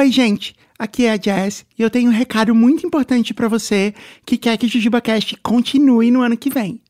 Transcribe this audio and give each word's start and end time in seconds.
Oi, 0.00 0.10
gente. 0.10 0.54
Aqui 0.78 1.04
é 1.04 1.12
a 1.12 1.20
Jess 1.20 1.66
e 1.78 1.82
eu 1.82 1.90
tenho 1.90 2.08
um 2.08 2.14
recado 2.14 2.54
muito 2.54 2.86
importante 2.86 3.34
para 3.34 3.48
você 3.48 3.92
que 4.24 4.38
quer 4.38 4.56
que 4.56 4.64
o 4.64 4.68
JujubaCast 4.68 5.36
continue 5.42 6.10
no 6.10 6.22
ano 6.22 6.38
que 6.38 6.48
vem. 6.48 6.80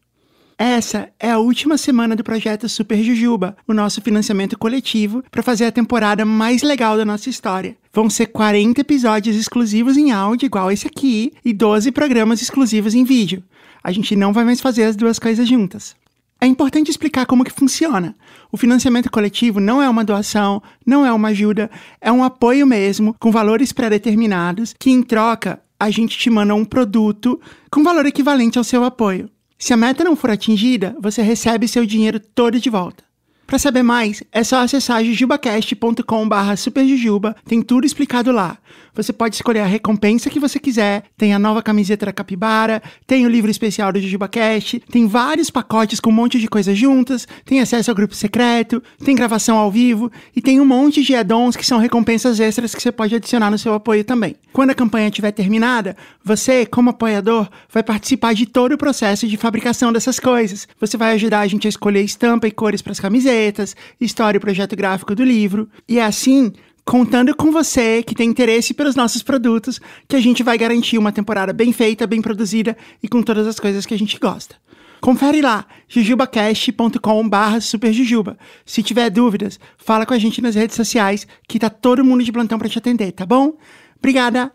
Essa 0.57 1.09
é 1.19 1.33
a 1.33 1.39
última 1.41 1.77
semana 1.77 2.15
do 2.15 2.23
projeto 2.23 2.69
Super 2.69 3.03
Jujuba, 3.03 3.57
o 3.67 3.75
nosso 3.75 4.01
financiamento 4.01 4.57
coletivo 4.57 5.25
para 5.29 5.43
fazer 5.43 5.65
a 5.65 5.73
temporada 5.73 6.25
mais 6.25 6.63
legal 6.63 6.97
da 6.97 7.05
nossa 7.05 7.29
história. 7.29 7.77
Vão 7.93 8.09
ser 8.09 8.27
40 8.27 8.81
episódios 8.81 9.35
exclusivos 9.35 9.97
em 9.97 10.13
áudio, 10.13 10.47
igual 10.47 10.71
esse 10.71 10.87
aqui, 10.87 11.33
e 11.45 11.53
12 11.53 11.91
programas 11.91 12.41
exclusivos 12.41 12.95
em 12.95 13.03
vídeo. 13.03 13.43
A 13.83 13.91
gente 13.91 14.15
não 14.15 14.33
vai 14.33 14.45
mais 14.45 14.61
fazer 14.61 14.85
as 14.85 14.95
duas 14.95 15.19
coisas 15.19 15.49
juntas. 15.49 15.97
É 16.41 16.47
importante 16.47 16.91
explicar 16.91 17.27
como 17.27 17.45
que 17.45 17.53
funciona. 17.53 18.17
O 18.51 18.57
financiamento 18.57 19.11
coletivo 19.11 19.61
não 19.61 19.83
é 19.83 19.89
uma 19.89 20.05
doação, 20.05 20.63
não 20.87 21.05
é 21.05 21.13
uma 21.13 21.29
ajuda, 21.29 21.71
é 22.01 22.11
um 22.11 22.25
apoio 22.25 22.67
mesmo, 22.67 23.15
com 23.21 23.31
valores 23.31 23.73
pré-determinados, 23.73 24.75
que 24.79 24.91
em 24.91 25.03
troca 25.03 25.61
a 25.79 25.91
gente 25.91 26.17
te 26.17 26.31
manda 26.31 26.55
um 26.55 26.65
produto 26.65 27.39
com 27.71 27.83
valor 27.83 28.07
equivalente 28.07 28.57
ao 28.57 28.65
seu 28.65 28.85
apoio. 28.85 29.29
Se 29.59 29.75
a 29.75 29.77
meta 29.77 30.03
não 30.03 30.17
for 30.17 30.31
atingida, 30.31 30.97
você 30.99 31.21
recebe 31.21 31.69
seu 31.69 31.85
dinheiro 31.85 32.19
todo 32.19 32.59
de 32.59 32.71
volta. 32.71 33.05
Para 33.47 33.59
saber 33.59 33.83
mais, 33.83 34.23
é 34.31 34.45
só 34.45 34.63
acessar 34.63 35.05
jujubacast.com.br 35.05 36.57
superjujuba, 36.57 37.37
tem 37.45 37.61
tudo 37.61 37.85
explicado 37.85 38.31
lá. 38.31 38.57
Você 38.95 39.13
pode 39.13 39.35
escolher 39.35 39.61
a 39.61 39.67
recompensa 39.67 40.31
que 40.31 40.41
você 40.41 40.59
quiser, 40.59 41.05
tem 41.17 41.33
a 41.33 41.39
nova 41.39 41.63
camiseta 41.63 42.07
da 42.07 42.13
Capibara, 42.13 42.83
tem 43.07 43.27
o 43.27 43.29
livro 43.29 43.51
especial 43.51 43.93
do 43.93 44.01
JujubaCast, 44.01 44.81
tem 44.91 45.07
vários 45.07 45.51
pacotes 45.51 46.01
com 46.01 46.11
um 46.11 46.15
monte 46.15 46.39
de 46.39 46.49
coisas 46.49 46.77
juntas, 46.77 47.27
tem 47.45 47.61
acesso 47.61 47.91
ao 47.91 47.95
grupo 47.95 48.15
secreto, 48.15 48.83
tem 49.05 49.15
gravação 49.15 49.57
ao 49.57 49.71
vivo 49.71 50.11
e 50.35 50.41
tem 50.41 50.61
um 50.61 50.65
monte 50.65 51.03
de 51.03 51.15
add-ons 51.15 51.57
que 51.57 51.67
são 51.67 51.79
recompensas 51.79 52.41
extras 52.41 52.75
que 52.75 52.83
você 52.83 52.93
pode 52.93 53.15
adicionar 53.15 53.51
no 53.51 53.59
seu 53.59 53.75
apoio 53.75 54.05
também. 54.05 54.37
Quando 54.53 54.71
a 54.71 54.75
campanha 54.75 55.09
estiver 55.09 55.31
terminada, 55.31 55.97
você, 56.25 56.67
como 56.67 56.91
apoiador, 56.91 57.49
vai 57.73 57.83
participar 57.83 58.35
de 58.35 58.47
todo 58.47 58.73
o 58.73 58.79
processo 58.79 59.27
de 59.27 59.37
fabricação 59.37 59.93
dessas 59.93 60.19
coisas. 60.19 60.67
Você 60.81 60.97
vai 60.97 61.15
ajudar 61.15 61.41
a 61.41 61.47
gente 61.47 61.67
a 61.67 61.71
escolher 61.71 62.03
estampa 62.03 62.49
e 62.49 62.51
cores 62.51 62.83
para 62.83 62.93
as 62.93 63.01
camisetas, 63.01 63.77
história 64.01 64.39
e 64.39 64.41
projeto 64.41 64.77
gráfico 64.77 65.15
do 65.15 65.25
livro, 65.25 65.69
e 65.89 65.99
é 65.99 66.05
assim 66.05 66.53
contando 66.91 67.37
com 67.37 67.53
você 67.53 68.03
que 68.03 68.17
tem 68.17 68.29
interesse 68.29 68.75
pelos 68.75 68.97
nossos 68.97 69.23
produtos, 69.23 69.81
que 70.09 70.17
a 70.17 70.21
gente 70.21 70.43
vai 70.43 70.59
garantir 70.59 70.99
uma 70.99 71.13
temporada 71.13 71.53
bem 71.53 71.73
feita, 71.73 72.05
bem 72.05 72.21
produzida 72.21 72.77
e 73.01 73.07
com 73.07 73.23
todas 73.23 73.47
as 73.47 73.61
coisas 73.61 73.87
que 73.87 73.95
a 73.95 73.97
gente 73.97 74.19
gosta. 74.19 74.57
Confere 75.01 75.41
lá, 75.41 75.67
jujubacast.com.br 75.87 77.61
superjujuba. 77.61 78.37
Se 78.67 78.83
tiver 78.83 79.09
dúvidas, 79.09 79.61
fala 79.79 80.05
com 80.05 80.15
a 80.15 80.19
gente 80.19 80.43
nas 80.43 80.57
redes 80.57 80.75
sociais, 80.75 81.29
que 81.47 81.61
tá 81.61 81.71
todo 81.71 82.05
mundo 82.05 82.25
de 82.25 82.33
plantão 82.33 82.59
para 82.59 82.69
te 82.69 82.79
atender, 82.79 83.13
tá 83.13 83.25
bom? 83.25 83.57
Obrigada! 83.97 84.51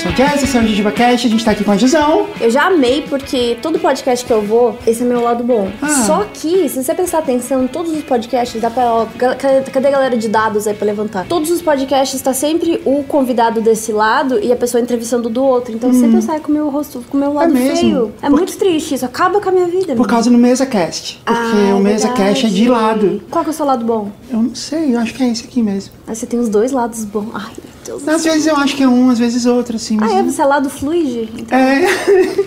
Sou 0.00 0.10
a 0.10 0.14
Jess, 0.14 0.42
esse 0.44 0.56
é 0.56 0.60
o 0.60 0.66
JujubaCast, 0.66 1.26
a 1.26 1.30
gente 1.30 1.44
tá 1.44 1.50
aqui 1.50 1.62
com 1.62 1.72
a 1.72 1.76
Gisão. 1.76 2.26
Eu 2.40 2.50
já 2.50 2.68
amei 2.68 3.02
porque 3.02 3.58
todo 3.60 3.78
podcast 3.78 4.24
que 4.24 4.32
eu 4.32 4.40
vou, 4.40 4.78
esse 4.86 5.02
é 5.02 5.04
meu 5.04 5.20
lado 5.22 5.44
bom. 5.44 5.68
Ah. 5.82 5.88
Só 6.06 6.24
que, 6.32 6.68
se 6.70 6.82
você 6.82 6.94
prestar 6.94 7.18
atenção, 7.18 7.66
todos 7.66 7.92
os 7.92 8.02
podcasts, 8.02 8.58
dá 8.60 8.70
pra. 8.70 8.84
Ó, 8.90 9.06
cadê, 9.16 9.88
a 9.88 9.90
galera 9.90 10.16
de 10.16 10.26
dados 10.28 10.66
aí 10.66 10.72
pra 10.74 10.86
levantar? 10.86 11.26
Todos 11.26 11.50
os 11.50 11.60
podcasts 11.60 12.20
tá 12.22 12.32
sempre 12.32 12.80
o 12.86 13.02
convidado 13.04 13.60
desse 13.60 13.92
lado 13.92 14.38
e 14.42 14.50
a 14.50 14.56
pessoa 14.56 14.80
entrevistando 14.80 15.28
do 15.28 15.44
outro. 15.44 15.74
Então 15.74 15.92
sempre 15.92 16.16
eu 16.16 16.22
saio 16.22 16.40
com 16.40 16.48
o 16.50 16.54
meu 16.54 16.70
rosto, 16.70 17.04
com 17.10 17.16
o 17.18 17.20
meu 17.20 17.34
lado 17.34 17.50
Hum. 17.50 17.54
mesmo? 17.54 17.76
feio. 17.76 18.12
É 18.22 18.28
Por- 18.30 18.36
muito 18.38 18.56
triste, 18.56 18.94
isso 18.94 19.04
acaba 19.04 19.38
com 19.40 19.50
a 19.50 19.52
minha 19.52 19.66
vida. 19.66 19.94
Por 19.94 20.06
causa 20.06 20.30
do 20.30 20.38
MesaCast. 20.38 21.20
Porque 21.24 21.40
Ah, 21.40 21.74
o 21.74 21.78
é 21.78 21.80
MesaCast 21.82 22.46
é 22.46 22.48
de 22.48 22.68
lado. 22.68 23.22
Qual 23.30 23.44
que 23.44 23.50
é 23.50 23.52
o 23.52 23.54
seu 23.54 23.66
lado 23.66 23.84
bom? 23.84 24.10
Eu 24.30 24.42
não 24.42 24.54
sei, 24.54 24.94
eu 24.94 24.98
acho 24.98 25.12
que 25.12 25.22
é 25.22 25.28
esse 25.30 25.44
aqui 25.44 25.62
mesmo. 25.62 25.92
Ah, 26.06 26.14
você 26.14 26.24
tem 26.26 26.40
os 26.40 26.48
dois 26.48 26.72
lados 26.72 27.04
bons. 27.04 27.28
Ai, 27.34 27.52
Deus. 27.84 28.02
do 28.02 28.10
Às 28.10 28.22
céu. 28.22 28.32
vezes 28.32 28.46
eu 28.46 28.56
acho 28.56 28.76
que 28.76 28.82
é 28.82 28.88
um, 28.88 29.10
às 29.10 29.18
vezes 29.18 29.46
outro, 29.46 29.76
assim. 29.76 29.96
Mas 29.96 30.12
Ah, 30.12 30.16
é? 30.16 30.22
Você 30.22 30.40
é 30.42 30.44
lado 30.44 30.68
fluide? 30.70 31.28
Então, 31.38 31.58
É. 31.58 31.86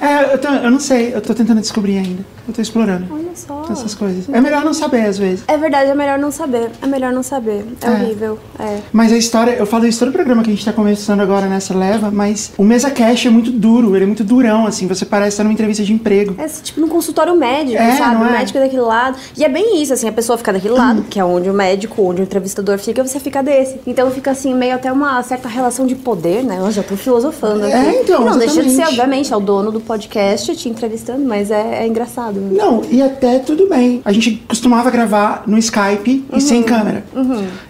é 0.00 0.34
eu, 0.34 0.38
tô- 0.38 0.48
eu 0.48 0.70
não 0.70 0.80
sei, 0.80 1.14
eu 1.14 1.20
tô 1.20 1.34
tentando 1.34 1.60
descobrir 1.60 1.98
ainda. 1.98 2.24
Eu 2.46 2.52
tô 2.52 2.60
explorando 2.60 3.06
olha 3.08 3.30
só. 3.36 3.64
essas 3.70 3.94
coisas. 3.94 4.28
É 4.28 4.40
melhor 4.40 4.64
não 4.64 4.74
saber, 4.74 5.02
às 5.06 5.16
vezes. 5.16 5.44
É 5.46 5.56
verdade, 5.56 5.90
é 5.90 5.94
melhor 5.94 6.18
não 6.18 6.32
saber. 6.32 6.70
É 6.82 6.86
melhor 6.88 7.12
não 7.12 7.22
saber. 7.22 7.64
É, 7.80 7.86
É. 7.86 7.90
horrível. 7.90 8.38
É. 8.58 8.78
Mas 8.92 9.12
a 9.12 9.16
história, 9.16 9.52
eu 9.52 9.64
falo 9.64 9.86
isso 9.86 10.00
todo 10.00 10.08
o 10.08 10.12
programa 10.12 10.42
que 10.42 10.50
a 10.50 10.52
gente 10.52 10.64
tá 10.64 10.72
começando 10.72 11.20
agora 11.20 11.46
nessa 11.46 11.72
leva, 11.72 12.10
mas 12.10 12.50
o 12.58 12.64
Mesa 12.64 12.90
Cash 12.90 13.26
é 13.26 13.30
muito 13.30 13.52
duro, 13.52 13.94
ele 13.94 14.02
é 14.04 14.06
muito 14.06 14.24
durão, 14.24 14.66
assim, 14.66 14.88
você 14.88 15.04
parece 15.04 15.30
estar 15.34 15.44
numa 15.44 15.52
entrevista 15.52 15.84
de 15.84 15.92
emprego. 15.92 16.34
É 16.36 16.46
tipo 16.48 16.80
num 16.80 16.88
consultório 16.88 17.34
médico, 17.36 17.80
É, 17.80 17.96
sabe? 17.96 18.16
não 18.16 18.22
O 18.22 18.26
é? 18.26 18.32
médico 18.32 18.58
é 18.58 18.62
daquele 18.62 18.82
lado. 18.82 19.16
E 19.36 19.44
é 19.44 19.48
bem 19.48 19.80
isso, 19.80 19.92
assim, 19.92 20.08
a 20.08 20.12
pessoa 20.12 20.36
fica 20.36 20.52
daquele 20.52 20.74
lado, 20.74 21.02
que 21.08 21.20
é 21.20 21.24
onde 21.24 21.48
o 21.48 21.54
médico, 21.54 22.02
onde 22.02 22.22
o 22.22 22.24
entrevistador 22.24 22.76
fica, 22.78 23.06
você 23.06 23.20
fica 23.20 23.40
desse. 23.40 23.80
Então 23.86 24.10
fica 24.10 24.32
assim, 24.32 24.52
meio 24.52 24.74
até 24.74 24.90
uma 24.92 25.22
certa 25.22 25.48
relação 25.48 25.86
de 25.86 25.94
poder, 25.94 26.42
né? 26.42 26.58
Eu 26.58 26.72
já 26.72 26.82
tô 26.82 26.96
filosofando 26.96 27.64
aqui. 27.66 27.72
É, 27.72 28.02
então, 28.02 28.24
Não, 28.24 28.36
deixa 28.36 28.54
de 28.54 28.62
ser, 28.62 28.82
exatamente. 28.82 28.88
obviamente, 28.88 29.31
é 29.32 29.36
o 29.36 29.40
dono 29.40 29.70
do 29.72 29.80
podcast 29.80 30.54
te 30.56 30.68
entrevistando, 30.68 31.24
mas 31.24 31.50
é, 31.50 31.82
é 31.84 31.86
engraçado. 31.86 32.38
né? 32.40 32.50
Não, 32.56 32.82
e 32.90 33.02
até 33.02 33.38
tudo 33.38 33.68
bem. 33.68 34.00
A 34.04 34.12
gente 34.12 34.32
costumava 34.48 34.90
gravar 34.90 35.44
no 35.46 35.58
Skype 35.58 36.24
e 36.32 36.40
sem 36.40 36.62
câmera. 36.62 37.04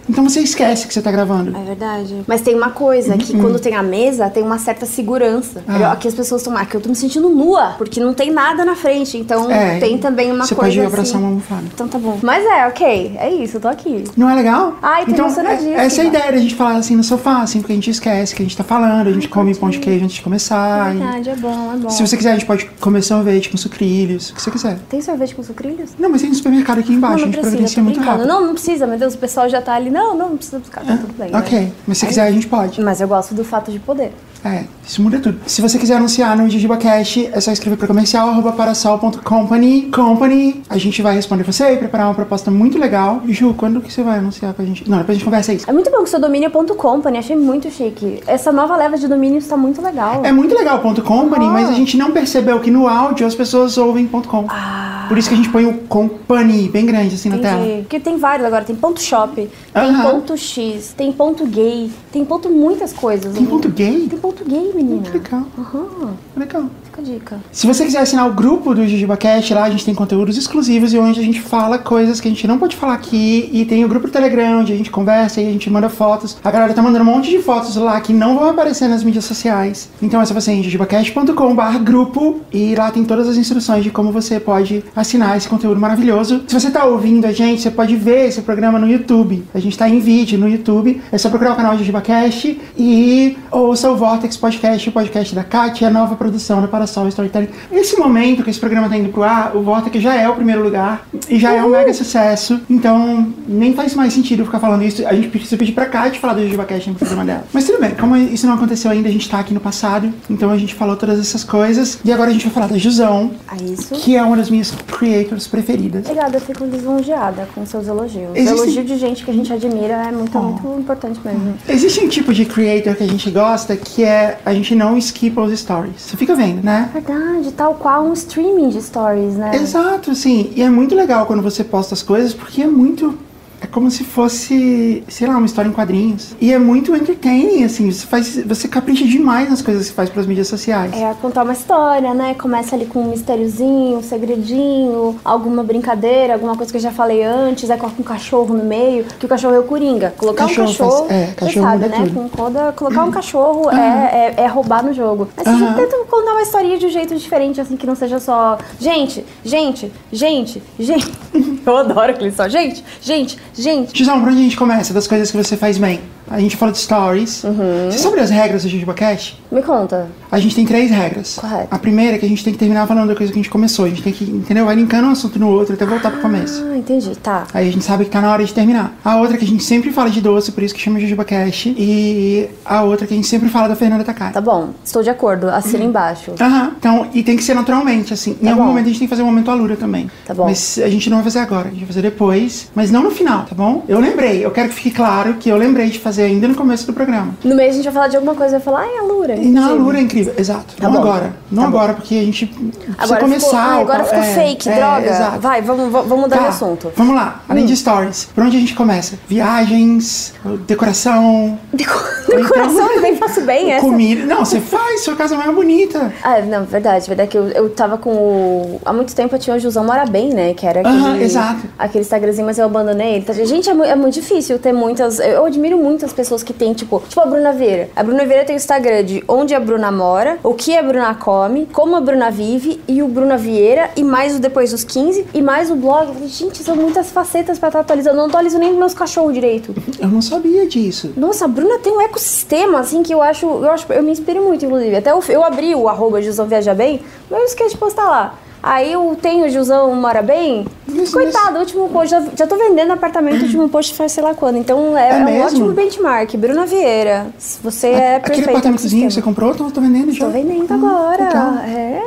Então 0.09 0.27
você 0.27 0.41
esquece 0.41 0.87
que 0.87 0.93
você 0.93 1.01
tá 1.01 1.11
gravando. 1.11 1.55
É 1.55 1.63
verdade. 1.63 2.23
Mas 2.27 2.41
tem 2.41 2.55
uma 2.55 2.69
coisa, 2.71 3.17
que 3.17 3.37
quando 3.37 3.59
tem 3.59 3.75
a 3.75 3.83
mesa, 3.83 4.29
tem 4.29 4.43
uma 4.43 4.57
certa 4.57 4.85
segurança. 4.85 5.63
Uhum. 5.67 5.85
Ah. 5.85 5.91
Aqui 5.93 6.07
as 6.07 6.13
pessoas 6.13 6.41
estão, 6.41 6.55
ah, 6.57 6.65
que 6.65 6.75
eu 6.75 6.81
tô 6.81 6.89
me 6.89 6.95
sentindo 6.95 7.29
nua, 7.29 7.75
porque 7.77 7.99
não 7.99 8.13
tem 8.13 8.31
nada 8.31 8.65
na 8.65 8.75
frente. 8.75 9.17
Então 9.17 9.49
É, 9.51 9.79
tem 9.79 9.97
também 9.97 10.31
uma 10.31 10.45
você 10.45 10.55
coisa 10.55 10.69
pode 10.75 10.79
assim. 10.79 10.87
abraçar 10.93 11.19
uma 11.19 11.27
almofada. 11.29 11.63
Então 11.73 11.87
tá 11.87 11.97
bom. 11.97 12.19
Mas 12.21 12.45
é, 12.45 12.67
ok. 12.67 13.15
É 13.17 13.29
isso, 13.33 13.57
eu 13.57 13.61
tô 13.61 13.67
aqui. 13.67 14.03
Não 14.17 14.29
é 14.29 14.35
legal? 14.35 14.77
Ai, 14.81 15.05
então, 15.07 15.27
é- 15.27 15.85
essa 15.85 16.01
é 16.01 16.05
a 16.05 16.07
ideia 16.07 16.31
da 16.31 16.37
gente 16.37 16.55
falar 16.55 16.75
assim 16.77 16.95
no 16.95 17.03
sofá, 17.03 17.41
assim, 17.41 17.59
porque 17.59 17.71
a 17.73 17.75
gente 17.75 17.89
esquece 17.89 18.35
que 18.35 18.41
a 18.41 18.45
gente 18.45 18.57
tá 18.57 18.63
falando, 18.63 19.07
a 19.07 19.11
gente 19.11 19.27
come 19.27 19.53
pão 19.55 19.69
de 19.69 19.79
queijo 19.79 20.03
antes 20.05 20.15
de 20.17 20.21
começar. 20.21 20.93
e- 20.93 20.97
Verdade, 20.97 21.29
é 21.29 21.35
bom, 21.35 21.52
é 21.53 21.77
bom. 21.77 21.89
Se 21.89 22.05
você 22.05 22.17
quiser, 22.17 22.31
a 22.31 22.33
gente 22.33 22.45
pode 22.45 22.65
comer 22.79 23.01
sorvete 23.01 23.49
com 23.49 23.57
sucrilhos, 23.57 24.29
o 24.29 24.35
que 24.35 24.41
você 24.41 24.51
quiser. 24.51 24.79
Tem 24.89 25.01
sorvete 25.01 25.35
com 25.35 25.43
sucrilhos? 25.43 25.91
Não, 25.97 26.09
mas 26.09 26.21
tem 26.21 26.29
no 26.29 26.35
supermercado 26.35 26.79
aqui 26.79 26.93
embaixo, 26.93 27.17
não, 27.17 27.23
a 27.23 27.25
não 27.25 27.33
gente 27.33 27.41
precisa, 27.41 27.51
providencia 27.57 27.83
muito 27.83 27.99
rápido. 27.99 28.27
Não, 28.27 28.47
não 28.47 28.53
precisa, 28.53 28.87
meu 28.87 28.97
Deus, 28.97 29.13
o 29.13 29.17
pessoal 29.17 29.49
já 29.49 29.61
tá 29.61 29.73
ali. 29.73 29.89
Não, 29.89 30.17
não, 30.17 30.29
não 30.29 30.37
precisa 30.37 30.59
buscar, 30.59 30.85
tá 30.85 30.97
tudo 30.97 31.13
bem. 31.13 31.35
Ok, 31.35 31.59
né? 31.59 31.71
mas 31.87 31.97
se 31.97 32.05
Aí- 32.05 32.09
quiser 32.09 32.27
a 32.27 32.31
gente 32.31 32.47
pode. 32.47 32.81
Mas 32.81 33.01
eu 33.01 33.07
gosto 33.07 33.33
do 33.33 33.43
fato 33.43 33.71
de 33.71 33.79
poder. 33.79 34.11
É, 34.45 34.65
isso 34.85 35.01
muda 35.01 35.19
tudo. 35.19 35.39
Se 35.45 35.61
você 35.61 35.77
quiser 35.79 35.95
anunciar 35.95 36.35
no 36.35 36.49
JujubaCast, 36.49 37.29
é 37.31 37.39
só 37.39 37.51
escrever 37.51 37.77
para 37.77 37.87
comercial 37.87 38.27
arroba 38.29 38.51
parasol.company. 38.51 39.83
Company, 39.83 40.61
a 40.69 40.77
gente 40.77 41.01
vai 41.01 41.15
responder 41.15 41.43
você 41.43 41.73
e 41.73 41.77
preparar 41.77 42.07
uma 42.07 42.13
proposta 42.13 42.51
muito 42.51 42.77
legal. 42.77 43.21
Ju, 43.27 43.53
quando 43.53 43.79
que 43.81 43.91
você 43.91 44.03
vai 44.03 44.19
anunciar 44.19 44.53
pra 44.53 44.65
gente? 44.65 44.89
Não, 44.89 44.97
depois 44.97 45.15
a 45.15 45.19
gente 45.19 45.25
conversa 45.25 45.53
isso. 45.53 45.69
É 45.69 45.73
muito 45.73 45.89
bom 45.89 46.03
que 46.03 46.09
seu 46.09 46.19
domínio.company, 46.19 47.17
achei 47.17 47.35
muito 47.35 47.69
chique. 47.71 48.21
Essa 48.27 48.51
nova 48.51 48.75
leva 48.75 48.97
de 48.97 49.07
domínios 49.07 49.47
tá 49.47 49.55
muito 49.55 49.81
legal. 49.81 50.21
É 50.25 50.31
muito 50.31 50.53
legal 50.55 50.79
ponto 50.79 51.01
.company, 51.01 51.45
Ah. 51.45 51.49
mas 51.49 51.69
a 51.69 51.73
gente 51.73 51.95
não 51.97 52.11
percebeu 52.11 52.59
que 52.59 52.69
no 52.69 52.87
áudio 52.87 53.25
as 53.25 53.35
pessoas 53.35 53.77
ouvem 53.77 54.05
ponto 54.07 54.27
.com. 54.27 54.45
Ah. 54.49 55.05
Por 55.07 55.17
isso 55.17 55.27
que 55.29 55.35
a 55.35 55.37
gente 55.37 55.49
põe 55.49 55.65
o 55.65 55.73
company 55.87 56.69
bem 56.69 56.85
grande 56.85 57.15
assim 57.15 57.29
na 57.29 57.37
tela. 57.37 57.61
Entendi. 57.61 57.81
Porque 57.83 57.99
tem 57.99 58.17
vários 58.17 58.45
agora, 58.45 58.63
tem 58.63 58.75
ponto 58.75 59.01
shop, 59.01 59.49
tem 59.73 59.83
Aham. 59.89 60.11
ponto 60.11 60.37
X, 60.37 60.93
tem 60.95 61.11
ponto 61.11 61.45
gay, 61.47 61.91
tem 62.11 62.23
ponto 62.23 62.49
muitas 62.49 62.93
coisas. 62.93 63.33
Tem 63.33 63.45
ponto 63.45 63.69
gay? 63.69 64.07
Tem 64.07 64.19
ponto 64.19 64.45
gay, 64.45 64.71
menina. 64.73 65.01
Que 65.01 65.17
legal. 65.17 65.45
Aham, 65.57 66.13
Legal. 66.37 66.69
Fica 66.93 67.01
a 67.01 67.03
dica. 67.03 67.39
Se 67.51 67.65
você 67.65 67.83
quiser 67.85 67.99
assinar 67.99 68.29
o 68.29 68.33
grupo 68.33 68.73
do 68.75 68.87
JujubaCast, 68.87 69.53
lá 69.53 69.63
a 69.63 69.69
gente 69.69 69.83
tem 69.83 69.95
conteúdos 69.95 70.37
exclusivos 70.37 70.93
e 70.93 70.99
onde 70.99 71.19
a 71.19 71.23
gente 71.23 71.41
fala 71.41 71.79
coisas 71.79 72.21
que 72.21 72.27
a 72.27 72.31
gente 72.31 72.47
não 72.47 72.59
pode 72.59 72.75
falar 72.75 72.93
aqui. 72.93 73.49
E 73.51 73.65
tem 73.65 73.83
o 73.83 73.87
grupo 73.87 74.07
do 74.07 74.13
Telegram, 74.13 74.59
onde 74.59 74.71
a 74.71 74.75
gente 74.75 74.91
conversa 74.91 75.41
e 75.41 75.47
a 75.47 75.51
gente 75.51 75.69
manda 75.69 75.89
fotos. 75.89 76.37
A 76.43 76.51
galera 76.51 76.73
tá 76.73 76.81
mandando 76.81 77.03
um 77.03 77.13
monte 77.13 77.29
de 77.29 77.39
fotos 77.39 77.75
lá 77.75 77.99
que 77.99 78.13
não 78.13 78.37
vão 78.37 78.49
aparecer 78.49 78.87
nas 78.87 79.03
mídias 79.03 79.25
sociais. 79.25 79.89
Então 80.01 80.21
é 80.21 80.25
só 80.25 80.33
você 80.33 80.51
ir 80.53 80.59
em 80.59 80.63
jujubacast.com.br 80.63 81.77
grupo 81.83 82.41
e 82.51 82.75
lá 82.75 82.91
tem 82.91 83.03
todas 83.03 83.27
as 83.27 83.37
instruções 83.37 83.83
de 83.83 83.89
como 83.89 84.11
você 84.11 84.39
pode 84.39 84.83
assinar 84.95 85.35
esse 85.37 85.47
conteúdo 85.47 85.79
maravilhoso. 85.79 86.43
Se 86.47 86.53
você 86.53 86.69
tá 86.69 86.85
ouvindo 86.85 87.25
a 87.25 87.31
gente, 87.31 87.61
você 87.61 87.71
pode 87.71 87.95
ver 87.95 88.27
esse 88.27 88.41
programa 88.41 88.77
no 88.77 88.89
YouTube. 88.89 89.43
A 89.53 89.59
gente 89.59 89.77
tá 89.77 89.89
em 89.89 89.99
vídeo 89.99 90.37
no 90.37 90.47
YouTube. 90.47 91.01
É 91.11 91.17
só 91.17 91.29
procurar 91.29 91.53
o 91.53 91.55
canal 91.55 91.77
JujubaCast 91.77 92.59
e 92.77 93.37
ouça 93.51 93.89
o 93.89 93.95
Vortex 93.95 94.37
Podcast, 94.37 94.89
o 94.89 94.91
podcast 94.91 95.33
da 95.33 95.43
Kátia, 95.43 95.87
a 95.87 95.91
nova 95.91 96.15
produção 96.15 96.61
da 96.61 96.67
Parasol 96.83 97.07
Storytelling. 97.07 97.47
Nesse 97.71 97.97
momento 97.97 98.43
que 98.43 98.49
esse 98.49 98.59
programa 98.59 98.89
tá 98.89 98.97
indo 98.97 99.09
pro 99.09 99.23
ar, 99.23 99.55
o 99.55 99.61
Vortex 99.61 100.01
já 100.01 100.15
é 100.15 100.27
o 100.27 100.35
primeiro 100.35 100.63
lugar 100.63 101.07
e 101.29 101.39
já 101.39 101.53
é 101.53 101.63
um 101.63 101.69
mega 101.69 101.93
sucesso. 101.93 102.59
Então, 102.69 103.33
nem 103.47 103.73
faz 103.73 103.95
mais 103.95 104.13
sentido 104.13 104.43
ficar 104.45 104.59
falando 104.59 104.83
isso. 104.83 105.05
A 105.07 105.13
gente 105.13 105.29
precisa 105.29 105.55
pedir 105.57 105.71
pra 105.71 105.85
Kátia 105.85 106.19
falar 106.19 106.33
do 106.33 106.41
JujubaCast 106.43 106.89
no 106.89 106.95
programa 106.95 107.25
dela. 107.25 107.43
Mas 107.53 107.65
tudo 107.65 107.79
bem, 107.79 107.91
como 107.91 108.15
isso 108.17 108.45
não 108.45 108.55
aconteceu 108.55 108.91
ainda, 108.91 109.07
a 109.07 109.11
gente 109.11 109.29
tá 109.29 109.39
aqui 109.39 109.53
no 109.53 109.59
passado. 109.59 110.13
Então 110.29 110.49
a 110.49 110.57
gente 110.57 110.75
falou 110.75 110.95
todas 110.97 111.19
essas 111.19 111.43
coisas. 111.43 111.99
E 112.03 112.11
agora 112.11 112.29
a 112.29 112.33
gente 112.33 112.43
vai 112.45 112.53
falar 112.53 112.67
da 112.67 112.77
Jusão, 112.77 113.31
É 113.49 113.95
que 113.95 114.15
é 114.15 114.23
uma 114.23 114.35
das 114.35 114.49
minhas 114.49 114.71
creators 114.71 115.47
preferidas. 115.47 116.05
Obrigada, 116.05 116.37
eu 116.37 116.41
fico 116.41 116.65
lisonjeada 116.65 117.47
com 117.55 117.65
seus 117.65 117.87
elogios. 117.87 118.29
Existe- 118.35 118.53
Elogio 118.63 118.83
de 118.83 118.97
gente 118.97 119.23
que 119.23 119.31
a 119.31 119.33
gente 119.33 119.51
admira 119.53 119.93
é 120.07 120.11
muito, 120.11 120.37
muito 120.37 120.79
importante 120.79 121.19
mesmo. 121.23 121.53
Existe 121.67 122.01
um 122.03 122.07
tipo 122.09 122.33
de 122.33 122.45
creator 122.45 122.95
que 122.95 123.03
a 123.03 123.07
gente 123.07 123.29
gosta 123.31 123.75
que 123.77 124.03
é 124.03 124.37
a 124.45 124.53
gente 124.53 124.75
não 124.75 124.97
skipa 124.97 125.41
os 125.41 125.57
stories. 125.57 125.93
Você 125.97 126.17
fica 126.17 126.35
vendo, 126.35 126.63
né? 126.63 126.72
Verdade, 126.93 127.51
tal 127.51 127.75
qual 127.75 128.05
um 128.05 128.13
streaming 128.13 128.69
de 128.69 128.81
stories, 128.81 129.35
né? 129.35 129.51
Exato, 129.55 130.11
assim. 130.11 130.51
E 130.55 130.61
é 130.61 130.69
muito 130.69 130.95
legal 130.95 131.25
quando 131.25 131.41
você 131.41 131.63
posta 131.63 131.93
as 131.93 132.01
coisas, 132.03 132.33
porque 132.33 132.61
é 132.61 132.67
muito. 132.67 133.17
É 133.63 133.67
como 133.67 133.89
se 133.89 134.03
fosse, 134.03 135.03
sei 135.07 135.25
lá, 135.25 135.37
uma 135.37 135.45
história 135.45 135.69
em 135.69 135.71
quadrinhos. 135.71 136.35
E 136.41 136.51
é 136.51 136.59
muito 136.59 136.93
entertaining, 136.93 137.63
assim. 137.63 137.89
Você, 137.89 138.05
faz, 138.05 138.35
você 138.45 138.67
capricha 138.67 139.05
demais 139.05 139.49
nas 139.49 139.61
coisas 139.61 139.83
que 139.83 139.89
você 139.89 139.93
faz 139.95 140.09
pelas 140.09 140.27
mídias 140.27 140.49
sociais. 140.49 140.91
É 140.93 141.13
contar 141.21 141.43
uma 141.43 141.53
história, 141.53 142.13
né? 142.13 142.33
Começa 142.33 142.75
ali 142.75 142.85
com 142.85 142.99
um 142.99 143.09
mistériozinho, 143.11 143.99
um 143.99 144.03
segredinho, 144.03 145.17
alguma 145.23 145.63
brincadeira, 145.63 146.33
alguma 146.33 146.57
coisa 146.57 146.71
que 146.71 146.77
eu 146.77 146.81
já 146.81 146.91
falei 146.91 147.23
antes, 147.23 147.69
aí 147.71 147.77
coloca 147.77 148.01
um 148.01 148.03
cachorro 148.03 148.53
no 148.53 148.65
meio, 148.65 149.05
que 149.17 149.25
o 149.25 149.29
cachorro 149.29 149.55
é 149.55 149.59
o 149.59 149.63
Coringa. 149.63 150.13
Colocar 150.17 150.43
Cachorro 150.47 150.67
um 150.67 150.71
cachorro, 150.71 151.07
faz- 151.07 151.11
é, 151.11 151.25
você 151.27 151.33
cachorro 151.35 151.65
sabe, 151.65 151.87
né? 151.87 151.97
tudo. 152.03 152.13
Com 152.13 152.27
toda, 152.27 152.71
colocar 152.73 153.03
um 153.05 153.11
cachorro 153.11 153.71
é, 153.71 154.33
é, 154.37 154.41
é 154.43 154.47
roubar 154.47 154.83
no 154.83 154.91
jogo. 154.93 155.29
Mas 155.37 155.45
você 155.47 155.49
Aham. 155.53 155.59
já 155.67 155.73
tenta 155.73 155.97
contar 156.09 156.31
uma 156.33 156.41
historinha 156.41 156.77
de 156.77 156.85
um 156.85 156.89
jeito 156.89 157.15
diferente, 157.15 157.61
assim, 157.61 157.77
que 157.77 157.87
não 157.87 157.95
seja 157.95 158.19
só 158.19 158.57
gente, 158.77 159.25
gente, 159.43 159.89
gente, 160.11 160.61
gente. 160.77 161.09
Eu 161.65 161.77
adoro 161.77 162.11
aquele 162.11 162.29
só, 162.31 162.49
gente, 162.49 162.83
gente, 163.01 163.37
gente. 163.53 163.97
Gisão, 163.97 164.19
por 164.19 164.29
onde 164.29 164.39
a 164.39 164.43
gente 164.43 164.57
começa? 164.57 164.93
Das 164.93 165.07
coisas 165.07 165.29
que 165.31 165.37
você 165.37 165.55
faz 165.57 165.77
bem. 165.77 165.99
A 166.29 166.39
gente 166.39 166.55
fala 166.55 166.71
de 166.71 166.77
stories. 166.79 167.43
Uhum. 167.43 167.91
Você 167.91 167.97
sabe 167.99 168.19
as 168.19 168.29
regras 168.29 168.63
do 168.63 168.69
JujubaCast? 168.69 169.39
Me 169.51 169.61
conta. 169.61 170.07
A 170.31 170.39
gente 170.39 170.55
tem 170.55 170.65
três 170.65 170.89
regras. 170.89 171.35
Correto. 171.35 171.67
A 171.69 171.77
primeira 171.77 172.15
é 172.15 172.17
que 172.19 172.25
a 172.25 172.29
gente 172.29 172.43
tem 172.43 172.53
que 172.53 172.57
terminar 172.57 172.87
falando 172.87 173.09
da 173.09 173.15
coisa 173.15 173.31
que 173.31 173.37
a 173.37 173.41
gente 173.41 173.51
começou. 173.51 173.85
A 173.85 173.89
gente 173.89 174.01
tem 174.01 174.11
que, 174.13 174.23
entendeu? 174.23 174.65
Vai 174.65 174.75
linkando 174.75 175.07
um 175.09 175.11
assunto 175.11 175.37
no 175.37 175.49
outro 175.49 175.73
até 175.75 175.85
voltar 175.85 176.09
pro 176.09 176.21
começo. 176.21 176.63
Ah, 176.71 176.77
entendi, 176.77 177.13
tá. 177.17 177.45
Aí 177.53 177.67
a 177.67 177.71
gente 177.71 177.83
sabe 177.83 178.05
que 178.05 178.09
tá 178.09 178.21
na 178.21 178.31
hora 178.31 178.43
de 178.43 178.53
terminar. 178.53 178.95
A 179.03 179.17
outra 179.17 179.35
é 179.35 179.37
que 179.37 179.43
a 179.45 179.47
gente 179.47 179.63
sempre 179.63 179.91
fala 179.91 180.09
de 180.09 180.21
doce, 180.21 180.51
por 180.53 180.63
isso 180.63 180.73
que 180.73 180.79
chama 180.81 180.97
JujubaCast. 180.99 181.75
E 181.77 182.49
a 182.65 182.81
outra 182.83 183.05
é 183.05 183.07
que 183.07 183.13
a 183.13 183.17
gente 183.17 183.27
sempre 183.27 183.49
fala 183.49 183.67
da 183.67 183.75
Fernanda 183.75 184.03
Takai. 184.05 184.31
Tá 184.31 184.41
bom, 184.41 184.69
estou 184.83 185.03
de 185.03 185.09
acordo. 185.09 185.49
Assina 185.49 185.83
embaixo. 185.83 186.31
Aham. 186.39 186.71
Então, 186.79 187.07
e 187.13 187.21
tem 187.21 187.35
que 187.35 187.43
ser 187.43 187.53
naturalmente, 187.53 188.13
assim. 188.13 188.31
em 188.31 188.45
Tá 188.45 188.51
algum 188.51 188.63
bom. 188.63 188.69
momento 188.69 188.85
a 188.85 188.87
gente 188.89 188.99
tem 188.99 189.07
que 189.07 189.11
fazer 189.13 189.21
um 189.23 189.27
momento 189.27 189.51
alura 189.51 189.75
também. 189.75 190.09
Tá 190.25 190.33
bom. 190.33 190.45
Mas 190.45 190.79
a 190.83 190.89
gente 190.89 191.09
não 191.09 191.17
vai 191.17 191.25
fazer 191.25 191.39
agora, 191.39 191.67
a 191.67 191.71
gente 191.71 191.79
vai 191.79 191.87
fazer 191.87 192.01
depois. 192.01 192.71
Mas 192.73 192.89
não 192.89 193.03
no 193.03 193.11
final, 193.11 193.42
tá 193.43 193.55
bom? 193.55 193.83
Eu 193.87 193.99
lembrei, 193.99 194.45
eu 194.45 194.51
quero 194.51 194.69
que 194.69 194.75
fique 194.75 194.91
claro 194.91 195.35
que 195.35 195.49
eu 195.49 195.57
lembrei 195.57 195.89
de 195.89 195.99
fazer 195.99 196.23
ainda 196.23 196.47
no 196.47 196.55
começo 196.55 196.85
do 196.87 196.93
programa. 196.93 197.35
No 197.43 197.55
mês 197.55 197.71
a 197.73 197.75
gente 197.75 197.85
vai 197.85 197.93
falar 197.93 198.07
de 198.07 198.15
alguma 198.15 198.35
coisa, 198.35 198.53
vai 198.53 198.61
falar, 198.61 198.81
ai, 198.81 198.97
a 198.97 199.03
Lura. 199.03 199.33
E 199.35 199.37
na 199.39 199.43
inclusive. 199.61 199.71
alura 199.73 199.97
é 199.97 200.01
incrível, 200.01 200.33
exato. 200.37 200.75
Tá 200.75 200.83
não 200.87 200.91
bom. 200.93 200.99
agora. 200.99 201.33
Não 201.51 201.63
Tá 201.63 201.69
bom. 201.69 201.77
agora, 201.77 201.93
porque 201.93 202.15
a 202.15 202.23
gente 202.23 202.45
precisa 202.47 202.95
Agora 202.97 203.19
começar. 203.21 203.47
ficou, 203.63 203.77
o 203.77 203.81
agora 203.81 204.03
ficou 204.05 204.19
é, 204.23 204.33
fake, 204.33 204.69
é, 204.69 204.75
droga. 204.75 205.05
Exato. 205.07 205.39
Vai, 205.39 205.61
vamos, 205.61 205.91
vamos 205.91 206.19
mudar 206.19 206.37
Tá, 206.37 206.41
de 206.43 206.47
assunto. 206.49 206.91
Vamos 206.95 207.15
lá. 207.15 207.41
Além 207.47 207.63
Hum. 207.63 207.67
de 207.67 207.75
stories, 207.77 208.25
por 208.33 208.43
onde 208.43 208.57
a 208.57 208.59
gente 208.59 208.73
começa? 208.75 209.17
Viagens, 209.27 210.33
decoração, 210.67 211.57
Deco- 211.71 211.93
Decoração 212.27 212.87
eu 212.87 212.95
também 212.95 213.15
faço 213.15 213.41
bem 213.41 213.71
essa. 213.73 213.85
comida. 213.85 214.25
Não, 214.25 214.43
você 214.43 214.59
faz, 214.59 215.01
sua 215.03 215.15
casa 215.15 215.35
é 215.35 215.37
mais 215.37 215.53
bonita. 215.53 216.11
Ah, 216.23 216.39
não, 216.41 216.65
verdade, 216.65 217.07
verdade 217.07 217.29
que 217.29 217.37
eu, 217.37 217.47
eu 217.49 217.69
tava 217.69 217.97
com 217.97 218.09
o... 218.11 218.81
Há 218.85 218.91
muito 218.93 219.13
tempo 219.15 219.35
eu 219.35 219.39
tinha 219.39 219.55
o 219.55 219.59
Jusão 219.59 219.83
Mora 219.85 220.05
Bem, 220.05 220.29
né? 220.33 220.53
Que 220.53 220.65
era 220.65 220.79
aquele... 220.81 220.95
Aham, 220.97 221.17
exato. 221.17 221.61
Aquele 221.77 222.03
Instagramzinho, 222.03 222.45
mas 222.45 222.57
eu 222.57 222.65
abandonei 222.65 223.15
ele. 223.15 223.25
Tá, 223.25 223.32
Gente, 223.45 223.69
é, 223.69 223.73
mu- 223.73 223.83
é 223.83 223.95
muito 223.95 224.13
difícil 224.13 224.57
ter 224.59 224.71
muitas... 224.73 225.19
Eu 225.19 225.45
admiro 225.45 225.77
muito 225.77 226.05
as 226.05 226.13
pessoas 226.13 226.43
que 226.43 226.53
têm, 226.53 226.73
tipo... 226.73 227.01
Tipo 227.07 227.21
a 227.21 227.25
Bruna 227.25 227.51
Vieira. 227.51 227.89
A 227.95 228.03
Bruna 228.03 228.25
Vieira 228.25 228.45
tem 228.45 228.55
o 228.55 228.57
Instagram 228.57 229.03
de 229.03 229.23
onde 229.27 229.53
a 229.55 229.59
Bruna 229.59 229.91
mora, 229.91 230.37
o 230.43 230.53
que 230.53 230.77
a 230.77 230.81
Bruna 230.83 231.13
come, 231.15 231.67
como 231.71 231.95
a 231.95 232.01
Bruna 232.01 232.29
vive, 232.31 232.81
e 232.87 233.01
o 233.01 233.07
Bruna 233.07 233.37
Vieira, 233.37 233.89
e 233.95 234.03
mais 234.03 234.35
o 234.35 234.39
Depois 234.39 234.71
dos 234.71 234.83
15, 234.83 235.27
e 235.33 235.41
mais 235.41 235.69
o 235.71 235.75
blog. 235.75 236.07
Eu 236.07 236.13
falei, 236.13 236.27
gente, 236.29 236.63
são 236.63 236.75
muitas 236.75 237.11
facetas 237.11 237.57
pra 237.59 237.69
estar 237.69 237.79
atualizando. 237.81 238.15
Eu 238.17 238.21
não 238.21 238.27
atualizo 238.27 238.57
nem 238.57 238.73
meus 238.73 238.93
cachorros 238.93 239.33
direito. 239.33 239.73
Eu 239.99 240.07
não 240.07 240.21
sabia 240.21 240.65
disso. 240.67 241.11
Nossa, 241.17 241.45
a 241.45 241.47
Bruna 241.47 241.79
tem 241.79 241.91
um 241.93 242.01
ecossistema, 242.01 242.79
assim, 242.79 243.03
que 243.03 243.13
eu 243.13 243.21
acho, 243.21 243.45
eu 243.45 243.71
acho, 243.71 243.91
eu 243.91 244.03
me 244.03 244.11
inspiro 244.11 244.41
muito, 244.43 244.65
inclusive. 244.65 244.95
Até 244.95 245.11
eu, 245.11 245.23
eu 245.29 245.43
abri 245.43 245.73
o 245.75 245.87
arroba 245.87 246.21
Gilzão 246.21 246.45
Viaja 246.45 246.73
Bem, 246.73 247.01
mas 247.29 247.39
eu 247.39 247.45
esqueci 247.45 247.71
de 247.71 247.77
postar 247.77 248.09
lá. 248.09 248.35
Aí 248.65 248.93
eu 248.93 249.15
tenho 249.21 249.45
o 249.45 249.49
Gilzão 249.49 249.93
Mora 249.93 250.21
Bem. 250.21 250.65
Coitado, 251.11 251.57
o 251.57 251.59
último 251.59 251.89
post, 251.89 252.09
já, 252.11 252.23
já 252.33 252.47
tô 252.47 252.55
vendendo 252.55 252.91
apartamento, 252.93 253.41
o 253.41 253.43
último 253.43 253.67
post 253.67 253.93
faz 253.93 254.13
sei 254.13 254.23
lá 254.23 254.33
quando. 254.33 254.57
Então 254.57 254.97
é, 254.97 255.09
É 255.09 255.19
é 255.19 255.25
um 255.25 255.41
ótimo 255.41 255.71
benchmark. 255.73 256.33
Bruna 256.37 256.65
Vieira, 256.65 257.27
você 257.61 257.87
é 257.89 258.19
perfeito. 258.19 258.25
Aquele 258.31 258.49
apartamentozinho 258.51 259.07
que 259.07 259.13
você 259.13 259.21
comprou, 259.21 259.53
tô, 259.53 259.69
tô 259.69 259.81
vendendo 259.81 260.13
já. 260.13 260.25
Tô 260.25 260.31
vendendo 260.31 260.65
Ah, 260.71 260.75
agora. 260.75 261.25
legal. 261.25 261.53
É. 261.67 262.01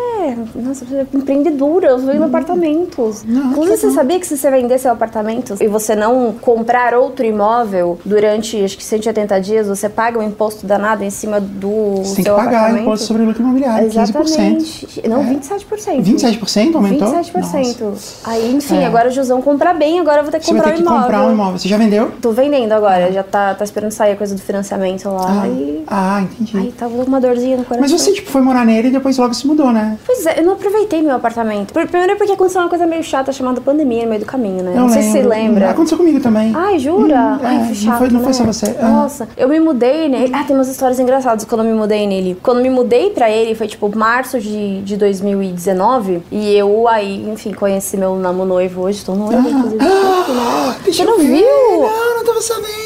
Nossa, 0.54 0.84
é 0.94 1.06
empreendedora, 1.14 1.88
eu 1.88 1.98
vendo 1.98 2.24
apartamentos. 2.24 3.22
Não, 3.24 3.50
Inclusive, 3.52 3.72
que 3.74 3.76
você 3.80 3.86
legal. 3.86 4.02
sabia 4.02 4.20
que 4.20 4.26
se 4.26 4.36
você 4.36 4.50
vender 4.50 4.78
seu 4.78 4.90
apartamento 4.92 5.56
e 5.60 5.66
você 5.68 5.94
não 5.94 6.34
comprar 6.40 6.94
outro 6.94 7.24
imóvel 7.24 7.98
durante 8.04 8.62
acho 8.64 8.76
que 8.76 8.84
180 8.84 9.40
dias, 9.40 9.68
você 9.68 9.88
paga 9.88 10.18
um 10.18 10.22
imposto 10.22 10.66
danado 10.66 11.04
em 11.04 11.10
cima 11.10 11.40
do 11.40 11.96
Você 12.02 12.16
tem 12.16 12.16
que 12.16 12.22
seu 12.24 12.34
pagar 12.36 12.50
apartamento? 12.58 12.82
imposto 12.82 13.06
sobre 13.06 13.22
lucro 13.24 13.42
imobiliário, 13.42 13.88
15%. 13.88 14.02
Exatamente. 14.02 15.02
Não, 15.08 15.24
27%. 15.24 16.02
27% 16.02 16.74
aumentou? 16.74 17.08
27%. 17.12 17.80
Nossa. 17.80 18.30
Aí, 18.30 18.54
enfim, 18.54 18.78
É. 18.78 18.86
agora 18.86 19.08
o 19.08 19.12
Jusão 19.12 19.40
compra 19.42 19.72
bem, 19.74 20.00
agora 20.00 20.18
eu 20.18 20.22
vou 20.22 20.32
ter 20.32 20.38
que 20.40 20.46
Você 20.46 20.52
vai 20.52 20.60
comprar 20.62 20.74
ter 20.76 20.80
um 20.80 20.84
que 20.84 20.88
imóvel. 20.88 21.02
comprar 21.04 21.26
um 21.28 21.32
imóvel. 21.32 21.58
Você 21.58 21.68
já 21.68 21.76
vendeu? 21.76 22.10
Tô 22.20 22.32
vendendo 22.32 22.72
agora, 22.72 23.12
já 23.12 23.22
tá, 23.22 23.54
tá 23.54 23.64
esperando 23.64 23.90
sair 23.92 24.12
a 24.12 24.16
coisa 24.16 24.34
do 24.34 24.40
financiamento 24.40 25.08
lá. 25.08 25.42
Ah, 25.42 25.48
E... 25.48 25.84
ah, 25.86 26.22
entendi. 26.22 26.56
Aí 26.58 26.72
tava 26.72 26.94
uma 27.02 27.20
dorzinha 27.20 27.56
no 27.56 27.64
coração. 27.64 27.80
Mas 27.80 27.90
você, 27.92 28.12
tipo, 28.12 28.30
foi 28.30 28.40
morar 28.40 28.64
nele 28.64 28.88
e 28.88 28.90
depois 28.90 29.16
logo 29.18 29.34
se 29.34 29.46
mudou, 29.46 29.72
né? 29.72 29.98
Pois 30.06 30.15
é, 30.24 30.40
eu 30.40 30.44
não 30.44 30.52
aproveitei 30.52 31.02
meu 31.02 31.16
apartamento. 31.16 31.72
Primeiro 31.72 32.16
porque 32.16 32.32
aconteceu 32.32 32.60
uma 32.62 32.68
coisa 32.70 32.86
meio 32.86 33.02
chata 33.02 33.32
chamada 33.32 33.60
pandemia 33.60 34.04
no 34.04 34.08
meio 34.10 34.20
do 34.20 34.26
caminho, 34.26 34.62
né? 34.62 34.72
Eu 34.74 34.82
não 34.82 34.88
sei 34.88 35.02
se 35.02 35.10
você 35.12 35.22
lembra. 35.22 35.70
Aconteceu 35.70 35.98
comigo 35.98 36.20
também. 36.20 36.52
Ai, 36.54 36.78
jura? 36.78 37.16
Hum, 37.16 37.38
Ai, 37.42 37.56
é, 37.56 37.58
foi 37.58 37.66
não 37.68 37.74
chato, 37.74 37.98
foi- 37.98 38.08
não 38.10 38.20
foi 38.20 38.28
né? 38.28 38.32
só 38.32 38.44
você. 38.44 38.76
Ah. 38.80 38.88
Nossa, 38.88 39.28
eu 39.36 39.48
me 39.48 39.58
mudei 39.60 40.08
nele. 40.08 40.32
Ah, 40.34 40.44
tem 40.44 40.54
umas 40.56 40.68
histórias 40.68 40.98
engraçadas 41.00 41.44
quando 41.44 41.64
eu 41.64 41.70
me 41.70 41.76
mudei 41.76 42.06
nele. 42.06 42.38
Quando 42.42 42.58
eu 42.58 42.62
me 42.62 42.70
mudei 42.70 43.10
pra 43.10 43.28
ele, 43.30 43.54
foi 43.54 43.66
tipo 43.66 43.94
março 43.96 44.38
de, 44.40 44.80
de 44.82 44.96
2019. 44.96 46.22
E 46.30 46.54
eu 46.54 46.86
aí, 46.88 47.28
enfim, 47.28 47.52
conheci 47.52 47.96
meu 47.96 48.14
namo 48.16 48.44
noivo 48.44 48.82
hoje. 48.82 49.04
Tô 49.04 49.14
noiva, 49.14 49.48
inclusive. 49.48 49.84
Ah, 49.84 50.76
Você 50.86 51.04
não 51.04 51.18
viu? 51.18 51.46
Não, 51.80 52.16
não 52.18 52.24
tava 52.24 52.40
sabendo. 52.40 52.85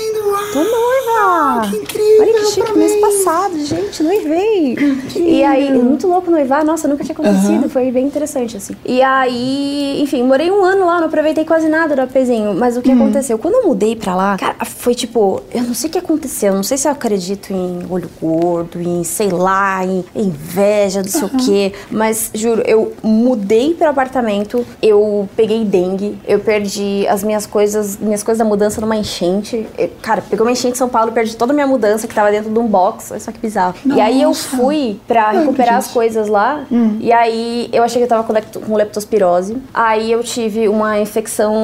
Tô 0.52 0.58
noiva! 0.64 1.68
que 1.70 1.76
incrível, 1.76 2.20
Olha 2.20 2.32
que 2.32 2.46
chique, 2.46 2.78
mês 2.78 2.96
passado, 2.96 3.58
gente, 3.64 4.02
noivei. 4.02 4.76
E 5.16 5.44
aí, 5.44 5.70
muito 5.72 6.06
louco 6.06 6.30
noivar, 6.30 6.64
nossa, 6.64 6.88
nunca 6.88 7.04
tinha 7.04 7.14
acontecido, 7.14 7.68
foi 7.68 7.90
bem 7.90 8.06
interessante, 8.06 8.56
assim. 8.56 8.74
E 8.84 9.02
aí, 9.02 10.00
enfim, 10.02 10.22
morei 10.22 10.50
um 10.50 10.64
ano 10.64 10.86
lá, 10.86 10.98
não 11.00 11.06
aproveitei 11.06 11.44
quase 11.44 11.68
nada 11.68 11.94
do 11.94 12.02
apezinho. 12.02 12.54
Mas 12.54 12.76
o 12.76 12.82
que 12.82 12.90
Hum. 12.92 13.02
aconteceu? 13.02 13.38
Quando 13.38 13.54
eu 13.56 13.66
mudei 13.68 13.94
pra 13.96 14.14
lá, 14.14 14.36
cara, 14.38 14.64
foi 14.64 14.94
tipo, 14.94 15.42
eu 15.52 15.62
não 15.62 15.74
sei 15.74 15.88
o 15.88 15.92
que 15.92 15.98
aconteceu, 15.98 16.54
não 16.54 16.62
sei 16.62 16.76
se 16.78 16.88
eu 16.88 16.92
acredito 16.92 17.52
em 17.52 17.80
olho 17.88 18.10
gordo, 18.20 18.80
em, 18.80 19.04
sei 19.04 19.28
lá, 19.30 19.84
em 19.84 20.04
inveja, 20.14 21.02
não 21.02 21.08
sei 21.08 21.24
o 21.24 21.30
quê. 21.30 21.72
Mas, 21.90 22.30
juro, 22.34 22.62
eu 22.66 22.92
mudei 23.02 23.74
pro 23.74 23.88
apartamento, 23.88 24.66
eu 24.82 25.28
peguei 25.36 25.64
dengue, 25.64 26.18
eu 26.26 26.38
perdi 26.40 27.06
as 27.08 27.22
minhas 27.22 27.46
coisas, 27.46 27.96
minhas 27.98 28.22
coisas 28.22 28.38
da 28.38 28.44
mudança 28.44 28.80
numa 28.80 28.96
enchente. 28.96 29.66
Eu- 29.78 29.90
cara, 30.02 30.19
pegou 30.28 30.46
uma 30.46 30.52
enchente 30.52 30.74
em 30.74 30.78
São 30.78 30.88
Paulo, 30.88 31.12
perdi 31.12 31.36
toda 31.36 31.52
a 31.52 31.54
minha 31.54 31.66
mudança 31.66 32.06
que 32.06 32.14
tava 32.14 32.30
dentro 32.30 32.50
de 32.50 32.58
um 32.58 32.66
box. 32.66 33.10
Olha 33.10 33.20
só 33.20 33.30
que 33.32 33.38
bizarro. 33.38 33.74
E 33.86 34.00
aí 34.00 34.20
eu 34.22 34.28
Nossa. 34.28 34.56
fui 34.56 34.98
pra 35.06 35.30
recuperar 35.30 35.76
as 35.76 35.88
coisas 35.88 36.28
lá. 36.28 36.64
E 37.00 37.12
aí 37.12 37.68
eu 37.72 37.82
achei 37.82 37.98
que 38.00 38.04
eu 38.04 38.08
tava 38.08 38.24
com 38.24 38.32
lepto- 38.32 38.60
com 38.60 38.74
leptospirose. 38.74 39.56
Aí 39.72 40.10
eu 40.12 40.22
tive 40.22 40.68
uma 40.68 40.98
infecção, 40.98 41.54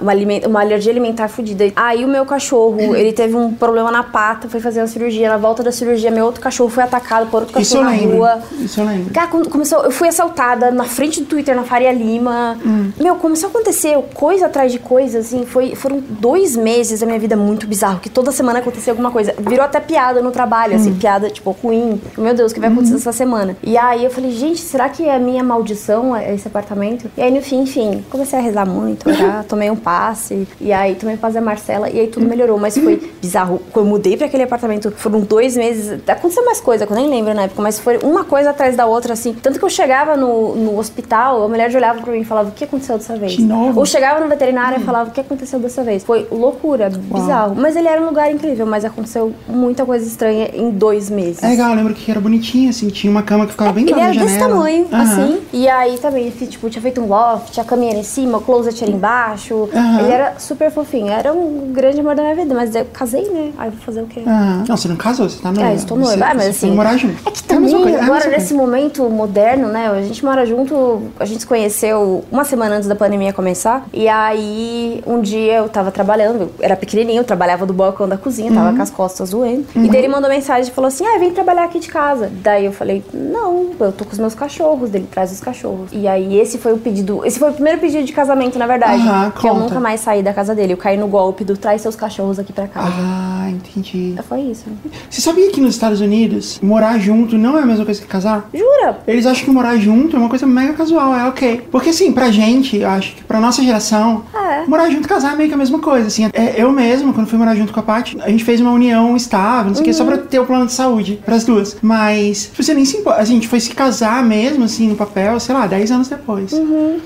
uma, 0.00 0.12
aliment- 0.12 0.46
uma 0.46 0.60
alergia 0.60 0.92
alimentar 0.92 1.28
fodida. 1.28 1.64
Aí 1.76 2.04
o 2.04 2.08
meu 2.08 2.24
cachorro, 2.24 2.94
ele 2.94 3.12
teve 3.12 3.36
um 3.36 3.52
problema 3.52 3.90
na 3.90 4.02
pata, 4.02 4.48
foi 4.48 4.60
fazer 4.60 4.80
uma 4.80 4.86
cirurgia. 4.86 5.28
Na 5.28 5.36
volta 5.36 5.62
da 5.62 5.72
cirurgia, 5.72 6.10
meu 6.10 6.24
outro 6.26 6.40
cachorro 6.40 6.70
foi 6.70 6.82
atacado 6.84 7.26
por 7.30 7.40
outro 7.42 7.54
cachorro 7.54 7.84
na 7.84 7.90
lembro. 7.90 8.16
rua. 8.16 8.38
Isso 8.58 8.80
eu 8.80 8.86
lembro. 8.86 9.12
Cara, 9.12 9.28
começou, 9.28 9.82
eu 9.84 9.90
fui 9.90 10.08
assaltada 10.08 10.70
na 10.70 10.84
frente 10.84 11.20
do 11.20 11.26
Twitter, 11.26 11.54
na 11.54 11.62
Faria 11.62 11.92
Lima. 11.92 12.58
Meu, 13.00 13.16
começou 13.16 13.48
a 13.48 13.50
acontecer 13.50 13.96
coisa 14.14 14.46
atrás 14.46 14.72
de 14.72 14.78
coisa, 14.78 15.18
assim. 15.20 15.44
Foi, 15.46 15.74
foram 15.74 16.02
dois 16.08 16.56
meses 16.56 17.00
da 17.00 17.06
minha 17.06 17.18
vida 17.18 17.36
muito 17.36 17.66
bizarro, 17.74 17.98
que 17.98 18.08
toda 18.08 18.30
semana 18.30 18.60
acontecia 18.60 18.92
alguma 18.92 19.10
coisa. 19.10 19.34
Virou 19.36 19.64
até 19.64 19.80
piada 19.80 20.22
no 20.22 20.30
trabalho, 20.30 20.76
assim, 20.76 20.94
piada, 20.94 21.28
tipo, 21.28 21.50
ruim. 21.50 22.00
Meu 22.16 22.32
Deus, 22.32 22.52
o 22.52 22.54
que 22.54 22.60
vai 22.60 22.70
acontecer 22.70 22.94
essa 22.94 23.12
semana? 23.12 23.56
E 23.62 23.76
aí 23.76 24.04
eu 24.04 24.10
falei, 24.10 24.30
gente, 24.30 24.60
será 24.60 24.88
que 24.88 25.04
é 25.04 25.16
a 25.16 25.18
minha 25.18 25.42
maldição 25.42 26.14
é 26.14 26.32
esse 26.34 26.46
apartamento? 26.46 27.10
E 27.16 27.22
aí, 27.22 27.32
no 27.32 27.42
fim, 27.42 27.62
enfim, 27.62 28.04
comecei 28.08 28.38
a 28.38 28.42
rezar 28.42 28.64
muito, 28.64 29.08
orar, 29.10 29.44
tomei 29.48 29.70
um 29.70 29.76
passe. 29.76 30.46
E 30.60 30.72
aí, 30.72 30.94
tomei 30.94 31.16
paz 31.16 31.34
da 31.34 31.40
Marcela, 31.40 31.90
e 31.90 31.98
aí 31.98 32.06
tudo 32.06 32.26
melhorou. 32.26 32.58
Mas 32.58 32.78
foi 32.78 33.12
bizarro. 33.20 33.60
Quando 33.72 33.86
eu 33.86 33.90
mudei 33.90 34.16
pra 34.16 34.26
aquele 34.26 34.44
apartamento, 34.44 34.92
foram 34.92 35.20
dois 35.20 35.56
meses. 35.56 36.00
Aconteceu 36.06 36.44
mais 36.44 36.60
coisa, 36.60 36.86
que 36.86 36.92
eu 36.92 36.96
nem 36.96 37.10
lembro 37.10 37.34
na 37.34 37.42
época, 37.42 37.60
mas 37.60 37.78
foi 37.78 37.98
uma 37.98 38.24
coisa 38.24 38.50
atrás 38.50 38.76
da 38.76 38.86
outra, 38.86 39.14
assim. 39.14 39.34
Tanto 39.34 39.58
que 39.58 39.64
eu 39.64 39.70
chegava 39.70 40.16
no, 40.16 40.54
no 40.54 40.78
hospital, 40.78 41.42
a 41.42 41.48
mulher 41.48 41.70
já 41.70 41.78
olhava 41.78 42.00
pra 42.00 42.12
mim 42.12 42.20
e 42.20 42.24
falava: 42.24 42.50
O 42.50 42.52
que 42.52 42.64
aconteceu 42.64 42.96
dessa 42.96 43.16
vez? 43.16 43.32
De 43.32 43.42
novo? 43.42 43.80
Ou 43.80 43.86
chegava 43.86 44.20
no 44.20 44.28
veterinário 44.28 44.80
e 44.80 44.84
falava: 44.84 45.10
O 45.10 45.12
que 45.12 45.20
aconteceu 45.20 45.58
dessa 45.58 45.82
vez? 45.82 46.04
Foi 46.04 46.28
loucura, 46.30 46.90
bizarro. 46.90 47.54
Mas 47.64 47.76
ele 47.76 47.88
era 47.88 47.98
um 47.98 48.04
lugar 48.04 48.30
incrível. 48.30 48.66
mas 48.66 48.84
aconteceu 48.84 49.32
muita 49.48 49.86
coisa 49.86 50.06
estranha 50.06 50.50
em 50.52 50.70
dois 50.70 51.08
meses. 51.08 51.42
É 51.42 51.48
legal, 51.48 51.70
eu 51.70 51.76
lembro 51.76 51.94
que 51.94 52.10
era 52.10 52.20
bonitinho, 52.20 52.68
assim, 52.68 52.88
tinha 52.88 53.10
uma 53.10 53.22
cama 53.22 53.46
que 53.46 53.52
ficava 53.52 53.72
bem 53.72 53.84
Ele 53.84 53.94
na 53.94 54.02
era 54.02 54.12
desse 54.12 54.38
tamanho, 54.38 54.86
Aham. 54.92 55.02
assim. 55.02 55.40
E 55.50 55.66
aí 55.66 55.96
também, 55.96 56.26
ele, 56.26 56.46
tipo, 56.46 56.68
tinha 56.68 56.82
feito 56.82 57.00
um 57.00 57.06
loft, 57.08 57.58
a 57.58 57.64
caminha 57.64 57.92
era 57.92 58.00
em 58.00 58.04
cima, 58.04 58.36
o 58.36 58.40
closet 58.42 58.84
era 58.84 58.92
embaixo. 58.92 59.70
Aham. 59.74 60.00
Ele 60.00 60.12
era 60.12 60.34
super 60.38 60.70
fofinho. 60.70 61.08
Era 61.08 61.32
um 61.32 61.72
grande 61.72 62.00
amor 62.00 62.14
da 62.14 62.22
minha 62.22 62.34
vida, 62.34 62.54
mas 62.54 62.74
eu 62.74 62.84
casei, 62.92 63.30
né? 63.30 63.52
Aí 63.56 63.70
vou 63.70 63.78
fazer 63.80 64.02
o 64.02 64.06
quê? 64.06 64.20
Aham. 64.26 64.64
Não, 64.68 64.76
você 64.76 64.88
não 64.88 64.96
casou, 64.96 65.26
você 65.26 65.40
tá 65.40 65.50
noiva. 65.50 65.70
É, 65.70 65.74
estou 65.74 65.96
noiva. 65.96 66.22
Ah, 66.22 66.34
mas 66.34 66.48
assim. 66.48 66.70
morar 66.70 66.98
junto. 66.98 67.16
É 67.26 67.30
que 67.30 67.42
também, 67.44 67.72
é 67.72 68.00
agora, 68.02 68.26
mesma 68.26 68.30
nesse 68.32 68.52
momento 68.52 69.08
moderno, 69.08 69.68
né? 69.68 69.88
A 69.88 70.02
gente 70.02 70.22
mora 70.22 70.44
junto, 70.44 71.04
a 71.18 71.24
gente 71.24 71.40
se 71.40 71.46
conheceu 71.46 72.24
uma 72.30 72.44
semana 72.44 72.76
antes 72.76 72.88
da 72.88 72.94
pandemia 72.94 73.32
começar. 73.32 73.86
E 73.90 74.06
aí, 74.06 75.02
um 75.06 75.22
dia 75.22 75.54
eu 75.54 75.68
tava 75.68 75.90
trabalhando, 75.90 76.50
era 76.60 76.76
pequenininho, 76.76 77.20
eu 77.20 77.24
trabalhava 77.24 77.53
do 77.64 77.72
balcão 77.72 78.08
da 78.08 78.16
cozinha, 78.18 78.52
tava 78.52 78.70
Uhum. 78.70 78.76
com 78.76 78.82
as 78.82 78.90
costas 78.90 79.30
doendo. 79.30 79.64
E 79.76 79.88
daí 79.88 79.98
ele 80.00 80.08
mandou 80.08 80.28
mensagem 80.28 80.70
e 80.70 80.74
falou 80.74 80.88
assim: 80.88 81.04
Ah, 81.06 81.18
vem 81.18 81.30
trabalhar 81.30 81.64
aqui 81.64 81.78
de 81.78 81.88
casa. 81.88 82.30
Daí 82.42 82.64
eu 82.64 82.72
falei: 82.72 83.04
Não, 83.12 83.70
eu 83.78 83.92
tô 83.92 84.04
com 84.04 84.12
os 84.12 84.18
meus 84.18 84.34
cachorros. 84.34 84.90
Dele 84.90 85.06
traz 85.10 85.30
os 85.30 85.40
cachorros. 85.40 85.90
E 85.92 86.08
aí, 86.08 86.38
esse 86.40 86.58
foi 86.58 86.72
o 86.72 86.78
pedido, 86.78 87.24
esse 87.24 87.38
foi 87.38 87.50
o 87.50 87.52
primeiro 87.52 87.78
pedido 87.78 88.02
de 88.04 88.12
casamento, 88.12 88.58
na 88.58 88.66
verdade. 88.66 89.00
Aham, 89.00 89.30
que 89.30 89.46
eu 89.46 89.52
conta. 89.52 89.64
nunca 89.64 89.80
mais 89.80 90.00
saí 90.00 90.22
da 90.22 90.32
casa 90.34 90.54
dele. 90.54 90.72
Eu 90.72 90.76
caí 90.76 90.96
no 90.96 91.06
golpe 91.06 91.44
do 91.44 91.56
traz 91.56 91.80
seus 91.82 91.94
cachorros 91.94 92.38
aqui 92.38 92.52
pra 92.52 92.66
casa. 92.66 92.90
Ah, 92.92 93.48
entendi. 93.50 94.14
Foi 94.28 94.40
isso. 94.40 94.64
Você 95.08 95.20
sabia 95.20 95.50
que 95.50 95.60
nos 95.60 95.74
Estados 95.74 96.00
Unidos, 96.00 96.58
morar 96.62 96.98
junto 96.98 97.36
não 97.38 97.58
é 97.58 97.62
a 97.62 97.66
mesma 97.66 97.84
coisa 97.84 98.00
que 98.00 98.06
casar? 98.06 98.48
Jura? 98.52 98.98
Eles 99.06 99.26
acham 99.26 99.44
que 99.44 99.50
morar 99.50 99.76
junto 99.76 100.16
é 100.16 100.18
uma 100.18 100.28
coisa 100.28 100.46
mega 100.46 100.72
casual, 100.72 101.14
é 101.14 101.28
ok. 101.28 101.68
Porque 101.70 101.90
assim, 101.90 102.12
pra 102.12 102.30
gente, 102.30 102.76
eu 102.78 102.88
acho 102.88 103.14
que 103.16 103.24
pra 103.24 103.38
nossa 103.40 103.62
geração, 103.62 104.22
É. 104.34 104.64
morar 104.66 104.88
junto 104.90 105.04
e 105.04 105.08
casar 105.08 105.34
é 105.34 105.36
meio 105.36 105.48
que 105.48 105.54
a 105.54 105.58
mesma 105.58 105.78
coisa. 105.78 106.06
Assim, 106.06 106.28
é, 106.32 106.54
eu 106.56 106.72
mesmo, 106.72 107.12
quando 107.12 107.26
fui 107.26 107.38
morar 107.44 107.54
junto 107.54 107.72
com 107.72 107.80
a 107.80 107.82
Paty, 107.82 108.16
a 108.20 108.30
gente 108.30 108.42
fez 108.42 108.60
uma 108.60 108.72
união 108.72 109.14
estável, 109.16 109.66
não 109.66 109.74
sei 109.74 109.82
o 109.82 109.84
que, 109.84 109.92
só 109.92 110.04
pra 110.04 110.16
ter 110.16 110.38
o 110.40 110.46
plano 110.46 110.66
de 110.66 110.72
saúde 110.72 111.20
pras 111.24 111.44
duas. 111.44 111.76
Mas 111.82 112.44
tipo, 112.44 112.62
você 112.62 112.74
nem 112.74 112.84
se 112.84 112.96
importa. 112.96 113.20
A 113.20 113.24
gente 113.24 113.46
foi 113.46 113.60
se 113.60 113.70
casar 113.70 114.24
mesmo, 114.24 114.64
assim, 114.64 114.88
no 114.88 114.96
papel, 114.96 115.38
sei 115.38 115.54
lá, 115.54 115.66
10 115.66 115.90
anos 115.90 116.08
depois. 116.08 116.52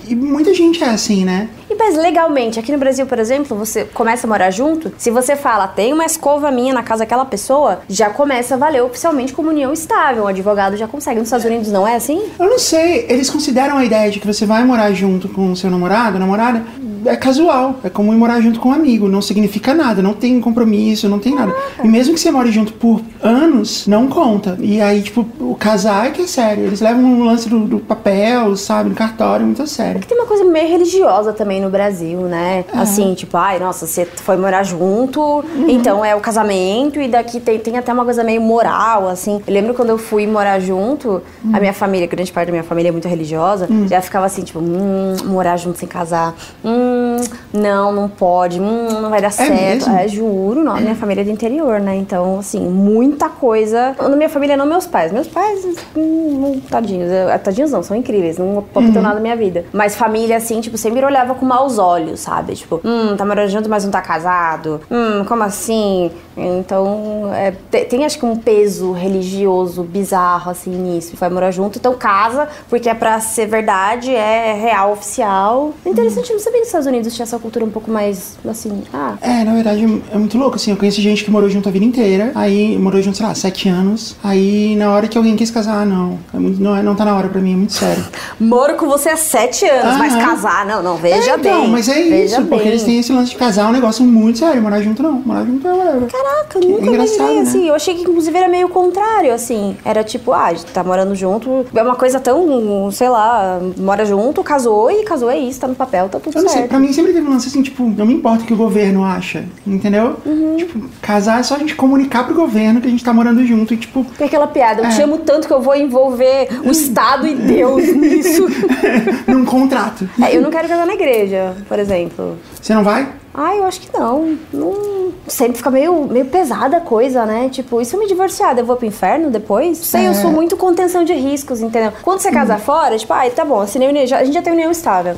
E 0.07 0.15
muita 0.15 0.55
gente 0.55 0.83
é 0.83 0.89
assim, 0.89 1.25
né? 1.25 1.49
Mas 1.79 1.97
legalmente, 1.97 2.59
aqui 2.59 2.73
no 2.73 2.79
Brasil, 2.79 3.07
por 3.07 3.19
exemplo, 3.19 3.57
você 3.57 3.85
começa 3.85 4.27
a 4.27 4.29
morar 4.29 4.51
junto, 4.51 4.93
se 4.99 5.11
você 5.11 5.37
fala, 5.37 5.69
tem 5.69 5.93
uma 5.93 6.05
escova 6.05 6.51
minha 6.51 6.75
na 6.75 6.83
casa 6.83 7.01
daquela 7.01 7.25
pessoa, 7.25 7.81
já 7.89 8.11
começa 8.11 8.55
a 8.55 8.59
valer 8.59 8.83
oficialmente 8.83 9.33
como 9.33 9.49
união 9.51 9.73
estável. 9.73 10.25
O 10.25 10.27
advogado 10.27 10.77
já 10.77 10.89
consegue. 10.89 11.19
Nos 11.19 11.29
Estados 11.29 11.47
Unidos 11.47 11.71
não 11.71 11.87
é 11.87 11.95
assim? 11.95 12.23
Eu 12.39 12.51
não 12.51 12.59
sei, 12.59 13.07
eles 13.09 13.31
consideram 13.31 13.79
a 13.79 13.85
ideia 13.85 14.11
de 14.11 14.19
que 14.19 14.27
você 14.27 14.45
vai 14.45 14.65
morar 14.65 14.93
junto 14.93 15.29
com 15.29 15.53
o 15.53 15.57
seu 15.57 15.71
namorado, 15.71 16.19
namorada, 16.19 16.65
é 17.05 17.17
casual. 17.17 17.77
É 17.83 17.91
como 17.91 18.13
ir 18.13 18.17
morar 18.17 18.41
junto 18.41 18.61
com 18.61 18.71
um 18.71 18.73
amigo. 18.73 19.09
Não 19.09 19.23
significa 19.23 19.75
nada, 19.75 20.03
não 20.03 20.15
tem 20.15 20.41
compromisso, 20.41 21.09
não 21.09 21.19
tem 21.19 21.35
nada. 21.35 21.55
E 21.83 21.89
mesmo 21.89 22.15
que 22.15 22.21
você 22.21 22.31
more 22.31 22.51
junto 22.51 22.73
por 22.73 23.01
anos, 23.23 23.87
não 23.87 24.09
conta. 24.09 24.57
E 24.61 24.81
aí, 24.81 25.03
tipo, 25.03 25.27
o 25.41 25.55
casar 25.55 26.07
é 26.07 26.11
que 26.11 26.23
é 26.23 26.27
sério. 26.27 26.65
Eles 26.65 26.81
levam 26.81 27.21
o 27.21 27.25
lance 27.25 27.49
do, 27.49 27.61
do 27.61 27.79
papel, 27.79 28.57
sabe, 28.57 28.91
do 28.91 28.95
cartório, 28.95 29.47
muito 29.47 29.63
a 29.63 29.67
sério. 29.67 30.01
Tem 30.07 30.17
uma 30.17 30.27
coisa 30.27 30.45
meio 30.45 30.69
religiosa 30.69 31.33
também 31.33 31.61
no 31.61 31.68
Brasil, 31.69 32.21
né? 32.23 32.65
Assim, 32.73 33.15
tipo, 33.15 33.37
ai, 33.37 33.59
nossa, 33.59 33.87
você 33.87 34.05
foi 34.05 34.37
morar 34.37 34.63
junto, 34.63 35.45
então 35.69 36.05
é 36.05 36.15
o 36.15 36.21
casamento, 36.21 37.01
e 37.01 37.09
daqui 37.09 37.41
tem, 37.41 37.59
tem 37.59 37.77
até 37.79 37.93
uma 37.93 38.05
coisa 38.05 38.23
meio 38.25 38.41
moral, 38.41 39.09
assim. 39.09 39.41
Eu 39.47 39.53
lembro 39.55 39.75
quando 39.75 39.91
eu 39.91 39.99
fui 39.99 40.27
morar 40.27 40.59
junto, 40.61 41.23
a 41.53 41.61
minha 41.61 41.73
família, 41.73 42.07
grande 42.07 42.33
parte 42.33 42.47
da 42.47 42.53
minha 42.53 42.65
família 42.65 42.89
é 42.89 42.93
muito 42.93 43.09
religiosa, 43.09 43.69
já 43.89 44.01
ficava 44.01 44.27
assim, 44.27 44.43
tipo, 44.43 44.59
hum, 44.59 45.17
morar 45.25 45.57
junto 45.57 45.79
sem 45.79 45.89
casar. 45.89 46.35
Hum, 46.65 47.17
não, 47.53 47.93
não 47.93 48.09
pode, 48.09 48.61
hum, 48.61 49.01
não 49.01 49.11
vai 49.11 49.21
dar 49.21 49.31
certo. 49.33 49.51
mesmo? 49.53 49.97
É, 49.97 50.09
juro, 50.09 50.63
não, 50.63 50.77
minha 50.77 50.95
família 50.95 51.23
é 51.23 51.25
do 51.25 51.31
interior, 51.31 51.81
né? 51.81 51.97
Então, 51.97 52.39
assim, 52.39 52.61
muita 52.61 53.29
coisa. 53.29 53.95
Na 54.01 54.17
minha 54.17 54.29
família, 54.29 54.57
não 54.57 54.67
meus 54.67 54.87
pais. 54.87 55.13
Meus 55.13 55.27
pais, 55.29 55.65
hum, 55.97 56.39
não, 56.41 56.61
tadinhos. 56.61 57.11
Eu- 57.11 57.39
Tadinhos 57.39 57.71
não, 57.71 57.83
são 57.83 57.97
incríveis. 57.97 58.37
Não 58.37 58.59
aproveitam 58.59 59.01
nada 59.01 59.15
da 59.17 59.21
minha 59.21 59.37
vida. 59.37 59.65
Mas 59.73 59.95
família, 59.97 60.37
assim, 60.37 60.61
tipo, 60.61 60.77
sempre 60.77 61.05
olhava 61.05 61.35
com 61.35 61.45
maus 61.59 61.79
olhos, 61.79 62.21
sabe? 62.21 62.55
Tipo, 62.55 62.81
hum, 62.85 63.17
tá 63.17 63.25
morando 63.25 63.49
junto, 63.51 63.69
mas 63.69 63.85
não 63.85 63.91
tá 63.91 64.01
casado. 64.01 64.81
Hum, 64.91 65.25
como 65.27 65.43
assim? 65.43 66.11
Então, 66.37 67.31
é, 67.35 67.51
te- 67.71 67.85
tem, 67.87 68.05
acho 68.05 68.17
que 68.19 68.25
um 68.25 68.37
peso 68.37 68.93
religioso 68.93 69.83
bizarro, 69.83 70.51
assim, 70.53 70.71
nisso. 70.71 71.17
Vai 71.17 71.29
morar 71.29 71.51
junto, 71.51 71.79
então 71.79 71.95
casa, 71.95 72.49
porque 72.71 72.89
é 72.89 72.95
pra 72.95 73.19
ser 73.21 73.47
verdade, 73.47 74.15
é 74.15 74.55
real, 74.55 74.93
oficial. 74.93 75.73
Interessante, 75.85 76.31
eu 76.31 76.37
não 76.37 76.41
sabia 76.43 76.53
que 76.55 76.59
nos 76.61 76.69
Estados 76.69 76.87
Unidos 76.87 77.15
tinha 77.15 77.25
essa 77.25 77.39
cultura 77.41 77.65
um 77.65 77.71
pouco 77.71 77.91
mais, 77.91 78.37
assim, 78.49 78.83
ah, 78.95 79.15
É, 79.21 79.43
na 79.45 79.53
verdade 79.55 79.83
é 80.13 80.17
muito 80.19 80.39
louco, 80.39 80.55
assim. 80.57 80.71
Eu 80.71 80.77
conheci 80.77 81.03
gente 81.03 81.25
que 81.25 81.31
morou 81.31 81.51
junto 81.51 81.69
a 81.69 81.73
vida 81.73 81.85
inteira, 81.85 82.31
aí 82.37 82.79
morou 82.79 83.03
junto, 83.03 83.17
sei 83.17 83.27
lá, 83.27 83.35
sete 83.35 83.69
anos. 83.69 84.17
Aí 84.23 84.77
na 84.77 84.93
hora 84.93 85.09
que 85.09 85.19
alguém 85.19 85.35
quis 85.35 85.51
casar, 85.51 85.83
ah, 85.83 85.85
não. 85.85 86.19
É 86.33 86.39
muito, 86.39 86.63
não, 86.63 86.77
é- 86.77 86.83
não 86.83 86.95
tá 86.95 87.05
na 87.05 87.17
hora 87.17 87.29
pra 87.29 87.41
mim, 87.41 87.55
é 87.55 87.57
muito 87.57 87.73
sério. 87.73 88.05
Moro 88.39 88.75
com 88.77 88.87
você 88.87 89.09
há 89.09 89.17
sete 89.17 89.67
anos, 89.69 89.97
mas 89.99 90.15
casar, 90.15 90.65
não, 90.65 90.83
não, 90.83 90.97
veja 90.97 91.33
é, 91.33 91.35
então, 91.37 91.48
bem. 91.53 91.69
mas 91.71 91.89
é 91.89 91.95
veja 92.03 92.37
isso, 92.39 92.43
porque 92.47 92.57
bem. 92.65 92.69
eles 92.69 92.83
têm 92.85 92.99
esse 92.99 93.13
lance 93.13 93.31
de 93.31 93.37
casar, 93.37 93.67
é 93.67 93.69
um 93.69 93.73
negócio 93.73 94.05
muito 94.05 94.39
sério. 94.39 94.61
Morar 94.63 94.81
junto 94.81 95.03
não, 95.03 95.13
morar 95.13 95.45
junto 95.45 95.67
é 95.67 95.73
whatever. 95.73 96.09
Caraca, 96.11 96.59
nunca 96.61 96.87
engraçado, 96.87 97.17
imaginei 97.19 97.35
né? 97.37 97.41
assim. 97.43 97.69
Eu 97.69 97.75
achei 97.75 97.95
que 97.95 98.03
inclusive 98.03 98.37
era 98.37 98.49
meio 98.49 98.69
contrário, 98.69 99.33
assim. 99.33 99.77
Era 99.85 100.03
tipo, 100.05 100.33
ah, 100.33 100.53
tá 100.73 100.83
morando 100.85 101.15
junto. 101.15 101.67
É 101.75 101.83
uma 101.83 101.95
coisa 101.97 102.19
tão, 102.21 102.91
sei 102.91 103.09
lá, 103.09 103.61
mora 103.77 104.05
junto, 104.05 104.43
casou 104.43 104.91
e 104.91 105.05
casou 105.05 105.31
é 105.31 105.39
isso, 105.39 105.61
tá 105.61 105.69
no 105.69 105.75
papel, 105.75 106.09
tá 106.09 106.19
tudo 106.19 106.37
Eu 106.37 106.43
não 106.43 106.49
sei, 106.49 106.59
certo. 106.61 106.71
pra 106.71 106.79
mim 106.79 106.93
sempre 106.93 107.13
teve 107.13 107.27
um 107.27 107.31
lance 107.31 107.49
assim, 107.49 107.63
tipo, 107.63 107.83
não 107.85 108.07
me 108.07 108.15
importa 108.15 108.43
o 108.45 108.47
que 108.47 108.53
o 108.53 108.57
governo 108.57 109.05
acha, 109.05 109.45
entendeu? 109.67 110.17
Uhum. 110.25 110.57
Tipo, 110.57 110.81
casar 111.03 111.41
é 111.41 111.43
só 111.43 111.55
a 111.57 111.59
gente 111.59 111.75
comunicar 111.75 112.25
pro 112.25 112.35
governo 112.35 112.81
que 112.81 112.87
a 112.87 112.91
gente 112.91 113.05
tá 113.05 113.13
morando 113.13 113.45
junto 113.45 113.75
e, 113.75 113.77
tipo, 113.77 114.05
Tem 114.17 114.27
aquela 114.27 114.47
piada, 114.47 114.83
eu 114.83 114.87
É. 114.87 114.89
te 114.91 115.03
amo 115.03 115.19
tanto 115.19 115.47
que 115.47 115.53
eu 115.53 115.61
vou 115.61 115.75
envolver 115.77 116.49
o 116.65 116.71
Estado 116.71 117.27
e 117.27 117.35
Deus 117.35 117.87
nisso. 117.95 118.47
num 119.27 119.45
contrato. 119.45 120.09
É, 120.23 120.37
eu 120.37 120.43
não 120.43 120.51
quero 120.51 120.69
casar 120.69 120.87
na 120.87 120.95
igreja, 120.95 121.38
por 121.69 121.79
exemplo. 121.79 122.37
Você 122.61 122.75
não 122.75 122.85
vai? 122.85 123.09
Ah, 123.35 123.55
eu 123.55 123.65
acho 123.65 123.81
que 123.81 123.97
não. 123.97 124.37
não. 124.53 124.99
Sempre 125.29 125.59
fica 125.59 125.71
meio, 125.71 126.05
meio 126.07 126.25
pesada 126.25 126.79
a 126.79 126.81
coisa, 126.81 127.25
né? 127.27 127.49
Tipo, 127.51 127.81
e 127.81 127.85
se 127.85 127.95
eu 127.95 128.01
me 128.01 128.07
divorciar, 128.07 128.57
eu 128.59 128.65
vou 128.65 128.77
pro 128.77 128.87
inferno 128.87 129.31
depois? 129.31 129.77
Sei, 129.79 130.07
eu 130.07 130.11
É. 130.13 130.15
sou 130.15 130.31
muito 130.33 130.57
contenção 130.57 131.05
de 131.05 131.13
riscos, 131.13 131.61
entendeu? 131.61 131.93
Quando 132.03 132.21
você 132.21 132.31
casa 132.33 132.57
fora, 132.57 132.97
tipo, 132.97 133.13
ah, 133.13 133.29
tá 133.31 133.45
bom, 133.45 133.61
assinei 133.61 133.89
união, 133.89 134.07
já- 134.07 134.19
a 134.19 134.25
gente 134.25 134.35
já 134.35 134.43
tem 134.43 134.53
união 134.55 134.71
estável. 134.71 135.15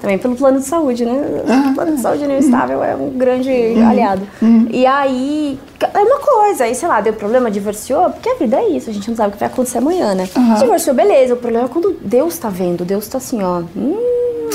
Também 0.00 0.18
pelo 0.18 0.36
plano 0.36 0.58
de 0.58 0.66
saúde, 0.66 1.04
né? 1.06 1.42
O 1.70 1.74
plano 1.74 1.96
de 1.96 2.00
saúde 2.02 2.24
união 2.24 2.38
estável 2.38 2.84
é 2.84 2.94
um 2.94 3.10
grande 3.10 3.50
aliado. 3.82 4.22
E 4.70 4.84
aí, 4.86 5.58
é 5.80 5.98
uma 5.98 6.18
coisa, 6.18 6.64
aí, 6.64 6.74
sei 6.74 6.88
lá, 6.88 7.00
deu 7.00 7.14
problema, 7.14 7.50
divorciou, 7.50 8.10
porque 8.10 8.28
a 8.28 8.34
vida 8.34 8.56
é 8.58 8.68
isso, 8.68 8.90
a 8.90 8.92
gente 8.92 9.08
não 9.08 9.16
sabe 9.16 9.30
o 9.30 9.32
que 9.32 9.38
vai 9.40 9.48
acontecer 9.48 9.78
amanhã, 9.78 10.14
né? 10.14 10.28
Divorciou, 10.58 10.94
beleza. 10.94 11.34
O 11.34 11.38
problema 11.38 11.66
é 11.66 11.68
quando 11.68 11.96
Deus 12.02 12.36
tá 12.38 12.50
vendo, 12.50 12.84
Deus 12.84 13.08
tá 13.08 13.18
assim, 13.18 13.42
ó. 13.42 13.62
Hum, 13.76 13.96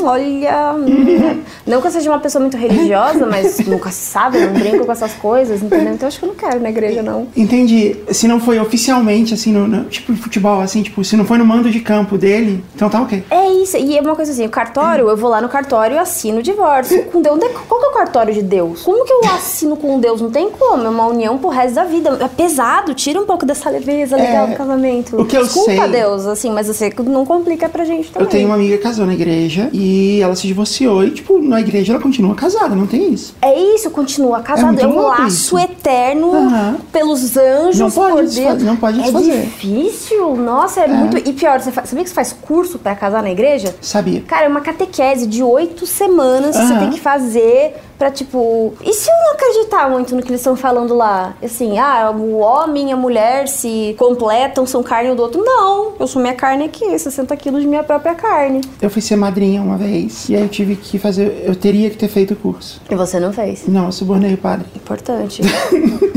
olha. 0.04 0.74
hum. 0.76 1.42
Não 1.66 1.82
que 1.82 1.88
eu 1.88 1.92
seja 1.92 2.10
uma 2.10 2.20
pessoa 2.20 2.42
muito 2.42 2.58
religiosa, 2.58 3.26
mas 3.26 3.60
nunca 3.66 3.92
se 3.92 4.06
sabe, 4.12 4.38
eu 4.42 4.48
não 4.52 4.60
brinco 4.60 4.86
com 4.86 4.92
essas 4.92 5.14
coisas, 5.14 5.62
entendeu? 5.62 5.94
Então 5.94 6.08
acho 6.08 6.20
que 6.20 6.26
eu 6.26 6.30
não 6.30 6.36
quero 6.36 6.60
na 6.60 6.70
igreja, 6.70 7.02
não. 7.04 7.28
Entendi. 7.36 7.96
Se 8.12 8.28
não 8.28 8.40
foi 8.40 8.60
oficialmente, 8.60 9.34
assim, 9.34 9.52
no, 9.52 9.68
no- 9.68 9.86
tipo 9.86 10.14
futebol, 10.16 10.62
assim, 10.62 10.82
tipo, 10.82 11.04
se 11.04 11.16
não 11.16 11.26
foi 11.26 11.38
no 11.38 11.46
mando 11.46 11.70
de 11.70 11.80
campo 11.80 12.18
dele, 12.18 12.64
então 12.76 12.90
tá 12.90 13.02
ok. 13.02 13.24
É 13.30 13.48
isso, 13.62 13.78
e 13.78 13.98
é 13.98 14.02
uma 14.02 14.16
coisa 14.16 14.32
assim, 14.32 14.46
o 14.46 14.50
cartório, 14.50 15.08
eu 15.10 15.18
vou 15.18 15.30
lá 15.30 15.42
no 15.42 15.50
cartório 15.50 15.96
e 15.96 16.00
assino 16.00 16.40
o 16.40 16.44
divórcio. 16.44 17.04
Com 17.12 17.22
Deus, 17.22 17.40
é- 17.42 17.50
qual 17.68 17.80
que 17.80 17.86
é 17.88 17.90
o 17.90 17.94
cartório 17.94 18.34
de 18.34 18.42
Deus? 18.42 18.82
Como 18.84 19.06
que 19.06 19.12
eu 19.14 19.22
assino 19.36 19.76
com 19.76 20.00
Deus? 20.00 20.22
Não 20.22 20.32
tem 20.32 20.50
como, 20.50 20.84
é 20.84 20.90
uma 20.90 21.06
união 21.08 21.38
pro 21.38 21.50
resto 21.50 21.76
da 21.76 21.84
vida. 21.84 22.18
É 22.22 22.28
pesado, 22.28 22.94
tira 22.94 23.20
um 23.20 23.26
pouco 23.26 23.46
dessa 23.46 23.70
leveza 23.70 24.16
legal 24.16 24.46
É, 24.48 24.52
do 24.52 24.56
casamento. 24.56 25.20
o 25.22 25.26
que 25.26 25.36
eu 25.38 25.44
Desculpa, 25.44 25.72
sei- 25.72 25.88
Deus, 25.90 26.26
assim, 26.26 26.52
mas 26.52 26.68
você 26.68 26.92
não 27.06 27.26
complica 27.26 27.68
pra 27.70 27.84
gente 27.86 28.10
também. 28.12 28.26
Eu 28.26 28.30
tenho 28.30 28.46
uma 28.48 28.56
amiga 28.56 28.78
que 28.78 28.84
casou 28.84 29.06
na 29.06 29.14
igreja 29.14 29.70
e 29.74 29.89
ela 30.22 30.36
se 30.36 30.48
divorciou 30.48 31.04
e, 31.04 31.12
tipo, 31.12 31.40
na 31.40 31.60
igreja 31.60 31.94
ela 31.94 32.02
continua 32.02 32.36
casada, 32.36 32.76
não 32.76 32.88
tem 32.88 33.14
isso. 33.14 33.36
É 33.42 33.58
isso, 33.76 33.90
continua 33.92 34.42
casado. 34.42 34.68
muito 34.68 34.84
É, 34.84 34.88
um 34.88 34.96
louco 34.96 35.10
laço 35.22 35.28
isso. 35.28 35.58
eterno 35.60 36.34
Aham. 36.34 36.78
pelos 36.92 37.36
anjos, 37.38 37.80
Não 37.80 37.92
pode 37.92 38.14
por 38.16 38.26
Deus. 38.28 38.64
não 38.64 38.76
pode 38.78 39.00
é 39.00 39.04
desfazer. 39.04 39.42
difícil, 39.44 40.36
nossa, 40.36 40.82
é, 40.82 40.88
muito. 40.88 41.18
E 41.18 41.34
pior, 41.34 41.60
você 41.60 41.72
fa... 41.72 41.86
sabia 41.86 42.04
que 42.04 42.10
você 42.10 42.16
faz 42.16 42.34
curso 42.34 42.80
pra 42.80 42.96
casar 42.96 43.22
na 43.24 43.32
igreja? 43.32 43.76
Sabia? 43.82 44.22
Cara, 44.22 44.46
é 44.46 44.50
uma 44.50 44.62
catequese 44.62 45.26
de 45.28 45.44
oito 45.44 45.86
semanas 45.86 46.56
que 46.58 46.66
você 46.66 46.78
tem 46.80 46.90
que 46.90 47.00
fazer 47.00 47.76
pra, 47.98 48.10
tipo. 48.12 48.74
E 48.84 48.94
se 48.94 49.10
eu 49.10 49.16
não 49.16 49.34
acreditar 49.34 49.90
muito 49.90 50.16
no 50.16 50.22
que 50.22 50.30
eles 50.30 50.42
estão 50.42 50.56
falando 50.56 50.96
lá? 50.96 51.34
Assim, 51.44 51.78
ah, 51.78 52.12
o 52.16 52.38
homem 52.38 52.90
e 52.90 52.92
a 52.92 52.98
mulher 52.98 53.48
se 53.48 53.96
completam, 53.98 54.66
são 54.66 54.82
carne 54.84 55.12
um 55.12 55.16
do 55.16 55.22
outro. 55.24 55.44
Não, 55.44 55.94
eu 56.00 56.08
sou 56.08 56.22
minha 56.22 56.34
carne 56.36 56.66
aqui, 56.66 56.98
60 56.98 57.36
quilos 57.38 57.62
de 57.62 57.68
minha 57.68 57.84
própria 57.84 58.16
carne. 58.16 58.62
Eu 58.82 58.90
fui 58.90 59.02
ser 59.02 59.16
madrinha 59.16 59.62
uma 59.62 59.78
vez 59.80 60.30
e 60.30 60.36
aí 60.36 60.42
eu 60.42 60.50
tive 60.50 60.76
que 60.76 61.00
fazer. 61.00 61.44
Eu 61.46 61.56
teria 61.56 61.90
que 61.90 61.98
ter 61.98 62.08
feito 62.08 62.34
o 62.34 62.36
curso. 62.36 62.82
E 62.90 62.96
você 62.96 63.20
não 63.20 63.34
fez. 63.34 63.64
Não, 63.68 63.86
eu 63.88 63.92
subornei 63.92 64.34
o 64.34 64.38
padre. 64.38 64.66
Importante. 64.76 65.42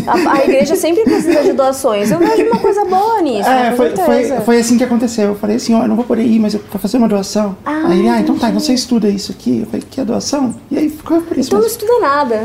a, 0.06 0.32
a 0.32 0.44
igreja 0.44 0.76
sempre 0.76 1.04
precisa 1.04 1.42
de 1.42 1.52
doações. 1.52 2.10
Eu 2.10 2.18
vejo 2.18 2.44
uma 2.46 2.58
coisa 2.58 2.84
boa 2.84 3.20
nisso, 3.22 3.48
É, 3.48 3.72
foi, 3.72 3.96
foi, 3.96 4.24
foi 4.40 4.58
assim 4.58 4.76
que 4.76 4.84
aconteceu. 4.84 5.28
Eu 5.28 5.34
falei 5.36 5.56
assim, 5.56 5.74
ó, 5.74 5.82
eu 5.82 5.88
não 5.88 5.96
vou 5.96 6.04
poder 6.04 6.24
ir, 6.24 6.38
mas 6.38 6.54
eu 6.54 6.60
vou 6.70 6.80
fazer 6.80 6.98
uma 6.98 7.08
doação. 7.08 7.56
Ah, 7.64 7.82
aí 7.86 8.00
ele, 8.00 8.08
ah, 8.08 8.20
então 8.20 8.36
tá, 8.36 8.48
então 8.48 8.60
você 8.60 8.74
estuda 8.74 9.08
isso 9.08 9.32
aqui. 9.32 9.60
Eu 9.60 9.66
falei, 9.66 9.82
que 9.88 10.00
é 10.00 10.04
doação? 10.04 10.54
E 10.70 10.78
aí 10.78 10.88
ficou 10.90 11.20
por 11.22 11.38
isso 11.38 11.48
Então 11.48 11.58
não 11.60 11.66
mesmo. 11.66 11.78
estuda 11.80 12.00
nada. 12.00 12.40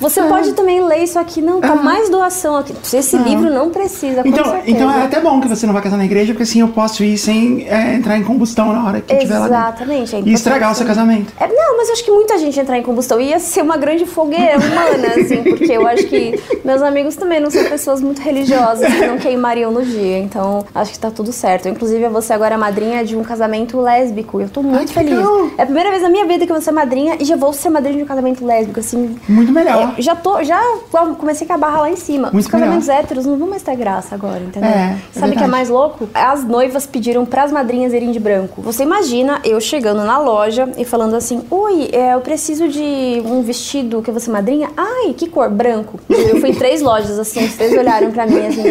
Você 0.00 0.22
pode 0.22 0.52
também 0.52 0.84
ler 0.84 1.02
isso 1.04 1.18
aqui, 1.18 1.40
não, 1.42 1.60
tá 1.60 1.74
mais 1.74 2.08
doação 2.08 2.56
aqui. 2.56 2.72
Esse 2.92 3.16
livro 3.18 3.50
não 3.52 3.70
precisa, 3.70 4.22
Então, 4.24 4.44
certeza. 4.44 4.70
então 4.70 4.90
é 4.90 5.02
até 5.02 5.20
bom 5.20 5.40
que 5.40 5.48
você 5.48 5.66
não 5.66 5.72
vai 5.74 5.82
casar 5.82 5.96
na 5.96 6.04
igreja, 6.04 6.32
porque 6.32 6.44
assim 6.44 6.60
eu 6.60 6.68
posso 6.68 7.02
ir 7.04 7.18
sem 7.18 7.66
é, 7.68 7.94
entrar 7.94 8.16
em 8.16 8.22
combustão 8.24 8.72
na 8.72 8.84
hora 8.86 9.00
que 9.00 9.12
eu 9.12 9.18
tiver 9.18 9.38
lá. 9.38 9.46
Exatamente. 9.46 10.14
é 10.16 10.20
estragar 10.38 10.72
o 10.72 10.74
seu 10.74 10.86
casamento. 10.86 11.32
É, 11.38 11.46
não, 11.46 11.76
mas 11.76 11.88
eu 11.88 11.92
acho 11.94 12.04
que 12.04 12.10
muita 12.10 12.38
gente 12.38 12.58
entrar 12.58 12.78
em 12.78 12.82
combustão 12.82 13.20
ia 13.20 13.38
ser 13.38 13.62
uma 13.62 13.76
grande 13.76 14.06
fogueira 14.06 14.58
humana, 14.58 15.08
assim, 15.20 15.42
porque 15.42 15.72
eu 15.72 15.86
acho 15.86 16.04
que 16.06 16.40
meus 16.64 16.82
amigos 16.82 17.16
também 17.16 17.40
não 17.40 17.50
são 17.50 17.64
pessoas 17.64 18.00
muito 18.00 18.20
religiosas 18.20 18.92
que 18.92 19.06
não 19.06 19.18
queimariam 19.18 19.70
no 19.70 19.82
dia, 19.82 20.18
então 20.18 20.64
acho 20.74 20.92
que 20.92 20.98
tá 20.98 21.10
tudo 21.10 21.32
certo. 21.32 21.68
Inclusive, 21.68 22.08
você 22.08 22.32
agora 22.32 22.54
é 22.54 22.58
madrinha 22.58 23.04
de 23.04 23.16
um 23.16 23.22
casamento 23.22 23.80
lésbico. 23.80 24.40
Eu 24.40 24.48
tô 24.48 24.62
muito 24.62 24.88
que 24.88 24.94
feliz. 24.94 25.14
legal. 25.14 25.50
É 25.58 25.62
a 25.62 25.66
primeira 25.66 25.90
vez 25.90 26.02
na 26.02 26.08
minha 26.08 26.26
vida 26.26 26.46
que 26.46 26.52
eu 26.52 26.56
vou 26.56 26.62
ser 26.62 26.72
madrinha 26.72 27.16
e 27.20 27.24
já 27.24 27.36
vou 27.36 27.52
ser 27.52 27.70
madrinha 27.70 27.98
de 27.98 28.02
um 28.04 28.06
casamento 28.06 28.44
lésbico, 28.44 28.80
assim. 28.80 29.16
Muito 29.28 29.52
melhor. 29.52 29.94
Já 29.98 30.14
tô, 30.14 30.42
já 30.42 30.60
comecei 31.18 31.46
com 31.46 31.52
a 31.52 31.58
barra 31.58 31.82
lá 31.82 31.90
em 31.90 31.96
cima. 31.96 32.30
Muito 32.32 32.44
Os 32.44 32.50
casamentos 32.50 32.88
héteros 32.88 33.26
não 33.26 33.36
vão 33.36 33.48
mais 33.48 33.62
ter 33.62 33.76
graça 33.76 34.14
agora, 34.14 34.40
entendeu? 34.40 34.70
É, 34.70 34.96
é 35.14 35.18
Sabe 35.18 35.34
o 35.34 35.38
que 35.38 35.44
é 35.44 35.48
mais 35.48 35.68
louco? 35.68 36.08
As 36.14 36.44
noivas 36.44 36.86
pediram 36.86 37.24
pras 37.24 37.50
madrinhas 37.52 37.92
irem 37.92 38.10
de 38.10 38.20
branco. 38.20 38.62
Você 38.62 38.82
imagina 38.82 39.40
eu 39.44 39.60
chegando 39.60 40.04
na 40.04 40.18
loja 40.18 40.27
e 40.76 40.84
falando 40.84 41.14
assim: 41.14 41.42
Oi, 41.50 41.88
é, 41.92 42.14
eu 42.14 42.20
preciso 42.20 42.68
de 42.68 43.22
um 43.24 43.42
vestido 43.42 44.02
que 44.02 44.10
você 44.10 44.30
madrinha. 44.30 44.70
Ai, 44.76 45.14
que 45.14 45.28
cor? 45.28 45.50
Branco. 45.50 45.98
Eu 46.08 46.40
fui 46.40 46.50
em 46.50 46.54
três 46.54 46.80
lojas 46.82 47.18
assim, 47.18 47.44
os 47.44 47.56
três 47.56 47.72
olharam 47.76 48.10
pra 48.10 48.26
mim 48.26 48.46
assim. 48.46 48.62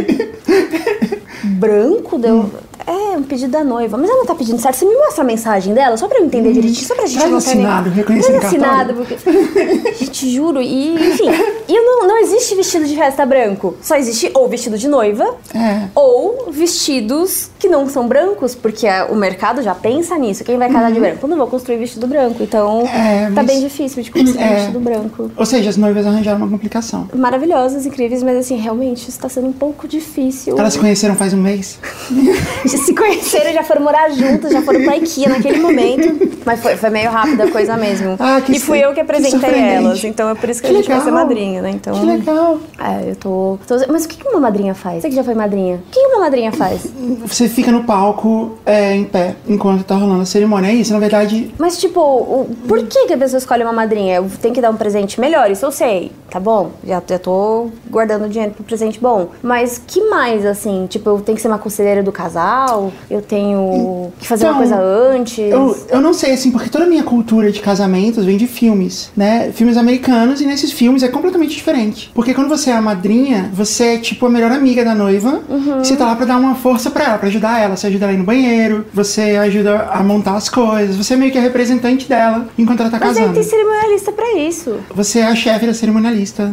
Branco? 1.57 2.17
Deu. 2.17 2.49
É, 2.87 3.17
um 3.17 3.23
pedido 3.23 3.51
da 3.51 3.63
noiva. 3.65 3.97
Mas 3.97 4.09
ela 4.09 4.25
tá 4.25 4.33
pedindo 4.33 4.59
certo. 4.61 4.75
Você 4.77 4.85
me 4.85 4.95
mostra 4.95 5.21
a 5.21 5.27
mensagem 5.27 5.73
dela, 5.73 5.97
só 5.97 6.07
pra 6.07 6.19
eu 6.19 6.25
entender 6.25 6.53
direitinho, 6.53 6.87
só 6.87 6.95
pra 6.95 7.05
gente 7.05 7.25
não 7.27 7.37
assinado, 7.37 7.89
reconhecido 7.89 8.39
Traz 8.39 8.53
em 8.53 8.57
assinado, 8.57 8.93
porque. 8.93 9.17
Gente, 9.99 10.29
juro. 10.29 10.61
E, 10.61 10.93
enfim. 10.95 11.25
E 11.67 11.79
não, 11.81 12.07
não 12.07 12.17
existe 12.19 12.55
vestido 12.55 12.85
de 12.85 12.95
festa 12.95 13.25
branco. 13.25 13.75
Só 13.81 13.95
existe 13.97 14.31
ou 14.33 14.47
vestido 14.47 14.77
de 14.77 14.87
noiva, 14.87 15.35
É. 15.53 15.87
ou 15.93 16.47
vestidos 16.49 17.49
que 17.59 17.67
não 17.67 17.89
são 17.89 18.07
brancos, 18.07 18.55
porque 18.55 18.87
a- 18.87 19.07
o 19.11 19.15
mercado 19.15 19.61
já 19.61 19.75
pensa 19.75 20.17
nisso. 20.17 20.43
Quem 20.45 20.57
vai 20.57 20.71
casar 20.71 20.91
de 20.91 20.99
branco? 20.99 21.17
Eu 21.25 21.27
não 21.29 21.37
vou 21.37 21.47
construir 21.47 21.77
vestido 21.77 22.07
branco. 22.07 22.41
Então, 22.41 22.79
Uhum. 22.83 22.87
É, 22.87 23.25
tá 23.25 23.31
mas- 23.43 23.45
bem 23.47 23.59
difícil 23.59 24.01
de 24.03 24.11
construir 24.11 24.41
É. 24.43 24.55
vestido 24.55 24.79
branco. 24.79 25.29
Ou 25.35 25.45
seja, 25.45 25.69
as 25.69 25.75
noivas 25.77 26.05
arranjaram 26.05 26.37
uma 26.37 26.47
complicação. 26.49 27.09
Maravilhosas, 27.13 27.85
incríveis, 27.85 28.23
mas 28.23 28.37
assim, 28.37 28.55
realmente 28.55 29.09
isso 29.09 29.19
tá 29.19 29.27
sendo 29.27 29.47
um 29.47 29.53
pouco 29.53 29.87
difícil. 29.87 30.57
Elas 30.57 30.73
se 30.73 30.79
conheceram 30.79 31.15
faz 31.15 31.33
um 31.33 31.41
mês. 31.41 31.79
Se 32.77 32.93
conheceram, 32.93 33.51
já 33.53 33.63
foram 33.63 33.81
morar 33.81 34.09
juntas, 34.09 34.51
já 34.51 34.61
foram 34.61 34.83
pra 34.83 34.95
IKEA 34.97 35.29
naquele 35.29 35.59
momento. 35.59 36.37
Mas 36.45 36.61
foi, 36.61 36.75
foi 36.77 36.89
meio 36.89 37.09
rápida 37.09 37.43
a 37.45 37.51
coisa 37.51 37.75
mesmo. 37.75 38.15
Ah, 38.19 38.39
que 38.41 38.53
e 38.53 38.59
fui 38.59 38.79
eu 38.79 38.89
que 38.89 38.95
que 38.95 39.01
apresentei 39.01 39.31
surpreendente. 39.39 39.73
elas. 39.85 40.03
Então 40.03 40.29
é 40.29 40.35
por 40.35 40.49
isso 40.49 40.61
que, 40.61 40.67
Que 40.67 40.73
a 40.73 40.77
gente 40.77 40.87
vai 40.87 40.99
ser 40.99 41.05
legal. 41.05 41.19
madrinha, 41.25 41.61
né? 41.61 41.69
Então. 41.71 41.93
Que 41.99 42.05
legal. 42.05 42.57
É, 42.79 43.09
eu 43.11 43.15
tô, 43.15 43.59
tô- 43.67 43.75
Mas 43.91 44.05
o 44.05 44.07
que 44.07 44.17
que 44.17 44.27
uma 44.27 44.39
madrinha 44.39 44.73
faz? 44.73 45.01
Você 45.01 45.09
que 45.09 45.15
já 45.15 45.23
foi 45.23 45.33
madrinha. 45.35 45.75
O 45.75 45.91
que 45.91 45.99
que 45.99 46.05
uma 46.07 46.19
madrinha 46.21 46.51
faz? 46.51 46.87
Você 47.25 47.47
fica 47.49 47.71
no 47.71 47.83
palco 47.83 48.57
é, 48.65 48.93
em 48.95 49.03
pé 49.05 49.35
enquanto 49.47 49.83
tá 49.83 49.95
rolando 49.95 50.21
a 50.21 50.25
cerimônia. 50.25 50.69
É 50.69 50.73
isso, 50.73 50.93
na 50.93 50.99
verdade. 50.99 51.53
Mas, 51.57 51.77
tipo, 51.77 51.99
o- 51.99 52.49
por 52.67 52.81
que, 52.85 53.05
que 53.07 53.13
a 53.13 53.17
pessoa 53.17 53.37
escolhe 53.39 53.63
uma 53.63 53.73
madrinha? 53.73 54.23
Tenho 54.41 54.53
que 54.53 54.61
dar 54.61 54.69
um 54.71 54.75
presente 54.77 55.19
melhor, 55.19 55.49
isso 55.51 55.65
eu 55.65 55.71
sei, 55.71 56.11
tá 56.29 56.39
bom? 56.39 56.71
Já, 56.85 57.01
já 57.07 57.19
tô 57.19 57.67
guardando 57.89 58.29
dinheiro 58.29 58.53
pro 58.53 58.63
presente 58.63 58.99
bom. 58.99 59.27
Mas 59.41 59.77
que 59.85 60.01
mais, 60.09 60.45
assim? 60.45 60.85
Tipo, 60.87 61.09
eu 61.11 61.19
tenho 61.21 61.35
que 61.35 61.41
ser 61.41 61.47
uma 61.47 61.57
conselheira 61.59 62.01
do 62.03 62.11
casal? 62.11 62.66
Eu 63.09 63.21
tenho 63.21 64.11
que 64.19 64.27
fazer 64.27 64.45
uma 64.45 64.63
Então, 64.63 64.77
coisa 64.77 64.81
antes? 64.81 65.37
Eu, 65.39 65.77
eu 65.89 66.01
não 66.01 66.13
sei, 66.13 66.31
assim, 66.33 66.51
porque 66.51 66.69
toda 66.69 66.83
a 66.85 66.87
minha 66.87 67.03
cultura 67.03 67.51
de 67.51 67.59
casamentos 67.59 68.25
vem 68.25 68.37
de 68.37 68.47
filmes, 68.47 69.11
né? 69.15 69.51
Filmes 69.53 69.77
americanos, 69.77 70.41
e 70.41 70.45
nesses 70.45 70.71
filmes 70.71 71.03
é 71.03 71.07
completamente 71.07 71.55
diferente. 71.55 72.11
Porque 72.13 72.33
quando 72.33 72.49
você 72.49 72.69
é 72.69 72.73
a 72.73 72.81
madrinha, 72.81 73.49
você 73.53 73.95
é 73.95 73.97
tipo 73.97 74.25
a 74.25 74.29
melhor 74.29 74.51
amiga 74.51 74.83
da 74.83 74.93
noiva, 74.95 75.41
Uhum. 75.49 75.79
você 75.83 75.95
tá 75.95 76.05
lá 76.05 76.15
pra 76.15 76.25
dar 76.25 76.37
uma 76.37 76.55
força 76.55 76.89
pra 76.89 77.05
ela, 77.05 77.17
pra 77.17 77.27
ajudar 77.27 77.59
ela. 77.61 77.75
Você 77.75 77.87
ajuda 77.87 78.05
ela 78.05 78.11
a 78.11 78.15
ir 78.15 78.17
no 78.17 78.23
banheiro, 78.25 78.85
você 78.93 79.21
ajuda 79.37 79.87
a 79.91 80.03
montar 80.03 80.35
as 80.35 80.49
coisas, 80.49 80.95
você 80.95 81.13
é 81.13 81.17
meio 81.17 81.31
que 81.31 81.37
a 81.37 81.41
representante 81.41 82.07
dela 82.07 82.47
enquanto 82.57 82.81
ela 82.81 82.89
tá 82.89 82.97
Mas 82.99 83.09
aí 83.17 83.23
casando. 83.23 83.33
tem 83.33 83.43
cerimonialista 83.43 84.11
pra 84.11 84.33
isso. 84.37 84.75
Você 84.95 85.19
é 85.19 85.25
a 85.27 85.35
chefe 85.35 85.65
da 85.65 85.73
cerimonialista 85.73 86.51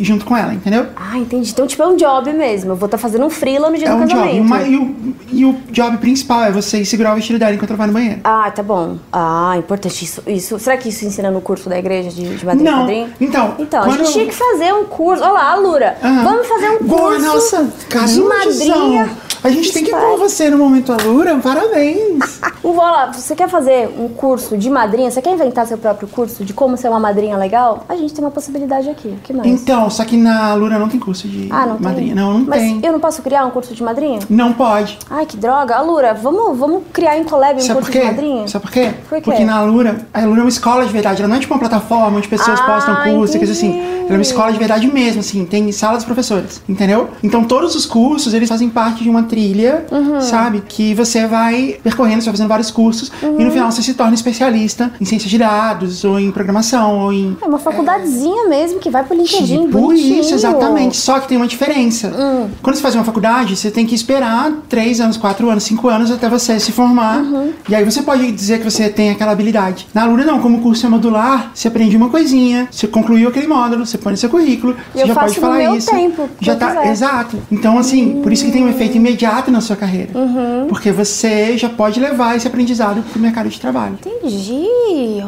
junto 0.00 0.24
com 0.24 0.36
ela, 0.36 0.52
entendeu? 0.52 0.86
Ah, 0.96 1.16
entendi. 1.18 1.50
Então, 1.50 1.66
tipo, 1.66 1.82
é 1.82 1.86
um 1.86 1.96
job 1.96 2.32
mesmo. 2.32 2.72
Eu 2.72 2.76
vou 2.76 2.86
estar 2.86 2.98
fazendo 2.98 3.24
um 3.24 3.30
freela 3.30 3.70
no 3.70 3.76
dia 3.78 3.88
É 3.88 3.90
do 3.90 3.96
um 3.96 4.06
job. 4.06 4.12
casamento. 4.14 4.36
E, 4.36 4.40
uma- 4.40 4.62
e 4.62 4.76
o, 4.76 4.94
e 5.32 5.43
o 5.44 5.56
job 5.70 5.98
principal 5.98 6.44
é 6.44 6.50
você 6.50 6.80
ir 6.80 6.86
segurar 6.86 7.12
o 7.12 7.16
vestido 7.16 7.38
dela 7.38 7.54
enquanto 7.54 7.70
ela 7.70 7.78
vai 7.78 7.86
no 7.86 7.92
banheiro. 7.92 8.20
Ah, 8.24 8.50
tá 8.50 8.62
bom. 8.62 8.96
Ah, 9.12 9.54
importante 9.58 10.04
isso. 10.04 10.22
isso. 10.26 10.58
Será 10.58 10.76
que 10.76 10.88
isso 10.88 11.04
ensina 11.04 11.30
no 11.30 11.40
curso 11.40 11.68
da 11.68 11.78
igreja 11.78 12.10
de, 12.10 12.36
de 12.36 12.46
madrinha 12.46 12.70
Não. 12.70 12.78
padrinho? 12.80 13.12
Então, 13.20 13.54
Então, 13.58 13.82
a 13.82 13.88
gente 13.90 14.00
eu- 14.06 14.12
tinha 14.12 14.26
que 14.26 14.34
fazer 14.34 14.72
um 14.74 14.84
curso. 14.84 15.22
Olha 15.22 15.32
lá, 15.32 15.54
Lura. 15.56 15.96
Aham. 16.02 16.24
Vamos 16.24 16.46
fazer 16.46 16.70
um 16.70 16.78
curso 16.78 16.84
Boa, 16.96 17.18
nossa, 17.18 17.68
de 18.06 18.20
madrinha. 18.20 19.10
A 19.42 19.50
gente 19.50 19.72
tem 19.74 19.84
que 19.84 19.90
ir 19.90 19.94
com 19.94 20.16
você 20.16 20.48
no 20.48 20.56
Momento 20.56 20.90
Alura, 20.90 21.36
parabéns. 21.36 22.40
Lá, 22.64 23.12
você 23.12 23.34
quer 23.34 23.48
fazer 23.48 23.88
um 23.98 24.08
curso 24.08 24.56
de 24.56 24.70
madrinha? 24.70 25.10
Você 25.10 25.20
quer 25.20 25.32
inventar 25.32 25.66
seu 25.66 25.76
próprio 25.76 26.06
curso 26.08 26.44
de 26.44 26.52
como 26.54 26.76
ser 26.76 26.88
uma 26.88 27.00
madrinha 27.00 27.36
legal? 27.36 27.84
A 27.88 27.96
gente 27.96 28.12
tem 28.14 28.24
uma 28.24 28.30
possibilidade 28.30 28.88
aqui. 28.88 29.08
O 29.08 29.16
que 29.22 29.32
mais? 29.32 29.48
Então, 29.48 29.88
só 29.90 30.04
que 30.04 30.16
na 30.16 30.46
Alura 30.50 30.78
não 30.78 30.88
tem 30.88 30.98
curso 31.00 31.26
de 31.28 31.48
ah, 31.50 31.66
não 31.66 31.78
madrinha. 31.78 32.14
tem? 32.14 32.14
Não, 32.14 32.38
não 32.38 32.46
Mas 32.46 32.60
tem. 32.62 32.80
eu 32.82 32.92
não 32.92 33.00
posso 33.00 33.20
criar 33.22 33.44
um 33.46 33.50
curso 33.50 33.74
de 33.74 33.82
madrinha? 33.82 34.20
Não 34.30 34.52
pode. 34.52 34.98
Ai, 35.10 35.26
que 35.26 35.33
droga. 35.36 35.76
Alura, 35.76 36.14
vamos, 36.14 36.58
vamos 36.58 36.82
criar 36.92 37.18
em 37.18 37.24
collab 37.24 37.56
um 37.58 37.60
Sabe 37.60 37.80
por 37.80 37.86
curso 37.86 37.92
quê? 37.92 37.98
de 38.00 38.06
madrinha? 38.06 38.48
Sabe 38.48 38.64
por 38.64 38.72
quê? 38.72 38.90
Por 39.08 39.16
quê? 39.16 39.20
Porque 39.22 39.44
na 39.44 39.56
Alura, 39.56 40.06
a 40.12 40.20
Alura 40.22 40.40
é 40.40 40.44
uma 40.44 40.48
escola 40.48 40.84
de 40.86 40.92
verdade. 40.92 41.20
Ela 41.22 41.28
não 41.28 41.36
é 41.36 41.40
tipo 41.40 41.52
uma 41.54 41.60
plataforma 41.60 42.16
onde 42.18 42.28
pessoas 42.28 42.60
Ah, 42.60 42.64
postam 42.64 42.96
curso 43.04 43.36
e 43.36 43.38
coisa 43.38 43.52
assim. 43.52 43.80
Ela 44.04 44.10
é 44.10 44.12
uma 44.16 44.22
escola 44.22 44.52
de 44.52 44.58
verdade 44.58 44.86
mesmo, 44.86 45.20
assim. 45.20 45.44
Tem 45.46 45.70
salas 45.72 46.00
de 46.00 46.06
professores, 46.06 46.62
entendeu? 46.68 47.08
Então 47.22 47.44
todos 47.44 47.74
os 47.74 47.86
cursos, 47.86 48.34
eles 48.34 48.48
fazem 48.48 48.68
parte 48.68 49.02
de 49.02 49.08
uma 49.10 49.22
trilha, 49.22 49.86
Uhum. 49.90 50.20
sabe? 50.20 50.62
Que 50.66 50.94
você 50.94 51.26
vai 51.26 51.76
percorrendo, 51.82 52.20
você 52.20 52.26
vai 52.26 52.34
fazendo 52.34 52.48
vários 52.48 52.70
cursos. 52.70 53.10
Uhum. 53.22 53.40
E 53.40 53.44
no 53.44 53.50
final 53.50 53.70
você 53.70 53.82
se 53.82 53.94
torna 53.94 54.14
especialista 54.14 54.92
em 55.00 55.04
ciências 55.04 55.30
de 55.30 55.38
dados, 55.38 56.04
ou 56.04 56.18
em 56.20 56.30
programação, 56.30 56.98
ou 57.00 57.12
em 57.12 57.36
É 57.40 57.46
uma 57.46 57.58
faculdadezinha 57.58 58.48
mesmo 58.48 58.78
que 58.78 58.90
vai 58.90 59.02
pro 59.04 59.16
LinkedIn, 59.16 59.66
Tipo 59.66 59.78
bonitinho. 59.80 60.20
isso, 60.20 60.34
exatamente. 60.34 60.96
Só 60.96 61.18
que 61.20 61.28
tem 61.28 61.36
uma 61.36 61.46
diferença. 61.46 62.08
Hum. 62.08 62.48
Quando 62.62 62.76
você 62.76 62.82
faz 62.82 62.94
uma 62.94 63.04
faculdade, 63.04 63.56
você 63.56 63.70
tem 63.70 63.86
que 63.86 63.94
esperar 63.94 64.52
3 64.68 65.00
anos, 65.00 65.13
4 65.16 65.48
anos, 65.50 65.64
5 65.64 65.88
anos 65.88 66.10
até 66.10 66.28
você 66.28 66.58
se 66.60 66.72
formar. 66.72 67.18
Uhum. 67.22 67.52
E 67.68 67.74
aí 67.74 67.84
você 67.84 68.02
pode 68.02 68.30
dizer 68.32 68.58
que 68.58 68.70
você 68.70 68.88
tem 68.88 69.10
aquela 69.10 69.32
habilidade. 69.32 69.86
Na 69.94 70.02
Alura, 70.02 70.24
não. 70.24 70.40
Como 70.40 70.58
o 70.58 70.60
curso 70.60 70.84
é 70.84 70.88
modular, 70.88 71.50
você 71.54 71.68
aprende 71.68 71.96
uma 71.96 72.08
coisinha, 72.10 72.68
você 72.70 72.86
concluiu 72.86 73.28
aquele 73.28 73.46
módulo, 73.46 73.86
você 73.86 73.96
põe 73.98 74.12
no 74.12 74.16
seu 74.16 74.28
currículo, 74.28 74.76
E 74.94 75.00
você 75.00 75.06
já 75.06 75.14
pode 75.14 75.40
falar 75.40 75.58
meu 75.58 75.76
isso. 75.76 75.90
tempo, 75.90 76.28
já 76.40 76.54
tá, 76.56 76.68
quiser. 76.76 76.90
exato. 76.90 77.38
Então, 77.50 77.78
assim, 77.78 78.20
por 78.22 78.32
isso 78.32 78.44
que 78.44 78.52
tem 78.52 78.62
um 78.64 78.68
efeito 78.68 78.96
imediato 78.96 79.50
na 79.50 79.60
sua 79.60 79.76
carreira. 79.76 80.10
Uhum. 80.18 80.66
Porque 80.68 80.90
você 80.92 81.56
já 81.56 81.68
pode 81.68 81.98
levar 82.00 82.36
esse 82.36 82.46
aprendizado 82.46 83.02
pro 83.10 83.20
mercado 83.20 83.48
de 83.48 83.58
trabalho. 83.60 83.98
Entendi. 84.04 84.64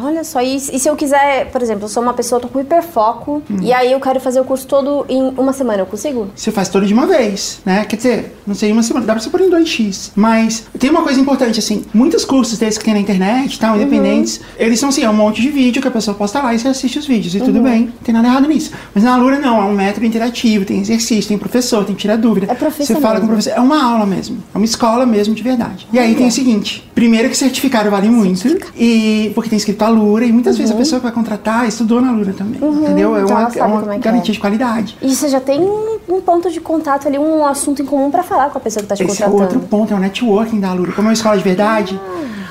Olha 0.02 0.24
só. 0.24 0.40
E, 0.42 0.56
e 0.56 0.60
se 0.78 0.88
eu 0.88 0.96
quiser, 0.96 1.50
por 1.50 1.62
exemplo, 1.62 1.84
eu 1.84 1.88
sou 1.88 2.02
uma 2.02 2.12
pessoa, 2.14 2.40
tô 2.40 2.48
com 2.48 2.60
hiperfoco, 2.60 3.42
Hum. 3.50 3.58
e 3.62 3.72
aí 3.72 3.92
eu 3.92 4.00
quero 4.00 4.20
fazer 4.20 4.40
o 4.40 4.44
curso 4.44 4.66
todo 4.66 5.04
em 5.08 5.22
uma 5.36 5.52
semana, 5.52 5.80
eu 5.82 5.86
consigo? 5.86 6.28
Você 6.34 6.50
faz 6.50 6.68
todo 6.68 6.86
de 6.86 6.92
uma 6.94 7.06
vez, 7.06 7.60
né? 7.64 7.84
Quer 7.84 7.96
dizer, 7.96 8.36
não 8.46 8.54
sei, 8.54 8.72
uma 8.72 8.82
semana, 8.82 9.06
dá 9.06 9.12
pra 9.14 9.22
você 9.22 9.30
pôr 9.30 9.40
em 9.40 9.50
2x. 9.84 10.10
Mas 10.14 10.64
tem 10.78 10.90
uma 10.90 11.02
coisa 11.02 11.20
importante, 11.20 11.58
assim, 11.58 11.84
muitos 11.92 12.24
cursos 12.24 12.58
desses 12.58 12.78
que 12.78 12.84
tem 12.84 12.94
na 12.94 13.00
internet, 13.00 13.54
Uhum. 13.54 13.58
tal, 13.60 13.76
independentes, 13.76 14.40
eles 14.58 14.78
são 14.78 14.88
assim, 14.88 15.02
é 15.02 15.10
um 15.10 15.14
monte 15.14 15.40
de 15.42 15.48
vídeo 15.50 15.80
que 15.82 15.88
a 15.88 15.90
pessoa 15.90 16.16
posta 16.16 16.40
lá 16.40 16.54
e 16.54 16.58
você 16.58 16.68
assiste 16.68 16.98
os 16.98 17.06
vídeos, 17.06 17.34
e 17.34 17.38
Uhum. 17.38 17.44
tudo 17.46 17.60
bem, 17.60 17.86
não 17.86 17.92
tem 18.02 18.14
nada 18.14 18.28
errado 18.28 18.48
nisso. 18.48 18.70
Mas 18.94 19.04
na 19.04 19.14
Alura 19.14 19.38
não, 19.38 19.60
é 19.60 19.64
um 19.64 19.74
método 19.74 20.06
interativo, 20.06 20.64
tem 20.64 20.80
exercício, 20.80 21.28
tem 21.28 21.38
professor, 21.38 21.84
tem 21.84 21.94
que 21.94 22.00
tirar 22.02 22.16
dúvida. 22.16 22.46
É 22.50 22.54
professor 22.54 22.94
Você 22.94 23.00
fala 23.00 23.20
com 23.20 23.26
o 23.26 23.28
mesmo. 23.28 23.42
professor, 23.42 23.58
é 23.58 23.60
uma 23.60 23.82
aula 23.92 24.06
mesmo, 24.06 24.38
é 24.54 24.58
uma 24.58 24.64
escola 24.64 25.04
mesmo 25.06 25.34
de 25.34 25.42
verdade. 25.42 25.86
E 25.92 25.98
aí 25.98 26.14
tem 26.14 26.26
o 26.26 26.32
seguinte, 26.32 26.88
primeiro 26.94 27.28
que 27.28 27.36
certificado 27.36 27.90
vale 27.90 28.08
muito, 28.08 28.46
e 28.76 29.30
porque 29.34 29.50
tem 29.50 29.56
escrito 29.56 29.82
Alura, 29.82 30.24
e 30.24 30.32
muitas 30.32 30.56
vezes 30.56 30.72
a 30.72 30.76
pessoa 30.76 30.98
que 31.00 31.04
vai 31.04 31.12
contratar 31.12 31.66
estudou 31.68 32.00
na 32.00 32.08
Alura 32.10 32.32
também, 32.32 32.56
entendeu? 32.62 33.16
É 33.16 33.22
Então 33.22 33.36
uma, 33.36 33.48
é 33.54 33.62
uma 33.62 33.94
é 33.94 33.98
garantia 33.98 34.32
é. 34.32 34.34
de 34.34 34.40
qualidade. 34.40 34.96
E 35.02 35.14
você 35.14 35.28
já 35.28 35.40
tem 35.40 35.60
um, 35.60 35.98
um 36.08 36.20
ponto 36.20 36.50
de 36.50 36.60
contato 36.60 37.06
ali, 37.08 37.18
um 37.18 37.44
assunto 37.44 37.82
em 37.82 37.84
comum 37.84 38.10
pra 38.10 38.22
falar 38.22 38.50
com 38.50 38.58
a 38.58 38.60
pessoa 38.60 38.82
que 38.82 38.88
tá 38.88 38.94
te 38.94 39.02
Esse 39.04 39.22
é 39.22 39.26
contratando. 39.26 39.54
outro 39.60 39.65
ponto, 39.66 39.92
é 39.92 39.96
o 39.96 40.00
networking 40.00 40.60
da 40.60 40.70
Alura. 40.70 40.92
Como 40.92 41.06
é 41.06 41.10
uma 41.10 41.14
escola 41.14 41.36
de 41.36 41.42
verdade, 41.44 41.98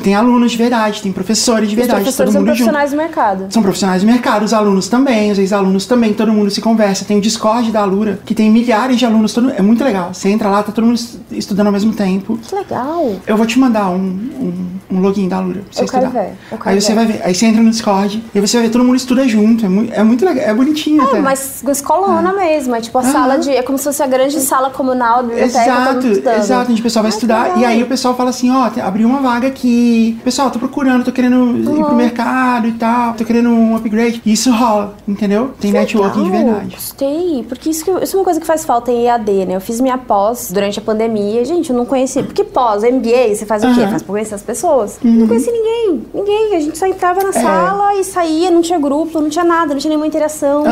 tem 0.04 0.14
alunos 0.14 0.52
de 0.52 0.58
verdade, 0.58 1.02
tem 1.02 1.12
professores 1.12 1.68
de 1.70 1.74
Os 1.76 1.80
verdade, 1.80 2.02
professores 2.02 2.32
todo 2.32 2.34
são 2.34 2.42
mundo 2.42 2.50
junto. 2.56 2.58
profissionais 2.58 2.92
do 2.92 2.98
mercado. 2.98 3.46
São 3.50 3.64
profissionais 3.64 4.02
do 4.04 4.06
mercado, 4.08 4.44
os 4.44 4.54
alunos 4.54 4.88
também, 4.88 5.32
os 5.32 5.40
ex-alunos 5.40 5.86
também, 5.86 6.14
todo 6.14 6.32
mundo 6.32 6.50
se 6.52 6.62
conversa. 6.62 7.06
Tem 7.06 7.18
o 7.18 7.22
Discord 7.22 7.72
da 7.72 7.82
Alura, 7.82 8.20
que 8.26 8.36
tem 8.36 8.52
milhares 8.52 8.98
de 8.98 9.06
alunos, 9.06 9.34
todo- 9.34 9.50
é 9.52 9.62
muito 9.62 9.84
legal. 9.84 10.14
Você 10.14 10.30
entra 10.30 10.50
lá, 10.50 10.62
tá 10.62 10.72
todo 10.72 10.86
mundo 10.86 10.96
est- 10.96 11.18
estudando 11.32 11.68
ao 11.68 11.74
mesmo 11.74 11.94
tempo. 11.94 12.38
Que 12.38 12.54
legal. 12.56 13.16
Eu 13.26 13.36
vou 13.38 13.46
te 13.46 13.58
mandar 13.58 13.90
um, 13.90 13.96
um 13.98 14.76
um 14.88 15.00
login 15.02 15.28
da 15.28 15.38
Alura 15.38 15.62
pra 15.62 15.74
você 15.74 15.84
Eu 15.84 15.88
quero 15.88 16.04
estudar. 16.06 16.22
ver, 16.24 16.30
eu 16.52 16.58
quero 16.60 16.70
aí 16.70 16.80
você 16.82 16.90
ver. 16.90 16.96
vai 16.96 17.06
ver. 17.08 17.22
Aí 17.26 17.34
você 17.36 17.46
entra 17.48 17.62
no 17.62 17.70
Discord 17.72 18.24
e 18.34 18.40
você 18.40 18.58
vai 18.58 18.68
ver 18.68 18.72
todo 18.72 18.86
mundo 18.86 18.96
estuda 18.96 19.28
junto. 19.28 19.66
É 19.66 19.68
muito, 19.68 19.92
é 19.94 20.04
muito 20.04 20.24
legal, 20.24 20.46
é 20.46 20.54
bonitinho 20.54 21.02
até. 21.02 21.18
É, 21.18 21.22
mas 21.22 21.64
escolona 21.68 22.32
mesmo. 22.32 22.76
É 22.76 22.80
tipo 22.82 22.98
a 22.98 23.02
Aham. 23.02 23.12
sala 23.12 23.38
de. 23.40 23.50
É 23.50 23.64
como 23.64 23.78
se 23.80 23.84
fosse 23.84 24.04
a 24.04 24.08
grande 24.08 24.40
sala 24.40 24.70
comunal 24.70 25.24
da 25.24 25.30
biblioteca. 25.30 25.60
Exato, 25.64 26.08
exato. 26.08 26.62
A 26.62 26.66
gente, 26.70 26.82
pessoal 26.84 27.04
vai 27.06 27.12
Ai, 27.12 27.12
que 27.12 27.16
estudar 27.18 27.58
e 27.60 27.66
aí 27.66 27.84
o 27.84 27.88
pessoal 27.88 28.16
fala 28.16 28.30
assim, 28.30 28.52
ó, 28.52 28.70
tem- 28.70 28.84
abriu 28.84 29.08
uma 29.08 29.20
vaga 29.20 29.48
aqui. 29.48 30.18
Pessoal, 30.24 30.50
tô 30.52 30.60
procurando, 30.60 31.04
tô 31.06 31.12
querendo 31.12 31.58
ir 31.58 31.84
pro 31.84 31.96
mercado 31.96 32.68
e 32.68 32.74
tal, 32.74 33.14
tô 33.14 33.24
querendo 33.26 33.50
um 33.50 33.76
upgrade. 33.76 34.22
Isso 34.26 34.52
rola, 34.52 34.96
entendeu? 35.08 35.52
Tem 35.60 35.72
networking 35.72 36.24
de 36.24 36.30
Legal, 36.32 36.46
verdade. 36.46 36.76
Gostei, 36.76 37.46
porque 37.48 37.70
isso, 37.70 37.84
que, 37.86 37.92
isso 38.04 38.16
é 38.16 38.20
uma 38.20 38.24
coisa 38.26 38.40
que 38.40 38.46
faz 38.46 38.66
falta 38.66 38.92
em 38.92 39.06
EAD, 39.06 39.46
né? 39.46 39.56
Eu 39.56 39.62
fiz 39.62 39.80
minha 39.82 39.98
pós 39.98 40.52
durante 40.52 40.80
a 40.80 40.82
pandemia. 40.82 41.44
Gente, 41.46 41.70
eu 41.70 41.76
não 41.78 41.86
conhecia. 41.86 42.24
Porque 42.24 42.44
pós, 42.44 42.84
MBA, 42.84 43.36
você 43.36 43.46
faz 43.46 43.64
o 43.64 43.74
quê? 43.74 43.82
Uhum. 43.82 43.90
Faz 43.90 44.02
pra 44.04 44.12
conhecer 44.14 44.36
as 44.36 44.42
pessoas. 44.42 45.00
Eu 45.04 45.12
não 45.12 45.28
conhecia 45.28 45.52
ninguém. 45.52 46.04
Ninguém. 46.14 46.56
A 46.56 46.60
gente 46.60 46.78
só 46.78 46.86
entrava 46.86 47.22
É. 47.22 47.24
na 47.26 47.34
sala 47.34 47.96
e 47.96 48.04
saía, 48.04 48.50
não 48.52 48.62
tinha 48.62 48.80
grupo, 48.80 49.20
não 49.20 49.30
tinha 49.30 49.46
nada, 49.46 49.74
não 49.74 49.80
tinha 49.80 49.90
nenhuma 49.90 50.08
interação. 50.08 50.64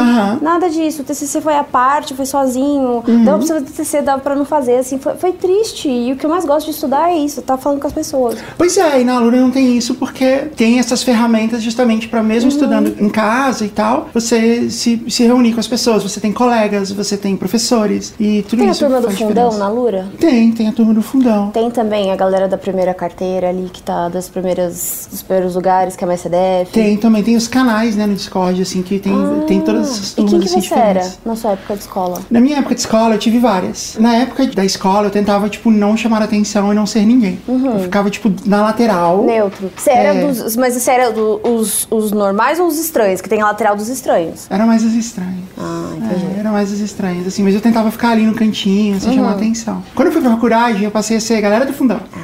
Nada 0.41 0.69
disso. 0.69 1.02
O 1.02 1.06
TCC 1.06 1.41
foi 1.41 1.56
à 1.56 1.63
parte, 1.63 2.13
foi 2.13 2.26
sozinho. 2.26 3.04
Uhum. 3.08 3.24
Dava 3.24 3.38
pra 3.39 3.48
fazer 3.48 3.62
TCC, 3.65 4.02
dava 4.02 4.22
pra 4.22 4.36
não 4.36 4.46
fazer, 4.46 4.78
assim. 4.78 4.98
Foi, 4.98 5.13
foi 5.15 5.32
triste. 5.34 5.88
E 5.89 6.12
o 6.13 6.15
que 6.23 6.27
eu 6.27 6.29
mais 6.29 6.45
gosto 6.45 6.67
de 6.67 6.71
estudar 6.71 7.09
é 7.09 7.17
isso, 7.17 7.41
tá 7.41 7.57
falando 7.57 7.81
com 7.81 7.88
as 7.88 7.91
pessoas. 7.93 8.38
Pois 8.57 8.77
é, 8.77 9.01
e 9.01 9.03
na 9.03 9.15
Alura 9.17 9.38
não 9.41 9.51
tem 9.51 9.75
isso 9.77 9.95
porque 9.95 10.43
tem 10.55 10.79
essas 10.79 11.03
ferramentas 11.03 11.62
justamente 11.62 12.07
para 12.07 12.23
mesmo 12.23 12.43
Uhum. 12.49 12.55
estudando 12.55 12.95
em 12.99 13.09
casa 13.09 13.65
e 13.65 13.69
tal, 13.69 14.09
você 14.13 14.69
se, 14.69 15.01
se 15.09 15.23
reunir 15.23 15.53
com 15.53 15.59
as 15.59 15.67
pessoas. 15.67 16.01
Você 16.03 16.19
tem 16.19 16.31
colegas, 16.31 16.91
você 16.91 17.17
tem 17.17 17.36
professores 17.36 18.13
e 18.19 18.43
tudo 18.47 18.59
Tem 18.59 18.69
a 18.69 18.71
isso 18.71 18.79
turma 18.81 19.01
do 19.01 19.09
fundão 19.12 19.49
diferença. 19.49 19.57
na 19.57 19.69
Lura? 19.69 20.07
Tem, 20.19 20.51
tem 20.51 20.67
a 20.67 20.71
turma 20.71 20.93
do 20.93 21.01
fundão. 21.01 21.49
Tem 21.51 21.69
também 21.71 22.12
a 22.12 22.15
galera 22.15 22.47
da 22.47 22.57
primeira 22.57 22.93
carteira 22.93 23.49
ali, 23.49 23.69
que 23.71 23.81
tá 23.81 24.07
das 24.09 24.29
primeiras, 24.29 25.07
dos 25.12 25.21
primeiros 25.21 25.55
lugares, 25.55 25.95
que 25.95 26.03
é 26.03 26.07
mais 26.07 26.21
CDF. 26.21 26.71
Tem 26.71 26.95
também, 26.97 27.21
tem 27.23 27.36
os 27.36 27.47
canais, 27.47 27.95
né, 27.95 28.05
no 28.05 28.15
Discord, 28.15 28.62
assim, 28.62 28.81
que 28.81 28.99
tem, 28.99 29.13
tem 29.47 29.62
todas 29.62 29.89
essas 29.89 30.12
E 30.12 30.15
turmas 30.15 30.31
quem 30.31 30.39
que 30.41 30.47
assim, 30.49 30.62
você 30.67 30.73
era 30.75 31.12
na 31.25 31.36
sua 31.36 31.51
época 31.51 31.73
de 31.75 31.81
escola? 31.81 32.21
Na 32.29 32.39
minha 32.39 32.57
época 32.59 32.75
de 32.75 32.81
escola, 32.81 33.15
eu 33.15 33.19
tive 33.19 33.39
várias. 33.39 33.97
Na 33.99 34.15
época 34.15 34.45
da 34.47 34.63
escola, 34.65 35.07
eu 35.07 35.12
tentava, 35.12 35.49
tipo, 35.49 35.71
não 35.71 35.95
chamar 35.97 36.12
atenção 36.21 36.71
e 36.71 36.76
não 36.76 36.86
ser 36.86 37.06
ninguém. 37.06 37.39
Eu 37.47 37.80
ficava, 37.80 38.10
tipo, 38.10 38.32
na 38.45 38.62
lateral. 38.62 39.23
Neutro. 39.23 39.71
Você 39.76 39.89
era 39.89 40.13
É. 40.15 40.26
dos. 40.28 40.56
Mas 40.56 40.73
você 40.76 40.91
era 40.91 41.12
do- 41.12 41.39
os, 41.43 41.88
os 41.89 42.12
normais 42.12 42.60
ou 42.60 42.67
os 42.67 42.78
estranhos? 42.78 43.21
Que 43.21 43.28
tem 43.30 43.41
a 43.41 43.45
lateral 43.45 43.76
dos 43.76 43.89
estranhos. 43.89 44.45
Era 44.49 44.65
mais 44.65 44.84
as 44.86 44.93
estranhas. 44.93 45.34
Ah, 45.58 45.91
entendi. 45.97 46.26
É, 46.36 46.39
era 46.39 46.52
mais 46.52 46.71
as 46.71 46.80
estranhas, 46.80 47.26
assim, 47.28 47.43
mas 47.43 47.54
eu 47.56 47.62
tentava 47.62 47.89
ficar 47.91 48.10
ali 48.12 48.26
no 48.26 48.34
cantinho, 48.34 48.99
sem 48.99 49.10
Uhum. 49.10 49.15
chamar 49.15 49.32
atenção. 49.32 49.84
Quando 49.95 50.08
eu 50.08 50.12
fui 50.12 50.21
pra 50.21 50.32
faculdade, 50.32 50.84
eu 50.84 50.91
passei 50.91 51.17
a 51.17 51.21
ser 51.21 51.39
galera 51.41 51.65
do 51.65 51.73
fundão. 51.73 51.99
Ah, 52.13 52.17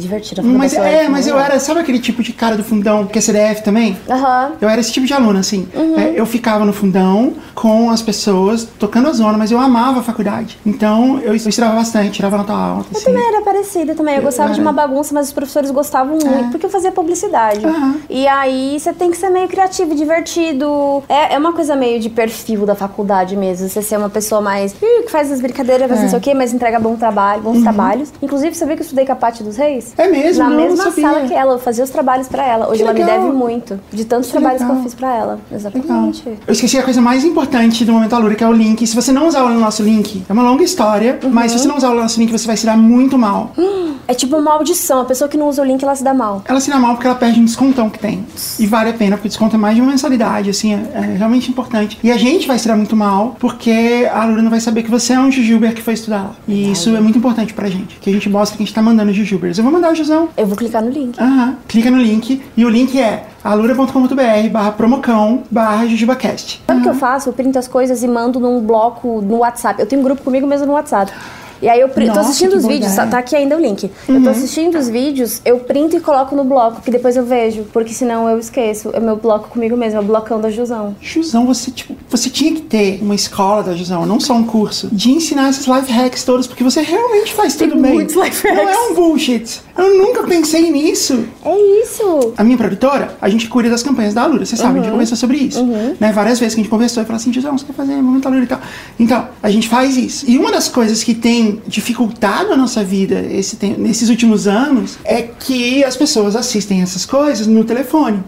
divertido. 0.00 0.42
Mas 0.42 0.74
é, 0.74 1.08
mas 1.08 1.26
eu 1.26 1.38
era, 1.38 1.58
sabe 1.60 1.80
aquele 1.80 1.98
tipo 1.98 2.22
de 2.22 2.32
cara 2.32 2.56
do 2.56 2.64
fundão 2.64 3.06
que 3.06 3.18
é 3.18 3.20
CDF 3.20 3.62
também? 3.62 3.96
Aham. 4.08 4.52
Eu 4.60 4.68
era 4.68 4.80
esse 4.80 4.92
tipo 4.92 5.06
de 5.06 5.12
aluno, 5.12 5.38
assim. 5.38 5.68
Uhum. 5.74 5.98
É, 5.98 6.12
eu 6.16 6.26
ficava 6.26 6.64
no 6.64 6.72
fundão 6.72 7.34
com 7.54 7.90
as 7.90 8.02
pessoas, 8.02 8.64
tocando 8.78 9.08
a 9.08 9.12
zona, 9.12 9.36
mas 9.36 9.50
eu 9.50 9.58
amava 9.58 10.00
a 10.00 10.02
faculdade. 10.02 10.58
Então 10.64 11.18
eu 11.20 11.34
estudava 11.34 11.74
bastante, 11.74 12.12
tirava 12.12 12.36
nota 12.38 12.52
alta. 12.52 12.88
Eu 12.92 12.96
Assim. 12.96 13.04
também 13.06 13.26
era 13.28 13.42
parecida 13.42 13.94
também. 13.94 14.16
Eu 14.16 14.22
gostava 14.22 14.50
de 14.52 14.60
era. 14.60 14.62
uma 14.62 14.72
bagunça, 14.72 15.12
mas 15.14 15.28
os 15.28 15.32
professores 15.32 15.70
gostavam 15.70 16.18
muito, 16.24 16.50
porque 16.50 16.66
eu 16.66 16.70
fazia 16.70 16.92
publicidade. 16.92 17.64
Aham. 17.64 17.96
E 18.08 18.26
aí 18.28 18.78
você 18.78 18.92
tem 18.92 19.10
que 19.10 19.16
ser 19.16 19.30
meio 19.30 19.48
criativo, 19.48 19.94
divertido. 19.94 21.02
É, 21.08 21.34
é 21.34 21.38
uma 21.38 21.52
coisa 21.52 21.74
meio 21.74 22.00
de 22.00 22.08
perfil 22.08 22.64
da 22.66 22.74
faculdade 22.74 23.36
mesmo. 23.36 23.68
Você 23.68 23.82
ser 23.82 23.96
uma 23.98 24.08
pessoa 24.10 24.40
mais 24.40 24.72
"Ih, 24.80 25.02
que 25.04 25.10
faz 25.10 25.30
as 25.32 25.40
brincadeiras, 25.40 25.88
faz 25.88 26.00
É. 26.00 26.02
não 26.04 26.10
sei 26.10 26.18
o 26.18 26.22
quê, 26.22 26.34
mas 26.34 26.52
entrega 26.52 26.78
bom 26.78 26.96
trabalho, 26.96 27.42
bons 27.42 27.62
trabalhos. 27.62 28.12
Inclusive, 28.22 28.54
você 28.54 28.64
viu 28.66 28.76
que 28.76 28.82
eu 28.82 28.84
estudei 28.84 29.04
com 29.06 29.12
a 29.12 29.16
Paty 29.16 29.42
dos 29.42 29.56
Reis? 29.56 29.87
É 29.96 30.08
mesmo? 30.08 30.44
Na 30.44 30.50
Não, 30.50 30.56
não 30.56 30.64
mesma 30.68 30.84
sabia. 30.84 31.08
sala 31.08 31.20
que 31.26 31.34
ela, 31.34 31.52
eu 31.54 31.58
fazia 31.58 31.84
os 31.84 31.90
trabalhos 31.90 32.28
pra 32.28 32.44
ela. 32.46 32.66
Hoje 32.68 32.78
Que 32.78 32.82
ela 32.82 32.92
me 32.92 33.00
legal. 33.00 33.20
deve 33.22 33.32
muito. 33.34 33.80
De 33.92 34.04
tantos 34.04 34.26
Que 34.26 34.32
trabalhos 34.32 34.58
que 34.58 34.64
legal. 34.64 34.76
eu 34.78 34.82
fiz 34.82 34.94
pra 34.94 35.08
ela. 35.14 35.32
Legal. 35.32 35.40
Exatamente. 35.52 36.24
Eu 36.46 36.52
esqueci 36.52 36.78
a 36.78 36.82
coisa 36.82 37.00
mais 37.00 37.24
importante 37.24 37.84
do 37.84 37.92
Momento 37.92 38.14
Alura, 38.14 38.34
que 38.34 38.44
é 38.44 38.48
o 38.48 38.52
link. 38.52 38.86
Se 38.86 38.94
você 38.94 39.12
não 39.12 39.26
usar 39.28 39.42
o 39.44 39.50
nosso 39.50 39.82
link, 39.82 40.22
é 40.28 40.32
uma 40.32 40.42
longa 40.42 40.62
história, 40.62 41.18
mas 41.30 41.52
Uhum. 41.52 41.58
se 41.58 41.62
você 41.62 41.68
não 41.68 41.76
usar 41.76 41.90
o 41.90 41.94
nosso 41.94 42.18
link, 42.20 42.30
você 42.30 42.46
vai 42.46 42.56
se 42.56 42.66
dar 42.66 42.76
muito 42.76 43.16
mal. 43.18 43.52
É 44.10 44.14
tipo 44.14 44.36
uma 44.38 44.52
audição. 44.54 45.02
A 45.02 45.04
pessoa 45.04 45.28
que 45.28 45.36
não 45.36 45.48
usa 45.50 45.60
o 45.60 45.64
link, 45.66 45.82
ela 45.82 45.94
se 45.94 46.02
dá 46.02 46.14
mal. 46.14 46.42
Ela 46.46 46.60
se 46.60 46.70
dá 46.70 46.78
mal 46.78 46.94
porque 46.94 47.06
ela 47.06 47.14
perde 47.16 47.40
um 47.40 47.44
descontão 47.44 47.90
que 47.90 47.98
tem. 47.98 48.24
E 48.58 48.66
vale 48.66 48.88
a 48.88 48.92
pena, 48.94 49.16
porque 49.16 49.26
o 49.26 49.28
desconto 49.28 49.56
é 49.56 49.58
mais 49.58 49.74
de 49.74 49.82
uma 49.82 49.90
mensalidade, 49.90 50.48
assim, 50.48 50.72
é, 50.72 50.78
é 50.94 51.00
realmente 51.18 51.50
importante. 51.50 51.98
E 52.02 52.10
a 52.10 52.16
gente 52.16 52.46
vai 52.48 52.58
se 52.58 52.66
dar 52.66 52.74
muito 52.74 52.96
mal, 52.96 53.36
porque 53.38 54.08
a 54.10 54.22
Alura 54.22 54.40
não 54.40 54.48
vai 54.50 54.60
saber 54.60 54.82
que 54.82 54.90
você 54.90 55.12
é 55.12 55.20
um 55.20 55.30
Jujuber 55.30 55.74
que 55.74 55.82
foi 55.82 55.92
estudar 55.92 56.16
lá. 56.22 56.30
E 56.48 56.72
isso 56.72 56.96
é 56.96 57.00
muito 57.00 57.18
importante 57.18 57.52
pra 57.52 57.68
gente, 57.68 57.98
que 58.00 58.08
a 58.08 58.12
gente 58.14 58.30
mostra 58.30 58.56
que 58.56 58.62
a 58.62 58.64
gente 58.66 58.74
tá 58.74 58.80
mandando 58.80 59.12
Jujubers. 59.12 59.58
Eu 59.58 59.64
vou 59.64 59.72
mandar 59.78 59.92
o 59.92 59.94
Josão. 59.94 60.28
Eu 60.36 60.46
vou 60.46 60.56
clicar 60.56 60.82
no 60.82 60.90
link. 60.90 61.18
Aham. 61.20 61.56
Clica 61.66 61.90
no 61.90 61.98
link, 61.98 62.42
e 62.56 62.64
o 62.64 62.68
link 62.68 63.00
é 63.00 63.26
alura.com.br 63.42 64.48
barra 64.50 64.72
promocão 64.72 65.44
barra 65.50 65.86
jujubacast. 65.86 66.62
Sabe 66.66 66.80
o 66.80 66.82
que 66.82 66.88
eu 66.88 66.94
faço? 66.94 67.28
Eu 67.28 67.32
printo 67.32 67.58
as 67.58 67.68
coisas 67.68 68.02
e 68.02 68.08
mando 68.08 68.40
num 68.40 68.60
bloco 68.60 69.22
no 69.22 69.38
WhatsApp. 69.38 69.80
Eu 69.80 69.86
tenho 69.86 70.00
um 70.00 70.04
grupo 70.04 70.22
comigo 70.22 70.46
mesmo 70.46 70.66
no 70.66 70.72
WhatsApp. 70.72 71.12
E 71.60 71.68
aí 71.68 71.80
eu 71.80 71.88
pri- 71.88 72.06
tô 72.06 72.14
Nossa, 72.14 72.20
assistindo 72.28 72.56
os 72.56 72.66
vídeos, 72.66 72.94
tá, 72.94 73.06
tá 73.06 73.18
aqui 73.18 73.34
ainda 73.34 73.56
o 73.56 73.60
link. 73.60 73.90
Eu 74.08 74.22
tô 74.22 74.28
assistindo 74.30 74.78
os 74.78 74.88
vídeos, 74.88 75.40
eu 75.44 75.58
printo 75.58 75.96
e 75.96 76.00
coloco 76.00 76.34
no 76.36 76.44
bloco, 76.44 76.80
que 76.82 76.90
depois 76.90 77.16
eu 77.16 77.24
vejo, 77.24 77.64
porque 77.72 77.92
senão 77.92 78.28
eu 78.28 78.38
esqueço. 78.38 78.90
É 78.92 79.00
meu 79.00 79.16
bloco 79.16 79.48
comigo 79.48 79.76
mesmo, 79.76 79.98
é 79.98 80.00
o 80.00 80.04
blocão 80.04 80.40
da 80.40 80.50
Jusão. 80.50 80.94
Jusão, 81.00 81.46
você, 81.46 81.70
tipo, 81.70 81.94
você 82.08 82.30
tinha 82.30 82.52
que 82.54 82.60
ter 82.62 83.00
uma 83.02 83.14
escola 83.14 83.62
da 83.62 83.74
Jusão, 83.74 84.06
não 84.06 84.20
só 84.20 84.34
um 84.34 84.44
curso, 84.44 84.88
de 84.92 85.10
ensinar 85.10 85.50
esses 85.50 85.66
life 85.66 85.90
hacks 85.90 86.24
todos, 86.24 86.46
porque 86.46 86.62
você 86.62 86.80
realmente 86.80 87.32
faz 87.34 87.56
tudo 87.56 87.76
bem. 87.76 87.94
muitos 87.94 88.14
life 88.14 88.46
Não 88.46 88.54
hacks. 88.64 88.76
é 88.76 88.80
um 88.90 88.94
bullshit. 88.94 89.60
Eu 89.76 89.96
nunca 89.96 90.24
pensei 90.24 90.70
nisso. 90.70 91.24
É 91.44 91.56
isso! 91.82 92.32
A 92.36 92.44
minha 92.44 92.56
produtora, 92.56 93.16
a 93.20 93.28
gente 93.28 93.48
cuida 93.48 93.70
das 93.70 93.82
campanhas 93.82 94.14
da 94.14 94.22
Alura, 94.22 94.44
você 94.44 94.56
sabe, 94.56 94.68
a 94.70 94.72
Uhum. 94.76 94.82
gente 94.84 94.90
conversou 94.92 95.16
sobre 95.16 95.36
isso. 95.38 95.64
Né? 95.98 96.12
Várias 96.12 96.38
vezes 96.38 96.54
que 96.54 96.60
a 96.60 96.62
gente 96.64 96.70
conversou 96.70 97.02
e 97.02 97.06
falou 97.06 97.16
assim, 97.16 97.32
Jusão, 97.32 97.56
você 97.56 97.64
quer 97.64 97.72
fazer 97.72 97.94
momento 97.96 98.26
Alura 98.26 98.44
e 98.44 98.46
tal. 98.46 98.60
Então, 98.98 99.28
a 99.42 99.50
gente 99.50 99.68
faz 99.68 99.96
isso. 99.96 100.24
E 100.28 100.36
uma 100.38 100.50
das 100.52 100.68
coisas 100.68 101.02
que 101.02 101.14
tem 101.14 101.47
dificultado 101.66 102.52
a 102.52 102.56
nossa 102.56 102.82
vida 102.84 103.20
esse 103.30 103.56
tem- 103.56 103.74
nesses 103.78 104.08
últimos 104.08 104.46
anos 104.46 104.98
é 105.04 105.22
que 105.22 105.82
as 105.84 105.96
pessoas 105.96 106.36
assistem 106.36 106.82
essas 106.82 107.04
coisas 107.06 107.46
no 107.46 107.64
telefone. 107.64 108.22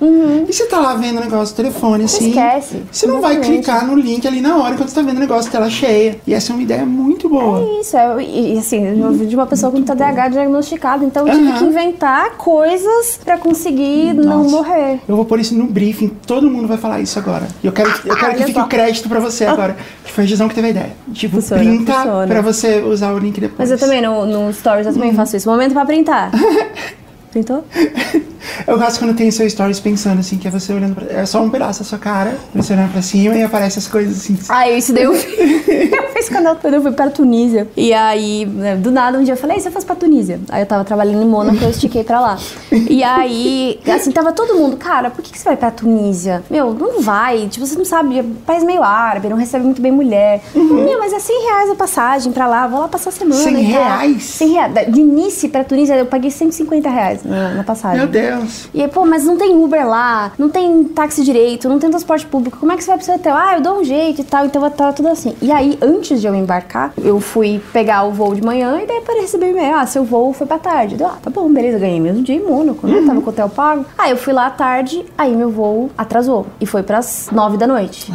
E 0.48 0.52
você 0.52 0.66
tá 0.66 0.78
lá 0.78 0.94
vendo 0.94 1.18
o 1.18 1.20
negócio 1.20 1.54
do 1.54 1.56
telefone, 1.56 2.04
assim. 2.04 2.28
esquece. 2.28 2.82
Você 2.90 3.06
não 3.06 3.20
vai 3.20 3.38
clicar 3.40 3.86
no 3.86 3.94
link 3.94 4.26
ali 4.26 4.40
na 4.40 4.56
hora 4.56 4.74
enquanto 4.74 4.88
você 4.88 4.94
tá 4.94 5.02
vendo 5.02 5.16
o 5.16 5.20
negócio 5.20 5.50
tela 5.50 5.68
cheia. 5.70 6.18
E 6.26 6.34
essa 6.34 6.52
é 6.52 6.54
uma 6.54 6.62
ideia 6.62 6.84
muito 6.84 7.28
boa. 7.28 7.60
É 7.60 7.80
isso, 7.80 7.96
é, 7.96 8.22
e, 8.22 8.58
assim, 8.58 8.80
de 9.26 9.34
uma 9.34 9.46
pessoa 9.46 9.70
com 9.72 9.82
TDAH 9.82 10.28
diagnosticado, 10.28 11.04
então 11.04 11.26
eu 11.26 11.34
tive 11.34 11.48
Aham. 11.48 11.58
que 11.58 11.64
inventar 11.64 12.30
coisas 12.36 13.18
pra 13.24 13.38
conseguir 13.38 14.14
não 14.14 14.42
Nossa. 14.44 14.50
morrer. 14.50 15.00
Eu 15.08 15.16
vou 15.16 15.24
pôr 15.24 15.40
isso 15.40 15.54
no 15.54 15.64
briefing, 15.66 16.08
todo 16.26 16.50
mundo 16.50 16.66
vai 16.68 16.76
falar 16.78 17.00
isso 17.00 17.18
agora. 17.18 17.46
E 17.62 17.66
eu 17.66 17.72
quero, 17.72 17.90
eu 18.04 18.14
quero 18.16 18.26
Olha 18.26 18.34
que 18.36 18.44
fique 18.44 18.58
só. 18.58 18.64
o 18.64 18.68
crédito 18.68 19.08
pra 19.08 19.20
você 19.20 19.44
agora. 19.44 19.76
Que 20.10 20.16
foi 20.16 20.24
a 20.24 20.26
Gisão 20.26 20.48
que 20.48 20.54
teve 20.56 20.66
a 20.66 20.70
ideia. 20.70 20.90
Tipo, 21.14 21.36
Funciona, 21.36 21.62
printa 21.62 21.92
funciona. 21.92 22.26
pra 22.26 22.40
você 22.42 22.80
usar 22.80 23.12
o 23.12 23.18
link 23.18 23.40
depois. 23.40 23.56
Mas 23.60 23.70
eu 23.70 23.78
também, 23.78 24.02
no, 24.02 24.26
no 24.26 24.52
Stories, 24.52 24.84
eu 24.86 24.92
Uhum. 24.92 24.98
também 24.98 25.14
faço 25.14 25.36
isso. 25.36 25.48
Momento 25.48 25.72
pra 25.72 25.84
printar. 25.86 26.32
Printou? 27.30 27.64
Eu 28.66 28.78
gosto 28.78 28.98
quando 28.98 29.16
tem 29.16 29.30
seu 29.30 29.48
stories 29.48 29.80
pensando 29.80 30.18
assim, 30.20 30.36
que 30.36 30.48
é 30.48 30.50
você 30.50 30.72
olhando 30.72 30.94
pra. 30.94 31.06
É 31.20 31.26
só 31.26 31.42
um 31.42 31.50
pedaço 31.50 31.80
da 31.80 31.84
sua 31.84 31.98
cara, 31.98 32.36
você 32.54 32.72
olhando 32.72 32.92
pra 32.92 33.02
cima 33.02 33.34
e 33.36 33.42
aparece 33.42 33.78
as 33.78 33.86
coisas 33.86 34.16
assim. 34.18 34.38
Ah, 34.48 34.68
isso 34.68 34.92
daí 34.92 35.04
eu 35.04 35.14
fiz. 35.14 36.28
quando 36.28 36.74
eu, 36.74 36.82
fui 36.82 36.92
pra 36.92 37.10
Tunísia. 37.10 37.68
E 37.76 37.92
aí, 37.92 38.46
né, 38.46 38.76
do 38.76 38.90
nada, 38.90 39.18
um 39.18 39.24
dia 39.24 39.34
eu 39.34 39.38
falei, 39.38 39.58
"E 39.58 39.60
se 39.60 39.68
eu 39.68 39.72
fosse 39.72 39.86
pra 39.86 39.94
Tunísia? 39.94 40.40
Aí 40.48 40.62
eu 40.62 40.66
tava 40.66 40.84
trabalhando 40.84 41.22
em 41.22 41.26
Mônaco, 41.26 41.62
eu 41.62 41.70
estiquei 41.70 42.02
pra 42.04 42.20
lá. 42.20 42.38
E 42.72 43.02
aí, 43.02 43.78
assim, 43.86 44.10
tava 44.10 44.32
todo 44.32 44.54
mundo, 44.54 44.76
cara, 44.76 45.10
por 45.10 45.22
que, 45.22 45.30
que 45.32 45.38
você 45.38 45.44
vai 45.44 45.56
pra 45.56 45.70
Tunísia? 45.70 46.42
Meu, 46.50 46.72
não 46.74 47.00
vai. 47.02 47.46
Tipo, 47.48 47.66
você 47.66 47.76
não 47.76 47.84
sabe, 47.84 48.18
é 48.18 48.22
um 48.22 48.34
país 48.46 48.62
meio 48.64 48.82
árabe, 48.82 49.28
não 49.28 49.36
recebe 49.36 49.64
muito 49.64 49.80
bem 49.82 49.92
mulher. 49.92 50.42
Meu, 50.54 50.98
mas 50.98 51.12
é 51.12 51.18
100 51.18 51.42
reais 51.44 51.70
a 51.70 51.74
passagem 51.74 52.32
pra 52.32 52.46
lá, 52.46 52.66
vou 52.66 52.80
lá 52.80 52.88
passar 52.88 53.10
a 53.10 53.12
semana. 53.12 53.42
100 53.42 53.52
e 53.52 53.72
tal. 53.72 53.82
reais? 53.82 54.22
100 54.24 54.48
reais. 54.52 54.92
De 54.92 55.00
início 55.00 55.48
pra 55.48 55.64
Tunísia, 55.64 55.94
eu 55.94 56.06
paguei 56.06 56.30
150 56.30 56.88
reais 56.88 57.19
na, 57.24 57.54
na 57.54 57.64
passagem. 57.64 57.98
Meu 57.98 58.08
Deus. 58.08 58.68
E 58.72 58.82
aí, 58.82 58.88
pô, 58.88 59.04
mas 59.04 59.24
não 59.24 59.36
tem 59.36 59.56
Uber 59.56 59.86
lá, 59.86 60.32
não 60.38 60.48
tem 60.48 60.84
táxi 60.84 61.22
direito, 61.22 61.68
não 61.68 61.78
tem 61.78 61.90
transporte 61.90 62.26
público. 62.26 62.58
Como 62.58 62.72
é 62.72 62.76
que 62.76 62.82
você 62.84 62.90
vai 62.90 62.96
pro 62.98 63.06
seu 63.06 63.14
hotel? 63.14 63.36
Ah, 63.36 63.54
eu 63.54 63.60
dou 63.60 63.80
um 63.80 63.84
jeito 63.84 64.20
e 64.20 64.24
tal. 64.24 64.46
Então 64.46 64.60
vai 64.60 64.70
estar 64.70 64.92
tudo 64.92 65.08
assim. 65.08 65.36
E 65.40 65.50
aí, 65.52 65.78
antes 65.80 66.20
de 66.20 66.26
eu 66.26 66.34
embarcar, 66.34 66.92
eu 66.98 67.20
fui 67.20 67.62
pegar 67.72 68.04
o 68.04 68.12
voo 68.12 68.34
de 68.34 68.42
manhã 68.42 68.80
e 68.80 68.86
daí 68.86 69.00
para 69.00 69.20
receber 69.20 69.46
o 69.46 69.50
e-mail. 69.50 69.76
Ah, 69.76 69.86
seu 69.86 70.04
voo 70.04 70.32
foi 70.32 70.46
pra 70.46 70.58
tarde. 70.58 70.96
Eu, 70.98 71.06
ah, 71.06 71.16
tá 71.22 71.30
bom, 71.30 71.52
beleza, 71.52 71.78
ganhei 71.78 72.00
mesmo 72.00 72.22
dia 72.22 72.36
em 72.36 72.44
Mônaco, 72.44 72.86
né? 72.86 73.02
Tava 73.06 73.20
com 73.20 73.26
o 73.26 73.30
hotel 73.30 73.48
pago. 73.48 73.84
Aí 73.98 74.10
eu 74.10 74.16
fui 74.16 74.32
lá 74.32 74.46
à 74.46 74.50
tarde, 74.50 75.04
aí 75.16 75.34
meu 75.34 75.50
voo 75.50 75.90
atrasou. 75.96 76.46
E 76.60 76.66
foi 76.66 76.82
pras 76.82 77.28
nove 77.32 77.56
da 77.56 77.66
noite. 77.66 78.12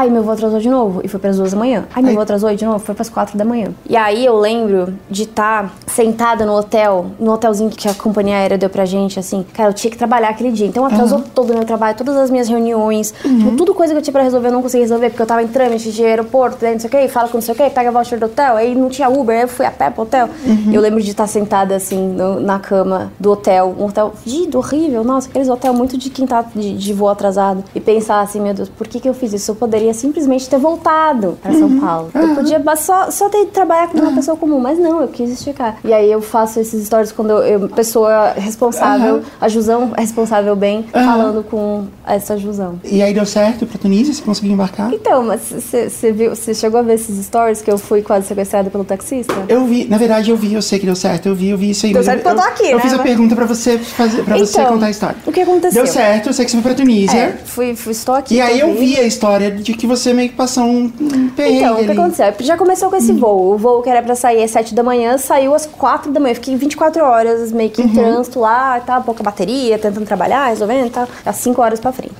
Aí 0.00 0.10
meu 0.10 0.22
voo 0.22 0.32
atrasou 0.32 0.58
de 0.58 0.70
novo 0.70 1.02
e 1.04 1.08
foi 1.08 1.20
pras 1.20 1.36
duas 1.36 1.52
da 1.52 1.58
manhã. 1.58 1.84
Aí 1.94 2.02
meu 2.02 2.14
voo 2.14 2.22
atrasou 2.22 2.54
de 2.54 2.64
novo, 2.64 2.78
foi 2.78 2.94
pras 2.94 3.10
quatro 3.10 3.36
da 3.36 3.44
manhã. 3.44 3.68
E 3.86 3.96
aí 3.96 4.24
eu 4.24 4.38
lembro 4.38 4.94
de 5.10 5.24
estar 5.24 5.74
sentada 5.86 6.46
no 6.46 6.54
hotel, 6.54 7.06
no 7.20 7.32
hotelzinho 7.32 7.68
que 7.68 7.86
a 7.86 7.92
companhia 7.92 8.36
aérea 8.36 8.56
deu 8.56 8.70
pra 8.70 8.86
gente, 8.86 9.18
assim. 9.18 9.44
Cara, 9.52 9.68
eu 9.68 9.74
tinha 9.74 9.90
que 9.90 9.98
trabalhar 9.98 10.30
aquele 10.30 10.50
dia. 10.52 10.66
Então 10.66 10.86
atrasou 10.86 11.20
todo 11.34 11.50
o 11.50 11.54
meu 11.54 11.64
trabalho, 11.66 11.96
todas 11.98 12.16
as 12.16 12.30
minhas 12.30 12.48
reuniões, 12.48 13.12
tipo, 13.22 13.56
tudo 13.56 13.74
coisa 13.74 13.92
que 13.92 13.98
eu 13.98 14.02
tinha 14.02 14.12
pra 14.12 14.22
resolver, 14.22 14.48
eu 14.48 14.52
não 14.52 14.62
consegui 14.62 14.84
resolver, 14.84 15.10
porque 15.10 15.20
eu 15.22 15.26
tava 15.26 15.42
em 15.42 15.48
trâmite 15.48 15.92
de 15.92 16.02
aeroporto, 16.04 16.56
daí 16.60 16.72
não 16.72 16.80
sei 16.80 16.88
o 16.88 16.90
que, 16.90 17.08
fala 17.08 17.28
com 17.28 17.36
não 17.36 17.42
sei 17.42 17.54
o 17.54 17.56
que, 17.58 17.68
pega 17.68 17.90
voucher 17.92 18.18
do 18.18 18.24
hotel, 18.26 18.56
aí 18.56 18.74
não 18.74 18.88
tinha 18.88 19.08
Uber, 19.10 19.36
aí 19.36 19.42
eu 19.42 19.48
fui 19.48 19.66
a 19.66 19.70
pé 19.70 19.90
pro 19.90 20.04
hotel. 20.04 20.30
E 20.70 20.74
eu 20.74 20.80
lembro 20.80 21.02
de 21.02 21.10
estar 21.10 21.26
sentada 21.26 21.74
assim 21.76 21.98
no- 22.08 22.40
na 22.40 22.58
cama 22.58 23.12
do 23.20 23.30
hotel, 23.32 23.74
um 23.78 23.84
hotel 23.84 24.14
de 24.24 24.56
horrível, 24.56 25.04
nossa, 25.04 25.28
aqueles 25.28 25.48
hotel 25.48 25.74
muito 25.74 25.98
de 25.98 26.08
quem 26.08 26.26
tá 26.26 26.42
de, 26.54 26.72
de 26.76 26.92
voo 26.94 27.08
atrasado. 27.08 27.62
E 27.74 27.80
pensar 27.80 28.20
assim, 28.20 28.40
meu 28.40 28.54
Deus, 28.54 28.68
por 28.70 28.86
que, 28.88 28.98
que 29.00 29.08
eu 29.08 29.14
fiz 29.14 29.32
isso? 29.32 29.50
Eu 29.50 29.54
poderia 29.56 29.89
simplesmente 29.92 30.48
ter 30.48 30.58
voltado 30.58 31.38
pra 31.42 31.52
São 31.52 31.78
Paulo. 31.80 32.10
Eu 32.14 32.34
podia 32.34 32.62
só, 32.76 33.10
só 33.10 33.28
ter 33.28 33.46
trabalhar 33.46 33.88
como 33.88 34.02
uma 34.02 34.12
pessoa 34.12 34.36
comum, 34.36 34.58
mas 34.60 34.78
não, 34.78 35.00
eu 35.02 35.08
quis 35.08 35.30
esticar. 35.30 35.76
E 35.84 35.92
aí 35.92 36.10
eu 36.10 36.20
faço 36.20 36.60
esses 36.60 36.86
stories 36.86 37.12
quando 37.12 37.30
eu, 37.30 37.60
eu 37.60 37.68
pessoa 37.68 38.32
responsável, 38.36 39.22
a 39.40 39.48
Jusão 39.48 39.92
responsável 39.96 40.54
bem, 40.56 40.84
falando 40.92 41.42
com 41.42 41.86
essa 42.06 42.36
Jusão. 42.36 42.80
E 42.84 43.02
aí 43.02 43.12
deu 43.14 43.26
certo 43.26 43.66
pra 43.66 43.78
Tunísia? 43.78 44.14
Você 44.14 44.22
conseguiu 44.22 44.52
embarcar? 44.52 44.92
Então, 44.92 45.22
mas 45.24 45.40
você 45.50 46.12
viu, 46.12 46.34
você 46.34 46.54
chegou 46.54 46.80
a 46.80 46.82
ver 46.82 46.94
esses 46.94 47.24
stories 47.26 47.62
que 47.62 47.70
eu 47.70 47.78
fui 47.78 48.02
quase 48.02 48.26
sequestrada 48.26 48.70
pelo 48.70 48.84
taxista? 48.84 49.34
Eu 49.48 49.64
vi, 49.64 49.86
na 49.86 49.98
verdade 49.98 50.30
eu 50.30 50.36
vi, 50.36 50.54
eu 50.54 50.62
sei 50.62 50.78
que 50.78 50.86
deu 50.86 50.96
certo, 50.96 51.26
eu 51.26 51.34
vi, 51.34 51.50
eu 51.50 51.58
vi 51.58 51.70
isso 51.70 51.86
aí. 51.86 51.92
Deu 51.92 52.02
certo 52.02 52.22
porque 52.22 52.38
eu 52.38 52.42
tô 52.42 52.48
aqui, 52.48 52.70
eu 52.70 52.76
né? 52.76 52.82
fiz 52.82 52.92
a 52.92 52.98
pergunta 52.98 53.34
pra 53.34 53.46
você 53.46 53.78
fazer, 53.78 54.22
para 54.24 54.38
você 54.38 54.60
Então, 54.60 54.72
contar 54.72 54.86
a 54.86 54.90
história. 54.90 55.16
o 55.26 55.32
que 55.32 55.40
aconteceu? 55.40 55.82
Deu 55.82 55.92
certo, 55.92 56.28
eu 56.28 56.32
sei 56.32 56.44
que 56.44 56.50
você 56.50 56.56
foi 56.60 56.74
pra 56.74 56.74
Tunísia. 56.74 57.18
É, 57.18 57.32
fui, 57.44 57.74
fui, 57.74 57.92
estou 57.92 58.14
aqui. 58.14 58.34
E 58.34 58.40
aí 58.40 58.60
eu 58.60 58.74
vi 58.74 58.96
a 58.96 59.02
história 59.04 59.50
de 59.50 59.69
que 59.76 59.86
você 59.86 60.12
meio 60.12 60.28
que 60.30 60.36
passou 60.36 60.64
um, 60.64 60.92
um 61.00 61.28
perrengue 61.30 61.58
Então, 61.58 61.74
o 61.74 61.76
que 61.84 61.90
ali. 61.90 61.98
aconteceu? 62.00 62.34
Já 62.40 62.56
começou 62.56 62.90
com 62.90 62.96
esse 62.96 63.12
voo. 63.12 63.52
O 63.54 63.58
voo 63.58 63.82
que 63.82 63.88
era 63.90 64.02
pra 64.02 64.14
sair 64.14 64.42
às 64.42 64.50
7 64.50 64.74
da 64.74 64.82
manhã 64.82 65.18
saiu 65.18 65.54
às 65.54 65.66
4 65.66 66.10
da 66.12 66.20
manhã. 66.20 66.34
Fiquei 66.34 66.56
24 66.56 67.02
horas 67.04 67.52
meio 67.52 67.70
que 67.70 67.82
em 67.82 67.88
trânsito 67.88 68.40
lá 68.40 68.80
tal, 68.80 69.02
pouca 69.02 69.22
bateria, 69.22 69.78
tentando 69.78 70.04
trabalhar, 70.06 70.48
resolvendo 70.48 70.86
e 70.86 70.90
tal. 70.90 71.08
Às 71.24 71.36
5 71.36 71.60
horas 71.60 71.80
pra 71.80 71.92
frente. 71.92 72.14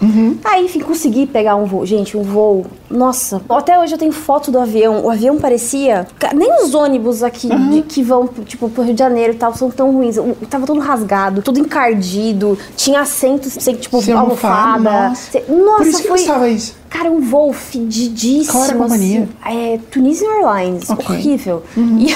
Aí, 0.45 0.65
enfim, 0.65 0.81
consegui 0.81 1.27
pegar 1.27 1.57
um 1.57 1.65
voo. 1.65 1.85
Gente, 1.87 2.17
um 2.17 2.23
voo. 2.23 2.67
Nossa, 2.91 3.41
até 3.49 3.79
hoje 3.79 3.95
eu 3.95 3.99
tenho 3.99 4.13
foto 4.13 4.51
do 4.51 4.59
avião. 4.59 5.05
O 5.05 5.11
avião 5.11 5.39
parecia. 5.39 6.07
Nem 6.35 6.63
os 6.65 6.75
ônibus 6.75 7.23
aqui 7.23 7.49
de- 7.49 7.83
que 7.83 8.03
vão, 8.03 8.27
tipo, 8.27 8.69
pro 8.69 8.83
Rio 8.83 8.95
de 8.95 8.99
Janeiro 8.99 9.33
e 9.33 9.37
tal, 9.37 9.55
são 9.55 9.71
tão 9.71 9.93
ruins. 9.93 10.17
O- 10.17 10.37
Tava 10.49 10.67
todo 10.67 10.81
rasgado, 10.81 11.43
tudo 11.43 11.59
encardido. 11.61 12.59
Tinha 12.77 13.01
assentos 13.01 13.53
sem, 13.59 13.75
tipo, 13.77 14.03
Sem 14.03 14.15
almofada, 14.15 14.73
almofada. 14.91 15.09
nossa. 15.09 15.41
Por 15.77 15.87
isso 15.87 16.03
que 16.03 16.09
foi. 16.09 16.19
custava 16.19 16.49
isso. 16.49 16.75
Cara, 16.91 17.11
um 17.11 17.21
voo 17.21 17.53
fedidíssimo. 17.53 18.53
Qual 18.53 18.65
era 18.65 18.75
a 18.75 18.77
companhia? 18.79 19.29
assim. 19.47 19.75
É 19.75 19.79
Tunisian 19.91 20.29
Airlines. 20.29 20.91
Ok. 20.91 21.07
Horrível. 21.17 21.63
E 21.77 22.13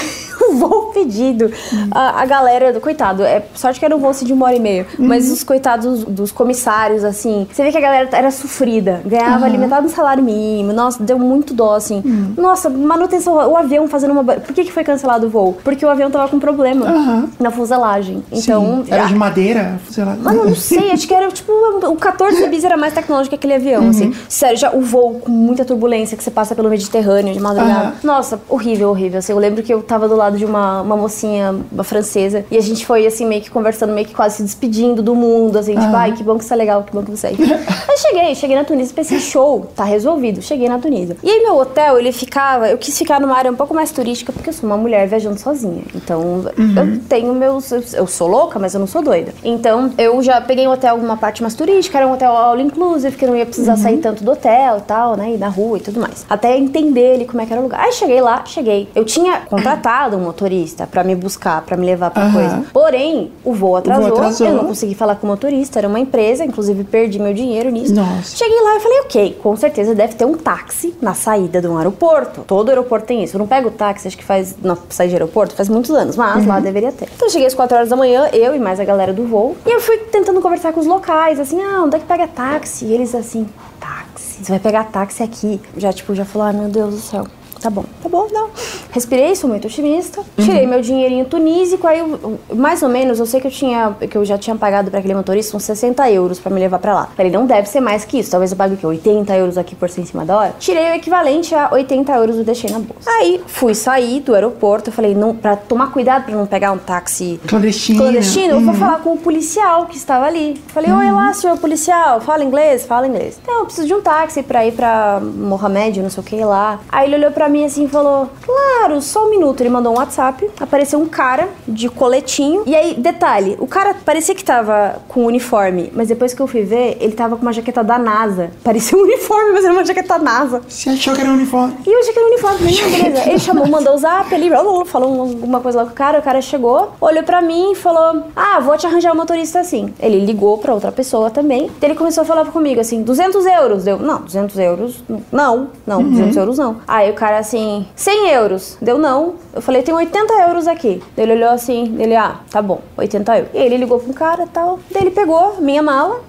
o 0.51 0.53
voo 0.55 0.91
pedido. 0.93 1.51
A, 1.91 2.21
a 2.21 2.25
galera, 2.25 2.71
do 2.73 2.79
coitado, 2.81 3.23
é 3.23 3.43
sorte 3.53 3.79
que 3.79 3.85
era 3.85 3.95
um 3.95 3.99
voo 3.99 4.09
assim, 4.09 4.25
de 4.25 4.33
uma 4.33 4.45
hora 4.45 4.55
e 4.55 4.59
meia. 4.59 4.85
Mas 4.97 5.29
os 5.31 5.43
coitados 5.43 6.03
dos 6.03 6.31
comissários, 6.31 7.03
assim, 7.03 7.47
você 7.51 7.63
vê 7.63 7.71
que 7.71 7.77
a 7.77 7.81
galera 7.81 8.09
era 8.11 8.31
sofrida. 8.31 9.01
Ganhava 9.05 9.45
ali 9.45 9.57
metade 9.57 9.87
do 9.87 9.91
salário 9.91 10.23
mínimo. 10.23 10.73
Nossa, 10.73 11.01
deu 11.03 11.17
muito 11.19 11.53
dó, 11.53 11.75
assim. 11.75 12.03
Nossa, 12.37 12.69
manutenção, 12.69 13.35
o 13.35 13.55
avião 13.57 13.87
fazendo 13.87 14.11
uma. 14.11 14.23
Por 14.23 14.53
que, 14.53 14.63
que 14.65 14.71
foi 14.71 14.83
cancelado 14.83 15.27
o 15.27 15.29
voo? 15.29 15.57
Porque 15.63 15.85
o 15.85 15.89
avião 15.89 16.09
tava 16.11 16.27
com 16.29 16.39
problema 16.39 16.85
Aham. 16.87 17.29
na 17.39 17.51
fuselagem. 17.51 18.23
Então. 18.31 18.83
Sim. 18.85 18.93
Era 18.93 19.05
de 19.05 19.15
madeira. 19.15 19.79
Mano, 20.21 20.39
eu 20.39 20.45
não 20.45 20.55
sei, 20.55 20.91
acho 20.91 21.07
que 21.07 21.13
era 21.13 21.27
tipo. 21.31 21.51
O 21.89 21.95
14 21.95 22.47
bis 22.47 22.63
era 22.63 22.77
mais 22.77 22.93
tecnológico 22.93 23.29
que 23.29 23.35
aquele 23.35 23.53
avião, 23.55 23.83
Uhum. 23.83 23.89
assim. 23.89 24.13
Sério, 24.29 24.57
já 24.57 24.71
o 24.71 24.81
voo 24.81 25.19
com 25.19 25.31
muita 25.31 25.65
turbulência 25.65 26.17
que 26.17 26.23
você 26.23 26.31
passa 26.31 26.55
pelo 26.55 26.69
Mediterrâneo 26.69 27.33
de 27.33 27.39
madrugada. 27.39 27.93
Nossa, 28.03 28.39
horrível, 28.49 28.89
horrível. 28.89 29.19
Assim, 29.19 29.31
eu 29.31 29.39
lembro 29.39 29.61
que 29.63 29.73
eu 29.73 29.81
tava 29.81 30.07
do 30.07 30.15
lado 30.15 30.34
de 30.35 30.45
uma, 30.45 30.81
uma 30.81 30.95
mocinha 30.97 31.55
uma 31.71 31.83
francesa 31.83 32.45
e 32.51 32.57
a 32.57 32.61
gente 32.61 32.85
foi 32.85 33.05
assim, 33.05 33.25
meio 33.25 33.41
que 33.41 33.49
conversando, 33.49 33.93
meio 33.93 34.07
que 34.07 34.13
quase 34.13 34.37
se 34.37 34.43
despedindo 34.43 35.01
do 35.01 35.15
mundo, 35.15 35.57
assim, 35.57 35.75
tipo, 35.75 35.95
ai, 35.95 36.11
que 36.13 36.23
bom 36.23 36.37
que 36.37 36.45
você 36.45 36.53
é 36.53 36.57
legal, 36.57 36.83
que 36.83 36.93
bom 36.93 37.03
que 37.03 37.11
você 37.11 37.27
é. 37.27 37.29
Aí 37.31 37.97
cheguei, 37.97 38.35
cheguei 38.35 38.55
na 38.55 38.63
Tunísia, 38.63 38.93
pensei, 38.95 39.19
show, 39.19 39.67
tá 39.75 39.83
resolvido. 39.83 40.41
Cheguei 40.41 40.67
na 40.69 40.77
Tunísia. 40.79 41.17
E 41.23 41.29
aí 41.29 41.41
meu 41.43 41.57
hotel, 41.57 41.97
ele 41.97 42.11
ficava, 42.11 42.69
eu 42.69 42.77
quis 42.77 42.97
ficar 42.97 43.19
numa 43.19 43.35
área 43.35 43.51
um 43.51 43.55
pouco 43.55 43.73
mais 43.73 43.91
turística, 43.91 44.31
porque 44.33 44.49
eu 44.49 44.53
sou 44.53 44.65
uma 44.69 44.77
mulher 44.77 45.07
viajando 45.07 45.39
sozinha. 45.39 45.83
Então, 45.93 46.43
eu 46.57 46.99
tenho 47.09 47.33
meus. 47.33 47.71
eu- 47.71 48.05
sou 48.07 48.27
louca, 48.27 48.57
mas 48.59 48.73
eu 48.73 48.79
não 48.79 48.87
sou 48.87 49.01
doida. 49.01 49.33
Então, 49.43 49.91
eu 49.97 50.21
já 50.21 50.39
peguei 50.39 50.67
um 50.67 50.71
hotel, 50.71 50.95
uma 50.95 51.17
parte 51.17 51.41
mais 51.41 51.53
turística, 51.55 51.97
era 51.97 52.07
um 52.07 52.13
hotel 52.13 52.31
all 52.31 52.59
inclusive, 52.59 53.15
que 53.17 53.25
eu 53.25 53.29
não 53.29 53.35
ia 53.35 53.45
precisar 53.45 53.75
sair 53.77 53.97
tanto 53.97 54.23
do 54.23 54.31
hotel 54.31 54.77
e 54.77 54.81
tal, 54.81 55.15
né? 55.17 55.31
E 55.33 55.37
na 55.37 55.47
rua 55.49 55.77
e 55.77 55.81
tudo 55.81 55.99
mais. 55.99 56.25
Até 56.29 56.57
entender 56.57 57.15
ele 57.15 57.25
como 57.25 57.41
é 57.41 57.45
que 57.45 57.51
era 57.51 57.59
o 57.59 57.63
lugar. 57.63 57.81
Aí 57.81 57.91
cheguei 57.91 58.21
lá, 58.21 58.43
cheguei. 58.45 58.87
Eu 58.95 59.03
tinha 59.03 59.41
contratado 59.41 60.15
um 60.17 60.24
motorista 60.25 60.87
pra 60.87 61.03
me 61.03 61.15
buscar, 61.15 61.61
pra 61.61 61.77
me 61.77 61.85
levar 61.85 62.11
pra 62.11 62.23
Aham. 62.23 62.33
coisa. 62.33 62.65
Porém, 62.73 63.31
o 63.43 63.53
voo 63.53 63.75
atrasou, 63.75 64.07
atrasou. 64.07 64.47
Eu 64.47 64.53
não 64.53 64.65
consegui 64.65 64.95
falar 64.95 65.15
com 65.15 65.27
o 65.27 65.29
motorista, 65.29 65.79
era 65.79 65.87
uma 65.87 65.99
empresa, 65.99 66.43
inclusive 66.43 66.83
perdi 66.83 67.19
meu 67.19 67.33
dinheiro 67.33 67.69
nisso. 67.69 67.93
Nossa. 67.93 68.35
Cheguei 68.35 68.61
lá 68.61 68.75
e 68.75 68.79
falei, 68.79 68.99
ok, 69.01 69.39
com 69.41 69.55
certeza 69.55 69.95
deve 69.95 70.15
ter 70.15 70.25
um 70.25 70.35
táxi 70.35 70.93
na 71.01 71.13
saída 71.13 71.61
de 71.61 71.67
um 71.67 71.77
aeroporto. 71.77 72.41
Todo 72.47 72.69
aeroporto 72.69 73.05
tem 73.07 73.23
isso. 73.23 73.35
Eu 73.35 73.39
não 73.39 73.47
pego 73.47 73.71
táxi, 73.71 74.07
acho 74.07 74.17
que 74.17 74.23
faz. 74.23 74.55
Não, 74.61 74.77
sair 74.89 75.07
de 75.09 75.15
aeroporto 75.15 75.55
faz 75.55 75.69
muitos 75.69 75.91
anos, 75.91 76.15
mas 76.15 76.45
lá 76.45 76.59
deveria 76.59 76.91
ter. 76.91 77.07
Então 77.15 77.27
eu 77.27 77.31
cheguei 77.31 77.47
às 77.47 77.53
4 77.53 77.77
horas 77.77 77.89
da 77.89 77.95
manhã, 77.95 78.29
eu 78.33 78.55
e 78.55 78.59
mais 78.59 78.79
a 78.79 78.83
galera 78.83 79.13
do 79.13 79.25
voo. 79.25 79.55
E 79.65 79.69
eu 79.69 79.79
fui 79.79 79.97
tentando 79.97 80.41
conversar 80.41 80.73
com 80.73 80.79
os 80.79 80.85
locais, 80.85 81.39
assim, 81.39 81.61
ah, 81.61 81.83
onde 81.83 81.95
é 81.95 81.99
que 81.99 82.05
pega 82.05 82.27
táxi? 82.27 82.85
E 82.85 82.93
eles 82.93 83.13
assim, 83.13 83.47
táxi. 83.79 84.43
Você 84.43 84.51
vai 84.51 84.59
pegar 84.59 84.85
táxi 84.85 85.23
aqui. 85.23 85.61
Já, 85.77 85.93
tipo, 85.93 86.13
já 86.15 86.25
falou, 86.25 86.47
ah, 86.47 86.53
meu 86.53 86.69
Deus 86.69 86.93
do 86.95 86.99
céu. 86.99 87.25
Tá 87.61 87.69
bom, 87.69 87.83
tá 88.03 88.09
bom, 88.09 88.27
não. 88.31 88.49
Respirei, 88.91 89.35
sou 89.35 89.49
muito 89.49 89.65
otimista. 89.67 90.21
Tirei 90.37 90.67
meu 90.67 90.81
dinheirinho 90.81 91.25
tunísico, 91.25 91.87
aí 91.87 91.99
eu- 91.99 92.39
mais 92.53 92.83
ou 92.83 92.89
menos, 92.89 93.19
eu 93.19 93.25
sei 93.25 93.39
que 93.41 93.47
eu 93.47 93.51
tinha, 93.51 93.95
que 94.09 94.15
eu 94.17 94.23
já 94.23 94.37
tinha 94.37 94.55
pagado 94.55 94.89
pra 94.91 94.99
aquele 94.99 95.15
motorista 95.15 95.55
uns 95.57 95.63
60 95.63 96.09
euros 96.11 96.39
pra 96.39 96.51
me 96.51 96.59
levar 96.59 96.79
pra 96.79 96.93
lá. 96.93 97.09
Falei, 97.15 97.31
não 97.31 97.45
deve 97.45 97.67
ser 97.67 97.79
mais 97.79 98.05
que 98.05 98.19
isso, 98.19 98.29
talvez 98.31 98.51
eu 98.51 98.57
pague 98.57 98.75
o 98.75 98.77
quê? 98.77 98.85
80 98.85 99.35
euros 99.35 99.57
aqui 99.57 99.75
por 99.75 99.89
ser 99.89 100.01
em 100.01 100.05
cima 100.05 100.23
da 100.25 100.37
hora. 100.37 100.55
Tirei 100.59 100.91
o 100.91 100.95
equivalente 100.95 101.55
a 101.55 101.69
80 101.71 102.11
euros 102.13 102.37
e 102.37 102.43
deixei 102.43 102.69
na 102.69 102.79
bolsa. 102.79 103.09
Aí 103.09 103.41
fui 103.47 103.73
sair 103.73 104.19
do 104.21 104.33
aeroporto, 104.35 104.91
falei, 104.91 105.15
não, 105.15 105.35
pra 105.35 105.55
tomar 105.55 105.91
cuidado 105.91 106.25
pra 106.25 106.35
não 106.35 106.45
pegar 106.45 106.71
um 106.71 106.77
táxi 106.77 107.39
Clandestino. 107.47 107.99
clandestino, 108.01 108.53
eu 108.55 108.59
vou 108.61 108.73
Uhum. 108.73 108.79
falar 108.79 108.99
com 108.99 109.13
o 109.13 109.17
policial 109.17 109.85
que 109.87 109.97
estava 109.97 110.25
ali. 110.25 110.61
Falei, 110.67 110.91
oi 110.91 111.11
lá, 111.11 111.33
senhor 111.33 111.57
policial, 111.57 112.21
fala 112.21 112.43
inglês? 112.43 112.85
Fala 112.85 113.07
inglês. 113.07 113.39
Então, 113.41 113.59
eu 113.59 113.65
preciso 113.65 113.87
de 113.87 113.93
um 113.93 114.01
táxi 114.01 114.43
pra 114.43 114.65
ir 114.65 114.73
pra 114.73 115.19
Mohamed, 115.21 116.01
não 116.01 116.09
sei 116.09 116.21
o 116.21 116.25
que 116.25 116.35
lá. 116.43 116.79
Aí 116.91 117.07
ele 117.07 117.15
olhou 117.15 117.31
pra 117.45 117.49
mim 117.49 117.63
assim 117.63 117.87
falou, 117.87 118.27
claro, 118.43 118.99
só 119.01 119.27
um 119.27 119.29
minuto. 119.29 119.61
Ele 119.61 119.69
mandou 119.69 119.93
um 119.93 119.97
WhatsApp, 119.97 120.49
apareceu 120.59 120.99
um 120.99 121.05
cara 121.05 121.47
de 121.67 121.87
coletinho. 121.89 122.63
E 122.65 122.75
aí, 122.75 122.95
detalhe, 122.95 123.55
o 123.59 123.67
cara 123.67 123.93
parecia 123.93 124.33
que 124.33 124.43
tava 124.43 124.99
com 125.07 125.25
uniforme, 125.25 125.91
mas 125.93 126.07
depois 126.07 126.33
que 126.33 126.41
eu 126.41 126.47
fui 126.47 126.63
ver, 126.63 126.97
ele 126.99 127.13
tava 127.13 127.35
com 127.35 127.43
uma 127.43 127.53
jaqueta 127.53 127.83
da 127.83 127.99
NASA. 127.99 128.49
Parecia 128.63 128.97
um 128.97 129.01
uniforme, 129.01 129.51
mas 129.51 129.63
era 129.63 129.73
uma 129.73 129.85
jaqueta 129.85 130.07
da 130.07 130.19
NASA. 130.19 130.61
Você 130.67 130.89
achou 130.89 131.13
que 131.13 131.21
era 131.21 131.29
um 131.29 131.33
uniforme? 131.33 131.75
E 131.85 131.91
eu 131.91 131.99
achei 131.99 132.13
que 132.13 132.19
era 132.19 132.27
um 132.27 132.31
uniforme, 132.31 132.71
não, 132.71 132.91
beleza. 132.91 133.29
Ele 133.29 133.39
chamou, 133.39 133.67
mandou 133.67 133.93
o 133.93 133.97
zap, 133.97 134.33
ele 134.33 134.49
falou 134.85 135.21
alguma 135.21 135.59
coisa 135.59 135.79
lá 135.79 135.85
com 135.85 135.91
o 135.91 135.95
cara, 135.95 136.19
o 136.19 136.21
cara 136.21 136.41
chegou, 136.41 136.93
olhou 136.99 137.23
pra 137.23 137.41
mim 137.41 137.73
e 137.73 137.75
falou: 137.75 138.23
Ah, 138.35 138.59
vou 138.59 138.75
te 138.77 138.87
arranjar 138.87 139.13
um 139.13 139.15
motorista 139.15 139.59
assim. 139.59 139.93
Ele 139.99 140.25
ligou 140.25 140.57
pra 140.57 140.73
outra 140.73 140.91
pessoa 140.91 141.29
também. 141.29 141.69
Daí 141.79 141.91
ele 141.91 141.95
começou 141.97 142.23
a 142.23 142.25
falar 142.25 142.45
comigo 142.45 142.81
assim: 142.81 143.03
200 143.03 143.45
euros. 143.45 143.83
Deu, 143.83 143.99
não, 143.99 144.21
200 144.21 144.57
euros, 144.57 145.03
não, 145.31 145.69
não, 145.85 146.03
200 146.03 146.37
euros 146.37 146.57
não. 146.57 146.77
Aí 146.87 147.11
o 147.11 147.13
cara 147.13 147.34
assim: 147.39 147.85
100 147.95 148.29
euros. 148.29 148.77
Deu, 148.81 148.97
não. 148.97 149.35
Eu 149.53 149.61
falei: 149.61 149.81
Tem 149.81 149.93
80 149.93 150.33
euros 150.47 150.67
aqui. 150.67 151.01
Daí 151.15 151.25
ele 151.25 151.33
olhou 151.33 151.49
assim, 151.49 151.95
ele, 151.99 152.15
ah, 152.15 152.39
tá 152.49 152.61
bom, 152.61 152.81
80 152.97 153.37
euros. 153.37 153.49
E 153.53 153.57
ele 153.57 153.77
ligou 153.77 154.01
um 154.07 154.13
cara 154.13 154.43
e 154.43 154.47
tal. 154.47 154.79
Daí 154.91 155.03
ele 155.03 155.11
pegou 155.11 155.57
minha 155.59 155.81
mala. 155.81 156.21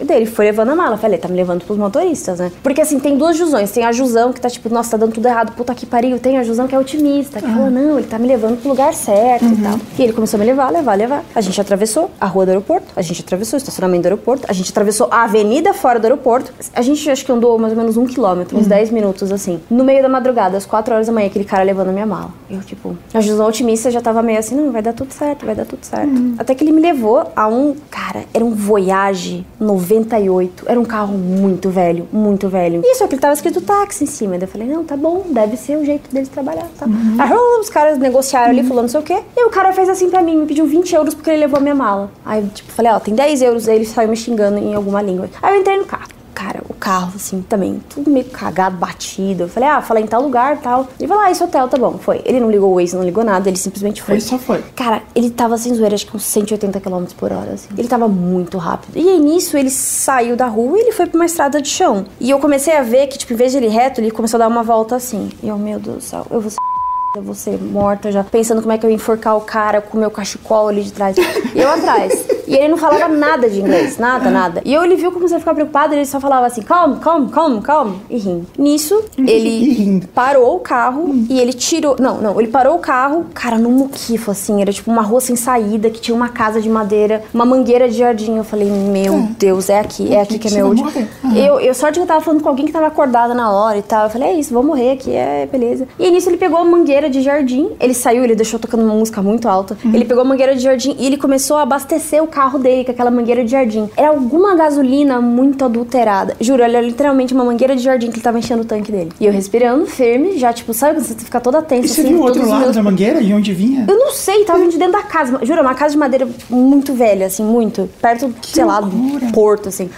E 0.00 0.04
daí 0.04 0.18
ele 0.18 0.26
foi 0.26 0.46
levando 0.46 0.70
a 0.70 0.76
mala. 0.76 0.94
Eu 0.94 0.98
Falei, 0.98 1.18
tá 1.18 1.28
me 1.28 1.36
levando 1.36 1.64
pros 1.64 1.78
motoristas, 1.78 2.38
né? 2.38 2.52
Porque 2.62 2.80
assim, 2.80 2.98
tem 3.00 3.16
duas 3.16 3.36
Jusões. 3.36 3.70
Tem 3.72 3.84
a 3.84 3.92
Jusão 3.92 4.32
que 4.32 4.40
tá 4.40 4.48
tipo, 4.48 4.68
nossa, 4.68 4.92
tá 4.92 4.96
dando 4.96 5.12
tudo 5.12 5.26
errado, 5.26 5.52
puta 5.52 5.74
que 5.74 5.84
pariu. 5.84 6.18
Tem 6.18 6.38
a 6.38 6.42
Jusão 6.42 6.68
que 6.68 6.74
é 6.74 6.78
otimista, 6.78 7.40
que 7.40 7.46
fala, 7.46 7.70
não, 7.70 7.98
ele 7.98 8.06
tá 8.06 8.18
me 8.18 8.28
levando 8.28 8.60
pro 8.60 8.68
lugar 8.68 8.94
certo 8.94 9.44
e 9.44 9.56
tal. 9.62 9.78
E 9.98 10.02
ele 10.02 10.12
começou 10.12 10.38
a 10.38 10.40
me 10.40 10.46
levar, 10.46 10.70
levar, 10.70 10.94
levar. 10.94 11.24
A 11.34 11.40
gente 11.40 11.60
atravessou 11.60 12.10
a 12.20 12.26
rua 12.26 12.44
do 12.46 12.50
aeroporto, 12.50 12.86
a 12.94 13.02
gente 13.02 13.20
atravessou 13.22 13.56
o 13.56 13.58
estacionamento 13.58 14.02
do 14.02 14.06
aeroporto, 14.06 14.46
a 14.48 14.52
gente 14.52 14.70
atravessou 14.70 15.08
a 15.10 15.24
avenida 15.24 15.74
fora 15.74 15.98
do 15.98 16.04
aeroporto. 16.04 16.52
A 16.74 16.82
gente 16.82 17.08
acho 17.10 17.24
que 17.24 17.32
andou 17.32 17.58
mais 17.58 17.72
ou 17.72 17.78
menos 17.78 17.96
um 17.96 18.06
quilômetro, 18.06 18.58
uns 18.58 18.66
10 18.66 18.90
minutos 18.90 19.32
assim. 19.32 19.60
No 19.70 19.82
meio 19.84 20.02
da 20.02 20.08
madrugada, 20.08 20.31
às 20.40 20.66
4 20.66 20.94
horas 20.94 21.06
da 21.06 21.12
manhã, 21.12 21.26
aquele 21.26 21.44
cara 21.44 21.62
levando 21.62 21.88
a 21.88 21.92
minha 21.92 22.06
mala. 22.06 22.30
Eu, 22.50 22.60
tipo, 22.60 22.96
a 23.12 23.20
Jusão 23.20 23.46
otimista 23.46 23.90
já 23.90 24.00
tava 24.00 24.22
meio 24.22 24.38
assim, 24.38 24.54
não, 24.54 24.72
vai 24.72 24.82
dar 24.82 24.92
tudo 24.92 25.12
certo, 25.12 25.46
vai 25.46 25.54
dar 25.54 25.64
tudo 25.64 25.84
certo. 25.84 26.12
Até 26.38 26.54
que 26.54 26.64
ele 26.64 26.72
me 26.72 26.80
levou 26.80 27.30
a 27.34 27.46
um, 27.46 27.74
cara, 27.90 28.24
era 28.32 28.44
um 28.44 28.50
Voyage 28.54 29.46
98. 29.60 30.64
Era 30.66 30.78
um 30.78 30.84
carro 30.84 31.16
muito 31.16 31.70
velho, 31.70 32.08
muito 32.12 32.48
velho. 32.48 32.82
E 32.84 32.94
só 32.96 33.06
que 33.06 33.14
ele 33.14 33.20
tava 33.20 33.34
escrito 33.34 33.60
táxi 33.60 34.04
em 34.04 34.06
cima. 34.06 34.32
Daí 34.32 34.42
eu 34.42 34.48
falei, 34.48 34.68
não, 34.68 34.84
tá 34.84 34.96
bom, 34.96 35.24
deve 35.30 35.56
ser 35.56 35.76
o 35.76 35.84
jeito 35.84 36.12
deles 36.12 36.28
trabalhar, 36.28 36.66
tá? 36.78 36.86
Aí 37.18 37.32
uh, 37.32 37.60
os 37.60 37.68
caras 37.68 37.98
negociaram 37.98 38.50
ali, 38.50 38.62
falando 38.62 38.82
não 38.82 38.88
sei 38.88 39.00
o 39.00 39.02
quê. 39.02 39.18
E 39.36 39.44
o 39.44 39.50
cara 39.50 39.72
fez 39.72 39.88
assim 39.88 40.10
pra 40.10 40.22
mim, 40.22 40.36
me 40.36 40.46
pediu 40.46 40.66
20 40.66 40.94
euros 40.94 41.14
porque 41.14 41.30
ele 41.30 41.40
levou 41.40 41.58
a 41.58 41.62
minha 41.62 41.74
mala. 41.74 42.10
Aí 42.24 42.42
eu, 42.42 42.48
tipo, 42.48 42.70
falei, 42.72 42.92
ó, 42.92 43.00
tem 43.00 43.14
10 43.14 43.42
euros. 43.42 43.68
Aí 43.68 43.76
ele 43.76 43.86
saiu 43.86 44.08
me 44.08 44.16
xingando 44.16 44.58
em 44.58 44.74
alguma 44.74 45.02
língua. 45.02 45.28
Aí 45.42 45.54
eu 45.54 45.60
entrei 45.60 45.76
no 45.78 45.84
carro. 45.84 46.21
Cara, 46.34 46.62
o 46.68 46.74
carro, 46.74 47.12
assim, 47.16 47.42
também, 47.42 47.80
tudo 47.88 48.10
meio 48.10 48.26
cagado, 48.26 48.76
batido. 48.76 49.44
Eu 49.44 49.48
falei, 49.48 49.68
ah, 49.68 49.80
falei 49.80 50.04
em 50.04 50.06
tal 50.06 50.22
lugar 50.22 50.58
tal. 50.58 50.88
Ele 50.98 51.08
falou, 51.08 51.22
ah, 51.22 51.30
esse 51.30 51.42
hotel 51.42 51.68
tá 51.68 51.76
bom. 51.76 51.98
Foi. 51.98 52.20
Ele 52.24 52.40
não 52.40 52.50
ligou 52.50 52.72
o 52.72 52.76
Waze, 52.76 52.96
não 52.96 53.04
ligou 53.04 53.24
nada, 53.24 53.48
ele 53.48 53.56
simplesmente 53.58 54.02
foi. 54.02 54.14
Ele 54.14 54.20
só 54.20 54.38
foi. 54.38 54.62
Cara, 54.74 55.02
ele 55.14 55.30
tava 55.30 55.56
sem 55.56 55.74
zoeira, 55.74 55.94
acho 55.94 56.06
que 56.06 56.16
uns 56.16 56.24
180 56.24 56.80
km 56.80 57.04
por 57.16 57.32
hora, 57.32 57.52
assim. 57.52 57.68
Ele 57.76 57.88
tava 57.88 58.08
muito 58.08 58.58
rápido. 58.58 58.96
E 58.96 59.08
aí, 59.08 59.18
nisso, 59.18 59.56
ele 59.56 59.70
saiu 59.70 60.36
da 60.36 60.46
rua 60.46 60.78
e 60.78 60.82
ele 60.82 60.92
foi 60.92 61.06
pra 61.06 61.16
uma 61.16 61.26
estrada 61.26 61.60
de 61.60 61.68
chão. 61.68 62.04
E 62.20 62.30
eu 62.30 62.38
comecei 62.38 62.76
a 62.76 62.82
ver 62.82 63.06
que, 63.06 63.18
tipo, 63.18 63.32
em 63.32 63.36
vez 63.36 63.52
de 63.52 63.58
ele 63.58 63.68
reto, 63.68 64.00
ele 64.00 64.10
começou 64.10 64.38
a 64.38 64.44
dar 64.44 64.48
uma 64.48 64.62
volta 64.62 64.96
assim. 64.96 65.30
E 65.42 65.48
eu, 65.48 65.58
meu 65.58 65.78
Deus 65.78 65.96
do 65.96 66.02
céu, 66.02 66.26
eu 66.30 66.40
vou 66.40 66.50
ser 66.50 66.71
eu 67.14 67.22
vou 67.22 67.34
ser 67.34 67.60
morta 67.60 68.10
já, 68.10 68.24
pensando 68.24 68.62
como 68.62 68.72
é 68.72 68.78
que 68.78 68.86
eu 68.86 68.90
ia 68.90 68.96
enforcar 68.96 69.36
o 69.36 69.42
cara 69.42 69.82
com 69.82 69.98
o 69.98 70.00
meu 70.00 70.10
cachecol 70.10 70.68
ali 70.68 70.82
de 70.82 70.92
trás. 70.92 71.14
E 71.54 71.60
eu 71.60 71.68
atrás. 71.70 72.26
E 72.46 72.54
ele 72.54 72.68
não 72.68 72.78
falava 72.78 73.06
nada 73.08 73.50
de 73.50 73.60
inglês, 73.60 73.98
nada, 73.98 74.30
nada. 74.30 74.62
E 74.64 74.72
eu, 74.72 74.82
ele 74.82 74.96
viu 74.96 75.12
como 75.12 75.28
você 75.28 75.38
ficar 75.38 75.52
preocupado, 75.54 75.94
ele 75.94 76.06
só 76.06 76.18
falava 76.18 76.46
assim, 76.46 76.62
calm, 76.62 76.96
calm, 76.96 77.28
calm, 77.28 77.60
calm, 77.60 77.92
e 78.08 78.16
rindo. 78.16 78.46
Nisso, 78.58 79.02
ele 79.18 80.02
parou 80.14 80.56
o 80.56 80.60
carro 80.60 81.14
e 81.28 81.38
ele 81.38 81.52
tirou, 81.52 81.96
não, 82.00 82.18
não, 82.18 82.40
ele 82.40 82.48
parou 82.48 82.76
o 82.76 82.78
carro, 82.78 83.26
cara, 83.34 83.58
num 83.58 83.70
muquifo, 83.72 84.30
assim, 84.30 84.62
era 84.62 84.72
tipo 84.72 84.90
uma 84.90 85.02
rua 85.02 85.20
sem 85.20 85.36
saída, 85.36 85.90
que 85.90 86.00
tinha 86.00 86.14
uma 86.14 86.30
casa 86.30 86.62
de 86.62 86.68
madeira, 86.68 87.22
uma 87.34 87.44
mangueira 87.44 87.88
de 87.88 87.98
jardim. 87.98 88.38
Eu 88.38 88.44
falei, 88.44 88.70
meu 88.70 89.14
É. 89.14 89.28
Deus, 89.38 89.68
é 89.68 89.78
aqui, 89.78 90.14
é 90.14 90.20
aqui 90.22 90.38
que 90.38 90.48
é 90.48 90.50
meu 90.52 90.68
último. 90.68 90.90
Eu, 91.36 91.60
eu 91.60 91.74
sorte 91.74 91.98
que 91.98 92.02
eu 92.02 92.06
tava 92.06 92.22
falando 92.22 92.42
com 92.42 92.48
alguém 92.48 92.64
que 92.64 92.72
tava 92.72 92.86
acordada 92.86 93.34
na 93.34 93.50
hora 93.52 93.76
e 93.76 93.82
tal. 93.82 94.04
Eu 94.04 94.10
falei, 94.10 94.28
é 94.28 94.34
isso, 94.34 94.52
vou 94.54 94.62
morrer 94.62 94.92
aqui, 94.92 95.12
é 95.14 95.46
beleza. 95.50 95.86
E 95.98 96.10
nisso 96.10 96.30
ele 96.30 96.38
pegou 96.38 96.58
a 96.58 96.64
mangueira 96.64 97.01
de 97.10 97.20
jardim, 97.22 97.68
ele 97.80 97.94
saiu, 97.94 98.24
ele 98.24 98.34
deixou 98.34 98.58
tocando 98.58 98.84
uma 98.84 98.94
música 98.94 99.22
muito 99.22 99.48
alta. 99.48 99.76
Ele 99.84 100.04
pegou 100.04 100.22
a 100.22 100.24
mangueira 100.24 100.54
de 100.54 100.62
jardim 100.62 100.96
e 100.98 101.06
ele 101.06 101.16
começou 101.16 101.56
a 101.56 101.62
abastecer 101.62 102.22
o 102.22 102.26
carro 102.26 102.58
dele 102.58 102.84
com 102.84 102.90
aquela 102.92 103.10
mangueira 103.10 103.44
de 103.44 103.50
jardim. 103.50 103.88
Era 103.96 104.08
alguma 104.08 104.54
gasolina 104.54 105.20
muito 105.20 105.64
adulterada. 105.64 106.36
Juro, 106.40 106.62
era 106.62 106.80
literalmente 106.80 107.34
uma 107.34 107.44
mangueira 107.44 107.74
de 107.76 107.82
jardim 107.82 108.08
que 108.10 108.16
ele 108.16 108.22
tava 108.22 108.38
enchendo 108.38 108.62
o 108.62 108.64
tanque 108.64 108.90
dele. 108.92 109.10
E 109.20 109.26
eu 109.26 109.32
respirando 109.32 109.86
firme, 109.86 110.38
já 110.38 110.52
tipo, 110.52 110.72
sabe 110.74 110.94
quando 110.96 111.04
você 111.06 111.14
fica 111.14 111.40
toda 111.40 111.60
tensa 111.62 111.86
E 111.86 111.88
você 111.88 112.00
assim, 112.02 112.10
viu 112.10 112.20
o 112.20 112.22
outro 112.22 112.46
lado 112.48 112.60
meus 112.62 112.76
da 112.76 112.82
mangueira, 112.82 113.22
de 113.22 113.32
onde 113.32 113.52
vinha? 113.52 113.84
eu 113.88 113.98
não 113.98 114.10
sei, 114.12 114.44
tava 114.44 114.66
de 114.68 114.76
dentro 114.78 114.92
da 114.92 115.02
casa. 115.02 115.38
Juro, 115.42 115.60
uma 115.62 115.74
casa 115.74 115.92
de 115.92 115.98
madeira 115.98 116.28
muito 116.50 116.92
velha, 116.94 117.26
assim, 117.26 117.44
muito. 117.44 117.88
Perto, 118.00 118.32
sei 118.42 118.64
lá, 118.64 118.78
loucura. 118.78 119.26
do 119.26 119.32
porto, 119.32 119.68
assim. 119.68 119.90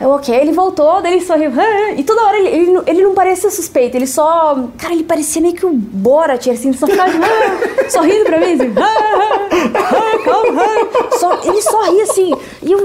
Eu, 0.00 0.10
ok, 0.10 0.34
ele 0.34 0.52
voltou, 0.52 1.00
daí 1.02 1.14
ele 1.14 1.24
sorriu. 1.24 1.50
E 1.96 2.02
toda 2.04 2.22
hora 2.22 2.38
ele, 2.38 2.48
ele, 2.48 2.72
não- 2.72 2.82
ele 2.86 3.02
não 3.02 3.14
parecia 3.14 3.50
suspeito, 3.50 3.96
ele 3.96 4.06
só. 4.06 4.68
Cara, 4.78 4.94
ele 4.94 5.04
parecia 5.04 5.42
meio 5.42 5.54
que 5.54 5.66
o 5.66 5.72
Borat, 5.72 6.46
assim, 6.52 6.72
só 6.72 6.86
ficava 6.86 7.10
"Ah", 7.12 7.90
sorrindo 7.90 8.24
pra 8.24 8.38
mim, 8.38 8.52
assim. 8.54 8.72
"Ah, 8.76 9.48
ah, 9.74 10.18
calma, 10.24 10.62
ah". 10.62 11.18
Só, 11.18 11.38
ele 11.44 11.62
sorria 11.62 12.02
assim. 12.04 12.32
E 12.62 12.72
eu, 12.72 12.78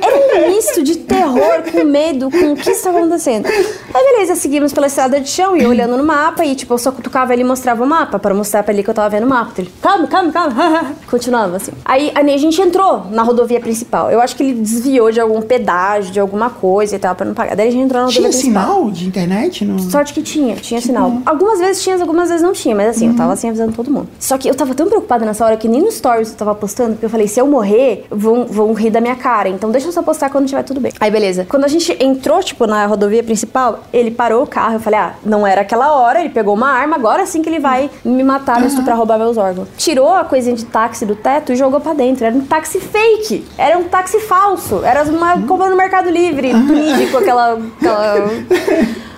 era 0.00 0.46
um 0.46 0.50
misto 0.50 0.82
de 0.82 0.96
terror 0.98 1.62
com 1.70 1.84
medo, 1.84 2.30
com 2.30 2.52
o 2.52 2.56
que 2.56 2.70
estava 2.70 2.98
acontecendo. 2.98 3.46
Aí, 3.46 4.12
beleza, 4.12 4.34
seguimos 4.36 4.72
pela 4.72 4.86
estrada 4.86 5.20
de 5.20 5.28
chão 5.28 5.56
e 5.56 5.66
olhando 5.66 5.96
no 5.96 6.04
mapa, 6.04 6.44
e 6.44 6.54
tipo, 6.54 6.72
eu 6.74 6.78
só 6.78 6.90
cutucava 6.92 7.32
ele 7.32 7.42
e 7.42 7.44
mostrava 7.44 7.82
o 7.82 7.86
mapa, 7.86 8.18
pra 8.18 8.34
mostrar 8.34 8.62
pra 8.62 8.72
ele 8.72 8.82
que 8.82 8.90
eu 8.90 8.94
tava 8.94 9.08
vendo 9.10 9.24
o 9.24 9.28
mapa. 9.28 9.52
Ele, 9.58 9.70
calma, 9.80 10.06
calma, 10.06 10.32
calma. 10.32 10.92
Continuava 11.10 11.56
assim. 11.56 11.72
Aí, 11.84 12.12
a 12.14 12.22
gente 12.38 12.60
entrou 12.60 13.06
na 13.10 13.22
rodovia 13.22 13.60
principal. 13.60 14.10
Eu 14.10 14.20
acho 14.20 14.34
que 14.36 14.42
ele 14.42 14.54
desviou 14.54 15.10
de 15.10 15.20
algum 15.20 15.40
pedágio, 15.42 16.12
de 16.12 16.20
alguma 16.20 16.50
coisa 16.50 16.96
e 16.96 16.98
tal, 16.98 17.14
pra 17.14 17.26
não 17.26 17.34
pagar. 17.34 17.54
Daí 17.56 17.68
a 17.68 17.70
gente 17.70 17.82
entrou 17.84 18.00
na 18.00 18.06
rodovia 18.06 18.30
Tinha 18.30 18.40
principal. 18.40 18.62
sinal 18.76 18.90
de 18.90 19.06
internet? 19.06 19.64
No... 19.64 19.78
Sorte 19.90 20.12
que 20.14 20.22
tinha, 20.22 20.56
tinha 20.56 20.80
sinal. 20.80 21.18
Algumas 21.26 21.58
vezes 21.58 21.82
tinha, 21.82 21.96
algumas 22.00 22.28
vezes 22.28 22.42
não 22.42 22.52
tinha, 22.52 22.74
mas 22.74 22.88
assim, 22.96 23.11
eu 23.12 23.16
tava 23.16 23.32
assim 23.32 23.48
avisando 23.48 23.72
todo 23.72 23.90
mundo. 23.90 24.08
Só 24.18 24.36
que 24.38 24.48
eu 24.48 24.54
tava 24.54 24.74
tão 24.74 24.86
preocupada 24.86 25.24
nessa 25.24 25.44
hora 25.44 25.56
que 25.56 25.68
nem 25.68 25.80
no 25.82 25.90
stories 25.90 26.30
eu 26.30 26.36
tava 26.36 26.54
postando, 26.54 26.92
porque 26.92 27.06
eu 27.06 27.10
falei, 27.10 27.28
se 27.28 27.40
eu 27.40 27.46
morrer, 27.46 28.06
vão, 28.10 28.46
vão 28.46 28.72
rir 28.72 28.90
da 28.90 29.00
minha 29.00 29.16
cara. 29.16 29.48
Então 29.48 29.70
deixa 29.70 29.88
eu 29.88 29.92
só 29.92 30.02
postar 30.02 30.30
quando 30.30 30.46
tiver 30.46 30.62
tudo 30.62 30.80
bem. 30.80 30.92
Aí 31.00 31.10
beleza. 31.10 31.46
Quando 31.48 31.64
a 31.64 31.68
gente 31.68 31.96
entrou, 32.00 32.42
tipo, 32.42 32.66
na 32.66 32.86
rodovia 32.86 33.22
principal, 33.22 33.80
ele 33.92 34.10
parou 34.10 34.42
o 34.42 34.46
carro. 34.46 34.74
Eu 34.74 34.80
falei, 34.80 34.98
ah, 35.00 35.14
não 35.24 35.46
era 35.46 35.60
aquela 35.62 35.92
hora, 35.94 36.20
ele 36.20 36.30
pegou 36.30 36.54
uma 36.54 36.68
arma, 36.70 36.96
agora 36.96 37.26
sim 37.26 37.42
que 37.42 37.48
ele 37.48 37.58
vai 37.60 37.90
me 38.04 38.22
matar, 38.22 38.60
me 38.60 38.66
estuprar, 38.66 38.96
roubar 38.96 39.18
meus 39.18 39.36
órgãos. 39.36 39.68
Tirou 39.76 40.14
a 40.14 40.24
coisinha 40.24 40.56
de 40.56 40.64
táxi 40.64 41.04
do 41.06 41.14
teto 41.14 41.52
e 41.52 41.56
jogou 41.56 41.80
pra 41.80 41.92
dentro. 41.94 42.24
Era 42.24 42.34
um 42.34 42.40
táxi 42.42 42.80
fake. 42.80 43.44
Era 43.58 43.78
um 43.78 43.84
táxi 43.84 44.20
falso. 44.20 44.82
Era 44.84 45.02
uma 45.04 45.42
comprou 45.42 45.68
no 45.68 45.76
Mercado 45.76 46.08
Livre, 46.10 46.50
tunídeo, 46.52 47.10
com 47.10 47.18
aquela- 47.18 47.58
aquela 47.80 48.14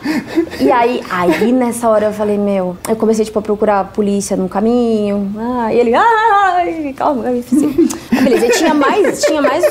e 0.61 0.71
aí, 0.71 1.03
aí 1.11 1.53
nessa 1.53 1.89
hora 1.89 2.07
eu 2.07 2.13
falei, 2.13 2.39
meu, 2.39 2.77
eu 2.89 2.97
comecei 2.97 3.25
tipo 3.25 3.39
a 3.39 3.43
procurar 3.43 3.81
a 3.81 3.85
polícia 3.85 4.37
no 4.37 4.49
caminho. 4.49 5.33
Ah, 5.39 5.73
e 5.73 5.79
ele, 5.79 5.95
ai, 5.95 6.95
calma, 6.97 7.31
eu 7.31 7.41
assim. 7.41 7.89
Beleza, 8.23 8.47
e 8.47 8.51
tinha 8.51 8.75
mais, 8.75 9.23
tinha 9.23 9.43
mais. 9.43 9.65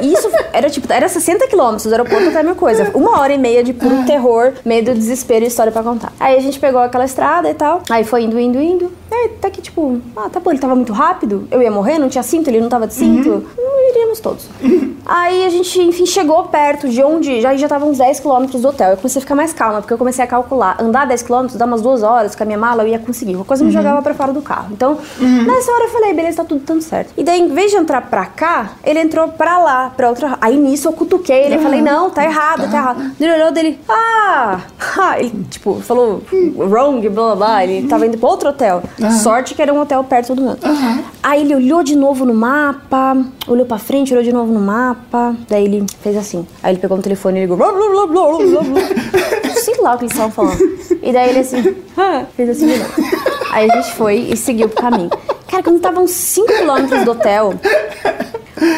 Isso 0.00 0.30
era 0.52 0.68
tipo, 0.70 0.92
era 0.92 1.08
60 1.08 1.46
quilômetros 1.48 1.84
do 1.84 1.92
aeroporto 1.92 2.28
até 2.28 2.40
a 2.40 2.42
minha 2.42 2.54
coisa. 2.54 2.90
Uma 2.94 3.20
hora 3.20 3.32
e 3.32 3.38
meia 3.38 3.62
de 3.62 3.72
puro 3.72 4.04
terror, 4.04 4.52
medo, 4.64 4.92
desespero 4.94 5.44
e 5.44 5.48
história 5.48 5.72
pra 5.72 5.82
contar. 5.82 6.12
Aí 6.18 6.36
a 6.36 6.40
gente 6.40 6.58
pegou 6.58 6.80
aquela 6.80 7.04
estrada 7.04 7.48
e 7.50 7.54
tal. 7.54 7.82
Aí 7.90 8.04
foi 8.04 8.22
indo, 8.22 8.38
indo, 8.38 8.60
indo. 8.60 8.92
Aí 9.12 9.32
até 9.36 9.50
que, 9.50 9.60
tipo, 9.60 10.00
ah, 10.16 10.28
tá 10.30 10.38
bom, 10.38 10.50
ele 10.50 10.60
tava 10.60 10.74
muito 10.74 10.92
rápido. 10.92 11.46
Eu 11.50 11.60
ia 11.60 11.70
morrer, 11.70 11.98
não 11.98 12.08
tinha 12.08 12.22
cinto, 12.22 12.48
ele 12.48 12.60
não 12.60 12.68
tava 12.68 12.86
de 12.86 12.94
cinto. 12.94 13.44
Não 13.56 13.90
iríamos 13.90 14.20
todos. 14.20 14.48
Aí 15.04 15.44
a 15.44 15.48
gente, 15.48 15.80
enfim, 15.80 16.06
chegou 16.06 16.44
perto 16.44 16.88
de 16.88 17.02
onde 17.02 17.40
já 17.40 17.56
já 17.56 17.66
tava 17.66 17.84
uns 17.84 17.98
10 17.98 18.20
quilômetros 18.20 18.62
do 18.62 18.68
hotel. 18.68 18.90
Eu 18.90 18.96
comecei 18.96 19.18
a 19.18 19.22
ficar 19.22 19.34
mais 19.34 19.52
calma, 19.52 19.80
porque 19.80 19.92
eu 19.92 19.98
comecei 19.98 20.24
a 20.24 20.26
calcular. 20.28 20.76
Andar 20.80 21.06
10 21.06 21.22
quilômetros, 21.22 21.58
dar 21.58 21.66
umas 21.66 21.82
duas 21.82 22.02
horas 22.02 22.36
com 22.36 22.42
a 22.42 22.46
minha 22.46 22.58
mala, 22.58 22.84
eu 22.84 22.88
ia 22.88 22.98
conseguir. 22.98 23.34
Uma 23.34 23.44
coisa 23.44 23.64
me 23.64 23.72
jogava 23.72 24.00
pra 24.02 24.14
fora 24.14 24.32
do 24.32 24.40
carro. 24.40 24.68
Então, 24.70 24.98
nessa 25.18 25.72
hora 25.72 25.84
eu 25.84 25.88
falei, 25.88 26.12
beleza, 26.12 26.38
tá 26.38 26.44
tudo 26.44 26.62
dando 26.64 26.82
certo. 26.82 27.12
E 27.16 27.24
daí, 27.24 27.40
em 27.40 27.48
vez 27.48 27.72
de 27.72 27.76
entrar 27.76 28.02
pra 28.02 28.26
cá, 28.26 28.70
ele 28.84 29.00
entrou 29.00 29.28
pra 29.28 29.58
lá, 29.58 29.89
pra 29.96 30.08
outra. 30.08 30.38
Aí 30.40 30.56
nisso 30.56 30.88
eu 30.88 30.92
cutuquei 30.92 31.44
ele. 31.44 31.56
Eu 31.56 31.60
falei, 31.60 31.80
não, 31.82 32.10
tá 32.10 32.24
errado, 32.24 32.70
tá 32.70 32.76
errado. 32.78 33.12
Ele 33.20 33.32
olhou 33.32 33.52
dele, 33.52 33.78
ah! 33.88 34.60
ah", 34.98 35.18
ele, 35.18 35.44
tipo, 35.50 35.80
falou 35.80 36.22
wrong, 36.56 37.08
blá 37.08 37.34
blá 37.34 37.36
blá. 37.36 37.64
Ele 37.64 37.86
tava 37.88 38.06
indo 38.06 38.18
pra 38.18 38.28
outro 38.28 38.48
hotel. 38.50 38.82
Sorte 39.22 39.54
que 39.54 39.62
era 39.62 39.72
um 39.72 39.80
hotel 39.80 40.02
perto 40.04 40.34
do 40.34 40.42
meu. 40.42 40.56
Aí 41.22 41.42
ele 41.42 41.54
olhou 41.54 41.82
de 41.82 41.96
novo 41.96 42.24
no 42.24 42.34
mapa, 42.34 43.16
olhou 43.46 43.66
pra 43.66 43.78
frente, 43.78 44.12
olhou 44.12 44.24
de 44.24 44.32
novo 44.32 44.52
no 44.52 44.60
mapa. 44.60 45.34
Daí 45.48 45.64
ele 45.64 45.84
fez 46.02 46.16
assim. 46.16 46.46
Aí 46.62 46.72
ele 46.72 46.80
pegou 46.80 46.96
no 46.96 47.02
telefone 47.02 47.38
e 47.38 47.42
ligou. 47.42 47.56
Blá, 47.56 47.70
blá, 47.72 47.88
blá, 47.88 48.06
blá, 48.06 48.26
blá, 48.38 48.62
blá. 48.62 49.50
Sei 49.60 49.76
lá 49.80 49.94
o 49.94 49.98
que 49.98 50.04
eles 50.04 50.12
estavam 50.12 50.30
falando. 50.32 50.58
E 51.02 51.12
daí 51.12 51.30
ele 51.30 51.40
assim, 51.40 51.76
"Ah", 51.96 52.24
fez 52.36 52.48
assim 52.50 52.66
de 52.66 52.78
novo. 52.78 52.92
Aí 53.52 53.70
a 53.70 53.74
gente 53.74 53.94
foi 53.94 54.16
e 54.30 54.36
seguiu 54.36 54.68
pro 54.68 54.80
caminho. 54.82 55.10
Cara, 55.48 55.62
quando 55.62 55.80
tava 55.80 56.00
uns 56.00 56.12
5 56.12 56.46
quilômetros 56.46 57.04
do 57.04 57.10
hotel, 57.10 57.54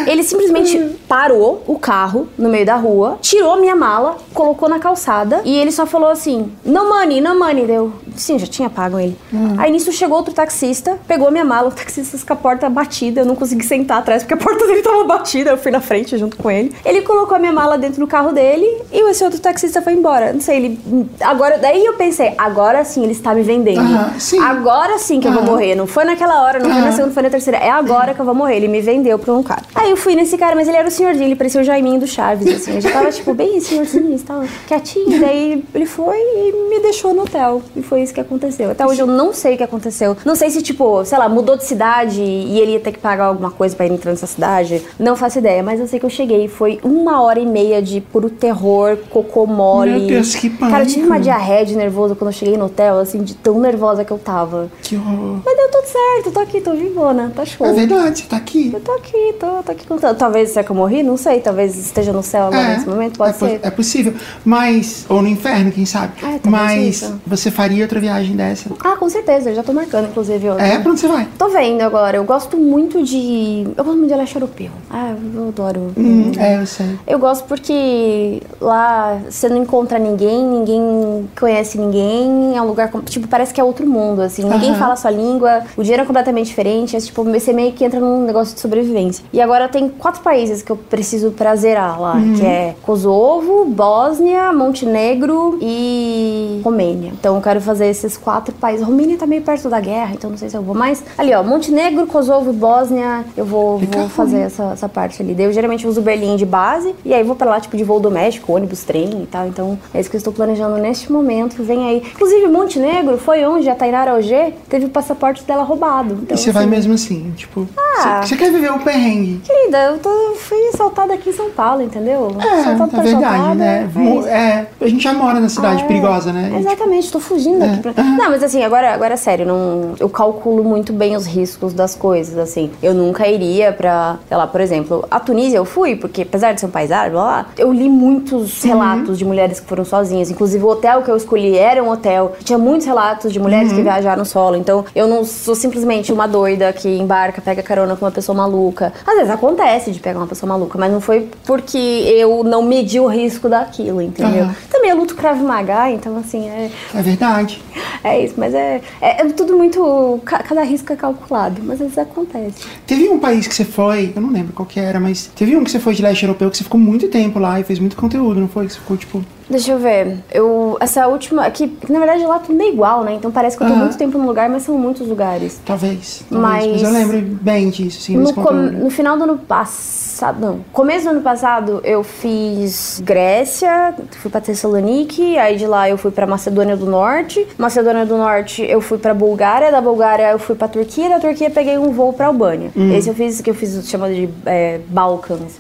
ele 0.07 0.23
simplesmente 0.23 0.79
parou 1.09 1.63
o 1.67 1.79
carro 1.79 2.29
no 2.39 2.49
meio 2.49 2.65
da 2.67 2.77
rua, 2.77 3.19
tirou 3.21 3.61
minha 3.61 3.77
mala, 3.77 4.17
colocou 4.35 4.69
na 4.69 4.79
calçada 4.79 5.41
e 5.45 5.57
ele 5.57 5.73
só 5.73 5.87
falou 5.87 6.09
assim: 6.09 6.51
Não 6.65 6.89
money, 6.89 7.21
não 7.21 7.39
money. 7.39 7.67
Deu. 7.67 7.93
Sim, 8.17 8.39
já 8.39 8.47
tinha 8.47 8.69
pago 8.69 8.99
ele. 8.99 9.17
Aí 9.59 9.71
nisso 9.71 9.93
chegou 9.93 10.17
outro 10.17 10.35
taxista, 10.35 10.99
pegou 11.07 11.31
minha 11.31 11.45
mala, 11.45 11.69
o 11.69 11.73
taxista 11.73 12.19
com 12.27 12.33
a 12.33 12.37
porta 12.37 12.69
batida, 12.69 13.21
eu 13.21 13.25
não 13.25 13.35
consegui 13.35 13.65
sentar 13.65 13.99
atrás 13.99 14.23
porque 14.23 14.35
a 14.35 14.37
porta 14.37 14.67
dele 14.67 14.83
tava 14.83 15.05
batida, 15.05 15.51
eu 15.51 15.57
fui 15.59 15.71
na 15.71 15.81
frente 15.81 16.17
junto 16.19 16.37
com 16.37 16.51
ele. 16.51 16.73
Ele 16.85 17.03
colocou 17.03 17.37
a 17.37 17.39
minha 17.39 17.53
mala 17.53 17.79
dentro 17.79 18.01
do 18.01 18.07
carro 18.07 18.33
dele 18.33 18.67
e 18.93 19.11
esse 19.11 19.25
outro 19.25 19.41
taxista 19.41 19.81
foi 19.81 19.95
embora. 19.95 20.33
Não 20.33 20.41
sei, 20.41 20.57
ele. 20.57 21.09
Agora, 21.21 21.59
daí 21.59 21.85
eu 21.85 21.95
pensei: 21.95 22.35
agora 22.37 22.85
sim 22.85 23.03
ele 23.03 23.13
está 23.13 23.35
me 23.35 23.43
vendendo. 23.43 23.83
Sim. 24.19 24.39
Agora 24.41 24.99
sim 24.99 25.21
que 25.21 25.29
eu 25.29 25.33
vou 25.33 25.43
morrer. 25.43 25.75
Não 25.75 25.87
foi 25.87 26.05
naquela 26.05 26.43
hora, 26.43 26.59
não 26.59 26.71
foi 26.71 26.81
na 26.81 26.91
segunda, 26.91 27.07
não 27.07 27.15
foi 27.15 27.23
na 27.23 27.31
terceira. 27.31 27.59
É 27.59 27.71
agora 27.71 28.15
que 28.15 28.21
eu 28.21 28.25
vou 28.25 28.35
morrer. 28.35 28.57
Ele 28.57 28.69
me 28.69 28.81
vendeu 28.81 29.19
pra 29.19 29.33
um 29.33 29.43
cara. 29.43 29.63
Aí 29.75 29.91
eu 29.91 29.97
fui 29.97 30.15
nesse 30.15 30.37
cara, 30.37 30.55
mas 30.55 30.69
ele 30.69 30.77
era 30.77 30.87
o 30.87 30.91
senhorzinho, 30.91 31.29
ele 31.29 31.37
parecia 31.37 31.61
o 31.61 31.65
Jaiminho 31.65 31.99
do 32.01 32.07
Chaves, 32.07 32.47
assim. 32.47 32.73
Ele 32.73 32.81
já 32.81 32.91
tava, 32.91 33.11
tipo, 33.11 33.33
bem 33.35 33.61
senhorzinho, 33.61 34.19
tava 34.21 34.47
quietinho. 34.67 35.21
Daí 35.21 35.65
ele 35.75 35.87
foi 35.87 36.17
e 36.19 36.69
me 36.69 36.81
deixou 36.81 37.15
no 37.15 37.23
hotel. 37.23 37.63
E 37.75 37.83
foi 37.83 38.03
isso 38.03 38.13
que 38.13 38.21
aconteceu. 38.21 38.71
Até 38.71 38.87
hoje 38.87 39.01
eu 39.01 39.07
não 39.07 39.33
sei 39.33 39.55
o 39.55 39.57
que 39.57 39.63
aconteceu. 39.63 40.17
Não 40.25 40.35
sei 40.35 40.51
se, 40.51 40.63
tipo, 40.63 41.05
sei 41.05 41.19
lá, 41.19 41.29
mudou 41.29 41.57
de 41.57 41.65
cidade 41.65 42.21
e 42.23 42.61
ele 42.61 42.73
ia 42.73 42.81
ter 42.81 42.93
que 42.93 42.99
pagar 42.99 43.25
alguma 43.25 43.51
coisa 43.51 43.75
pra 43.75 43.87
ir 43.87 43.93
entrar 43.93 44.11
nessa 44.11 44.27
cidade. 44.27 44.83
Não 44.99 45.17
faço 45.17 45.39
ideia, 45.39 45.63
mas 45.63 45.81
eu 45.81 45.87
sei 45.87 45.99
que 45.99 46.07
eu 46.07 46.11
cheguei. 46.11 46.49
Foi 46.49 46.79
uma 46.83 47.23
hora 47.23 47.41
e 47.41 47.47
meia 47.47 47.81
de 47.83 48.01
puro 48.01 48.29
terror, 48.31 48.99
cocô 49.11 49.47
mole. 49.47 49.91
Meu 49.93 50.07
Deus, 50.09 50.35
que 50.35 50.51
Cara, 50.51 50.83
eu 50.85 50.87
tive 50.87 51.07
uma 51.07 51.19
diarreia 51.19 51.65
de 51.65 51.77
nervoso 51.77 52.15
quando 52.15 52.31
eu 52.31 52.37
cheguei 52.37 52.57
no 52.57 52.67
hotel, 52.67 52.99
assim, 52.99 53.23
de 53.23 53.35
tão 53.35 53.59
nervosa 53.59 54.05
que 54.05 54.11
eu 54.11 54.19
tava. 54.19 54.71
Que 54.83 54.97
horror. 54.97 55.41
Mas 55.45 55.57
deu 55.57 55.71
tudo 55.71 55.87
certo, 55.87 56.31
tô 56.33 56.41
aqui, 56.41 56.61
tô 56.61 56.73
vivona, 56.75 57.33
tá 57.35 57.45
show. 57.45 57.67
É 57.67 57.73
verdade, 57.73 58.21
você 58.21 58.27
tá 58.27 58.37
aqui. 58.37 58.71
Eu 58.73 58.81
tô 58.81 58.93
aqui, 58.93 59.35
tô, 59.39 59.62
tô 59.63 59.73
aqui 59.73 59.87
contando. 59.87 60.17
Talvez 60.17 60.51
será 60.51 60.65
que 60.65 60.71
eu 60.71 60.77
morri? 60.77 61.03
Não 61.03 61.17
sei. 61.17 61.41
Talvez 61.41 61.77
esteja 61.77 62.13
no 62.13 62.23
céu 62.23 62.47
agora 62.47 62.69
nesse 62.69 62.89
momento, 62.89 63.19
pode 63.19 63.31
é, 63.31 63.35
ser. 63.35 63.61
é 63.63 63.71
possível. 63.71 64.15
Mas. 64.45 65.07
Ou 65.09 65.23
no 65.23 65.29
inferno, 65.29 65.71
quem 65.73 65.87
sabe? 65.87 66.13
É, 66.19 66.39
talvez 66.39 66.51
Mas 66.51 67.03
isso. 67.03 67.21
você 67.27 67.51
faria 67.51 67.83
outra 67.85 68.01
viagem 68.01 68.37
dessa? 68.37 68.71
Ah, 68.83 68.97
com 68.97 69.09
certeza, 69.09 69.51
eu 69.51 69.55
já 69.55 69.63
tô 69.63 69.73
marcando, 69.73 70.09
inclusive, 70.09 70.49
outra. 70.49 70.67
É? 70.67 70.79
Pra 70.79 70.91
onde 70.91 71.01
você 71.01 71.09
vai? 71.09 71.29
Tô 71.39 71.49
vendo 71.49 71.83
agora, 71.83 72.17
eu 72.17 72.25
gosto 72.25 72.57
muito 72.57 73.03
de. 73.03 73.67
Eu 73.77 73.85
gosto 73.85 73.99
muito 73.99 74.11
de 74.11 74.17
leste 74.17 74.35
europeu. 74.35 74.71
Ah, 74.91 75.15
eu 75.35 75.49
adoro. 75.49 75.93
Hum, 75.97 76.33
é, 76.39 76.61
eu 76.61 76.67
sei. 76.67 76.99
Eu 77.07 77.19
gosto 77.19 77.45
porque 77.47 78.43
lá 78.61 79.21
você 79.29 79.49
não 79.49 79.57
encontra 79.57 79.99
ninguém, 79.99 80.45
ninguém 80.45 81.29
conhece 81.39 81.79
ninguém, 81.79 82.57
é 82.57 82.63
um 82.63 82.67
lugar, 82.67 82.91
tipo, 83.05 83.29
parece 83.29 83.53
que 83.53 83.61
é 83.61 83.65
outro 83.65 83.87
mundo, 83.87 84.23
assim. 84.23 84.45
Ninguém 84.45 84.75
fala 84.77 84.95
a 84.95 84.97
sua 84.97 85.11
língua, 85.11 85.63
o 85.77 85.83
dinheiro 85.83 86.03
é 86.03 86.07
completamente 86.07 86.47
diferente. 86.47 86.97
É, 86.97 87.01
tipo, 87.01 87.25
você 87.25 87.53
meio 87.53 87.73
que 87.73 87.85
entra 87.85 88.01
num 88.01 88.25
negócio 88.25 88.55
de 88.55 88.61
sobrevivência. 88.61 89.25
E 89.33 89.41
agora 89.41 89.52
tem 89.69 89.89
quatro 89.89 90.21
países 90.23 90.63
que 90.63 90.71
eu 90.73 90.77
preciso 90.77 91.31
pra 91.33 91.55
zerar 91.57 92.01
lá, 92.01 92.15
Uhum. 92.15 92.35
que 92.35 92.45
é 92.45 92.75
Kosovo, 92.83 93.65
Bósnia, 93.65 94.53
Montenegro 94.53 95.59
e 95.61 96.61
Romênia. 96.65 97.13
Então 97.19 97.37
eu 97.37 97.43
quero 97.43 97.61
fazer 97.61 97.87
esses 97.87 98.17
quatro 98.17 98.55
países. 98.55 98.85
Romênia 98.87 99.17
tá 99.17 99.27
meio 99.27 99.43
perto 99.43 99.69
da 99.69 99.81
guerra, 99.81 100.13
então 100.15 100.31
não 100.31 100.37
sei 100.37 100.49
se 100.49 100.57
eu 100.57 100.63
vou 100.63 100.75
mais. 100.75 101.03
Ali, 101.17 101.35
ó, 101.35 101.43
Montenegro, 101.43 102.07
Kosovo 102.07 102.51
e 102.51 102.53
Bósnia, 102.55 103.25
eu 103.37 103.45
vou, 103.45 103.79
Fica 103.81 103.99
vou 103.99 104.09
fazer 104.09 104.41
essa, 104.41 104.65
essa 104.73 104.89
parte 104.89 105.23
ali. 105.23 105.35
Daí 105.35 105.47
eu 105.47 105.53
geralmente 105.53 105.87
uso 105.87 106.01
Berlim 106.01 106.37
de 106.37 106.47
base 106.47 106.95
e 107.05 107.13
aí 107.15 107.23
vou 107.23 107.37
pra 107.37 107.49
lá, 107.51 107.61
tipo, 107.61 107.77
de 107.77 107.85
voo 107.85 108.01
doméstico, 108.01 108.53
ônibus, 108.53 108.83
trem 108.85 109.23
e 109.23 109.27
tal. 109.27 109.47
Então 109.47 109.79
é 109.93 110.01
isso 110.01 110.11
que 110.11 110.17
eu 110.17 110.19
estou 110.19 110.33
planejando 110.33 110.77
neste 110.79 111.11
momento. 111.13 111.63
Vem 111.63 111.87
aí. 111.87 112.03
Inclusive, 112.15 112.47
Montenegro 112.49 113.19
foi 113.19 113.45
onde 113.45 113.69
a 113.69 113.75
Tainara 113.75 114.13
Auger 114.13 114.55
teve 114.69 114.87
o 114.87 114.89
passaporte 114.89 115.45
dela 115.45 115.63
roubado. 115.63 116.15
Então, 116.23 116.37
e 116.37 116.39
você 116.41 116.51
vai 116.51 116.63
assim, 116.63 116.71
mesmo 116.71 116.95
assim, 116.95 117.33
tipo. 117.37 117.67
Ah. 117.77 118.23
Você 118.23 118.37
quer 118.37 118.51
viver 118.51 118.73
o 118.73 118.79
perrengue. 118.81 119.41
Querida, 119.45 119.79
eu 119.91 119.99
tô, 119.99 120.35
fui 120.37 120.59
assaltada 120.73 121.15
aqui 121.15 121.31
em 121.31 121.33
São 121.33 121.51
Paulo, 121.51 121.83
entendeu? 121.83 122.29
Assaltada 122.39 122.85
É, 122.85 122.87
pra 122.87 123.01
é 123.01 123.03
verdade, 123.03 123.25
assaltada, 123.25 123.55
né? 123.55 123.91
é. 124.27 124.33
É, 124.33 124.67
a 124.81 124.89
gente 124.89 125.03
já 125.03 125.13
mora 125.13 125.41
na 125.41 125.49
cidade 125.49 125.83
É, 125.83 125.87
perigosa, 125.87 126.33
né? 126.33 126.43
E, 126.43 126.47
tipo, 126.47 126.59
Exatamente, 126.61 127.11
tô 127.13 127.21
fugindo 127.21 127.59
daqui 127.59 127.81
pra... 127.81 127.91
É. 127.97 128.03
Não, 128.03 128.31
mas 128.31 128.43
assim, 128.43 128.63
agora, 128.63 128.93
agora 128.95 129.15
é 129.15 129.17
sério, 129.17 129.45
não, 129.45 129.95
eu 129.99 130.09
calculo 130.09 130.63
muito 130.63 130.93
bem 130.93 131.17
os 131.17 131.27
riscos 131.27 131.73
das 131.73 131.95
coisas, 131.95 132.39
assim. 132.39 132.71
Eu 132.83 132.95
nunca 132.95 133.27
iria 133.27 133.73
pra, 133.73 134.17
sei 134.29 134.37
lá, 134.37 134.47
por 134.47 134.61
exemplo, 134.61 135.05
a 135.11 135.19
Tunísia 135.19 135.57
eu 135.57 135.65
fui, 135.65 135.97
porque 135.97 136.23
apesar 136.23 136.53
de 136.53 136.61
ser 136.61 136.67
um 136.67 136.71
país 136.71 136.93
árabe, 136.93 137.11
blá, 137.15 137.23
blá, 137.25 137.47
eu 137.59 137.73
li 137.73 137.89
muitos 137.89 138.63
relatos 138.63 139.19
de 139.19 139.25
mulheres 139.25 139.59
que 139.59 139.67
foram 139.67 139.85
sozinhas. 139.85 140.31
Inclusive, 140.31 140.63
o 140.65 140.69
hotel 140.69 141.03
que 141.03 141.11
eu 141.11 141.17
escolhi 141.17 141.57
era 141.59 141.83
um 141.83 141.91
hotel. 141.91 142.33
Tinha 142.45 142.59
muitos 142.59 142.87
relatos 142.87 143.33
de 143.33 143.41
mulheres 143.41 143.73
que 143.73 143.83
viajaram 143.83 144.25
solo. 144.25 144.57
Então, 144.57 144.85
eu 144.95 145.09
não 145.09 145.25
sou 145.25 145.55
simplesmente 145.55 146.13
uma 146.13 146.27
doida 146.29 146.73
que 146.73 146.89
embarca, 146.89 147.41
pega 147.43 147.63
carona 147.63 147.97
com 147.97 148.05
uma 148.05 148.11
pessoa 148.13 148.37
maluca. 148.37 148.93
Às 149.07 149.22
vezes 149.23 149.35
acontece 149.35 149.91
de 149.91 150.01
pegar 150.01 150.19
uma 150.19 150.27
pessoa 150.27 150.49
maluca, 150.49 150.79
mas 150.79 150.93
não 150.93 151.01
foi 151.01 151.29
porque 151.47 151.77
eu 151.79 152.43
não 152.45 152.63
medi 152.63 152.99
o 153.01 153.07
risco 153.07 153.49
daquilo, 153.49 154.01
entendeu? 154.03 154.45
Aham. 154.45 154.55
Também 154.71 154.91
eu 154.91 154.97
luto 154.97 155.15
Krav 155.15 155.41
Maga, 155.43 155.91
então 155.91 156.17
assim, 156.19 156.49
é, 156.49 156.71
é 156.95 157.03
verdade. 157.03 157.63
é 158.05 158.25
isso, 158.25 158.35
mas 158.37 158.55
é, 158.55 158.81
é, 159.01 159.23
é 159.23 159.25
tudo 159.31 159.57
muito. 159.57 160.21
ca- 160.25 160.43
Cada 160.43 160.63
risco 160.63 160.93
é 160.93 160.97
calculado, 160.97 161.61
mas 161.63 161.75
às 161.75 161.79
vezes 161.93 161.99
acontece. 161.99 162.65
Teve 162.87 163.09
um 163.09 163.19
país 163.19 163.47
que 163.47 163.55
você 163.55 163.65
foi, 163.65 164.13
eu 164.15 164.21
não 164.23 164.31
lembro 164.31 164.53
qual 164.53 164.67
que 164.67 164.79
era, 164.81 164.99
mas 165.01 165.31
teve 165.35 165.57
um 165.57 165.65
que 165.65 165.71
você 165.71 165.79
foi 165.79 165.95
de 165.95 166.03
leste 166.03 166.25
europeu 166.25 166.51
que 166.51 166.57
você 166.59 166.65
ficou 166.65 166.81
muito 166.81 167.09
tempo 167.09 167.39
lá 167.39 167.59
e 167.61 167.65
fez 167.65 167.79
muito 167.79 167.97
conteúdo, 167.97 168.41
não 168.41 168.49
foi? 168.49 168.67
Que 168.67 168.73
você 168.75 168.79
ficou 168.81 168.97
tipo. 168.97 169.25
Deixa 169.53 169.73
eu 169.73 169.79
ver. 169.79 170.17
Eu. 170.33 170.77
Essa 170.81 171.07
última. 171.07 171.45
Aqui, 171.45 171.69
que 171.69 171.93
na 171.93 171.99
verdade 171.99 172.25
lá 172.25 172.39
tudo 172.39 172.61
é 172.61 172.69
igual, 172.69 173.05
né? 173.05 173.15
Então 173.15 173.31
parece 173.31 173.57
que 173.57 173.63
eu 173.63 173.67
tô 173.69 173.73
Aham. 173.75 173.83
muito 173.85 173.97
tempo 173.99 174.19
num 174.19 174.27
lugar, 174.27 174.49
mas 174.49 174.63
são 174.65 174.77
muitos 174.77 175.07
lugares. 175.07 175.61
Talvez. 175.65 176.25
talvez 176.29 176.73
Mas- 176.73 176.83
mas... 176.83 176.83
eu 176.83 176.91
lembro 176.91 177.21
bem 177.43 177.71
disso, 177.71 177.99
assim, 178.01 178.17
No, 178.17 178.33
com- 178.33 178.53
no 178.53 178.91
final 178.91 179.17
do 179.17 179.25
ano 179.25 179.39
passado, 179.39 180.41
não. 180.41 180.61
Começo 180.73 181.05
do 181.05 181.11
ano 181.11 181.21
passado 181.21 181.81
eu 181.85 182.03
fiz 182.03 183.01
Grécia, 183.05 183.95
fui 184.21 184.31
pra 184.31 184.41
Tessalonique, 184.41 185.37
aí 185.39 185.57
de 185.57 185.67
lá 185.67 185.89
eu 185.89 185.99
fui 185.99 186.11
pra 186.11 186.27
Macedônia 186.27 186.77
do 186.77 186.87
Norte. 186.87 187.47
Macedônia 187.59 188.07
do 188.07 188.17
Norte 188.17 188.63
eu 188.63 188.81
fui 188.81 188.99
pra 188.99 189.13
Bulgária, 189.15 189.71
da 189.71 189.81
Bulgária 189.81 190.31
eu 190.31 190.39
fui 190.39 190.55
pra 190.55 190.69
Turquia, 190.69 191.09
da 191.09 191.19
Turquia 191.21 191.51
peguei 191.51 191.77
um 191.79 191.93
voo 191.93 192.13
pra 192.13 192.27
Albânia. 192.27 192.71
Esse 192.97 193.09
eu 193.09 193.15
fiz 193.15 193.41
que 193.41 193.51
eu 193.51 193.55
fiz 193.55 193.89
chamado 193.89 194.15
de 194.15 194.29
é, 194.47 194.81
Balkans, 194.89 195.59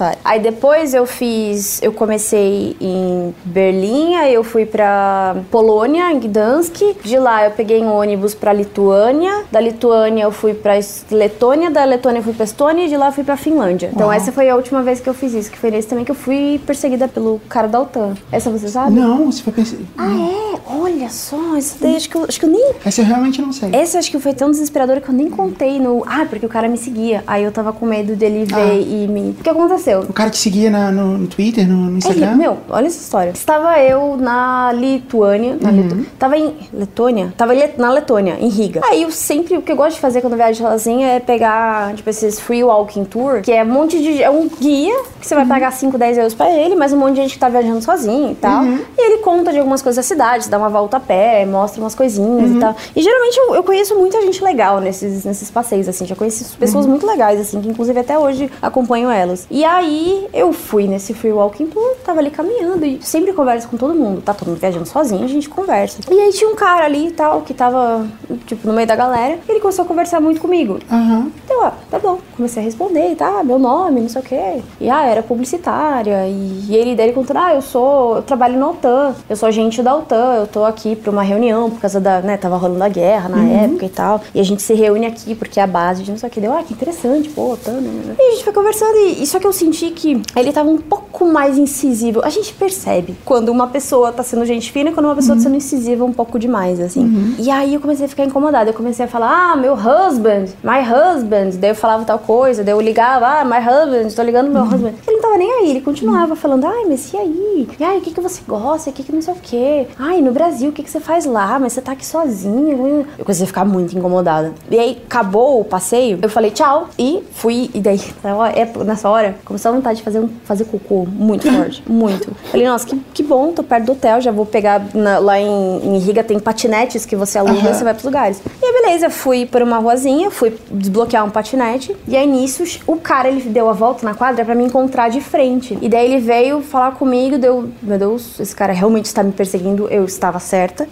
área. 0.00 0.18
Aí 0.24 0.40
depois 0.40 0.94
eu 0.94 1.06
fiz, 1.06 1.80
eu 1.82 1.92
comecei 1.92 2.76
em 2.80 3.23
Berlim, 3.44 4.14
aí 4.16 4.34
eu 4.34 4.42
fui 4.44 4.66
pra 4.66 5.36
Polônia, 5.50 6.10
em 6.12 6.18
Gdansk. 6.18 6.96
De 7.02 7.18
lá 7.18 7.44
eu 7.44 7.50
peguei 7.52 7.80
um 7.82 7.92
ônibus 7.92 8.34
pra 8.34 8.52
Lituânia, 8.52 9.44
da 9.50 9.60
Lituânia 9.60 10.24
eu 10.24 10.32
fui 10.32 10.52
pra 10.54 10.76
Es- 10.78 11.04
Letônia, 11.10 11.70
da 11.70 11.84
Letônia 11.84 12.18
eu 12.18 12.22
fui 12.22 12.32
pra 12.32 12.44
Estônia 12.44 12.84
e 12.86 12.88
de 12.88 12.96
lá 12.96 13.06
eu 13.06 13.12
fui 13.12 13.24
pra 13.24 13.36
Finlândia. 13.36 13.90
Então 13.92 14.06
Uau. 14.08 14.12
essa 14.16 14.32
foi 14.32 14.48
a 14.50 14.56
última 14.56 14.82
vez 14.82 15.00
que 15.00 15.08
eu 15.08 15.14
fiz 15.14 15.32
isso, 15.34 15.50
que 15.50 15.58
foi 15.58 15.70
nesse 15.70 15.88
também 15.88 16.04
que 16.04 16.10
eu 16.10 16.14
fui 16.14 16.60
perseguida 16.66 17.06
pelo 17.08 17.40
cara 17.48 17.68
da 17.68 17.80
OTAN. 17.80 18.14
Essa 18.32 18.50
você 18.50 18.68
sabe? 18.68 18.92
Não, 18.98 19.30
você 19.30 19.42
foi 19.42 19.52
pensar. 19.52 19.76
Ah, 19.96 20.06
é? 20.12 20.54
Olha 20.66 21.08
só, 21.08 21.56
isso 21.56 21.76
daí 21.80 21.96
acho 21.96 22.08
que 22.08 22.16
eu, 22.16 22.24
acho 22.24 22.38
que 22.40 22.46
eu 22.46 22.50
nem 22.50 22.72
Essa 22.84 23.00
eu 23.02 23.04
realmente 23.04 23.40
não 23.40 23.52
sei. 23.52 23.70
essa 23.74 23.98
acho 23.98 24.10
que 24.10 24.18
foi 24.18 24.32
tão 24.34 24.50
desesperadora 24.50 25.00
que 25.00 25.08
eu 25.08 25.14
nem 25.14 25.28
contei 25.30 25.78
no. 25.78 26.02
Ah, 26.06 26.26
porque 26.28 26.46
o 26.46 26.48
cara 26.48 26.68
me 26.68 26.76
seguia. 26.76 27.22
Aí 27.26 27.42
eu 27.44 27.52
tava 27.52 27.72
com 27.72 27.86
medo 27.86 28.16
dele 28.16 28.44
ver 28.44 28.54
Ah. 28.56 28.74
e 28.74 29.06
me. 29.08 29.30
O 29.30 29.34
que 29.42 29.48
aconteceu? 29.50 30.00
O 30.08 30.12
cara 30.12 30.30
te 30.30 30.38
seguia 30.38 30.70
na- 30.70 30.90
no, 30.90 31.18
no 31.18 31.26
Twitter, 31.26 31.68
no, 31.68 31.76
no 31.90 31.98
Instagram? 31.98 32.34
meu, 32.36 32.58
olha 32.68 32.86
essa 32.86 32.98
história. 33.04 33.30
Estava 33.30 33.78
eu 33.80 34.16
na 34.16 34.72
Lituânia. 34.72 35.56
Na 35.60 35.70
Litu... 35.70 36.06
Tava 36.18 36.36
em. 36.36 36.54
Letônia? 36.72 37.32
Tava 37.36 37.52
na 37.78 37.90
Letônia, 37.90 38.36
em 38.40 38.48
Riga. 38.48 38.80
Aí 38.84 39.02
eu 39.02 39.10
sempre. 39.10 39.56
O 39.56 39.62
que 39.62 39.70
eu 39.70 39.76
gosto 39.76 39.96
de 39.96 40.00
fazer 40.00 40.20
quando 40.20 40.36
viajo 40.36 40.58
sozinha 40.58 41.08
é 41.08 41.20
pegar, 41.20 41.94
tipo, 41.94 42.08
esses 42.10 42.40
free 42.40 42.64
walking 42.64 43.04
tour, 43.04 43.42
que 43.42 43.52
é 43.52 43.62
um 43.62 43.66
monte 43.66 44.00
de. 44.00 44.22
É 44.22 44.30
um 44.30 44.48
guia 44.48 44.94
que 45.20 45.26
você 45.26 45.34
vai 45.34 45.46
pagar 45.46 45.72
5, 45.72 45.96
10 45.96 46.18
euros 46.18 46.34
pra 46.34 46.50
ele, 46.50 46.74
mas 46.74 46.92
um 46.92 46.98
monte 46.98 47.14
de 47.14 47.22
gente 47.22 47.34
que 47.34 47.38
tá 47.38 47.48
viajando 47.48 47.82
sozinho 47.82 48.32
e 48.32 48.34
tal. 48.34 48.64
E 48.64 48.78
ele 48.98 49.18
conta 49.18 49.52
de 49.52 49.58
algumas 49.58 49.82
coisas 49.82 50.04
da 50.04 50.06
cidade, 50.06 50.48
dá 50.48 50.58
uma 50.58 50.68
volta 50.68 50.96
a 50.96 51.00
pé, 51.00 51.46
mostra 51.46 51.80
umas 51.80 51.94
coisinhas 51.94 52.50
e 52.50 52.58
tal. 52.58 52.76
E 52.94 53.02
geralmente 53.02 53.38
eu, 53.38 53.54
eu 53.54 53.62
conheço 53.62 53.94
muita 53.96 54.20
gente 54.22 54.42
legal 54.42 54.80
nesses, 54.80 55.24
nesses 55.24 55.50
passeios, 55.50 55.88
assim. 55.88 56.06
Já 56.06 56.16
conheci 56.16 56.56
pessoas 56.56 56.86
muito 56.86 57.06
legais, 57.06 57.40
assim, 57.40 57.60
que 57.60 57.68
inclusive 57.68 57.98
até 57.98 58.18
hoje 58.18 58.50
acompanho 58.60 59.10
elas. 59.10 59.46
E 59.50 59.64
aí 59.64 60.26
eu 60.32 60.52
fui 60.52 60.86
nesse 60.86 61.14
free 61.14 61.32
walking 61.32 61.66
tour, 61.66 61.94
tava 62.04 62.20
ali 62.20 62.30
caminhando 62.30 62.84
e 62.84 62.93
sempre 63.02 63.32
converso 63.32 63.68
com 63.68 63.76
todo 63.76 63.94
mundo. 63.94 64.22
Tá 64.22 64.34
todo 64.34 64.48
mundo 64.48 64.60
viajando 64.60 64.86
sozinho, 64.86 65.24
a 65.24 65.28
gente 65.28 65.48
conversa. 65.48 66.00
E 66.10 66.20
aí 66.20 66.32
tinha 66.32 66.50
um 66.50 66.54
cara 66.54 66.84
ali 66.84 67.08
e 67.08 67.10
tal, 67.10 67.42
que 67.42 67.54
tava, 67.54 68.06
tipo, 68.46 68.66
no 68.66 68.72
meio 68.72 68.86
da 68.86 68.96
galera. 68.96 69.38
E 69.46 69.50
ele 69.50 69.60
começou 69.60 69.84
a 69.84 69.88
conversar 69.88 70.20
muito 70.20 70.40
comigo. 70.40 70.78
Aham. 70.90 71.30
Então, 71.44 71.64
ah, 71.64 71.72
tá 71.90 71.98
bom. 71.98 72.18
Comecei 72.36 72.62
a 72.62 72.64
responder, 72.64 73.14
tá? 73.16 73.42
Meu 73.44 73.58
nome, 73.58 74.00
não 74.00 74.08
sei 74.08 74.20
o 74.20 74.24
quê. 74.24 74.62
E 74.80 74.90
ah, 74.90 75.04
era 75.04 75.22
publicitária. 75.22 76.26
E, 76.26 76.66
e 76.68 76.76
ele 76.76 76.94
daí 76.94 77.12
contando, 77.12 77.38
ah, 77.38 77.54
eu 77.54 77.62
sou. 77.62 78.16
Eu 78.16 78.22
trabalho 78.22 78.58
na 78.58 78.70
OTAN, 78.70 79.14
eu 79.28 79.36
sou 79.36 79.48
agente 79.48 79.82
da 79.82 79.94
OTAN, 79.96 80.34
eu 80.36 80.46
tô 80.46 80.64
aqui 80.64 80.96
pra 80.96 81.10
uma 81.10 81.22
reunião 81.22 81.70
por 81.70 81.80
causa 81.80 82.00
da, 82.00 82.20
né, 82.20 82.36
tava 82.36 82.56
rolando 82.56 82.84
a 82.84 82.88
guerra 82.88 83.28
na 83.28 83.44
época 83.44 83.84
e 83.84 83.88
tal. 83.88 84.20
E 84.34 84.40
a 84.40 84.42
gente 84.42 84.62
se 84.62 84.74
reúne 84.74 85.06
aqui 85.06 85.34
porque 85.34 85.60
é 85.60 85.62
a 85.62 85.66
base 85.66 86.02
de 86.02 86.10
não 86.10 86.18
sei 86.18 86.28
o 86.28 86.32
que. 86.32 86.40
Deu, 86.40 86.52
ah, 86.52 86.62
que 86.62 86.72
interessante, 86.72 87.28
pô, 87.30 87.52
OTAN, 87.52 87.80
né? 87.80 88.16
E 88.18 88.22
a 88.22 88.30
gente 88.32 88.44
foi 88.44 88.52
conversando 88.52 88.96
e, 88.96 89.22
e 89.22 89.26
só 89.26 89.38
que 89.38 89.46
eu 89.46 89.52
senti 89.52 89.90
que 89.90 90.20
ele 90.36 90.52
tava 90.52 90.68
um 90.68 90.78
pouco 90.78 91.26
mais 91.26 91.58
incisivo. 91.58 92.20
A 92.24 92.30
gente 92.30 92.52
percebe 92.84 93.16
quando 93.24 93.48
uma 93.48 93.66
pessoa 93.68 94.12
tá 94.12 94.22
sendo 94.22 94.44
gente 94.44 94.70
fina 94.70 94.90
e 94.90 94.92
quando 94.92 95.06
uma 95.06 95.14
pessoa 95.14 95.36
tá 95.36 95.42
sendo 95.42 95.56
incisiva 95.56 96.04
um 96.04 96.12
pouco 96.12 96.38
demais, 96.38 96.78
assim. 96.78 97.34
E 97.38 97.50
aí 97.50 97.74
eu 97.74 97.80
comecei 97.80 98.04
a 98.06 98.08
ficar 98.08 98.24
incomodada. 98.24 98.70
Eu 98.70 98.74
comecei 98.74 99.04
a 99.04 99.08
falar, 99.08 99.52
ah, 99.52 99.56
meu 99.56 99.74
husband, 99.74 100.46
my 100.62 100.80
husband. 100.82 101.58
Daí 101.58 101.70
eu 101.70 101.74
falava 101.74 102.04
tal 102.04 102.18
coisa, 102.18 102.62
daí 102.62 102.74
eu 102.74 102.80
ligava, 102.80 103.26
ah, 103.26 103.44
my 103.44 103.58
husband, 103.58 104.14
tô 104.14 104.22
ligando 104.22 104.50
meu 104.50 104.62
husband. 104.62 104.94
Ele 105.06 105.16
não 105.16 105.22
tava 105.22 105.38
nem 105.38 105.50
aí, 105.50 105.70
ele 105.70 105.80
continuava 105.80 106.36
falando, 106.36 106.66
ai, 106.66 106.84
mas 106.86 107.12
e 107.12 107.16
aí? 107.16 107.68
E 107.78 107.84
aí, 107.84 107.98
o 107.98 108.00
que, 108.00 108.12
que 108.12 108.20
você 108.20 108.42
gosta? 108.46 108.90
O 108.90 108.92
que, 108.92 109.02
que 109.02 109.12
não 109.12 109.22
sei 109.22 109.34
o 109.34 109.36
quê? 109.40 109.86
Ai, 109.98 110.20
no 110.20 110.32
Brasil, 110.32 110.70
o 110.70 110.72
que, 110.72 110.82
que 110.82 110.90
você 110.90 111.00
faz 111.00 111.24
lá? 111.24 111.58
Mas 111.58 111.72
você 111.72 111.80
tá 111.80 111.92
aqui 111.92 112.04
sozinha. 112.04 112.74
Eu 113.18 113.24
comecei 113.24 113.44
a 113.44 113.46
ficar 113.46 113.64
muito 113.64 113.96
incomodada. 113.96 114.52
E 114.70 114.78
aí, 114.78 115.02
acabou 115.06 115.60
o 115.60 115.64
passeio, 115.64 116.18
eu 116.20 116.28
falei 116.28 116.50
tchau 116.50 116.88
e 116.98 117.22
fui. 117.32 117.70
E 117.72 117.80
daí, 117.80 118.00
é, 118.54 118.84
nessa 118.84 119.08
hora, 119.08 119.36
começou 119.44 119.70
a 119.70 119.74
vontade 119.74 119.98
de 119.98 120.04
fazer, 120.04 120.20
um, 120.20 120.28
fazer 120.44 120.64
cocô 120.64 121.06
muito 121.06 121.50
forte, 121.50 121.82
muito. 121.86 122.34
Falei, 122.50 122.66
nossa, 122.74 122.86
que, 122.86 122.96
que 123.14 123.22
bom, 123.22 123.52
tô 123.52 123.62
perto 123.62 123.84
do 123.84 123.92
hotel, 123.92 124.20
já 124.20 124.30
vou 124.32 124.44
pegar. 124.44 124.82
na- 124.94 125.18
lá 125.18 125.38
em, 125.38 125.94
em 125.94 125.98
Riga 125.98 126.22
tem 126.24 126.38
patinetes 126.38 127.06
que 127.06 127.14
você 127.16 127.38
aluga 127.38 127.58
Aham. 127.58 127.70
e 127.70 127.74
você 127.74 127.84
vai 127.84 127.94
pros 127.94 128.04
lugares. 128.04 128.42
E 128.60 128.66
aí, 128.66 128.72
beleza, 128.82 129.08
fui 129.10 129.46
por 129.46 129.62
uma 129.62 129.78
ruazinha, 129.78 130.30
fui 130.30 130.52
desbloquear 130.70 131.24
um 131.24 131.30
patinete. 131.30 131.94
E 132.08 132.16
aí, 132.16 132.26
nisso, 132.26 132.64
o 132.86 132.96
cara, 132.96 133.28
ele 133.28 133.40
deu 133.48 133.68
a 133.68 133.72
volta 133.72 134.04
na 134.04 134.14
quadra 134.14 134.44
pra 134.44 134.54
me 134.54 134.64
encontrar 134.64 135.08
de 135.08 135.20
frente. 135.20 135.78
E 135.80 135.88
daí 135.88 136.06
ele 136.12 136.20
veio 136.20 136.60
falar 136.62 136.92
comigo, 136.92 137.38
deu, 137.38 137.68
meu 137.82 137.98
Deus, 137.98 138.38
esse 138.40 138.54
cara 138.54 138.72
realmente 138.72 139.06
está 139.06 139.22
me 139.22 139.32
perseguindo, 139.32 139.86
eu 139.88 140.04
estava 140.04 140.38
certa. 140.40 140.88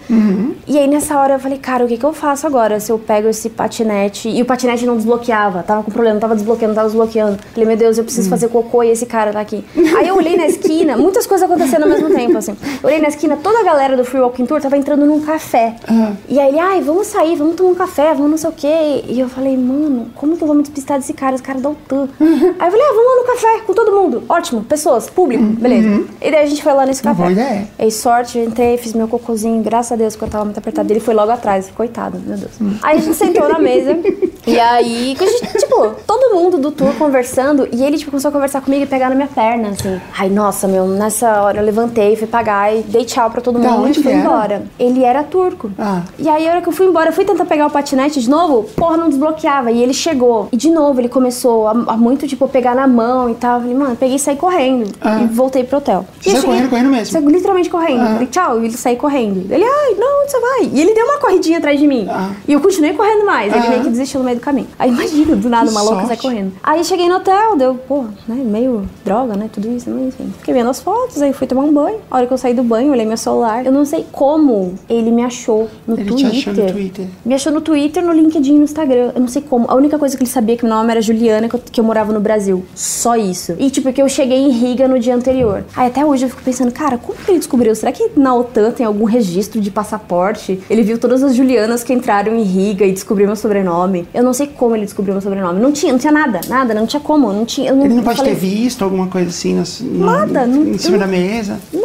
E 0.67 0.79
aí, 0.79 0.87
nessa 0.87 1.19
hora, 1.19 1.35
eu 1.35 1.41
falei, 1.41 1.59
cara, 1.59 1.85
o 1.85 1.89
que, 1.89 1.97
que 1.97 2.05
eu 2.05 2.13
faço 2.13 2.47
agora 2.47 2.79
se 2.79 2.93
eu 2.93 2.99
pego 2.99 3.29
esse 3.29 3.51
patinete 3.51 4.29
e 4.29 4.41
o 4.41 4.45
patinete 4.45 4.87
não 4.87 4.97
desbloqueava? 4.97 5.63
Tava 5.63 5.83
com 5.83 5.91
problema, 5.91 6.21
tava 6.21 6.35
desbloqueando, 6.35 6.75
tava 6.75 6.87
desbloqueando. 6.89 7.39
Falei, 7.53 7.67
meu 7.69 7.77
Deus, 7.77 7.99
eu 7.99 8.05
preciso 8.05 8.29
fazer 8.31 8.49
cocô 8.49 8.83
e 8.83 8.91
esse 8.91 9.07
cara 9.07 9.33
tá 9.33 9.41
aqui. 9.41 9.65
aí 9.99 10.07
eu 10.09 10.17
olhei 10.17 10.37
na 10.37 10.47
esquina, 10.47 10.97
muitas 10.97 11.27
coisas 11.27 11.49
acontecendo 11.73 11.83
ao 11.83 11.89
mesmo 11.89 12.11
tempo, 12.11 12.39
assim. 12.39 12.57
Eu 12.83 12.89
olhei 12.89 13.01
na 13.01 13.09
esquina, 13.09 13.37
toda 13.37 13.61
a 13.61 13.65
galera 13.65 13.97
do 13.97 14.05
Free 14.05 14.21
Walking 14.21 14.47
Tour 14.47 14.61
tava 14.61 14.77
entrando 14.77 15.07
num 15.07 15.21
café. 15.21 15.77
Ah. 15.89 16.13
E 16.29 16.39
aí 16.39 16.49
ele, 16.49 16.59
ai, 16.59 16.81
vamos 16.81 17.07
sair, 17.07 17.37
vamos 17.37 17.57
tomar 17.57 17.71
um 17.71 17.75
café, 17.75 18.15
vamos 18.15 18.31
não 18.31 18.39
sei 18.39 18.51
o 18.51 18.53
quê. 18.53 19.05
E 19.09 19.19
eu 19.19 19.29
falei, 19.29 19.57
mano, 19.57 20.09
como 20.15 20.37
que 20.37 20.43
eu 20.43 20.47
vou 20.47 20.57
me 20.57 20.63
despistar 20.63 20.99
desse 20.99 21.13
cara, 21.13 21.35
esse 21.35 21.43
cara 21.43 21.61
da 21.61 21.71
OTAN? 21.71 22.09
aí 22.21 22.69
eu 22.69 22.71
falei, 22.71 22.87
ah, 22.87 22.95
vamos 22.95 23.07
lá 23.07 23.23
no 23.23 23.27
café 23.27 23.61
com 23.67 23.75
todo 23.75 23.93
mundo. 23.93 24.23
Ótimo, 24.29 24.63
pessoas, 24.63 25.09
público, 25.09 25.45
beleza. 25.45 26.05
E 26.21 26.31
daí 26.31 26.45
a 26.45 26.47
gente 26.47 26.63
foi 26.63 26.73
lá 26.73 26.87
nesse 26.87 27.03
café. 27.03 27.23
boa 27.23 27.33
ideia. 27.33 27.69
Aí 27.79 27.91
sorte, 27.91 28.39
eu 28.39 28.45
entrei, 28.45 28.77
fiz 28.77 28.93
meu 28.93 29.09
cocô 29.09 29.23
cocôzinho, 29.33 29.63
graças 29.63 29.93
a 29.93 29.97
Deus, 29.97 30.17
quando 30.17 30.29
eu 30.29 30.33
tava 30.33 30.45
muito 30.45 30.59
apertado. 30.59 30.93
Ele 30.93 31.01
foi 31.01 31.15
logo 31.15 31.31
atrás, 31.31 31.71
coitado, 31.75 32.19
meu 32.19 32.37
Deus. 32.37 32.53
Aí 32.83 32.99
a 32.99 33.01
gente 33.01 33.17
sentou 33.17 33.49
na 33.49 33.59
mesa, 33.59 33.97
e 34.47 34.59
aí, 34.59 35.17
gente, 35.19 35.59
tipo, 35.59 35.95
todo 36.07 36.35
mundo 36.35 36.59
do 36.59 36.71
tour 36.71 36.95
conversando, 36.97 37.69
e 37.73 37.83
ele, 37.83 37.97
tipo, 37.97 38.11
começou 38.11 38.29
a 38.29 38.33
conversar 38.33 38.61
comigo 38.61 38.85
e 38.85 38.87
pegar 38.87 39.09
na 39.09 39.15
minha 39.15 39.29
perna, 39.29 39.71
assim. 39.71 40.01
Ai, 40.19 40.29
nossa, 40.29 40.69
meu, 40.69 40.87
nessa 40.87 41.43
hora 41.43 41.61
eu 41.63 41.67
levantei, 41.67 42.17
fui 42.17 42.27
pagar 42.27 42.75
e 42.75 42.83
dei 42.83 43.05
tchau 43.05 43.31
pra 43.31 43.41
todo 43.41 43.59
Da 43.59 43.71
mundo 43.71 43.89
e 43.91 43.95
fui 43.95 44.13
era? 44.13 44.21
embora. 44.21 44.63
Ele 44.79 45.03
era 45.05 45.23
turco. 45.23 45.71
Ah. 45.79 46.03
E 46.19 46.29
aí, 46.29 46.47
a 46.47 46.51
hora 46.53 46.63
que 46.63 46.69
eu 46.69 46.73
fui 46.73 46.87
embora, 46.87 47.09
eu 47.11 47.13
fui 47.13 47.25
tentar 47.25 47.45
pegar 47.45 47.67
o 47.67 47.71
patinete 47.71 48.21
de 48.21 48.29
novo, 48.29 48.65
porra, 48.77 48.97
não 48.97 49.09
desbloqueava. 49.09 49.71
E 49.71 49.83
ele 49.83 49.95
chegou. 49.95 50.49
E 50.53 50.57
de 50.57 50.71
novo, 50.71 51.01
ele 51.01 51.09
começou 51.09 51.67
a, 51.67 51.71
a 51.71 51.97
muito, 51.97 52.27
tipo, 52.27 52.47
pegar 52.49 52.75
na 52.75 52.87
mão 52.87 53.31
e 53.31 53.35
tal. 53.35 53.57
Eu 53.57 53.61
falei, 53.63 53.77
mano, 53.77 53.97
peguei 53.97 54.17
e 54.17 54.19
saí 54.19 54.37
correndo. 54.37 54.91
Ah. 55.01 55.23
E 55.23 55.27
voltei 55.27 55.65
pro 55.65 55.79
hotel. 55.79 56.05
Você 56.21 56.31
e 56.31 56.33
saiu 56.33 56.45
correndo, 56.45 56.69
correndo 56.71 56.91
mesmo? 56.91 57.07
Saí 57.13 57.25
literalmente 57.25 57.71
correndo. 57.71 58.01
Ah. 58.01 58.05
Eu 58.07 58.13
Falei, 58.13 58.27
tchau. 58.27 58.61
E 58.63 58.65
ele 58.67 58.77
saiu 58.77 58.97
correndo. 58.97 59.53
Ele, 59.53 59.65
ai, 59.65 59.95
não, 59.99 60.23
onde 60.23 60.31
você 60.31 60.41
vai? 60.41 60.71
E 60.73 60.81
ele 60.81 60.95
deu 60.95 61.05
uma 61.05 61.19
corridinha 61.19 61.59
atrás 61.59 61.79
de 61.79 61.87
mim. 61.87 62.07
Ah. 62.11 62.31
E 62.47 62.53
eu 62.53 62.61
continuei 62.61 62.93
correndo 62.95 63.25
mais. 63.25 63.53
Ele 63.53 63.67
Ah. 63.67 63.71
meio 63.71 63.83
que 63.83 63.91
desistiu 63.91 64.19
no 64.21 64.25
meio 64.25 64.37
do 64.39 64.43
caminho. 64.43 64.67
Aí 64.79 64.91
imagina, 64.91 65.37
do 65.37 65.49
nada, 65.49 65.71
uma 65.71 65.83
louca 65.83 66.07
sai 66.07 66.17
correndo. 66.17 66.53
Aí 66.63 66.85
cheguei 66.85 67.09
no 67.09 67.17
hotel, 67.17 67.57
deu, 67.57 67.75
pô, 67.75 68.03
né, 68.27 68.37
meio 68.37 68.89
droga, 69.05 69.35
né, 69.37 69.49
tudo 69.53 69.69
isso, 69.69 69.89
mas 69.91 70.09
enfim. 70.09 70.33
Fiquei 70.39 70.55
vendo 70.55 70.71
as 70.71 70.81
fotos, 70.81 71.21
aí 71.23 71.33
fui 71.33 71.47
tomar 71.55 71.65
um 71.67 71.73
banho. 71.73 71.99
A 72.11 72.17
hora 72.19 72.27
que 72.27 72.33
eu 72.33 72.39
saí 72.39 72.55
do 72.55 72.63
banho, 72.63 72.91
olhei 72.93 73.05
meu 73.07 73.17
celular. 73.17 73.65
Eu 73.67 73.73
não 73.73 73.85
sei 73.85 74.05
como 74.11 74.75
ele 74.89 75.11
me 75.11 75.23
achou 75.23 75.69
no 75.87 75.95
Ele 75.99 76.05
te 76.15 76.25
Twitter. 76.25 76.31
achou 76.39 76.53
no 76.55 76.73
Twitter. 76.73 77.07
Me 77.25 77.35
achou 77.35 77.53
no 77.53 77.61
Twitter, 77.61 78.05
no 78.05 78.13
LinkedIn, 78.13 78.55
no 78.59 78.65
Instagram. 78.65 79.13
Eu 79.15 79.21
não 79.21 79.29
sei 79.29 79.43
como. 79.43 79.67
A 79.71 79.75
única 79.75 79.99
coisa 79.99 80.17
que 80.17 80.23
ele 80.23 80.31
sabia 80.31 80.55
é 80.55 80.59
que 80.59 80.65
meu 80.65 80.75
nome 80.75 80.91
era 80.91 81.01
Juliana, 81.03 81.49
que 81.49 81.55
eu, 81.55 81.61
que 81.73 81.81
eu 81.81 81.85
morava 81.85 82.13
no 82.13 82.21
Brasil. 82.21 82.65
Só 82.75 83.17
isso. 83.17 83.55
E, 83.59 83.71
tipo, 83.71 83.93
que 83.93 84.01
eu 84.03 84.09
cheguei 84.09 84.39
em 84.39 84.51
Riga 84.51 84.87
no 84.89 84.99
dia 84.99 85.15
anterior. 85.15 85.65
Aí 85.77 85.89
até 85.89 86.05
hoje 86.05 86.25
eu 86.25 86.29
fico 86.31 86.43
pensando, 86.43 86.71
cara, 86.73 86.97
como 86.99 87.19
que 87.19 87.31
ele 87.31 87.39
descobriu? 87.39 87.75
Será 87.75 87.93
que 87.93 88.11
na 88.17 88.35
OTAN 88.35 88.71
tem 88.71 88.87
algum 88.87 89.05
registro 89.05 89.61
de 89.61 89.71
passaporte? 89.71 90.61
Ele 90.71 90.83
viu 90.83 90.99
todas 90.99 91.23
as 91.23 91.35
Julianas 91.35 91.83
que 91.85 91.93
entraram 91.93 92.35
em 92.37 92.43
Riga 92.43 92.85
e 92.85 92.93
descobriu 92.93 93.27
meu 93.27 93.37
sobrenome. 93.37 94.07
Eu 94.15 94.23
não 94.23 94.33
sei 94.33 94.47
como 94.47 94.75
ele 94.77 94.85
descobriu 94.85 95.15
meu 95.15 95.21
sobrenome. 95.23 95.61
Não 95.61 95.73
tinha, 95.73 95.93
não 95.93 95.99
tinha 95.99 96.13
nada, 96.13 96.41
nada, 96.49 96.75
não 96.75 96.87
tinha 96.87 97.01
como. 97.01 97.33
Não 97.33 97.45
tinha. 97.45 97.71
eu 97.71 97.79
Ele 97.85 97.95
não 97.95 98.03
pode 98.03 98.17
falei, 98.19 98.35
ter 98.35 98.39
visto 98.41 98.83
alguma 98.85 99.07
coisa 99.09 99.29
assim 99.31 99.55
nas- 99.55 99.81
no- 99.81 100.07
Nada, 100.07 100.47
no- 100.47 100.65
não- 100.65 100.73
em 100.75 100.79
cima 100.79 100.99
da 100.99 101.07
não- 101.07 101.13
mesa. 101.13 101.42
Não, 101.49 101.55
mesa 101.55 101.55
do 101.57 101.71
quê? 101.71 101.77
Não 101.77 101.82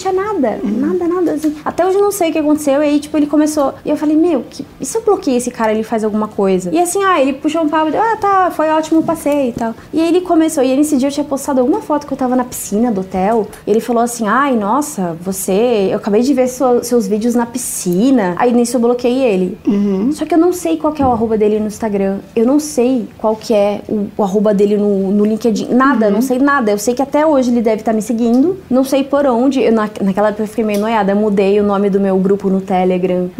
tinha 0.00 0.12
nada. 0.12 0.58
Nada, 0.62 1.08
nada. 1.08 1.32
assim. 1.32 1.54
Até 1.64 1.86
hoje 1.86 1.96
eu 1.96 2.02
não 2.02 2.10
sei 2.12 2.30
o 2.30 2.32
que 2.32 2.38
aconteceu. 2.38 2.82
E 2.82 2.86
aí, 2.86 3.00
tipo, 3.00 3.16
ele 3.16 3.26
começou. 3.26 3.74
E 3.84 3.90
eu 3.90 3.96
falei, 3.96 4.16
meu, 4.16 4.44
que... 4.48 4.64
e 4.80 4.84
se 4.86 4.96
eu 4.98 5.02
bloqueei 5.02 5.36
esse 5.36 5.50
cara 5.50 5.72
ele 5.72 5.82
faz 5.82 6.02
alguma 6.04 6.28
coisa? 6.28 6.70
E 6.72 6.78
assim, 6.78 7.02
ah, 7.04 7.20
ele 7.20 7.32
puxou 7.34 7.62
um 7.62 7.68
papo 7.68 7.88
e 7.88 7.92
deu, 7.92 8.00
ah, 8.02 8.16
tá, 8.16 8.50
foi 8.50 8.68
ótimo, 8.70 9.02
passei 9.02 9.50
e 9.50 9.52
tal. 9.52 9.74
E 9.92 10.00
aí 10.00 10.08
ele 10.08 10.20
começou. 10.22 10.62
E 10.64 10.70
aí, 10.70 10.76
nesse 10.76 10.96
dia 10.96 11.08
eu 11.08 11.12
tinha 11.12 11.24
postado 11.24 11.60
alguma 11.60 11.80
foto 11.80 12.06
que 12.06 12.12
eu 12.12 12.16
tava 12.18 12.34
na 12.36 12.44
piscina 12.44 12.90
do 12.90 13.00
hotel. 13.02 13.46
E 13.66 13.70
ele 13.70 13.80
falou 13.80 14.02
assim, 14.02 14.26
ai, 14.26 14.56
nossa, 14.56 15.16
você. 15.20 15.88
Eu 15.90 15.96
acabei 15.96 16.22
de 16.22 16.32
ver 16.34 16.48
sua- 16.48 16.82
seus 16.82 17.06
vídeos 17.06 17.34
na 17.34 17.46
piscina. 17.46 18.34
Aí 18.38 18.52
nisso 18.52 18.76
eu 18.76 18.80
bloqueei 18.80 19.22
ele. 19.22 19.58
Uhum. 19.66 20.10
Só 20.12 20.24
que 20.24 20.34
eu 20.34 20.38
não 20.38 20.52
sei 20.52 20.76
qual 20.76 20.94
é 20.98 21.04
o 21.06 21.10
arroba 21.12 21.36
dele 21.38 21.58
no 21.60 21.66
Instagram. 21.66 22.18
Eu 22.34 22.46
não 22.46 22.58
sei 22.58 23.08
qual 23.18 23.36
que 23.36 23.52
é 23.54 23.80
o, 23.88 24.06
o 24.16 24.22
arroba 24.22 24.52
dele 24.52 24.76
no, 24.76 25.10
no 25.10 25.24
LinkedIn. 25.24 25.68
Nada, 25.74 26.06
Uhum. 26.06 26.12
não 26.14 26.22
sei 26.22 26.38
nada. 26.38 26.70
Eu 26.70 26.78
sei 26.78 26.94
que 26.94 27.02
até 27.02 27.26
hoje 27.26 27.50
ele 27.50 27.62
deve 27.62 27.82
estar 27.82 27.92
me 27.92 28.02
seguindo. 28.02 28.56
Não 28.70 28.84
sei 28.84 29.04
por 29.04 29.26
onde. 29.26 29.60
Eu, 29.60 29.72
na, 29.72 29.88
naquela 30.00 30.28
época 30.28 30.42
eu 30.42 30.48
fiquei 30.48 30.64
meio 30.64 30.80
noiada. 30.80 31.14
Mudei 31.14 31.60
o 31.60 31.62
nome 31.62 31.90
do 31.90 32.00
meu 32.00 32.16
grupo 32.18 32.48
no 32.48 32.60
Telegram. 32.60 33.30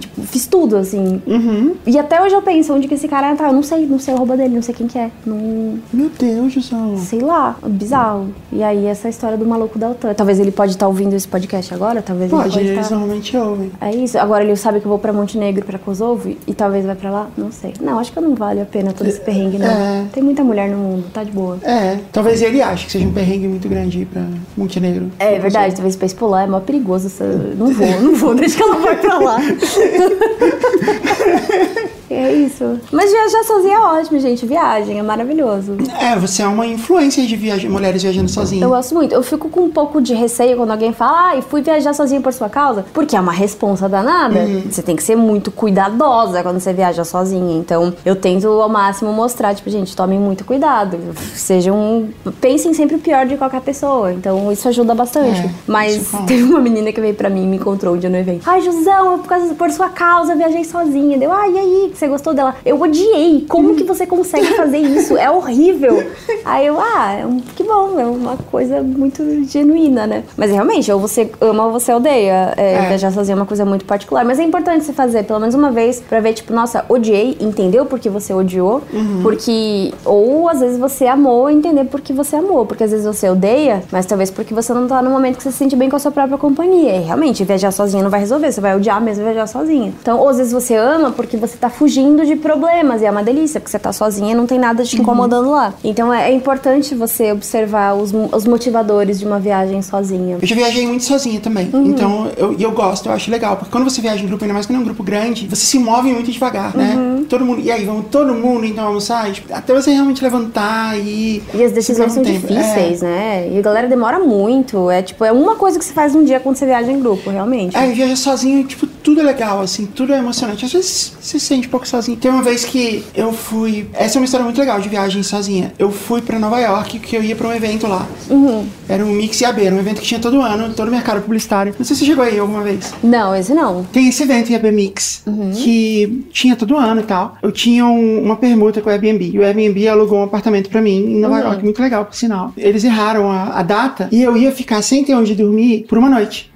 Tipo, 0.00 0.22
fiz 0.22 0.46
tudo, 0.46 0.76
assim. 0.76 1.22
Uhum. 1.26 1.74
E 1.86 1.98
até 1.98 2.22
hoje 2.22 2.34
eu 2.34 2.42
penso 2.42 2.72
onde 2.74 2.88
que 2.88 2.94
esse 2.94 3.08
cara 3.08 3.34
tá. 3.36 3.48
Eu 3.48 3.52
não 3.52 3.62
sei, 3.62 3.86
não 3.86 3.98
sei 3.98 4.14
o 4.14 4.16
arroba 4.16 4.36
dele, 4.36 4.54
não 4.54 4.62
sei 4.62 4.74
quem 4.74 4.86
que 4.86 4.98
é. 4.98 5.10
Não, 5.26 5.78
Meu 5.92 6.10
Deus, 6.18 6.52
Jusão. 6.52 6.96
sei 6.98 7.20
lá, 7.20 7.56
bizarro. 7.66 8.28
E 8.52 8.62
aí 8.62 8.86
essa 8.86 9.08
história 9.08 9.36
do 9.36 9.46
maluco 9.46 9.78
da 9.78 9.90
OTAN. 9.90 10.14
Talvez 10.14 10.38
ele 10.40 10.50
pode 10.50 10.72
estar 10.72 10.86
ouvindo 10.86 11.14
esse 11.14 11.26
podcast 11.26 11.72
agora, 11.74 12.02
talvez 12.02 12.30
Pode, 12.30 12.44
ele 12.44 12.52
pode 12.52 12.68
eles 12.68 12.88
tá... 12.88 12.94
normalmente 12.94 13.36
ouvem. 13.36 13.70
É 13.80 13.94
isso. 13.94 14.18
Agora 14.18 14.44
ele 14.44 14.56
sabe 14.56 14.80
que 14.80 14.86
eu 14.86 14.90
vou 14.90 14.98
pra 14.98 15.12
Montenegro, 15.12 15.64
pra 15.64 15.78
Kosovo 15.78 16.34
e 16.46 16.54
talvez 16.54 16.84
vai 16.84 16.94
pra 16.94 17.10
lá? 17.10 17.26
Não 17.36 17.50
sei. 17.50 17.74
Não, 17.80 17.98
acho 17.98 18.12
que 18.12 18.20
não 18.20 18.34
vale 18.34 18.60
a 18.60 18.64
pena 18.64 18.92
todo 18.92 19.06
esse 19.06 19.20
perrengue, 19.20 19.58
não. 19.58 19.66
É. 19.66 20.04
Tem 20.12 20.22
muita 20.22 20.42
mulher 20.42 20.68
no 20.68 20.76
mundo, 20.76 21.04
tá 21.12 21.22
de 21.24 21.30
boa. 21.30 21.58
É, 21.62 21.98
talvez 22.12 22.40
ele 22.42 22.62
ache 22.62 22.86
que 22.86 22.92
seja 22.92 23.06
um 23.06 23.12
perrengue 23.12 23.48
muito 23.48 23.68
grande 23.68 24.00
ir 24.00 24.06
pra 24.06 24.22
Montenegro. 24.56 25.10
É 25.18 25.38
verdade, 25.38 25.74
pra 25.96 26.06
expor 26.06 26.30
lá 26.30 26.42
é 26.42 26.46
mó 26.46 26.60
perigoso. 26.60 27.10
Não 27.56 27.72
vou, 27.72 28.00
não 28.00 28.14
vou, 28.14 28.34
deixa 28.34 28.56
que 28.56 28.62
ela 28.62 28.76
vai 28.76 29.00
pra 29.00 29.18
lá. 29.18 29.38
é 32.10 32.32
isso. 32.32 32.78
Mas 32.92 33.10
viajar 33.10 33.44
sozinha 33.44 33.76
é 33.76 33.80
ótimo, 33.80 34.18
gente. 34.20 34.46
Viagem 34.46 34.98
é 34.98 35.02
maravilhoso. 35.02 35.76
É, 36.00 36.16
você 36.16 36.42
é 36.42 36.46
uma 36.46 36.66
influência 36.66 37.26
de 37.26 37.36
viaja 37.36 37.68
mulheres 37.68 38.02
viajando 38.02 38.30
sozinhas. 38.30 38.62
Eu 38.62 38.68
gosto 38.70 38.94
muito. 38.94 39.12
Eu 39.14 39.22
fico 39.22 39.48
com 39.48 39.62
um 39.62 39.70
pouco 39.70 40.00
de 40.00 40.14
receio 40.14 40.56
quando 40.56 40.70
alguém 40.70 40.92
fala, 40.92 41.28
ai, 41.28 41.42
fui 41.42 41.62
viajar 41.62 41.92
sozinha 41.94 42.20
por 42.20 42.32
sua 42.32 42.48
causa, 42.48 42.84
porque 42.92 43.16
é 43.16 43.20
uma 43.20 43.32
responsa 43.32 43.88
danada. 43.88 44.40
Você 44.70 44.82
tem 44.82 44.96
que 44.96 45.02
ser 45.02 45.16
muito 45.16 45.50
cuidadosa 45.50 46.42
quando 46.42 46.60
você 46.60 46.72
viaja 46.72 47.04
sozinha. 47.04 47.58
Então, 47.58 47.92
eu 48.04 48.16
tento 48.16 48.46
ao 48.48 48.68
máximo 48.68 49.12
mostrar, 49.12 49.54
tipo, 49.54 49.70
gente, 49.70 49.94
tomem 49.96 50.18
muito 50.18 50.44
cuidado. 50.44 50.98
Sejam. 51.34 52.08
Pensem 52.40 52.74
sempre 52.74 52.96
o 52.96 52.98
pior 52.98 53.26
de 53.26 53.36
qualquer 53.36 53.60
pessoa. 53.60 54.12
Então, 54.12 54.50
isso 54.52 54.68
ajuda 54.68 54.94
bastante. 54.94 55.40
É, 55.40 55.50
Mas 55.66 56.08
fala. 56.08 56.26
teve 56.26 56.42
uma 56.42 56.60
menina 56.60 56.92
que 56.92 57.00
veio 57.00 57.14
pra 57.14 57.30
mim 57.30 57.44
e 57.44 57.46
me 57.46 57.56
encontrou 57.56 57.94
um 57.94 57.98
dia 57.98 58.10
no 58.10 58.16
evento. 58.16 58.42
Ai, 58.46 58.60
Jusão, 58.60 59.12
eu, 59.12 59.18
por, 59.18 59.28
causa, 59.28 59.54
por 59.54 59.70
sua 59.70 59.88
causa, 59.88 60.34
viajei 60.34 60.64
sozinha. 60.64 61.18
Deu, 61.18 61.32
ai, 61.32 61.52
e 61.52 61.58
aí? 61.58 61.92
Você 61.94 62.08
gostou 62.08 62.34
dela? 62.34 62.54
Eu 62.64 62.80
odiei. 62.80 63.46
Como 63.48 63.74
que 63.74 63.84
você 63.84 64.06
consegue 64.06 64.46
fazer 64.54 64.78
isso? 64.78 65.16
É 65.16 65.30
horrível. 65.30 66.04
Aí 66.44 66.66
eu, 66.66 66.78
ah, 66.80 67.12
é 67.14 67.24
que 67.54 67.62
bom, 67.62 67.98
é 67.98 68.04
uma 68.04 68.36
coisa 68.50 68.82
muito 68.82 69.44
genuína, 69.44 70.06
né? 70.06 70.24
Mas 70.36 70.50
realmente, 70.50 70.90
ou 70.90 70.98
você 70.98 71.30
ama 71.40 71.66
ou 71.66 71.72
você 71.72 71.92
odeia. 71.92 72.52
É, 72.56 72.74
É. 72.74 72.88
Viajar 72.88 73.12
sozinha 73.12 73.34
é 73.34 73.38
uma 73.38 73.46
coisa 73.46 73.64
muito 73.64 73.84
particular. 73.84 74.24
Mas 74.24 74.38
é 74.38 74.42
importante 74.42 74.84
você 74.84 74.92
fazer 74.92 75.24
pelo 75.24 75.40
menos 75.40 75.54
uma 75.54 75.70
vez 75.70 76.00
pra 76.00 76.20
ver, 76.20 76.32
tipo, 76.34 76.52
nossa, 76.52 76.84
odiei, 76.88 77.36
entendeu 77.40 77.86
por 77.86 77.98
que 77.98 78.08
você 78.08 78.32
odiou. 78.34 78.82
Porque. 79.22 79.92
Ou 80.04 80.48
às 80.48 80.60
vezes 80.60 80.78
você 80.78 81.06
amou, 81.06 81.48
entender 81.48 81.84
por 81.84 82.00
que 82.00 82.12
você 82.12 82.36
amou. 82.36 82.66
Porque 82.66 82.84
às 82.84 82.90
vezes 82.90 83.06
você 83.06 83.28
odeia, 83.28 83.82
mas 83.90 84.06
talvez 84.06 84.30
porque 84.30 84.52
você 84.52 84.72
não 84.74 84.86
tá 84.86 85.00
no 85.00 85.10
momento 85.10 85.36
que 85.36 85.42
você 85.42 85.52
se 85.52 85.58
sente 85.58 85.76
bem 85.76 85.88
com 85.88 85.96
a 85.96 85.98
sua 85.98 86.10
própria 86.10 86.36
companhia. 86.38 86.96
E 86.96 87.00
realmente, 87.00 87.44
viajar 87.44 87.70
sozinha 87.70 88.02
não 88.02 88.10
vai 88.10 88.20
resolver. 88.20 88.50
Você 88.50 88.60
vai 88.60 88.76
odiar 88.76 89.00
mesmo 89.00 89.24
viajar 89.24 89.46
sozinha. 89.46 89.92
Então, 90.00 90.18
ou 90.18 90.28
às 90.28 90.36
vezes 90.38 90.52
você 90.52 90.74
ama 90.74 91.10
porque 91.10 91.36
você 91.36 91.56
tá 91.56 91.70
fugindo 91.84 92.24
de 92.24 92.34
problemas. 92.36 93.02
E 93.02 93.04
é 93.04 93.10
uma 93.10 93.22
delícia, 93.22 93.60
porque 93.60 93.70
você 93.70 93.78
tá 93.78 93.92
sozinha 93.92 94.32
e 94.32 94.34
não 94.34 94.46
tem 94.46 94.58
nada 94.58 94.82
te 94.84 94.98
incomodando 94.98 95.50
lá. 95.50 95.74
Então 95.84 96.12
é, 96.12 96.30
é 96.30 96.34
importante 96.34 96.94
você 96.94 97.30
observar 97.30 97.94
os, 97.94 98.10
os 98.32 98.46
motivadores 98.46 99.18
de 99.18 99.26
uma 99.26 99.38
viagem 99.38 99.82
sozinha. 99.82 100.38
Eu 100.40 100.46
já 100.46 100.54
viajei 100.54 100.86
muito 100.86 101.04
sozinha 101.04 101.40
também. 101.40 101.68
Uhum. 101.72 101.84
Então, 101.84 102.30
eu, 102.38 102.56
eu 102.58 102.72
gosto, 102.72 103.06
eu 103.06 103.12
acho 103.12 103.30
legal. 103.30 103.56
Porque 103.56 103.70
quando 103.70 103.84
você 103.84 104.00
viaja 104.00 104.22
em 104.22 104.26
grupo, 104.26 104.42
ainda 104.44 104.54
mais 104.54 104.64
quando 104.64 104.78
é 104.78 104.80
um 104.80 104.84
grupo 104.84 105.02
grande, 105.02 105.46
você 105.46 105.66
se 105.66 105.78
move 105.78 106.10
muito 106.10 106.32
devagar, 106.32 106.74
né? 106.74 106.94
Uhum. 106.96 107.24
Todo 107.24 107.44
mundo. 107.44 107.60
E 107.60 107.70
aí, 107.70 107.84
vamos 107.84 108.06
todo 108.10 108.32
mundo 108.34 108.64
então 108.64 108.86
almoçar? 108.86 109.30
Tipo, 109.30 109.52
até 109.52 109.74
você 109.74 109.90
realmente 109.92 110.22
levantar 110.22 110.98
e. 110.98 111.42
E 111.52 111.62
as 111.62 111.72
decisões 111.72 112.12
são 112.12 112.22
tempo. 112.22 112.46
difíceis, 112.46 113.02
né? 113.02 113.50
E 113.52 113.58
a 113.58 113.62
galera 113.62 113.88
demora 113.88 114.18
muito. 114.18 114.90
É 114.90 115.02
tipo, 115.02 115.22
é 115.22 115.32
uma 115.32 115.56
coisa 115.56 115.78
que 115.78 115.84
você 115.84 115.92
faz 115.92 116.14
um 116.14 116.24
dia 116.24 116.40
quando 116.40 116.56
você 116.56 116.64
viaja 116.64 116.90
em 116.90 116.98
grupo, 116.98 117.28
realmente. 117.28 117.76
É, 117.76 117.86
viaja 117.92 118.16
sozinho, 118.16 118.64
tipo, 118.64 118.86
tudo 118.86 119.20
é 119.20 119.24
legal, 119.24 119.60
assim, 119.60 119.84
tudo 119.84 120.14
é 120.14 120.18
emocionante. 120.18 120.64
Às 120.64 120.72
vezes 120.72 121.14
você 121.20 121.38
se 121.38 121.46
sente 121.46 121.68
pouco 121.74 121.88
sozinho. 121.88 122.16
Tem 122.16 122.30
uma 122.30 122.42
vez 122.42 122.64
que 122.64 123.04
eu 123.16 123.32
fui. 123.32 123.88
Essa 123.94 124.16
é 124.16 124.20
uma 124.20 124.24
história 124.24 124.44
muito 124.44 124.58
legal 124.60 124.80
de 124.80 124.88
viagem 124.88 125.22
sozinha. 125.24 125.72
Eu 125.76 125.90
fui 125.90 126.22
pra 126.22 126.38
Nova 126.38 126.60
York, 126.60 127.00
que 127.00 127.16
eu 127.16 127.22
ia 127.22 127.34
pra 127.34 127.48
um 127.48 127.52
evento 127.52 127.86
lá. 127.88 128.06
Uhum. 128.30 128.64
Era 128.88 129.04
um 129.04 129.10
Mix 129.12 129.40
e 129.40 129.44
AB, 129.44 129.64
era 129.64 129.74
um 129.74 129.78
evento 129.80 130.00
que 130.00 130.06
tinha 130.06 130.20
todo 130.20 130.40
ano, 130.40 130.72
todo 130.74 130.90
mercado 130.90 131.20
publicitário. 131.22 131.74
Não 131.76 131.84
sei 131.84 131.96
se 131.96 132.00
você 132.04 132.06
chegou 132.10 132.24
aí 132.24 132.38
alguma 132.38 132.62
vez. 132.62 132.92
Não, 133.02 133.34
esse 133.34 133.52
não. 133.52 133.82
Tem 133.92 134.08
esse 134.08 134.22
evento 134.22 134.50
IAB 134.52 134.70
Mix, 134.70 135.24
que 135.62 136.24
tinha 136.32 136.54
todo 136.54 136.76
ano 136.76 137.00
e 137.00 137.04
tal. 137.04 137.36
Eu 137.42 137.50
tinha 137.50 137.84
um- 137.86 138.22
uma 138.22 138.36
permuta 138.36 138.80
com 138.80 138.88
o 138.88 138.92
Airbnb. 138.92 139.30
E 139.34 139.38
o 139.38 139.42
Airbnb 139.44 139.88
alugou 139.88 140.20
um 140.20 140.24
apartamento 140.24 140.70
pra 140.70 140.80
mim 140.80 140.96
em 141.16 141.20
Nova 141.20 141.40
York, 141.40 141.64
muito 141.64 141.82
legal, 141.82 142.04
por 142.04 142.14
sinal. 142.14 142.52
Eles 142.56 142.84
erraram 142.84 143.30
a, 143.30 143.58
a 143.58 143.62
data 143.62 144.08
e 144.12 144.22
eu 144.22 144.36
ia 144.36 144.52
ficar 144.52 144.80
sem 144.82 145.02
ter 145.04 145.14
onde 145.14 145.34
dormir 145.34 145.86
por 145.88 145.98
uma 145.98 146.08
noite. 146.08 146.50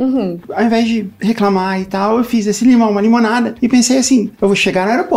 Ao 0.55 0.64
invés 0.64 0.87
de 0.87 1.09
reclamar 1.21 1.81
e 1.81 1.85
tal, 1.87 2.19
eu 2.19 2.25
fiz 2.25 2.47
esse 2.47 2.64
limão, 2.64 2.91
uma 2.91 3.01
limonada, 3.01 3.55
e 3.61 3.69
pensei 3.69 3.99
assim: 3.99 4.31
eu 4.41 4.47
vou 4.49 4.57
chegar 4.57 4.85
no 4.85 4.93
aeroporto, 4.93 5.07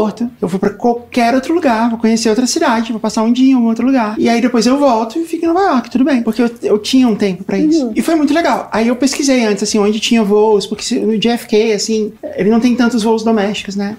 eu 0.41 0.47
vou 0.47 0.59
pra 0.59 0.69
qualquer 0.71 1.33
outro 1.35 1.53
lugar, 1.53 1.89
vou 1.89 1.99
conhecer 1.99 2.29
outra 2.29 2.47
cidade, 2.47 2.91
vou 2.91 2.99
passar 3.01 3.23
um 3.23 3.31
dia 3.31 3.51
em 3.51 3.55
algum 3.55 3.67
outro 3.67 3.85
lugar. 3.85 4.15
E 4.17 4.27
aí 4.29 4.41
depois 4.41 4.65
eu 4.65 4.77
volto 4.77 5.19
e 5.19 5.25
fico 5.25 5.45
em 5.45 5.47
Nova 5.47 5.61
York, 5.61 5.89
tudo 5.89 6.03
bem. 6.03 6.21
Porque 6.21 6.41
eu, 6.41 6.49
eu 6.63 6.77
tinha 6.79 7.07
um 7.07 7.15
tempo 7.15 7.43
pra 7.43 7.57
isso. 7.57 7.91
E 7.95 8.01
foi 8.01 8.15
muito 8.15 8.33
legal. 8.33 8.69
Aí 8.71 8.87
eu 8.87 8.95
pesquisei 8.95 9.45
antes, 9.45 9.63
assim, 9.63 9.77
onde 9.79 9.99
tinha 9.99 10.23
voos, 10.23 10.65
porque 10.65 10.83
se- 10.83 10.99
no 10.99 11.17
JFK, 11.17 11.73
assim, 11.73 12.13
ele 12.35 12.49
não 12.49 12.59
tem 12.59 12.75
tantos 12.75 13.03
voos 13.03 13.23
domésticos, 13.23 13.75
né? 13.75 13.97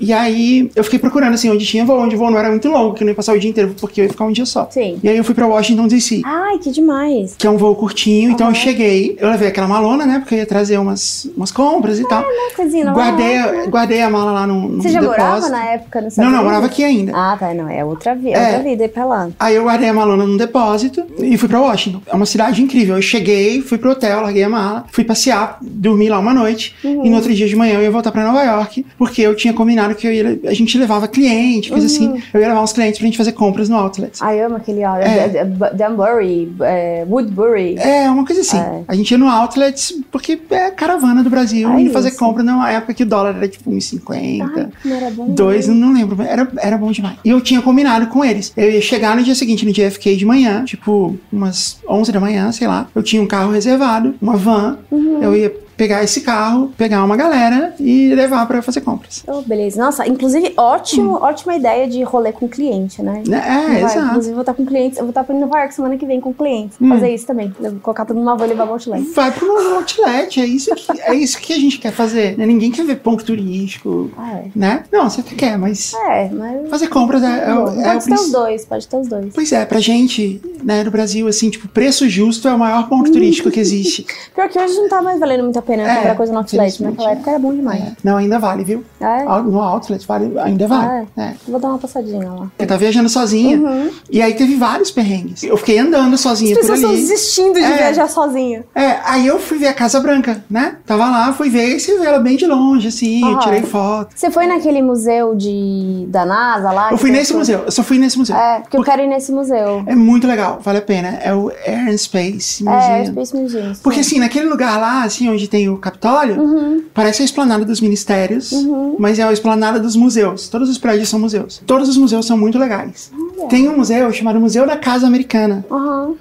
E 0.00 0.12
aí 0.12 0.70
eu 0.74 0.84
fiquei 0.84 0.98
procurando, 0.98 1.34
assim, 1.34 1.50
onde 1.50 1.64
tinha 1.66 1.84
voo, 1.84 1.98
onde 2.00 2.14
o 2.14 2.18
voo 2.18 2.30
não 2.30 2.38
era 2.38 2.48
muito 2.48 2.68
longo, 2.68 2.94
que 2.94 3.02
eu 3.02 3.06
não 3.06 3.10
ia 3.12 3.16
passar 3.16 3.34
o 3.34 3.38
dia 3.38 3.50
inteiro, 3.50 3.74
porque 3.80 4.00
eu 4.00 4.04
ia 4.04 4.10
ficar 4.10 4.24
um 4.24 4.32
dia 4.32 4.46
só. 4.46 4.68
Sim. 4.70 4.98
E 5.02 5.08
aí 5.08 5.16
eu 5.16 5.24
fui 5.24 5.34
pra 5.34 5.46
Washington 5.46 5.86
DC 5.86 6.22
Ai, 6.24 6.58
que 6.58 6.70
demais. 6.70 7.34
que 7.36 7.46
é 7.46 7.50
um 7.50 7.56
voo 7.56 7.74
curtinho. 7.74 8.30
Então 8.30 8.48
eu 8.48 8.54
cheguei, 8.54 9.16
eu 9.20 9.28
levei 9.30 9.48
aquela 9.48 9.66
malona, 9.68 10.06
né? 10.06 10.18
Porque 10.20 10.34
eu 10.34 10.38
ia 10.38 10.46
trazer 10.46 10.78
umas, 10.78 11.28
umas 11.36 11.50
compras 11.50 11.98
e 11.98 12.06
tal. 12.08 12.22
Uma 12.22 12.54
coisinha, 12.56 12.90
Guardei, 12.92 13.66
guardei 13.68 14.02
a 14.02 14.10
mala 14.10 14.32
lá 14.32 14.46
no, 14.46 14.68
no 14.68 14.82
Você 14.82 14.88
já 14.90 15.00
depósito. 15.00 15.22
Morava 15.40 15.48
na 15.48 15.64
época 15.64 16.00
no 16.00 16.08
Não, 16.16 16.30
não, 16.30 16.44
morava 16.44 16.66
aqui 16.66 16.84
ainda. 16.84 17.12
Ah, 17.14 17.36
tá, 17.38 17.54
não, 17.54 17.68
é 17.68 17.84
outra 17.84 18.14
vida, 18.14 18.38
é. 18.38 18.46
outra 18.46 18.62
vida 18.62 18.84
ir 18.84 18.88
pra 18.88 19.04
lá. 19.04 19.28
Aí 19.38 19.54
eu 19.54 19.64
guardei 19.64 19.88
a 19.88 19.92
malona 19.94 20.26
num 20.26 20.36
depósito 20.36 21.04
e 21.18 21.36
fui 21.36 21.48
pra 21.48 21.60
Washington. 21.60 22.02
É 22.06 22.14
uma 22.14 22.26
cidade 22.26 22.62
incrível. 22.62 22.96
Eu 22.96 23.02
cheguei, 23.02 23.60
fui 23.62 23.78
pro 23.78 23.90
hotel, 23.90 24.20
larguei 24.20 24.44
a 24.44 24.48
mala, 24.48 24.84
fui 24.90 25.04
passear, 25.04 25.58
dormi 25.60 26.08
lá 26.08 26.18
uma 26.18 26.34
noite 26.34 26.74
uhum. 26.84 27.04
e 27.04 27.10
no 27.10 27.16
outro 27.16 27.32
dia 27.32 27.46
de 27.46 27.56
manhã 27.56 27.74
eu 27.74 27.82
ia 27.82 27.90
voltar 27.90 28.12
pra 28.12 28.24
Nova 28.24 28.42
York, 28.42 28.84
porque 28.96 29.22
eu 29.22 29.34
tinha 29.34 29.52
combinado 29.52 29.94
que 29.94 30.06
eu 30.06 30.12
ia, 30.12 30.40
a 30.44 30.54
gente 30.54 30.76
levava 30.78 31.08
cliente, 31.08 31.70
coisa 31.70 31.86
assim. 31.86 32.08
uhum. 32.08 32.14
assim. 32.14 32.22
Eu 32.32 32.40
ia 32.40 32.48
levar 32.48 32.62
uns 32.62 32.72
clientes 32.72 32.98
pra 32.98 33.06
gente 33.06 33.16
fazer 33.16 33.32
compras 33.32 33.68
no 33.68 33.76
outlet. 33.76 34.18
Ah, 34.20 34.34
eu 34.34 34.46
amo 34.46 34.56
aquele 34.56 34.84
ó, 34.84 34.96
é. 34.96 35.44
Danbury, 35.74 36.52
é, 36.60 37.04
Woodbury. 37.08 37.76
É, 37.78 38.10
uma 38.10 38.24
coisa 38.24 38.40
assim. 38.42 38.58
É. 38.58 38.82
A 38.86 38.94
gente 38.94 39.10
ia 39.10 39.18
no 39.18 39.28
outlet 39.28 40.04
porque 40.10 40.38
é 40.50 40.70
caravana 40.70 41.22
do 41.22 41.30
Brasil 41.30 41.68
Ai, 41.68 41.84
e 41.84 41.90
fazer 41.90 42.08
isso. 42.08 42.18
compra 42.18 42.42
numa 42.42 42.70
época 42.70 42.94
que 42.94 43.02
o 43.02 43.06
dólar 43.06 43.36
era 43.36 43.48
tipo 43.48 43.70
1,50. 43.70 44.70
Não 44.84 44.96
era 44.96 45.10
bom. 45.26 45.34
Dois, 45.34 45.66
não, 45.68 45.74
não 45.74 45.92
lembro. 45.92 46.20
Era, 46.22 46.50
era 46.58 46.78
bom 46.78 46.90
demais. 46.90 47.16
E 47.24 47.30
eu 47.30 47.40
tinha 47.40 47.60
combinado 47.62 48.06
com 48.06 48.24
eles. 48.24 48.52
Eu 48.56 48.70
ia 48.70 48.80
chegar 48.80 49.16
no 49.16 49.22
dia 49.22 49.34
seguinte, 49.34 49.64
no 49.64 49.72
JFK 49.72 50.16
de 50.16 50.24
manhã, 50.24 50.64
tipo 50.64 51.16
umas 51.32 51.78
11 51.88 52.12
da 52.12 52.20
manhã, 52.20 52.50
sei 52.52 52.66
lá. 52.66 52.88
Eu 52.94 53.02
tinha 53.02 53.20
um 53.22 53.26
carro 53.26 53.52
reservado, 53.52 54.14
uma 54.20 54.36
van. 54.36 54.78
Uhum. 54.90 55.22
Eu 55.22 55.36
ia 55.36 55.52
pegar 55.82 56.04
esse 56.04 56.20
carro, 56.20 56.72
pegar 56.78 57.04
uma 57.04 57.16
galera 57.16 57.74
e 57.80 58.14
levar 58.14 58.46
para 58.46 58.62
fazer 58.62 58.82
compras. 58.82 59.24
Oh, 59.26 59.42
beleza. 59.42 59.82
Nossa, 59.82 60.06
inclusive, 60.06 60.52
ótimo, 60.56 61.14
hum. 61.14 61.22
ótima 61.22 61.56
ideia 61.56 61.88
de 61.88 62.04
rolê 62.04 62.30
com 62.30 62.48
cliente, 62.48 63.02
né? 63.02 63.24
É, 63.28 63.78
é 63.78 63.82
exato. 63.82 64.06
Inclusive, 64.06 64.32
vou 64.32 64.42
estar 64.42 64.54
com 64.54 64.64
clientes, 64.64 64.98
eu 64.98 65.04
vou 65.04 65.10
estar 65.10 65.24
para 65.24 65.34
Nova 65.34 65.58
York 65.58 65.74
semana 65.74 65.96
que 65.96 66.06
vem 66.06 66.20
com 66.20 66.32
clientes. 66.32 66.76
Hum. 66.80 66.88
Fazer 66.88 67.12
isso 67.12 67.26
também. 67.26 67.52
vou 67.58 67.72
colocar 67.80 68.04
tudo 68.04 68.20
numa 68.20 68.36
van 68.36 68.44
e 68.44 68.50
levar 68.50 68.62
pro 68.62 68.74
outlet. 68.74 69.02
Vai 69.12 69.32
pro 69.32 69.74
outlet, 69.74 70.40
é 70.40 70.46
isso 70.46 70.72
que, 70.72 71.00
é 71.00 71.14
isso 71.16 71.40
que 71.40 71.52
a 71.52 71.58
gente 71.58 71.78
quer 71.78 71.90
fazer. 71.90 72.38
Né? 72.38 72.46
Ninguém 72.46 72.70
quer 72.70 72.86
ver 72.86 73.00
ponto 73.00 73.24
turístico, 73.24 74.08
ah, 74.16 74.34
é. 74.34 74.44
né? 74.54 74.84
Não, 74.92 75.10
você 75.10 75.20
até 75.20 75.34
quer, 75.34 75.58
mas... 75.58 75.94
É, 75.94 76.30
mas... 76.30 76.70
Fazer 76.70 76.86
compras 76.86 77.24
é, 77.24 77.26
é, 77.26 77.88
é 77.88 77.92
Pode 77.92 78.04
ter 78.04 78.14
os 78.14 78.30
dois, 78.30 78.64
pode 78.64 78.86
ter 78.86 78.96
os 78.98 79.08
dois. 79.08 79.34
Pois 79.34 79.50
é, 79.50 79.64
pra 79.64 79.80
gente, 79.80 80.40
né, 80.62 80.84
no 80.84 80.92
Brasil, 80.92 81.26
assim, 81.26 81.50
tipo, 81.50 81.66
preço 81.66 82.08
justo 82.08 82.46
é 82.46 82.54
o 82.54 82.58
maior 82.58 82.88
ponto 82.88 83.10
turístico 83.10 83.50
que 83.50 83.58
existe. 83.58 84.06
Pior 84.32 84.48
que 84.48 84.60
hoje 84.60 84.76
não 84.76 84.88
tá 84.88 85.02
mais 85.02 85.18
valendo 85.18 85.42
muito 85.42 85.58
a 85.58 85.62
pena 85.62 85.71
é, 85.80 85.96
comprar 85.96 86.14
coisa 86.16 86.32
no 86.32 86.38
outlet. 86.38 86.82
Naquela 86.82 87.12
época 87.12 87.30
era 87.30 87.38
bom 87.38 87.54
demais. 87.54 87.82
É. 87.82 87.92
Não, 88.04 88.16
ainda 88.16 88.38
vale, 88.38 88.64
viu? 88.64 88.84
É? 89.00 89.24
No 89.24 89.60
outlet 89.60 90.06
vale, 90.06 90.38
ainda 90.38 90.66
vale. 90.66 91.06
Ah, 91.16 91.22
é. 91.22 91.34
Vou 91.46 91.58
dar 91.58 91.68
uma 91.68 91.78
passadinha 91.78 92.30
lá. 92.30 92.50
Eu 92.58 92.66
tava 92.66 92.78
viajando 92.78 93.08
sozinha. 93.08 93.58
Uhum. 93.58 93.90
E 94.10 94.20
aí 94.20 94.34
teve 94.34 94.56
vários 94.56 94.90
perrengues. 94.90 95.42
Eu 95.42 95.56
fiquei 95.56 95.78
andando 95.78 96.16
sozinha 96.16 96.52
As 96.52 96.58
por 96.58 96.72
ali. 96.72 96.80
pessoas 96.80 96.98
estão 96.98 97.14
desistindo 97.14 97.54
de 97.54 97.64
é. 97.64 97.76
viajar 97.76 98.08
sozinha. 98.08 98.64
É, 98.74 98.98
aí 99.04 99.26
eu 99.26 99.38
fui 99.38 99.58
ver 99.58 99.68
a 99.68 99.74
Casa 99.74 100.00
Branca, 100.00 100.44
né? 100.50 100.76
Tava 100.86 101.08
lá, 101.08 101.32
fui 101.32 101.48
ver 101.48 101.76
e 101.76 101.80
você 101.80 101.98
vê 101.98 102.06
ela 102.06 102.18
bem 102.18 102.36
de 102.36 102.46
longe, 102.46 102.88
assim. 102.88 103.22
Uhum. 103.22 103.32
Eu 103.32 103.38
tirei 103.38 103.62
foto. 103.62 104.12
Você 104.14 104.30
foi 104.30 104.46
naquele 104.46 104.82
museu 104.82 105.34
de 105.34 106.06
da 106.08 106.24
NASA 106.24 106.70
lá? 106.70 106.90
Eu 106.90 106.98
fui 106.98 107.10
nesse 107.10 107.34
museu. 107.34 107.60
Eu 107.60 107.70
só 107.70 107.82
fui 107.82 107.98
nesse 107.98 108.18
museu. 108.18 108.36
É, 108.36 108.60
porque, 108.60 108.76
porque 108.76 108.76
eu 108.76 108.84
quero 108.84 109.02
ir 109.02 109.08
nesse 109.08 109.32
museu. 109.32 109.82
É 109.86 109.94
muito 109.94 110.26
legal, 110.26 110.60
vale 110.62 110.78
a 110.78 110.82
pena. 110.82 111.18
É 111.22 111.34
o 111.34 111.50
Air 111.66 111.88
and 111.88 111.98
Space 111.98 112.62
Museum. 112.64 112.80
É, 112.80 112.98
Air 112.98 113.06
Space 113.06 113.36
Museum. 113.36 113.72
Porque 113.82 114.00
assim, 114.00 114.18
naquele 114.18 114.48
lugar 114.48 114.78
lá, 114.80 115.04
assim, 115.04 115.28
onde 115.28 115.48
tem 115.48 115.61
o 115.68 115.76
Capitólio, 115.76 116.40
uhum. 116.40 116.82
parece 116.92 117.22
a 117.22 117.24
esplanada 117.24 117.64
dos 117.64 117.80
ministérios, 117.80 118.52
uhum. 118.52 118.96
mas 118.98 119.18
é 119.18 119.22
a 119.22 119.32
esplanada 119.32 119.78
dos 119.78 119.96
museus. 119.96 120.48
Todos 120.48 120.68
os 120.68 120.78
prédios 120.78 121.08
são 121.08 121.18
museus. 121.18 121.62
Todos 121.66 121.88
os 121.88 121.96
museus 121.96 122.26
são 122.26 122.36
muito 122.36 122.58
legais. 122.58 123.10
Uhum. 123.12 123.48
Tem 123.48 123.68
um 123.68 123.76
museu 123.76 124.12
chamado 124.12 124.40
Museu 124.40 124.66
da 124.66 124.76
Casa 124.76 125.06
Americana. 125.06 125.64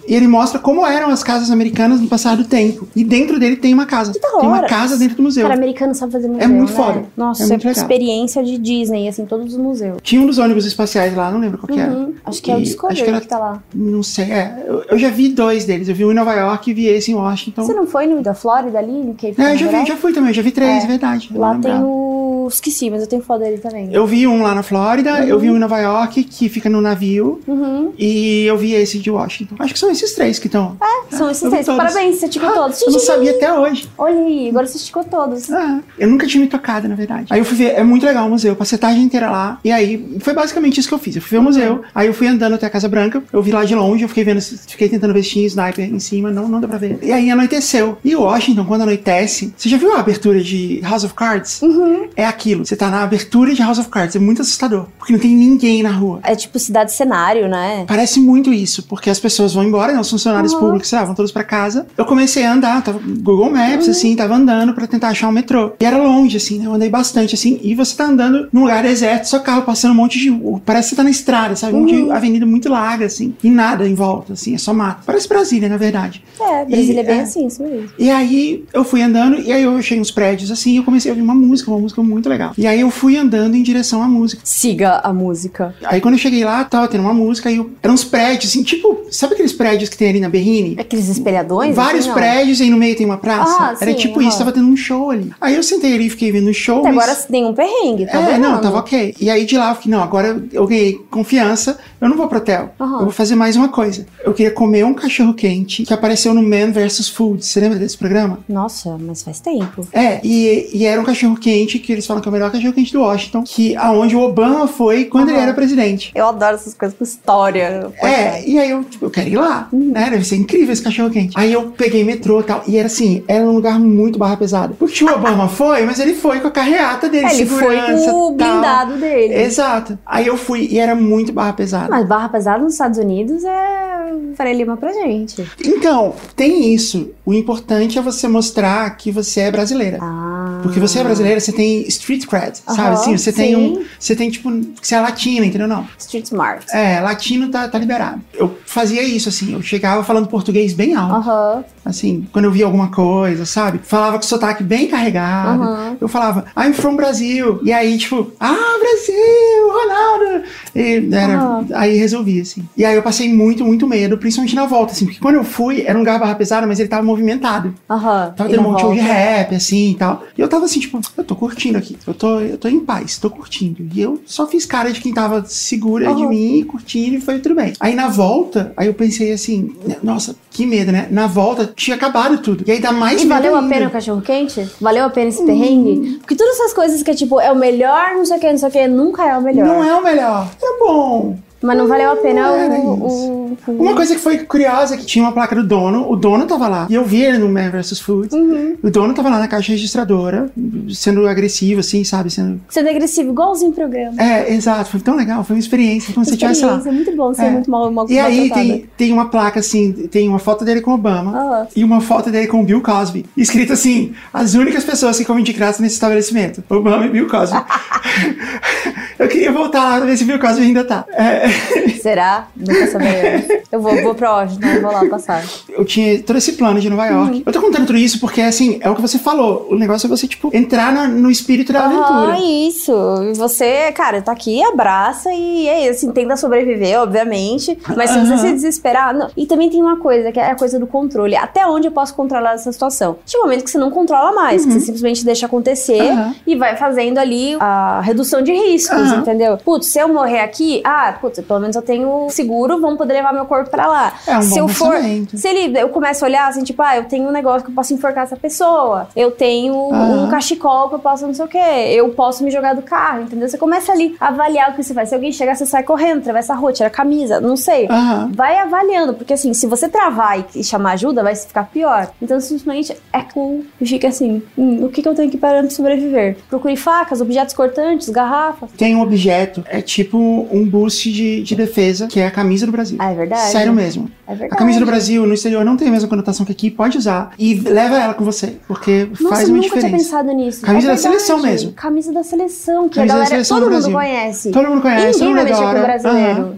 E 0.07 0.15
ele 0.15 0.27
mostra 0.27 0.59
como 0.59 0.85
eram 0.85 1.09
as 1.09 1.23
casas 1.23 1.51
americanas 1.51 1.99
no 1.99 2.07
passado 2.07 2.43
do 2.43 2.49
tempo. 2.49 2.87
E 2.95 3.03
dentro 3.03 3.39
dele 3.39 3.55
tem 3.55 3.73
uma 3.73 3.85
casa. 3.85 4.13
Tem 4.13 4.47
uma 4.47 4.63
casa 4.63 4.97
dentro 4.97 5.17
do 5.17 5.23
museu. 5.23 5.43
Cara, 5.43 5.55
americano 5.55 5.93
sabe 5.93 6.11
fazer 6.11 6.27
museu, 6.27 6.43
É 6.43 6.47
muito 6.47 6.71
né? 6.71 6.75
foda. 6.75 7.03
Nossa, 7.15 7.43
é 7.43 7.47
muito 7.47 7.67
é 7.67 7.71
experiência 7.71 8.43
de 8.43 8.57
Disney, 8.57 9.07
assim, 9.07 9.25
todos 9.25 9.53
os 9.53 9.59
museus. 9.59 9.97
Tinha 10.01 10.21
um 10.21 10.25
dos 10.25 10.37
ônibus 10.37 10.65
espaciais 10.65 11.15
lá, 11.15 11.31
não 11.31 11.39
lembro 11.39 11.57
qual 11.57 11.67
que 11.67 11.79
era. 11.79 11.91
Uhum. 11.91 12.13
Acho 12.25 12.41
que 12.41 12.51
é 12.51 12.55
o 12.55 12.61
Discovery 12.61 12.93
acho 12.93 13.03
que, 13.03 13.09
era, 13.09 13.21
que 13.21 13.27
tá 13.27 13.37
lá. 13.37 13.63
Não 13.73 14.03
sei, 14.03 14.31
é. 14.31 14.63
Eu, 14.65 14.83
eu, 14.89 14.97
já 14.97 15.09
vi 15.09 15.29
dois 15.29 15.65
deles. 15.65 15.87
Eu 15.87 15.95
vi 15.95 16.05
um 16.05 16.11
em 16.11 16.15
Nova 16.15 16.33
York 16.33 16.69
e 16.69 16.73
vi 16.73 16.87
esse 16.87 17.11
em 17.11 17.15
Washington. 17.15 17.63
Você 17.63 17.73
não 17.73 17.87
foi 17.87 18.07
no 18.07 18.21
da 18.21 18.33
Flórida 18.33 18.79
ali, 18.79 18.91
no 19.27 19.35
Cape 19.35 19.41
É, 19.41 19.53
eu 19.53 19.57
já 19.57 19.67
vi, 19.67 19.85
já 19.85 19.97
fui 19.97 20.13
também. 20.13 20.33
Já 20.33 20.41
vi 20.41 20.51
três, 20.51 20.83
é. 20.83 20.87
verdade. 20.87 21.29
Lá 21.33 21.57
tem 21.57 21.73
o... 21.81 22.47
Esqueci, 22.51 22.89
mas 22.89 23.01
eu 23.01 23.07
tenho 23.07 23.21
foto 23.21 23.39
dele 23.39 23.57
também. 23.59 23.89
Eu 23.93 24.05
vi 24.05 24.27
um 24.27 24.41
lá 24.41 24.53
na 24.53 24.63
Flórida, 24.63 25.13
uhum. 25.13 25.23
eu 25.23 25.39
vi 25.39 25.49
um 25.49 25.55
em 25.55 25.59
Nova 25.59 25.79
York, 25.79 26.23
que 26.23 26.49
fica 26.49 26.69
no 26.69 26.81
navio. 26.81 27.39
Uhum. 27.47 27.93
E 27.97 28.45
eu 28.45 28.57
vi 28.57 28.73
esse 28.73 28.99
de 28.99 29.09
Washington. 29.09 29.55
Acho 29.59 29.73
que 29.73 29.79
são 29.79 29.89
esses 29.91 30.13
três 30.13 30.39
que 30.39 30.47
estão. 30.47 30.75
É, 30.81 31.15
são 31.15 31.29
esses 31.29 31.47
três. 31.49 31.65
Parabéns, 31.65 32.17
você 32.17 32.27
ticou 32.27 32.49
ah, 32.49 32.53
todos. 32.53 32.81
Eu 32.81 32.91
não 32.91 32.99
sabia 32.99 33.31
até 33.31 33.53
hoje. 33.53 33.89
Olha 33.97 34.19
aí, 34.19 34.49
agora 34.49 34.67
você 34.67 34.77
esticou 34.77 35.03
todos. 35.03 35.49
Ah, 35.51 35.79
eu 35.97 36.09
nunca 36.09 36.27
tinha 36.27 36.41
me 36.41 36.49
tocado, 36.49 36.87
na 36.87 36.95
verdade. 36.95 37.27
Aí 37.29 37.39
eu 37.39 37.45
fui 37.45 37.55
ver, 37.55 37.75
é 37.75 37.83
muito 37.83 38.05
legal 38.05 38.27
o 38.27 38.29
museu. 38.29 38.55
Passei 38.55 38.75
a 38.75 38.79
tarde 38.79 38.99
inteira 38.99 39.29
lá. 39.29 39.59
E 39.63 39.71
aí, 39.71 40.17
foi 40.19 40.33
basicamente 40.33 40.79
isso 40.79 40.89
que 40.89 40.93
eu 40.93 40.99
fiz. 40.99 41.15
Eu 41.15 41.21
fui 41.21 41.31
ver 41.31 41.37
o 41.37 41.43
museu, 41.43 41.73
uhum. 41.75 41.81
aí 41.93 42.07
eu 42.07 42.13
fui 42.13 42.27
andando 42.27 42.55
até 42.55 42.65
a 42.65 42.69
Casa 42.69 42.89
Branca. 42.89 43.23
Eu 43.31 43.41
vi 43.41 43.51
lá 43.51 43.63
de 43.63 43.75
longe, 43.75 44.03
eu 44.03 44.09
fiquei 44.09 44.23
vendo, 44.23 44.41
fiquei 44.41 44.89
tentando 44.89 45.13
ver 45.13 45.23
se 45.23 45.29
tinha 45.29 45.45
sniper 45.45 45.85
em 45.85 45.99
cima, 45.99 46.31
não, 46.31 46.47
não 46.47 46.59
dá 46.59 46.67
pra 46.67 46.77
ver. 46.77 46.99
E 47.01 47.11
aí 47.11 47.29
anoiteceu. 47.29 47.97
E 48.03 48.15
Washington, 48.15 48.65
quando 48.65 48.81
anoitece, 48.81 49.10
você 49.25 49.69
já 49.69 49.77
viu 49.77 49.93
a 49.95 49.99
abertura 49.99 50.41
de 50.41 50.79
House 50.81 51.03
of 51.03 51.13
Cards? 51.13 51.61
Uhum. 51.61 52.07
É 52.15 52.25
aquilo. 52.25 52.65
Você 52.65 52.75
tá 52.75 52.89
na 52.89 53.03
abertura 53.03 53.53
de 53.53 53.61
House 53.61 53.79
of 53.79 53.89
Cards. 53.89 54.15
É 54.15 54.19
muito 54.19 54.41
assustador. 54.41 54.87
Porque 54.97 55.13
não 55.13 55.19
tem 55.19 55.35
ninguém 55.35 55.83
na 55.83 55.91
rua. 55.91 56.19
É 56.23 56.35
tipo 56.35 56.57
cidade 56.59 56.91
cenário, 56.93 57.47
né? 57.47 57.85
Parece 57.87 58.19
muito 58.19 58.53
isso, 58.53 58.83
porque 58.83 59.09
as 59.09 59.19
pessoas 59.19 59.53
vão 59.53 59.63
embora, 59.63 59.93
né? 59.93 59.99
Os 59.99 60.09
funcionários 60.09 60.53
uhum. 60.53 60.59
públicos, 60.59 60.89
sei 60.89 60.99
lá, 60.99 61.05
vão 61.05 61.15
todos 61.15 61.31
pra 61.31 61.43
casa. 61.43 61.87
Eu 61.97 62.05
comecei 62.05 62.43
a 62.45 62.53
andar, 62.53 62.83
tava 62.83 62.99
Google 62.99 63.51
Maps, 63.51 63.85
uhum. 63.85 63.91
assim, 63.91 64.15
tava 64.15 64.35
andando 64.35 64.73
pra 64.73 64.87
tentar 64.87 65.09
achar 65.09 65.27
um 65.27 65.31
metrô. 65.31 65.73
E 65.79 65.85
era 65.85 65.97
longe, 65.97 66.37
assim, 66.37 66.59
né? 66.59 66.65
Eu 66.65 66.73
andei 66.73 66.89
bastante, 66.89 67.35
assim. 67.35 67.59
E 67.61 67.75
você 67.75 67.95
tá 67.95 68.05
andando 68.05 68.47
num 68.51 68.61
lugar 68.61 68.83
deserto, 68.83 69.25
só 69.25 69.39
carro 69.39 69.63
passando 69.63 69.91
um 69.91 69.95
monte 69.95 70.19
de. 70.19 70.31
Parece 70.65 70.89
que 70.89 70.89
você 70.91 70.95
tá 70.95 71.03
na 71.03 71.09
estrada, 71.09 71.55
sabe? 71.55 71.75
Um 71.75 71.81
monte 71.81 71.95
de 71.95 72.01
uhum. 72.03 72.11
avenida 72.11 72.45
muito 72.45 72.69
larga, 72.69 73.05
assim. 73.05 73.33
E 73.43 73.49
nada 73.49 73.87
em 73.87 73.95
volta, 73.95 74.33
assim, 74.33 74.55
é 74.55 74.57
só 74.57 74.73
mato. 74.73 75.03
Parece 75.05 75.27
Brasília, 75.27 75.69
na 75.69 75.77
verdade. 75.77 76.23
É, 76.39 76.65
Brasília 76.65 76.93
e, 76.93 76.99
é 76.99 77.03
bem 77.03 77.19
é, 77.19 77.21
assim, 77.21 77.47
isso 77.47 77.61
mesmo. 77.63 77.89
E 77.97 78.09
aí 78.09 78.63
eu 78.73 78.83
fui 78.83 79.00
andando, 79.01 79.39
e 79.39 79.51
aí 79.51 79.63
eu 79.63 79.75
achei 79.75 79.99
uns 79.99 80.11
prédios, 80.11 80.51
assim, 80.51 80.71
e 80.73 80.77
eu 80.77 80.83
comecei 80.83 81.11
a 81.11 81.13
ouvir 81.13 81.23
uma 81.23 81.35
música, 81.35 81.69
uma 81.69 81.79
música 81.79 82.01
muito 82.01 82.27
legal. 82.29 82.53
E 82.57 82.65
aí 82.67 82.81
eu 82.81 82.89
fui 82.89 83.17
andando 83.17 83.55
em 83.55 83.63
direção 83.63 84.01
à 84.01 84.07
música. 84.07 84.41
Siga 84.43 84.99
a 85.03 85.13
música. 85.13 85.75
Aí 85.83 86.01
quando 86.01 86.15
eu 86.15 86.19
cheguei 86.19 86.43
lá, 86.43 86.63
tava 86.63 86.87
tendo 86.87 87.01
uma 87.01 87.13
música, 87.13 87.51
e 87.51 87.57
eu, 87.57 87.71
eram 87.81 87.93
uns 87.93 88.03
prédios, 88.03 88.51
assim, 88.51 88.63
tipo, 88.63 89.01
sabe 89.09 89.33
aqueles 89.33 89.53
prédios 89.53 89.89
que 89.89 89.97
tem 89.97 90.09
ali 90.09 90.19
na 90.19 90.29
Berrine? 90.29 90.75
Aqueles 90.79 91.07
espelhadões? 91.09 91.75
Vários 91.75 92.05
assim, 92.05 92.13
prédios, 92.13 92.59
e 92.59 92.63
aí 92.63 92.69
no 92.69 92.77
meio 92.77 92.95
tem 92.95 93.05
uma 93.05 93.17
praça. 93.17 93.57
Ah, 93.59 93.75
Era 93.79 93.91
sim, 93.91 93.97
tipo 93.97 94.19
uhum. 94.19 94.27
isso, 94.27 94.37
tava 94.37 94.51
tendo 94.51 94.67
um 94.67 94.75
show 94.75 95.11
ali. 95.11 95.31
Aí 95.39 95.55
eu 95.55 95.63
sentei 95.63 95.93
ali 95.93 96.07
e 96.07 96.09
fiquei 96.09 96.31
vendo 96.31 96.49
o 96.49 96.53
show. 96.53 96.79
Até 96.79 96.91
mas... 96.91 97.03
agora 97.03 97.19
tem 97.23 97.45
um 97.45 97.53
perrengue, 97.53 98.05
tá 98.05 98.19
É, 98.19 98.37
não, 98.37 98.59
tava 98.61 98.79
ok. 98.79 99.15
E 99.19 99.29
aí 99.29 99.45
de 99.45 99.57
lá 99.57 99.69
eu 99.69 99.75
fiquei, 99.75 99.91
não, 99.91 100.01
agora 100.01 100.43
eu 100.51 100.67
ganhei 100.67 100.93
confiança, 101.09 101.77
eu 101.99 102.09
não 102.09 102.17
vou 102.17 102.27
pro 102.27 102.37
hotel. 102.37 102.73
Uhum. 102.79 102.93
Eu 102.93 102.99
vou 103.01 103.11
fazer 103.11 103.35
mais 103.35 103.55
uma 103.55 103.69
coisa. 103.69 104.05
Eu 104.23 104.33
queria 104.33 104.51
comer 104.51 104.85
um 104.85 104.93
cachorro 104.93 105.33
quente 105.33 105.83
que 105.83 105.93
apareceu 105.93 106.33
no 106.33 106.41
Man 106.41 106.71
vs. 106.71 107.09
Food. 107.09 107.45
Você 107.45 107.59
lembra 107.59 107.77
desse 107.77 107.97
programa? 107.97 108.39
Nossa, 108.47 108.90
mas 108.99 109.21
faz 109.23 109.39
tempo. 109.39 109.87
É, 109.93 110.19
e, 110.23 110.69
e 110.73 110.85
era 110.85 110.99
um 110.99 111.03
cachorro 111.03 111.35
quente 111.37 111.79
que 111.79 111.91
eles 111.91 112.05
falam 112.05 112.21
que 112.21 112.27
é 112.27 112.31
o 112.31 112.33
melhor 112.33 112.51
cachorro 112.51 112.73
quente 112.73 112.91
do 112.93 113.01
Washington, 113.01 113.43
que 113.43 113.75
aonde 113.75 114.15
o 114.15 114.21
Obama 114.21 114.67
foi 114.67 115.05
quando 115.05 115.29
Uhum. 115.29 115.35
ele 115.35 115.43
era 115.43 115.53
presidente. 115.53 116.11
Eu 116.15 116.27
adoro 116.27 116.55
essas 116.55 116.73
coisas 116.73 116.97
com 116.97 117.03
história. 117.03 117.87
É, 118.01 118.47
e 118.47 118.57
aí 118.59 118.69
eu, 118.71 118.83
tipo, 118.83 119.05
eu 119.05 119.09
quero 119.09 119.29
ir 119.29 119.37
lá, 119.37 119.67
né? 119.71 120.09
Deve 120.09 120.23
ser 120.25 120.35
incrível 120.35 120.71
esse 120.73 120.81
cachorro 120.81 121.09
quente. 121.09 121.33
Aí 121.37 121.51
eu 121.53 121.71
peguei 121.71 122.03
metrô 122.03 122.39
e 122.41 122.43
tal, 122.43 122.63
e 122.67 122.77
era 122.77 122.87
assim, 122.87 123.23
era 123.27 123.43
um 123.45 123.51
lugar 123.51 123.79
muito 123.79 124.17
barra 124.19 124.37
pesada. 124.37 124.73
Porque 124.77 125.03
o 125.03 125.07
Obama 125.13 125.47
foi, 125.49 125.85
mas 125.85 125.99
ele 125.99 126.13
foi 126.13 126.39
com 126.39 126.47
a 126.47 126.51
carreata 126.51 127.07
dele, 127.09 127.25
É, 127.25 127.33
ele 127.35 127.45
foi 127.45 127.75
com 127.81 127.93
o 127.93 128.05
tal. 128.05 128.31
blindado 128.33 128.97
dele. 128.97 129.33
Exato. 129.35 129.97
Aí 130.05 130.27
eu 130.27 130.37
fui 130.37 130.67
e 130.71 130.77
era 130.79 130.95
muito 130.95 131.31
barra 131.31 131.53
pesada. 131.53 131.89
Mas 131.89 132.07
barra 132.07 132.29
pesada 132.29 132.63
nos 132.63 132.73
Estados 132.73 132.97
Unidos 132.97 133.43
é 133.43 134.13
Faria 134.35 134.53
Lima 134.53 134.75
pra 134.77 134.91
gente. 134.93 135.45
Então, 135.65 136.13
tem 136.35 136.73
isso. 136.73 137.11
O 137.25 137.33
importante 137.33 137.97
é 137.97 138.01
você 138.01 138.27
mostrar 138.27 138.80
que 138.89 139.11
você 139.11 139.41
é 139.41 139.51
brasileira. 139.51 139.99
Ah. 140.01 140.30
Porque 140.61 140.79
você 140.79 140.99
é 140.99 141.03
brasileira, 141.03 141.39
você 141.39 141.51
tem 141.51 141.81
street 141.87 142.25
cred, 142.25 142.57
sabe? 142.57 142.79
Aham, 142.81 142.93
Assim, 142.93 143.17
você 143.17 143.31
tem 143.31 143.55
sim. 143.55 143.55
um. 143.55 143.83
Você 143.99 144.15
tem, 144.15 144.29
tipo, 144.29 144.49
você 144.81 144.95
é 144.95 144.99
latina, 145.01 145.45
entendeu? 145.45 145.67
Não. 145.67 145.87
Street 145.97 146.25
Smart. 146.25 146.65
É, 146.73 146.99
latino 146.99 147.49
tá, 147.49 147.67
tá 147.67 147.77
liberado. 147.77 148.21
Eu 148.33 148.55
fazia 148.65 149.01
isso, 149.03 149.29
assim, 149.29 149.53
eu 149.53 149.61
chegava 149.61 150.03
falando 150.03 150.27
português 150.27 150.73
bem 150.73 150.95
alto. 150.95 151.15
Aham. 151.29 151.63
Assim, 151.83 152.27
quando 152.31 152.45
eu 152.45 152.51
via 152.51 152.65
alguma 152.65 152.89
coisa, 152.91 153.43
sabe? 153.45 153.79
Falava 153.83 154.17
com 154.17 154.23
sotaque 154.23 154.63
bem 154.63 154.87
carregado. 154.87 155.63
Aham. 155.63 155.97
Eu 155.99 156.07
falava, 156.07 156.45
I'm 156.55 156.73
from 156.73 156.95
Brasil. 156.95 157.59
E 157.63 157.73
aí, 157.73 157.97
tipo, 157.97 158.31
ah, 158.39 158.77
Brasil, 158.79 159.67
Ronaldo. 159.67 160.43
E 160.75 161.09
era. 161.11 161.63
Aí 161.73 161.97
resolvi, 161.97 162.41
assim. 162.41 162.67
E 162.77 162.85
aí 162.85 162.95
eu 162.95 163.01
passei 163.01 163.33
muito, 163.33 163.65
muito 163.65 163.87
medo, 163.87 164.17
principalmente 164.17 164.55
na 164.55 164.65
volta, 164.65 164.93
assim. 164.93 165.05
Porque 165.05 165.19
quando 165.19 165.35
eu 165.35 165.43
fui, 165.43 165.83
era 165.85 165.97
um 165.97 166.01
lugar 166.01 166.19
barra 166.19 166.35
pesada, 166.35 166.67
mas 166.67 166.79
ele 166.79 166.87
tava 166.89 167.03
movimentado. 167.03 167.73
Aham. 167.89 168.33
Tava 168.35 168.49
tendo 168.49 168.61
um 168.61 168.71
monte 168.71 168.87
de 168.93 168.99
rap, 168.99 169.55
assim 169.55 169.91
e 169.91 169.95
tal. 169.95 170.23
E 170.37 170.41
eu 170.41 170.47
tava 170.51 170.65
assim, 170.65 170.79
tipo, 170.79 170.99
eu 171.17 171.23
tô 171.23 171.35
curtindo 171.35 171.77
aqui. 171.77 171.97
Eu 172.05 172.13
tô, 172.13 172.39
eu 172.39 172.57
tô 172.57 172.67
em 172.67 172.79
paz, 172.79 173.17
tô 173.17 173.29
curtindo. 173.29 173.87
E 173.93 173.99
eu 174.01 174.21
só 174.25 174.45
fiz 174.45 174.65
cara 174.65 174.91
de 174.91 175.01
quem 175.01 175.13
tava 175.13 175.43
segura 175.45 176.13
de 176.13 176.27
mim, 176.27 176.63
curtindo 176.63 177.15
e 177.15 177.21
foi 177.21 177.39
tudo 177.39 177.55
bem. 177.55 177.73
Aí 177.79 177.95
na 177.95 178.07
volta, 178.09 178.73
aí 178.77 178.87
eu 178.87 178.93
pensei 178.93 179.31
assim, 179.31 179.75
nossa, 180.03 180.35
que 180.51 180.65
medo, 180.65 180.91
né? 180.91 181.07
Na 181.09 181.25
volta 181.27 181.71
tinha 181.75 181.95
acabado 181.95 182.37
tudo. 182.39 182.63
E 182.67 182.71
aí 182.71 182.79
dá 182.79 182.91
mais 182.91 183.21
E 183.21 183.25
medo 183.25 183.35
valeu 183.37 183.55
a 183.55 183.59
ainda. 183.59 183.73
pena 183.73 183.87
o 183.87 183.91
cachorro 183.91 184.21
quente? 184.21 184.69
Valeu 184.79 185.05
a 185.05 185.09
pena 185.09 185.29
esse 185.29 185.43
perrengue? 185.43 186.17
Porque 186.19 186.35
todas 186.35 186.55
essas 186.59 186.73
coisas 186.73 187.01
que 187.01 187.11
é 187.11 187.15
tipo, 187.15 187.39
é 187.39 187.51
o 187.51 187.55
melhor, 187.55 188.13
não 188.15 188.25
sei 188.25 188.37
o 188.37 188.39
que, 188.39 188.51
não 188.51 188.57
sei 188.59 188.69
o 188.69 188.71
que, 188.71 188.87
nunca 188.87 189.25
é 189.25 189.37
o 189.37 189.41
melhor. 189.41 189.65
Não 189.67 189.83
é 189.83 189.95
o 189.95 190.03
melhor. 190.03 190.49
É 190.61 190.79
bom. 190.79 191.37
Mas 191.61 191.77
não 191.77 191.87
valeu 191.87 192.11
a 192.11 192.15
pena 192.15 192.41
Não 192.41 192.55
era 192.55 192.73
o, 192.75 192.87
o, 192.87 193.57
o- 193.67 193.71
Uma 193.81 193.95
coisa 193.95 194.15
que 194.15 194.21
foi 194.21 194.39
curiosa 194.39 194.95
é 194.95 194.97
que 194.97 195.05
tinha 195.05 195.23
uma 195.23 195.31
placa 195.31 195.55
do 195.55 195.63
dono, 195.63 196.09
o 196.09 196.15
dono 196.15 196.45
tava 196.45 196.67
lá. 196.67 196.87
E 196.89 196.95
eu 196.95 197.05
vi 197.05 197.21
ele 197.23 197.37
no 197.37 197.47
Man 197.49 197.69
vs. 197.69 197.99
Food. 197.99 198.33
Uhum. 198.35 198.77
O 198.81 198.89
dono 198.89 199.13
tava 199.13 199.29
lá 199.29 199.39
na 199.39 199.47
caixa 199.47 199.71
registradora, 199.71 200.49
sendo 200.89 201.27
agressivo, 201.27 201.79
assim, 201.81 202.03
sabe? 202.03 202.29
Sendo... 202.31 202.59
Sendo 202.69 202.89
agressivo, 202.89 203.29
igualzinho 203.31 203.71
o 203.71 203.73
programa. 203.73 204.13
É, 204.21 204.53
exato. 204.53 204.89
Foi 204.89 204.99
tão 204.99 205.15
legal, 205.15 205.43
foi 205.43 205.55
uma 205.55 205.59
experiência. 205.59 206.13
Como 206.13 206.25
se 206.25 206.31
você 206.31 206.35
estivesse 206.35 206.65
lá. 206.65 206.77
Experiência, 206.77 206.89
é 206.89 207.03
muito 207.05 207.15
bom 207.17 207.33
ser 207.33 207.43
É. 207.43 207.49
muito 207.51 207.69
mal, 207.69 207.91
mal 207.91 208.05
E 208.09 208.17
aí 208.19 208.49
tem, 208.51 208.85
tem 208.97 209.13
uma 209.13 209.25
placa 209.29 209.59
assim, 209.59 209.91
tem 210.07 210.27
uma 210.27 210.39
foto 210.39 210.65
dele 210.65 210.81
com 210.81 210.91
Obama 210.93 211.31
Aham. 211.37 211.67
e 211.75 211.83
uma 211.83 212.01
foto 212.01 212.31
dele 212.31 212.47
com 212.47 212.63
Bill 212.65 212.81
Cosby. 212.81 213.25
Escrito 213.37 213.73
assim, 213.73 214.13
as 214.33 214.53
únicas 214.55 214.83
pessoas 214.83 215.17
que 215.17 215.25
comem 215.25 215.43
de 215.43 215.53
graça 215.53 215.81
nesse 215.81 215.95
estabelecimento. 215.95 216.63
Obama 216.69 217.05
e 217.05 217.09
Bill 217.09 217.27
Cosby. 217.27 217.57
eu 219.19 219.27
queria 219.27 219.51
voltar 219.51 219.83
lá 219.83 219.97
pra 219.97 220.05
ver 220.05 220.17
se 220.17 220.25
Bill 220.25 220.39
Cosby 220.39 220.63
ainda 220.63 220.83
tá. 220.83 221.05
É, 221.11 221.50
Será? 222.01 222.47
Nunca 222.55 222.87
saberemos. 222.87 223.45
Eu 223.71 223.79
vou, 223.81 224.01
vou 224.03 224.15
pra 224.15 224.31
Washington, 224.37 224.81
vou 224.81 224.91
lá 224.91 225.05
passar. 225.05 225.43
eu 225.69 225.85
tinha 225.85 226.21
todo 226.23 226.37
esse 226.37 226.53
plano 226.53 226.79
de 226.79 226.89
Nova 226.89 227.03
Uhum. 227.03 227.09
York. 227.25 227.43
Eu 227.45 227.53
tô 227.53 227.61
contando 227.61 227.85
tudo 227.87 227.97
isso 227.97 228.19
porque, 228.19 228.41
assim, 228.41 228.79
é 228.81 228.89
o 228.89 228.95
que 228.95 229.01
você 229.01 229.17
falou. 229.19 229.67
O 229.69 229.75
negócio 229.75 230.07
é 230.07 230.09
você, 230.09 230.27
tipo, 230.27 230.49
entrar 230.53 230.91
na- 230.91 231.07
no 231.07 231.29
espírito 231.31 231.71
da 231.71 231.85
aventura. 231.85 232.33
Ah, 232.33 232.39
isso. 232.39 232.91
E 233.31 233.33
você, 233.37 233.91
cara, 233.93 234.21
tá 234.21 234.31
aqui, 234.31 234.61
abraça 234.63 235.31
e 235.31 235.67
é 235.67 235.81
isso. 235.89 235.91
Assim, 236.05 236.11
tenta 236.11 236.35
sobreviver, 236.37 236.99
obviamente. 236.99 237.77
Mas 237.95 238.09
se 238.11 238.19
você 238.19 238.37
se 238.37 238.53
desesperar. 238.53 239.13
não. 239.13 239.29
E 239.37 239.45
também 239.45 239.69
tem 239.69 239.81
uma 239.81 239.97
coisa, 239.97 240.31
que 240.31 240.39
é 240.39 240.51
a 240.51 240.55
coisa 240.55 240.79
do 240.79 240.87
controle. 240.87 241.35
Até 241.35 241.65
onde 241.65 241.87
eu 241.87 241.91
posso 241.91 242.13
controlar 242.13 242.53
essa 242.53 242.71
situação? 242.71 243.17
Chega 243.25 243.43
um 243.43 243.47
momento 243.47 243.63
que 243.63 243.71
você 243.71 243.77
não 243.77 243.91
controla 243.91 244.31
mais, 244.33 244.65
que 244.65 244.71
você 244.71 244.79
simplesmente 244.79 245.23
deixa 245.25 245.45
acontecer 245.45 246.01
Uhum. 246.01 246.33
E 246.47 246.55
vai 246.55 246.75
fazendo 246.75 247.17
ali 247.17 247.55
a 247.59 248.01
redução 248.01 248.41
de 248.41 248.51
riscos, 248.51 249.11
entendeu? 249.13 249.57
Putz, 249.57 249.87
se 249.87 249.99
eu 249.99 250.07
morrer 250.07 250.39
aqui, 250.39 250.81
ah, 250.83 251.13
putz, 251.19 251.39
pelo 251.47 251.59
menos 251.59 251.75
eu 251.75 251.81
tenho 251.81 252.27
seguro, 252.29 252.79
vão 252.79 252.95
poder 252.97 253.13
levar 253.13 253.33
meu 253.33 253.45
corpo 253.45 253.69
pra 253.69 253.87
lá. 253.87 254.13
É 254.27 254.37
um 254.37 254.41
se 254.41 254.57
eu 254.59 254.67
for. 254.67 254.95
Se 255.35 255.47
ele, 255.47 255.77
eu 255.79 255.89
começo 255.89 256.23
a 256.23 256.27
olhar 256.27 256.47
assim, 256.47 256.63
tipo, 256.63 256.81
ah, 256.81 256.97
eu 256.97 257.05
tenho 257.05 257.27
um 257.27 257.31
negócio 257.31 257.63
que 257.65 257.71
eu 257.71 257.75
posso 257.75 257.93
enforcar 257.93 258.23
essa 258.23 258.35
pessoa. 258.35 259.07
Eu 259.15 259.31
tenho 259.31 259.73
Aham. 259.93 260.25
um 260.25 260.29
cachecol 260.29 260.89
que 260.89 260.95
eu 260.95 260.99
posso 260.99 261.25
não 261.25 261.33
sei 261.33 261.45
o 261.45 261.47
quê. 261.47 261.57
Eu 261.89 262.09
posso 262.09 262.43
me 262.43 262.51
jogar 262.51 262.73
do 262.75 262.81
carro, 262.81 263.21
entendeu? 263.23 263.47
Você 263.47 263.57
começa 263.57 263.91
ali 263.91 264.15
a 264.19 264.27
avaliar 264.27 264.71
o 264.71 264.73
que 264.75 264.83
você 264.83 264.93
faz. 264.93 265.09
Se 265.09 265.15
alguém 265.15 265.31
chegar, 265.31 265.55
você 265.55 265.65
sai 265.65 265.83
correndo, 265.83 266.19
atravessa 266.19 266.53
a 266.53 266.55
rua, 266.55 266.71
tira 266.73 266.87
a 266.87 266.91
camisa, 266.91 267.39
não 267.39 267.55
sei. 267.55 267.87
Aham. 267.89 268.31
Vai 268.33 268.57
avaliando, 268.59 269.13
porque 269.13 269.33
assim, 269.33 269.53
se 269.53 269.67
você 269.67 269.87
travar 269.89 270.45
e- 270.55 270.63
chamar 270.63 270.93
ajuda, 270.93 271.23
vai 271.23 271.35
ficar 271.35 271.63
pior. 271.65 272.09
Então, 272.21 272.39
simplesmente 272.39 272.95
é 273.13 273.21
cool 273.33 273.63
e 273.79 273.85
fica 273.85 274.07
assim: 274.07 274.41
hum, 274.57 274.85
o 274.85 274.89
que, 274.89 275.01
que 275.01 275.07
eu 275.07 275.15
tenho 275.15 275.29
que 275.29 275.37
para 275.37 275.69
sobreviver? 275.69 276.37
Procure 276.49 276.75
facas, 276.75 277.21
objetos 277.21 277.53
cortantes, 277.53 278.09
garrafas. 278.09 278.69
Tem 278.77 278.95
um 278.95 279.01
objeto, 279.01 279.63
é 279.67 279.81
tipo 279.81 280.17
um 280.51 280.65
boost 280.67 281.11
de, 281.11 281.30
de 281.41 281.55
defesa, 281.55 282.07
que 282.07 282.19
é 282.19 282.27
a 282.27 282.31
camisa 282.31 282.65
do 282.65 282.71
Brasil. 282.71 282.97
Ah, 282.99 283.11
é 283.11 283.15
verdade? 283.15 283.51
Sério 283.51 283.71
mesmo. 283.71 284.09
É 284.27 284.31
verdade. 284.31 284.53
A 284.53 284.55
camisa 284.57 284.79
do 284.79 284.85
Brasil 284.85 285.25
no 285.25 285.33
exterior 285.33 285.63
não 285.63 285.77
tem 285.77 285.87
a 285.87 285.91
mesma 285.91 286.09
conotação 286.09 286.45
que 286.45 286.51
aqui, 286.51 286.69
pode 286.69 286.97
usar. 286.97 287.31
E 287.39 287.53
leva 287.55 287.97
ela 287.99 288.13
com 288.13 288.23
você, 288.25 288.57
porque 288.67 289.07
Nossa, 289.19 289.35
faz 289.35 289.47
eu 289.47 289.55
uma 289.55 289.57
nunca 289.61 289.69
tinha 289.69 289.81
diferença. 289.83 290.03
pensado 290.17 290.31
nisso. 290.33 290.61
Camisa 290.65 290.87
É 290.87 290.91
da 290.91 290.97
seleção 290.97 291.39
mesmo. 291.41 291.71
Camisa 291.73 292.11
da 292.11 292.23
seleção, 292.23 292.89
que 292.89 292.95
Camisa 292.95 293.13
a 293.13 293.17
galera, 293.17 293.29
seleção 293.29 293.57
todo 293.57 293.63
do 293.69 293.71
mundo 293.71 293.91
Brasil. 293.91 293.93
conhece. 294.15 294.51
Todo 294.51 294.67
mundo 294.69 294.81
conhece, 294.81 295.19
todo 295.19 295.27
Ninguém 295.27 295.27
mundo 295.27 295.35
vai 295.35 295.45
mexer 295.45 295.57
com 295.57 295.63
o 295.63 295.67
adora. 295.69 295.83
brasileiro. 295.85 296.41
Aham, 296.41 296.55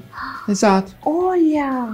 Exato. 0.50 0.92
Olha! 1.06 1.88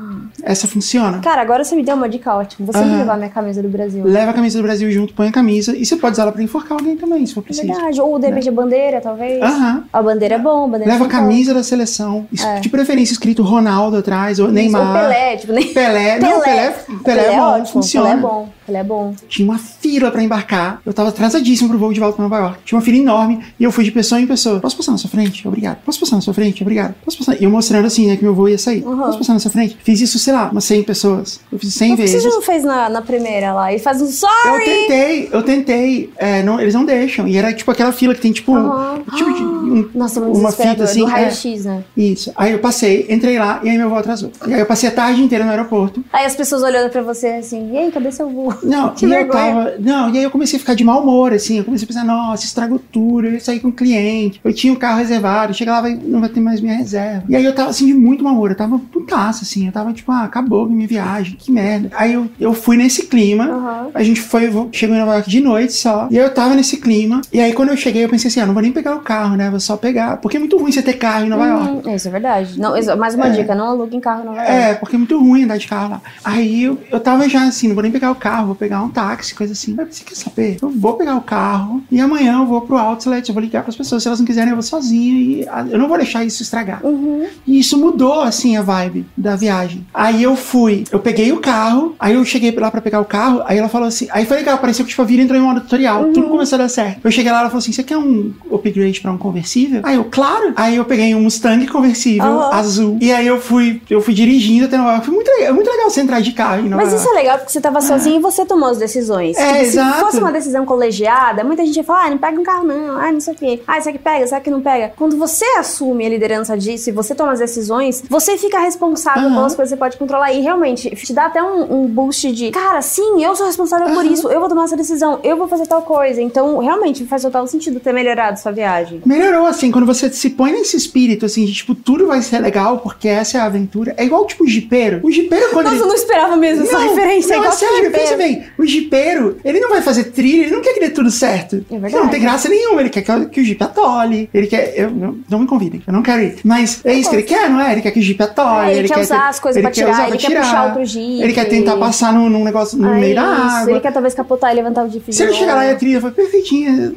Essa 0.44 0.68
funciona. 0.68 1.20
Cara, 1.20 1.42
agora 1.42 1.64
você 1.64 1.76
me 1.76 1.84
deu 1.84 1.96
uma 1.96 2.08
dica 2.08 2.34
ótima. 2.36 2.66
Você 2.66 2.80
vai 2.80 2.98
levar 2.98 3.18
minha 3.18 3.30
camisa 3.30 3.62
do 3.62 3.70
Brasil. 3.70 4.04
Leva 4.06 4.32
a 4.32 4.34
camisa 4.34 4.58
do 4.60 4.64
Brasil 4.64 4.92
junto, 4.92 5.14
põe 5.14 5.28
a 5.28 5.32
camisa 5.32 5.76
e 5.76 5.86
você 5.86 5.96
pode 5.96 6.14
usar 6.14 6.24
ela 6.24 6.32
pra 6.32 6.42
enforcar 6.44 6.74
alguém 6.78 6.96
também, 6.96 7.26
se 7.26 7.34
for 7.34 7.42
É 7.42 7.44
preciso. 7.44 7.68
verdade. 7.68 8.02
Ou 8.02 8.20
de 8.20 8.28
repente 8.28 8.50
a 8.50 8.52
bandeira, 8.52 9.02
talvez. 9.02 9.42
Aham. 9.42 9.84
A 9.92 10.02
bandeira 10.02 10.36
é 10.36 10.40
bom, 10.40 10.66
a 10.66 10.68
bandeira 10.68 10.92
Leva 10.94 11.04
a 11.06 11.08
é 11.08 11.10
bom. 11.10 11.16
camisa 11.16 11.54
da 11.54 11.64
seleção, 11.64 12.28
É. 12.42 12.60
de 12.60 12.70
preferência 12.70 13.14
escrito 13.14 13.42
Ronaldo 13.44 13.98
atrás, 13.98 14.40
ou 14.40 14.50
Neymar. 14.52 14.88
Ou 14.96 15.02
Pelé, 15.10 15.38
tipo, 15.38 15.54
nem... 15.54 15.74
Pelé. 15.74 16.20
Não, 16.20 16.42
Pelé, 16.42 16.76
Pelé, 17.04 17.26
é 17.26 17.36
bom, 17.38 17.42
ótimo. 17.44 17.68
funciona. 17.68 18.10
Pelé 18.10 18.20
é 18.20 18.22
bom. 18.22 18.50
Pelé 18.66 18.80
é 18.80 18.84
bom. 18.84 19.14
Tinha 19.28 19.50
uma 19.50 19.58
fila 19.58 20.12
pra 20.12 20.22
embarcar. 20.22 20.82
Eu 20.86 20.94
tava 20.94 21.10
atrasadíssimo 21.10 21.70
pro 21.70 21.78
voo 21.80 21.92
de 21.94 22.00
volta 22.00 22.16
pra 22.16 22.24
Nova 22.24 22.38
York. 22.38 22.60
Tinha 22.66 22.78
uma 22.78 22.84
fila 22.86 22.98
enorme 22.98 23.40
e 23.60 23.64
eu 23.64 23.72
fui 23.72 23.84
de 23.84 23.92
pessoa 23.92 24.22
em 24.22 24.28
pessoa. 24.28 24.60
Posso 24.60 24.78
passar 24.78 24.92
na 24.92 24.98
sua 24.98 25.10
frente? 25.10 25.48
Obrigado. 25.48 25.78
Posso 25.84 26.00
passar 26.00 26.16
na 26.18 26.22
sua 26.22 26.34
frente? 26.34 26.62
Obrigado. 26.62 26.94
Posso 27.04 27.18
passar? 27.18 27.36
E 27.40 27.44
eu 27.44 27.50
mostrando 27.50 27.86
assim, 27.86 28.08
né, 28.08 28.16
que 28.16 28.24
meu 28.24 28.36
voo 28.36 28.48
ia 28.48 28.58
sair. 28.58 28.84
Uhum. 28.86 28.99
Posso 29.06 29.18
passar 29.20 29.34
na 29.34 29.40
sua 29.40 29.52
frente? 29.52 29.78
Fiz 29.84 30.02
isso, 30.02 30.18
sei 30.20 30.34
lá, 30.34 30.50
umas 30.52 30.64
100 30.64 30.84
pessoas. 30.84 31.40
Eu 31.52 31.60
fiz 31.60 31.74
100 31.74 31.90
Por 31.90 31.96
que 31.96 32.02
vezes. 32.04 32.22
você 32.24 32.30
já 32.30 32.36
não 32.36 32.42
fez 32.42 32.64
na, 32.64 32.90
na 32.90 33.02
primeira 33.02 33.54
lá? 33.54 33.74
E 33.74 33.80
faz 33.80 34.02
um 34.02 34.06
Eu 34.06 34.12
sorry! 34.12 34.66
tentei, 34.66 35.30
eu 35.32 35.44
tentei. 35.44 36.10
É, 36.18 36.44
não, 36.44 36.60
eles 36.60 36.74
não 36.74 36.86
deixam. 36.86 37.28
E 37.28 37.38
era 37.38 37.54
tipo 37.54 37.70
aquela 37.72 37.92
fila 37.92 38.14
que 38.16 38.22
tem 38.22 38.32
tipo. 38.32 38.56
Aham. 38.56 39.02
tipo 39.16 39.30
um- 39.30 39.90
Nossa, 39.94 40.20
é 40.20 40.24
uma 40.24 40.52
fita 40.52 40.84
assim. 40.84 41.02
Do 41.02 41.08
é. 41.08 41.12
raio-x, 41.12 41.66
né? 41.66 41.84
Isso. 41.96 42.32
Aí 42.36 42.52
eu 42.52 42.60
passei, 42.60 43.06
entrei 43.10 43.38
lá 43.38 43.60
e 43.64 43.70
aí 43.70 43.78
meu 43.78 43.90
voo 43.90 43.98
atrasou. 43.98 44.32
E 44.48 44.54
aí 44.54 44.60
eu 44.60 44.66
passei 44.66 44.90
a 44.90 44.92
tarde 44.92 45.22
inteira 45.22 45.44
no 45.46 45.52
aeroporto. 45.52 46.04
Aí 46.12 46.26
as 46.26 46.36
pessoas 46.36 46.64
olhando 46.64 46.90
pra 46.90 47.02
você 47.02 47.28
assim, 47.28 47.72
e 47.74 47.78
aí, 47.78 47.92
cadê 47.92 48.12
seu 48.12 48.30
voo? 48.30 48.54
Não, 48.64 48.90
Que 48.94 49.06
e 49.06 49.08
eu 49.08 49.10
vergonha. 49.10 49.32
tava. 49.54 49.74
Não, 49.80 50.14
e 50.14 50.18
aí 50.18 50.24
eu 50.24 50.32
comecei 50.32 50.58
a 50.58 50.60
ficar 50.60 50.74
de 50.74 50.84
mau 50.84 51.02
humor, 51.02 51.34
assim. 51.34 51.58
Eu 51.60 51.64
comecei 51.66 51.86
a 51.86 51.88
pensar, 51.88 52.04
nossa, 52.06 52.44
estragou 52.46 52.80
tudo. 52.92 53.28
Eu 53.28 53.34
ia 53.34 53.40
sair 53.40 53.60
com 53.60 53.70
o 53.70 53.72
cliente. 53.74 54.40
Eu 54.44 54.54
tinha 54.54 54.72
um 54.74 54.76
carro 54.76 54.98
reservado. 55.00 55.54
Chega 55.54 55.72
lá, 55.72 55.82
vai, 55.82 56.00
não 56.02 56.20
vai 56.20 56.30
ter 56.30 56.40
mais 56.40 56.62
minha 56.62 56.76
reserva. 56.76 57.24
E 57.30 57.36
aí 57.36 57.44
eu 57.46 57.54
tava 57.54 57.70
assim 57.70 57.86
de 57.86 57.94
muito 57.94 58.24
mau 58.24 58.34
humor. 58.34 58.52
Eu 58.52 58.58
tava 58.58 58.80
putaço, 58.92 59.44
assim. 59.44 59.66
Eu 59.66 59.72
tava 59.72 59.94
tipo, 59.94 60.12
ah, 60.12 60.24
acabou 60.24 60.68
minha 60.70 60.88
viagem. 60.88 61.36
Que 61.38 61.52
merda. 61.52 61.90
Aí 61.96 62.14
eu, 62.14 62.30
eu 62.40 62.54
fui 62.54 62.78
nesse 62.78 63.08
clima. 63.08 63.46
Aham. 63.46 63.88
A 63.94 64.04
gente 64.04 64.22
foi, 64.22 64.50
chegou 64.72 64.96
em 64.96 65.00
Nova 65.00 65.14
York 65.16 65.30
de 65.30 65.40
noite 65.42 65.74
só. 65.74 66.08
E 66.12 66.18
eu 66.18 66.34
tava 66.34 66.56
nesse 66.56 66.78
clima. 66.78 67.22
E 67.32 67.40
aí 67.40 67.54
quando 67.54 67.70
eu 67.70 67.78
cheguei, 67.78 68.04
eu 68.04 68.10
pensei 68.10 68.30
assim, 68.30 68.40
ah, 68.40 68.46
não 68.46 68.54
vou 68.54 68.64
nem 68.64 68.72
pegar 68.72 68.96
o 68.96 69.00
carro, 69.00 69.36
né? 69.36 69.50
Vou 69.50 69.60
só 69.60 69.78
pegar. 69.78 70.18
Porque 70.18 70.38
é 70.38 70.40
muito 70.40 70.58
ruim 70.58 70.72
você 70.72 70.82
ter 70.82 70.94
carro 70.94 71.26
em 71.26 71.30
Nova 71.30 71.46
York. 71.46 71.88
Hum, 71.90 71.96
isso 71.96 72.08
é 72.08 72.12
verdade. 72.12 72.60
Não, 72.60 72.76
isso- 72.78 72.96
mais 72.98 73.16
uma 73.16 73.28
É. 73.28 73.32
dica, 73.32 73.56
não 73.56 73.66
alugue 73.66 73.96
em 73.96 74.00
carro 74.00 74.26
não 74.26 74.34
vai 74.36 74.72
É, 74.72 74.74
porque 74.74 74.96
é 74.96 75.00
muito 75.00 75.18
ruim 75.20 75.44
andar 75.44 75.58
de 75.58 75.68
carro 75.68 75.92
lá. 75.92 76.02
Aí 76.24 76.64
eu, 76.64 76.78
eu 76.92 77.00
tava 77.00 77.28
já 77.30 77.44
assim, 77.46 77.68
não 77.68 77.76
vou 77.76 77.84
nem 77.84 77.92
pegar 77.92 78.12
o 78.12 78.16
carro, 78.16 78.48
vou 78.48 78.56
pegar 78.56 78.82
um 78.84 78.90
táxi, 78.90 79.34
coisa 79.36 79.54
assim. 79.54 79.76
Aí 79.80 79.86
você 79.90 80.04
quer 80.04 80.16
saber? 80.16 80.58
Eu 80.62 80.70
vou 80.70 80.94
pegar 80.94 81.16
o 81.16 81.22
carro 81.22 81.82
e 81.92 82.00
amanhã 82.00 82.40
eu 82.40 82.46
vou 82.46 82.62
pro 82.62 82.78
outlet, 82.78 83.28
eu 83.28 83.34
vou 83.34 83.44
ligar 83.44 83.64
pras 83.64 83.76
pessoas. 83.76 84.02
Se 84.04 84.08
elas 84.10 84.20
não 84.20 84.26
quiserem, 84.26 84.50
eu 84.50 84.56
vou 84.56 84.64
sozinha 84.64 85.14
e 85.20 85.48
ah, 85.50 85.66
eu 85.70 85.78
não 85.78 85.88
vou 85.88 85.98
deixar 85.98 86.24
isso 86.24 86.42
estragar. 86.44 86.86
Uhum. 86.86 87.26
E 87.46 87.60
isso 87.60 87.78
mudou, 87.78 88.22
assim, 88.22 88.58
a 88.58 88.62
vibe 88.62 88.79
da 89.18 89.36
viagem. 89.36 89.86
Aí 89.94 90.24
eu 90.24 90.36
fui, 90.36 90.84
eu 90.92 91.00
peguei 91.00 91.32
o 91.32 91.38
carro, 91.40 91.96
aí 92.00 92.16
eu 92.16 92.24
cheguei 92.26 92.52
lá 92.52 92.72
pra 92.72 92.82
pegar 92.82 93.00
o 93.00 93.06
carro, 93.06 93.42
aí 93.46 93.58
ela 93.58 93.70
falou 93.70 93.88
assim, 93.88 94.08
aí 94.12 94.26
foi 94.26 94.38
legal, 94.38 94.58
pareceu 94.58 94.86
que 94.86 94.90
tipo, 94.92 95.02
a 95.02 95.06
vida 95.06 95.24
entrou 95.24 95.40
em 95.40 95.44
modo 95.44 95.62
tutorial, 95.62 96.06
tudo 96.14 96.28
começou 96.30 96.56
a 96.58 96.62
dar 96.64 96.70
certo. 96.70 97.00
Eu 97.04 97.12
cheguei 97.12 97.32
lá, 97.32 97.40
ela 97.40 97.50
falou 97.50 97.60
assim, 97.60 97.72
você 97.72 97.84
quer 97.84 97.98
um 97.98 98.34
upgrade 98.52 99.02
pra 99.02 99.12
um 99.12 99.18
conversível? 99.18 99.82
Aí 99.84 99.96
eu, 99.96 100.06
claro. 100.06 100.54
Aí 100.56 100.76
eu 100.76 100.86
peguei 100.86 101.14
um 101.16 101.22
Mustang 101.22 101.66
conversível, 101.68 102.26
Aham. 102.26 102.54
azul, 102.54 102.98
e 103.02 103.12
aí 103.12 103.28
eu 103.28 103.40
fui, 103.40 103.82
eu 103.90 104.02
fui 104.02 104.14
dirigindo 104.14 104.66
até 104.66 104.78
Nova 104.78 104.92
York. 104.92 105.06
Foi 105.06 105.16
muito 105.16 105.30
legal, 105.30 105.54
muito 105.54 105.70
legal 105.70 105.90
você 105.90 106.02
entrar 106.02 106.22
de 106.22 106.32
carro 106.32 106.66
em 106.66 106.70
Nova 106.70 106.84
Mas 106.84 106.94
isso 106.94 107.10
é 107.10 107.14
legal 107.14 107.38
porque 107.38 107.52
você 107.52 107.62
tava 107.62 107.82
sozinho 107.82 108.18
e 108.18 108.22
você 108.22 108.46
tomou 108.46 108.70
as 108.70 108.78
decisões. 108.78 109.38
É, 109.38 109.50
Tipo, 109.50 109.66
exato. 109.66 109.94
Se 109.96 110.00
fosse 110.02 110.20
uma 110.20 110.32
decisão 110.32 110.66
colegiada, 110.66 111.44
muita 111.44 111.66
gente 111.66 111.76
ia 111.78 111.84
falar, 111.84 112.06
ah, 112.06 112.10
não 112.12 112.18
pega 112.18 112.40
um 112.40 112.44
carro 112.44 112.66
não, 112.66 112.98
ah, 112.98 113.12
não 113.12 113.20
sei 113.20 113.34
o 113.34 113.38
quê. 113.38 113.62
Ah, 113.68 113.80
será 113.82 113.94
que 113.94 114.04
pega, 114.04 114.28
será 114.28 114.42
que 114.42 114.50
não 114.50 114.62
pega? 114.62 114.94
Quando 114.96 115.18
você 115.18 115.46
assume 115.58 116.06
a 116.06 116.10
liderança 116.10 116.58
disso 116.58 116.90
e 116.90 116.94
você 116.94 117.14
toma 117.16 117.32
as 117.32 117.40
decisões, 117.40 118.04
você 118.10 118.38
fica 118.38 118.60
responsável 118.70 119.24
Aham. 119.24 119.36
pelas 119.36 119.56
coisas 119.56 119.72
que 119.72 119.76
você 119.76 119.80
pode 119.80 119.98
controlar. 119.98 120.32
E 120.34 120.42
realmente, 120.42 120.90
te 120.90 121.14
dá 121.14 121.26
até 121.26 121.42
um, 121.42 121.84
um 121.84 121.88
boost 121.88 122.32
de, 122.32 122.52
cara, 122.52 122.82
sim, 122.82 123.24
eu 123.24 123.36
sou 123.36 123.46
responsável 123.46 123.88
por 123.88 124.04
Aham. 124.04 124.14
isso, 124.14 124.30
eu 124.30 124.40
vou 124.40 124.50
tomar 124.50 124.66
essa 124.66 124.78
decisão, 124.78 125.20
eu 125.24 125.38
vou 125.38 125.48
fazer 125.48 125.68
tal 125.68 125.82
coisa. 125.82 126.22
Então, 126.22 126.58
realmente, 126.60 127.06
faz 127.06 127.22
total 127.22 127.46
sentido 127.48 127.80
ter 127.80 127.94
melhorado 127.94 128.40
sua 128.40 128.52
viagem. 128.52 129.02
Melhorou, 129.06 129.46
assim, 129.46 129.72
quando 129.72 129.86
você 129.86 130.10
se 130.10 130.30
põe 130.30 130.52
nesse 130.52 130.78
espírito, 130.78 131.26
assim, 131.26 131.46
de, 131.46 131.54
tipo, 131.54 131.76
tudo 131.76 132.08
vai 132.08 132.22
ser 132.22 132.40
legal, 132.40 132.80
porque 132.80 133.08
essa 133.08 133.38
é 133.38 133.42
a 133.42 133.46
aventura. 133.46 133.94
É 133.98 134.06
igual, 134.06 134.26
tipo, 134.26 134.44
o 134.44 134.48
jipeiro. 134.48 135.00
O 135.04 135.12
jipeiro, 135.12 135.50
quando 135.52 135.66
Nossa, 135.66 135.76
ele... 135.76 135.84
eu 135.84 135.88
não 135.88 135.96
esperava 135.96 136.36
mesmo 136.36 136.64
essa 136.64 136.78
referência. 136.80 137.36
Não, 137.36 137.44
igual 137.44 137.54
é 137.54 137.58
sério, 137.58 137.92
pensa 137.92 138.18
bem. 138.18 138.44
O 138.58 138.66
jipeiro, 138.66 139.38
ele 139.44 139.60
não 139.60 139.70
vai 139.70 139.82
fazer 139.82 140.06
trilha, 140.06 140.44
ele 140.44 140.52
não 140.52 140.62
quer 140.62 140.74
que 140.74 140.80
dê 140.80 140.90
tudo 140.90 141.10
certo. 141.10 141.66
É 141.70 141.78
verdade. 141.78 141.96
Não 141.96 142.10
tem 142.10 142.22
graça 142.22 142.50
nenhuma. 142.50 142.82
Ele 142.82 142.90
quer 142.90 143.02
que, 143.02 143.26
que 143.28 143.42
o 143.42 143.44
jipe 143.44 143.64
atole. 143.64 144.30
Ele 144.34 144.48
quer. 144.48 144.74
Eu, 144.76 144.92
não, 144.92 145.18
não 145.30 145.40
me 145.40 145.48
convidem, 145.48 145.82
eu 145.86 145.94
não 145.94 146.02
quero 146.02 146.22
ir. 146.22 146.38
Mas 146.44 146.82
é 146.86 146.94
isso 146.94 147.10
que 147.10 147.16
ele 147.16 147.24
quer, 147.24 147.50
não 147.50 147.60
é? 147.60 147.74
Ele 147.74 147.82
quer 147.82 147.92
que 147.92 148.00
o 148.00 148.04
jipe 148.04 148.22
atole. 148.22 148.59
É, 148.68 148.78
ele 148.78 148.88
quer 148.88 148.94
quer 148.96 149.02
usar 149.02 149.16
que- 149.24 149.30
as 149.30 149.40
coisas 149.40 149.58
ele 149.58 149.64
pra 149.68 149.72
tirar, 149.72 149.92
usar 149.92 150.08
ele 150.10 150.18
quer 150.18 150.38
puxar 150.40 150.66
outro 150.66 150.86
jipe. 150.86 151.22
Ele 151.22 151.34
quer 151.34 151.46
tentar 151.46 151.78
passar 151.78 152.14
num, 152.14 152.30
num 152.30 152.44
negócio 152.44 152.78
no 152.78 152.90
Ah, 152.90 152.96
meio 152.96 153.16
da 153.16 153.22
isso, 153.22 153.42
água. 153.58 153.72
Ele 153.72 153.80
quer 153.80 153.94
talvez 153.94 154.14
capotar 154.14 154.52
e 154.52 154.56
levantar 154.56 154.84
o 154.86 154.90
difícil. 154.90 155.14
Se 155.14 155.24
ele 155.24 155.34
chegar 155.34 155.56
lá 155.56 155.66
e 155.66 155.72
a 155.72 155.76
trilha 155.76 156.02
for 156.02 156.12
perfeitinha, 156.12 156.94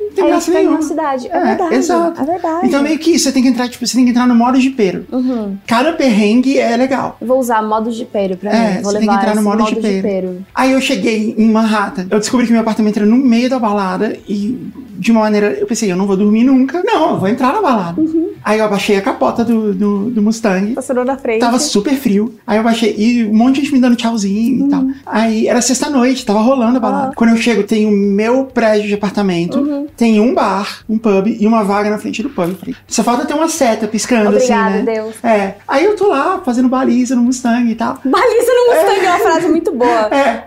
não 0.00 0.10
tem 0.10 0.26
graça 0.26 0.50
nenhuma. 0.50 0.76
na 0.78 0.82
cidade. 0.82 1.28
É, 1.28 1.36
É, 1.36 1.44
verdade. 1.44 1.74
exato. 1.74 2.20
É 2.20 2.24
verdade. 2.24 2.66
Então 2.66 2.82
meio 2.82 2.98
que 2.98 3.10
isso, 3.12 3.24
você 3.24 3.32
tem 3.32 3.42
que 3.42 3.48
entrar, 3.48 3.68
tipo, 3.68 3.86
você 3.86 3.94
tem 3.96 4.04
que 4.04 4.10
entrar 4.10 4.26
no 4.26 4.34
modo 4.34 4.58
de 4.58 4.70
pero. 4.70 5.06
Uhum. 5.12 5.56
Cada 5.66 5.92
perrengue 5.92 6.58
é 6.58 6.76
legal. 6.76 7.16
Vou 7.20 7.38
usar 7.38 7.62
modo 7.62 7.90
de 7.90 8.04
pero 8.04 8.36
pra 8.36 8.52
É, 8.52 8.76
mim. 8.76 8.82
Vou 8.82 8.92
você 8.92 8.98
tem 8.98 9.00
que 9.00 9.06
levar 9.14 9.20
entrar 9.20 9.34
no 9.36 9.42
modo 9.42 9.58
modo, 9.58 9.68
de 9.68 9.74
de, 9.76 9.80
pero. 9.82 10.02
pero. 10.02 10.38
Aí 10.54 10.72
eu 10.72 10.80
cheguei 10.80 11.34
em 11.36 11.50
Manhattan. 11.50 12.06
Eu 12.10 12.18
descobri 12.18 12.46
que 12.46 12.52
meu 12.52 12.60
apartamento 12.62 12.96
era 12.98 13.06
no 13.06 13.16
meio 13.16 13.48
da 13.50 13.58
balada 13.58 14.16
e 14.28 14.70
de 14.98 15.12
uma 15.12 15.20
maneira, 15.20 15.52
eu 15.52 15.66
pensei, 15.66 15.92
eu 15.92 15.96
não 15.96 16.06
vou 16.06 16.16
dormir 16.16 16.44
nunca. 16.44 16.82
Não, 16.82 17.10
eu 17.12 17.18
vou 17.18 17.28
entrar 17.28 17.52
na 17.52 17.60
balada. 17.60 18.00
Uhum. 18.00 18.30
Aí 18.42 18.58
eu 18.60 18.64
abaixei 18.64 18.96
a 18.96 19.02
capota 19.02 19.44
do, 19.44 19.74
do, 19.74 20.10
do 20.10 20.22
Mustang. 20.22 20.72
Passou 20.74 21.04
na 21.04 21.16
frente. 21.18 21.40
Tava 21.40 21.58
super 21.58 21.94
frio. 21.94 22.34
Aí 22.46 22.56
eu 22.56 22.62
baixei 22.62 22.94
e 22.96 23.24
um 23.26 23.34
monte 23.34 23.56
de 23.56 23.62
gente 23.62 23.74
me 23.74 23.80
dando 23.80 23.96
tchauzinho 23.96 24.66
e 24.66 24.70
tal. 24.70 24.84
Aí 25.04 25.48
era 25.48 25.60
sexta-noite, 25.60 26.24
tava 26.24 26.40
rolando 26.40 26.76
a 26.78 26.80
balada. 26.80 27.06
Uhum. 27.08 27.12
Quando 27.14 27.30
eu 27.30 27.36
chego, 27.36 27.62
tem 27.64 27.86
o 27.86 27.90
meu 27.90 28.44
prédio 28.44 28.88
de 28.88 28.94
apartamento, 28.94 29.85
Uhum. 29.86 29.92
tem 29.96 30.20
um 30.20 30.34
bar, 30.34 30.84
um 30.88 30.98
pub 30.98 31.26
e 31.26 31.46
uma 31.46 31.62
vaga 31.64 31.90
na 31.90 31.98
frente 31.98 32.22
do 32.22 32.30
pub. 32.30 32.56
Só 32.86 33.02
falta 33.02 33.24
ter 33.24 33.34
uma 33.34 33.48
seta 33.48 33.86
piscando 33.86 34.28
Obrigada, 34.28 34.76
assim, 34.76 34.84
né? 34.84 34.94
Deus. 34.94 35.14
É. 35.24 35.54
Aí 35.66 35.84
eu 35.84 35.96
tô 35.96 36.08
lá 36.08 36.40
fazendo 36.44 36.68
baliza 36.68 37.14
no 37.14 37.22
Mustang 37.22 37.70
e 37.70 37.74
tal. 37.74 37.98
Baliza 38.04 38.52
no 38.52 38.74
Mustang 38.74 39.06
é 39.06 39.10
uma 39.10 39.18
frase 39.18 39.48
muito 39.48 39.72
boa. 39.72 40.10
É. 40.16 40.44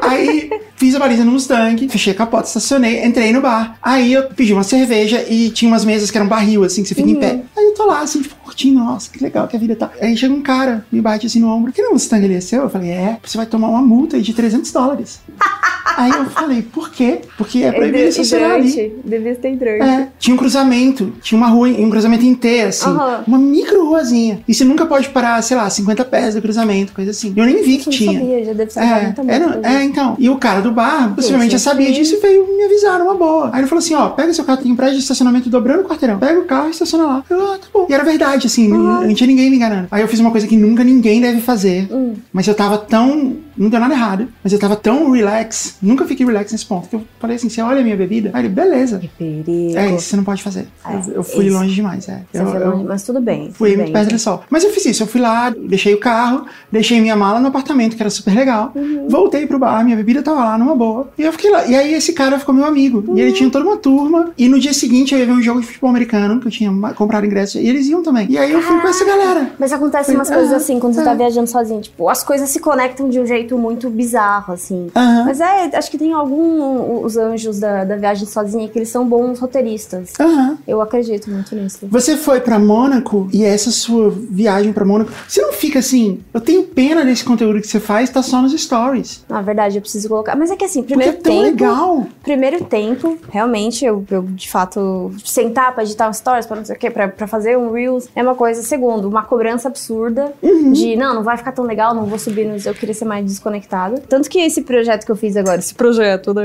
Aí 0.00 0.50
fiz 0.76 0.94
a 0.94 0.98
baliza 0.98 1.24
no 1.24 1.32
Mustang, 1.32 1.88
fechei 1.88 2.12
a 2.12 2.16
capota, 2.16 2.46
estacionei, 2.46 3.04
entrei 3.04 3.32
no 3.32 3.40
bar. 3.40 3.76
Aí 3.82 4.12
eu 4.12 4.24
pedi 4.24 4.52
uma 4.52 4.62
cerveja 4.62 5.24
e 5.28 5.50
tinha 5.50 5.70
umas 5.70 5.84
mesas 5.84 6.10
que 6.10 6.16
eram 6.16 6.26
barril, 6.28 6.64
assim, 6.64 6.82
que 6.82 6.88
você 6.88 6.94
fica 6.94 7.08
em 7.10 7.16
pé. 7.16 7.40
Aí 7.56 7.64
eu 7.64 7.74
tô 7.74 7.84
lá, 7.86 8.00
assim, 8.00 8.22
tipo, 8.22 8.34
curtindo, 8.52 8.78
nossa, 8.78 9.10
que 9.10 9.22
legal 9.22 9.48
que 9.48 9.56
a 9.56 9.58
vida 9.58 9.74
tá. 9.74 9.90
Aí 10.00 10.16
chega 10.16 10.32
um 10.34 10.42
cara, 10.42 10.84
me 10.92 11.00
bate 11.00 11.26
assim 11.26 11.40
no 11.40 11.48
ombro. 11.48 11.72
Que 11.72 11.80
não, 11.82 11.92
Mustang 11.92 12.22
ele 12.24 12.34
é 12.34 12.40
seu? 12.40 12.62
Eu 12.62 12.70
falei, 12.70 12.90
é, 12.90 13.18
você 13.24 13.36
vai 13.36 13.46
tomar 13.46 13.68
uma 13.68 13.80
multa 13.82 14.16
aí 14.16 14.22
de 14.22 14.32
300 14.34 14.70
dólares. 14.70 15.20
Aí 15.94 16.10
eu 16.10 16.24
falei, 16.24 16.62
por 16.62 16.90
quê? 16.90 17.20
Porque 17.36 17.62
é 17.62 17.70
proibido 17.70 18.04
estacionar 18.08 18.52
ali. 18.52 18.96
Devia 19.04 19.34
ter 19.34 19.52
hidrante. 19.52 19.82
É, 19.82 20.08
tinha 20.18 20.32
um 20.34 20.38
cruzamento, 20.38 21.12
tinha 21.20 21.36
uma 21.36 21.48
rua, 21.48 21.68
um 21.68 21.90
cruzamento 21.90 22.24
inteiro, 22.24 22.70
assim, 22.70 22.88
Aham. 22.88 23.24
uma 23.26 23.38
micro 23.38 23.84
ruazinha. 23.86 24.40
E 24.48 24.54
você 24.54 24.64
nunca 24.64 24.86
pode 24.86 25.10
parar, 25.10 25.42
sei 25.42 25.54
lá, 25.54 25.68
50 25.68 26.02
pés 26.06 26.34
do 26.34 26.40
cruzamento, 26.40 26.94
coisa 26.94 27.10
assim. 27.10 27.34
Eu 27.36 27.44
nem 27.44 27.62
vi 27.62 27.76
que 27.76 27.90
Eu 27.90 27.92
tinha. 27.92 28.12
sabia, 28.18 28.44
já 28.44 28.52
deve 28.54 28.70
ser 28.72 28.80
É, 28.80 29.14
era- 29.28 29.60
é, 29.64 29.84
então. 29.84 30.16
E 30.18 30.30
o 30.30 30.36
cara 30.36 30.62
do 30.62 30.72
bar, 30.72 31.14
possivelmente 31.14 31.52
já 31.52 31.58
Gente, 31.58 31.64
sabia 31.64 31.86
que- 31.88 31.92
disso 31.92 32.14
e 32.14 32.20
veio 32.20 32.46
me 32.56 32.64
avisar 32.64 32.98
numa 32.98 33.14
boa. 33.14 33.50
Aí 33.52 33.60
ele 33.60 33.68
falou 33.68 33.80
assim: 33.80 33.94
ó, 33.94 34.08
pega 34.08 34.32
seu 34.32 34.44
carro, 34.44 34.62
tem 34.62 34.72
um 34.72 34.76
prédio 34.76 34.96
de 34.96 35.02
estacionamento 35.02 35.50
dobrando 35.50 35.82
o 35.82 35.84
quarteirão. 35.84 36.18
Pega 36.18 36.40
o 36.40 36.44
carro 36.46 36.68
e 36.68 36.70
estaciona 36.70 37.04
lá. 37.04 37.24
Eu, 37.28 37.52
ah, 37.52 37.58
tá 37.58 37.66
bom. 37.72 37.86
E 37.90 37.92
era 37.92 38.02
verdade, 38.02 38.41
assim, 38.46 38.68
não, 38.68 39.06
não 39.06 39.14
tinha 39.14 39.26
ninguém 39.26 39.50
me 39.50 39.56
enganando. 39.56 39.88
Aí 39.90 40.02
eu 40.02 40.08
fiz 40.08 40.20
uma 40.20 40.30
coisa 40.30 40.46
que 40.46 40.56
nunca 40.56 40.84
ninguém 40.84 41.20
deve 41.20 41.40
fazer. 41.40 41.88
Hum. 41.90 42.14
Mas 42.32 42.46
eu 42.46 42.54
tava 42.54 42.78
tão. 42.78 43.36
Não 43.56 43.68
deu 43.68 43.80
nada 43.80 43.94
errado. 43.94 44.28
Mas 44.42 44.52
eu 44.52 44.58
tava 44.58 44.76
tão 44.76 45.10
relax. 45.10 45.76
Nunca 45.82 46.04
fiquei 46.04 46.24
relax 46.26 46.52
nesse 46.52 46.66
ponto. 46.66 46.88
Que 46.88 46.96
eu 46.96 47.02
falei 47.20 47.36
assim: 47.36 47.48
você 47.48 47.60
olha 47.62 47.80
a 47.80 47.84
minha 47.84 47.96
bebida? 47.96 48.30
Aí 48.32 48.42
ele, 48.42 48.48
beleza. 48.48 48.98
Que 48.98 49.08
perigo. 49.08 49.76
É 49.78 49.90
isso, 49.94 50.06
você 50.06 50.16
não 50.16 50.24
pode 50.24 50.42
fazer. 50.42 50.66
É, 50.86 50.94
eu, 50.94 51.12
eu 51.16 51.22
fui 51.22 51.46
isso. 51.46 51.56
longe 51.56 51.74
demais, 51.74 52.08
é. 52.08 52.22
Você 52.32 52.40
Eu- 52.42 52.46
eu- 52.48 52.70
longe, 52.70 52.84
mas 52.84 53.02
tudo 53.02 53.20
bem. 53.20 53.50
Fui 53.52 53.70
tudo 53.70 53.78
muito 53.78 53.92
bem. 53.92 54.02
perto 54.02 54.12
do 54.14 54.18
sol. 54.18 54.42
Mas 54.50 54.64
eu 54.64 54.70
fiz 54.70 54.84
isso, 54.86 55.02
eu 55.02 55.06
fui 55.06 55.20
lá, 55.20 55.50
deixei 55.50 55.94
o 55.94 55.98
carro, 56.00 56.46
deixei 56.70 57.00
minha 57.00 57.16
mala 57.16 57.40
no 57.40 57.48
apartamento, 57.48 57.96
que 57.96 58.02
era 58.02 58.10
super 58.10 58.34
legal. 58.34 58.72
Uhum. 58.74 59.06
Voltei 59.08 59.46
pro 59.46 59.58
bar, 59.58 59.84
minha 59.84 59.96
bebida 59.96 60.22
tava 60.22 60.40
lá 60.44 60.58
numa 60.58 60.74
boa. 60.74 61.08
E 61.18 61.22
eu 61.22 61.32
fiquei 61.32 61.50
lá. 61.50 61.66
E 61.66 61.74
aí 61.74 61.94
esse 61.94 62.12
cara 62.12 62.38
ficou 62.38 62.54
meu 62.54 62.64
amigo. 62.64 63.04
E 63.06 63.10
Uhum. 63.10 63.18
ele 63.18 63.32
tinha 63.32 63.50
toda 63.50 63.64
uma 63.64 63.76
turma. 63.76 64.30
E 64.38 64.48
no 64.48 64.58
dia 64.58 64.72
seguinte 64.72 65.12
eu 65.14 65.20
ia 65.20 65.26
ver 65.26 65.32
um 65.32 65.42
jogo 65.42 65.60
de 65.60 65.66
futebol 65.66 65.90
americano, 65.90 66.40
que 66.40 66.46
eu 66.46 66.50
tinha 66.50 66.70
comprado 66.94 67.26
ingresso. 67.26 67.58
E 67.58 67.68
eles 67.68 67.86
iam 67.88 68.02
também. 68.02 68.26
E 68.30 68.38
aí 68.38 68.52
eu 68.52 68.62
fui 68.62 68.80
com 68.80 68.88
essa 68.88 69.04
galera. 69.04 69.50
Mas 69.58 69.72
acontece 69.72 70.14
umas 70.14 70.28
coisas 70.30 70.52
é, 70.52 70.56
assim 70.56 70.78
quando 70.78 70.94
você 70.94 71.00
é. 71.00 71.04
tá 71.04 71.14
viajando 71.14 71.48
sozinho. 71.48 71.80
Tipo, 71.80 72.08
as 72.08 72.22
coisas 72.22 72.48
se 72.50 72.58
conectam 72.60 73.08
de 73.08 73.18
um 73.20 73.26
jeito 73.26 73.41
muito 73.58 73.88
bizarro, 73.90 74.52
assim. 74.54 74.88
Aham. 74.94 75.24
Mas 75.26 75.40
é, 75.40 75.76
acho 75.76 75.90
que 75.90 75.98
tem 75.98 76.12
algum. 76.12 77.02
Os 77.04 77.16
anjos 77.16 77.58
da, 77.60 77.84
da 77.84 77.96
viagem 77.96 78.26
sozinha 78.26 78.68
que 78.68 78.78
eles 78.78 78.88
são 78.88 79.06
bons 79.06 79.38
roteiristas. 79.40 80.12
Aham. 80.20 80.58
Eu 80.66 80.80
acredito 80.80 81.30
muito 81.30 81.54
nisso. 81.54 81.86
Você 81.90 82.16
foi 82.16 82.40
pra 82.40 82.58
Mônaco 82.58 83.28
e 83.32 83.44
essa 83.44 83.70
sua 83.70 84.10
viagem 84.10 84.72
pra 84.72 84.84
Mônaco, 84.84 85.10
você 85.28 85.40
não 85.42 85.52
fica 85.52 85.78
assim, 85.78 86.20
eu 86.32 86.40
tenho 86.40 86.62
pena 86.64 87.04
desse 87.04 87.24
conteúdo 87.24 87.60
que 87.60 87.66
você 87.66 87.80
faz, 87.80 88.10
tá 88.10 88.22
só 88.22 88.40
nos 88.42 88.52
stories. 88.60 89.24
Na 89.28 89.42
verdade, 89.42 89.76
eu 89.78 89.82
preciso 89.82 90.08
colocar. 90.08 90.36
Mas 90.36 90.50
é 90.50 90.56
que 90.56 90.64
assim, 90.64 90.82
Porque 90.82 90.94
primeiro 90.94 91.16
é 91.18 91.20
tão 91.20 91.32
tempo. 91.32 91.42
legal. 91.44 92.06
Primeiro 92.22 92.64
tempo, 92.64 93.18
realmente, 93.30 93.84
eu, 93.84 94.04
eu 94.10 94.22
de 94.22 94.48
fato 94.50 95.12
sentar 95.24 95.72
pra 95.74 95.82
editar 95.84 96.08
um 96.08 96.12
stories, 96.12 96.46
pra 96.46 96.56
não 96.56 96.64
sei 96.64 96.76
o 96.76 96.78
quê, 96.78 96.90
pra, 96.90 97.08
pra 97.08 97.26
fazer 97.26 97.56
um 97.58 97.72
Reels, 97.72 98.08
é 98.14 98.22
uma 98.22 98.34
coisa. 98.34 98.62
Segundo, 98.62 99.08
uma 99.08 99.22
cobrança 99.22 99.68
absurda 99.68 100.32
Uhum. 100.42 100.72
de 100.72 100.96
não, 100.96 101.14
não 101.14 101.22
vai 101.22 101.36
ficar 101.36 101.52
tão 101.52 101.64
legal, 101.64 101.94
não 101.94 102.04
vou 102.04 102.18
subir 102.18 102.46
nos. 102.46 102.66
Eu 102.66 102.74
queria 102.74 102.94
ser 102.94 103.04
mais 103.04 103.31
desconectada. 103.32 104.00
Tanto 104.08 104.28
que 104.28 104.40
esse 104.40 104.62
projeto 104.62 105.04
que 105.04 105.12
eu 105.12 105.16
fiz 105.16 105.36
agora, 105.36 105.58
esse 105.58 105.74
projeto, 105.74 106.32
né? 106.32 106.44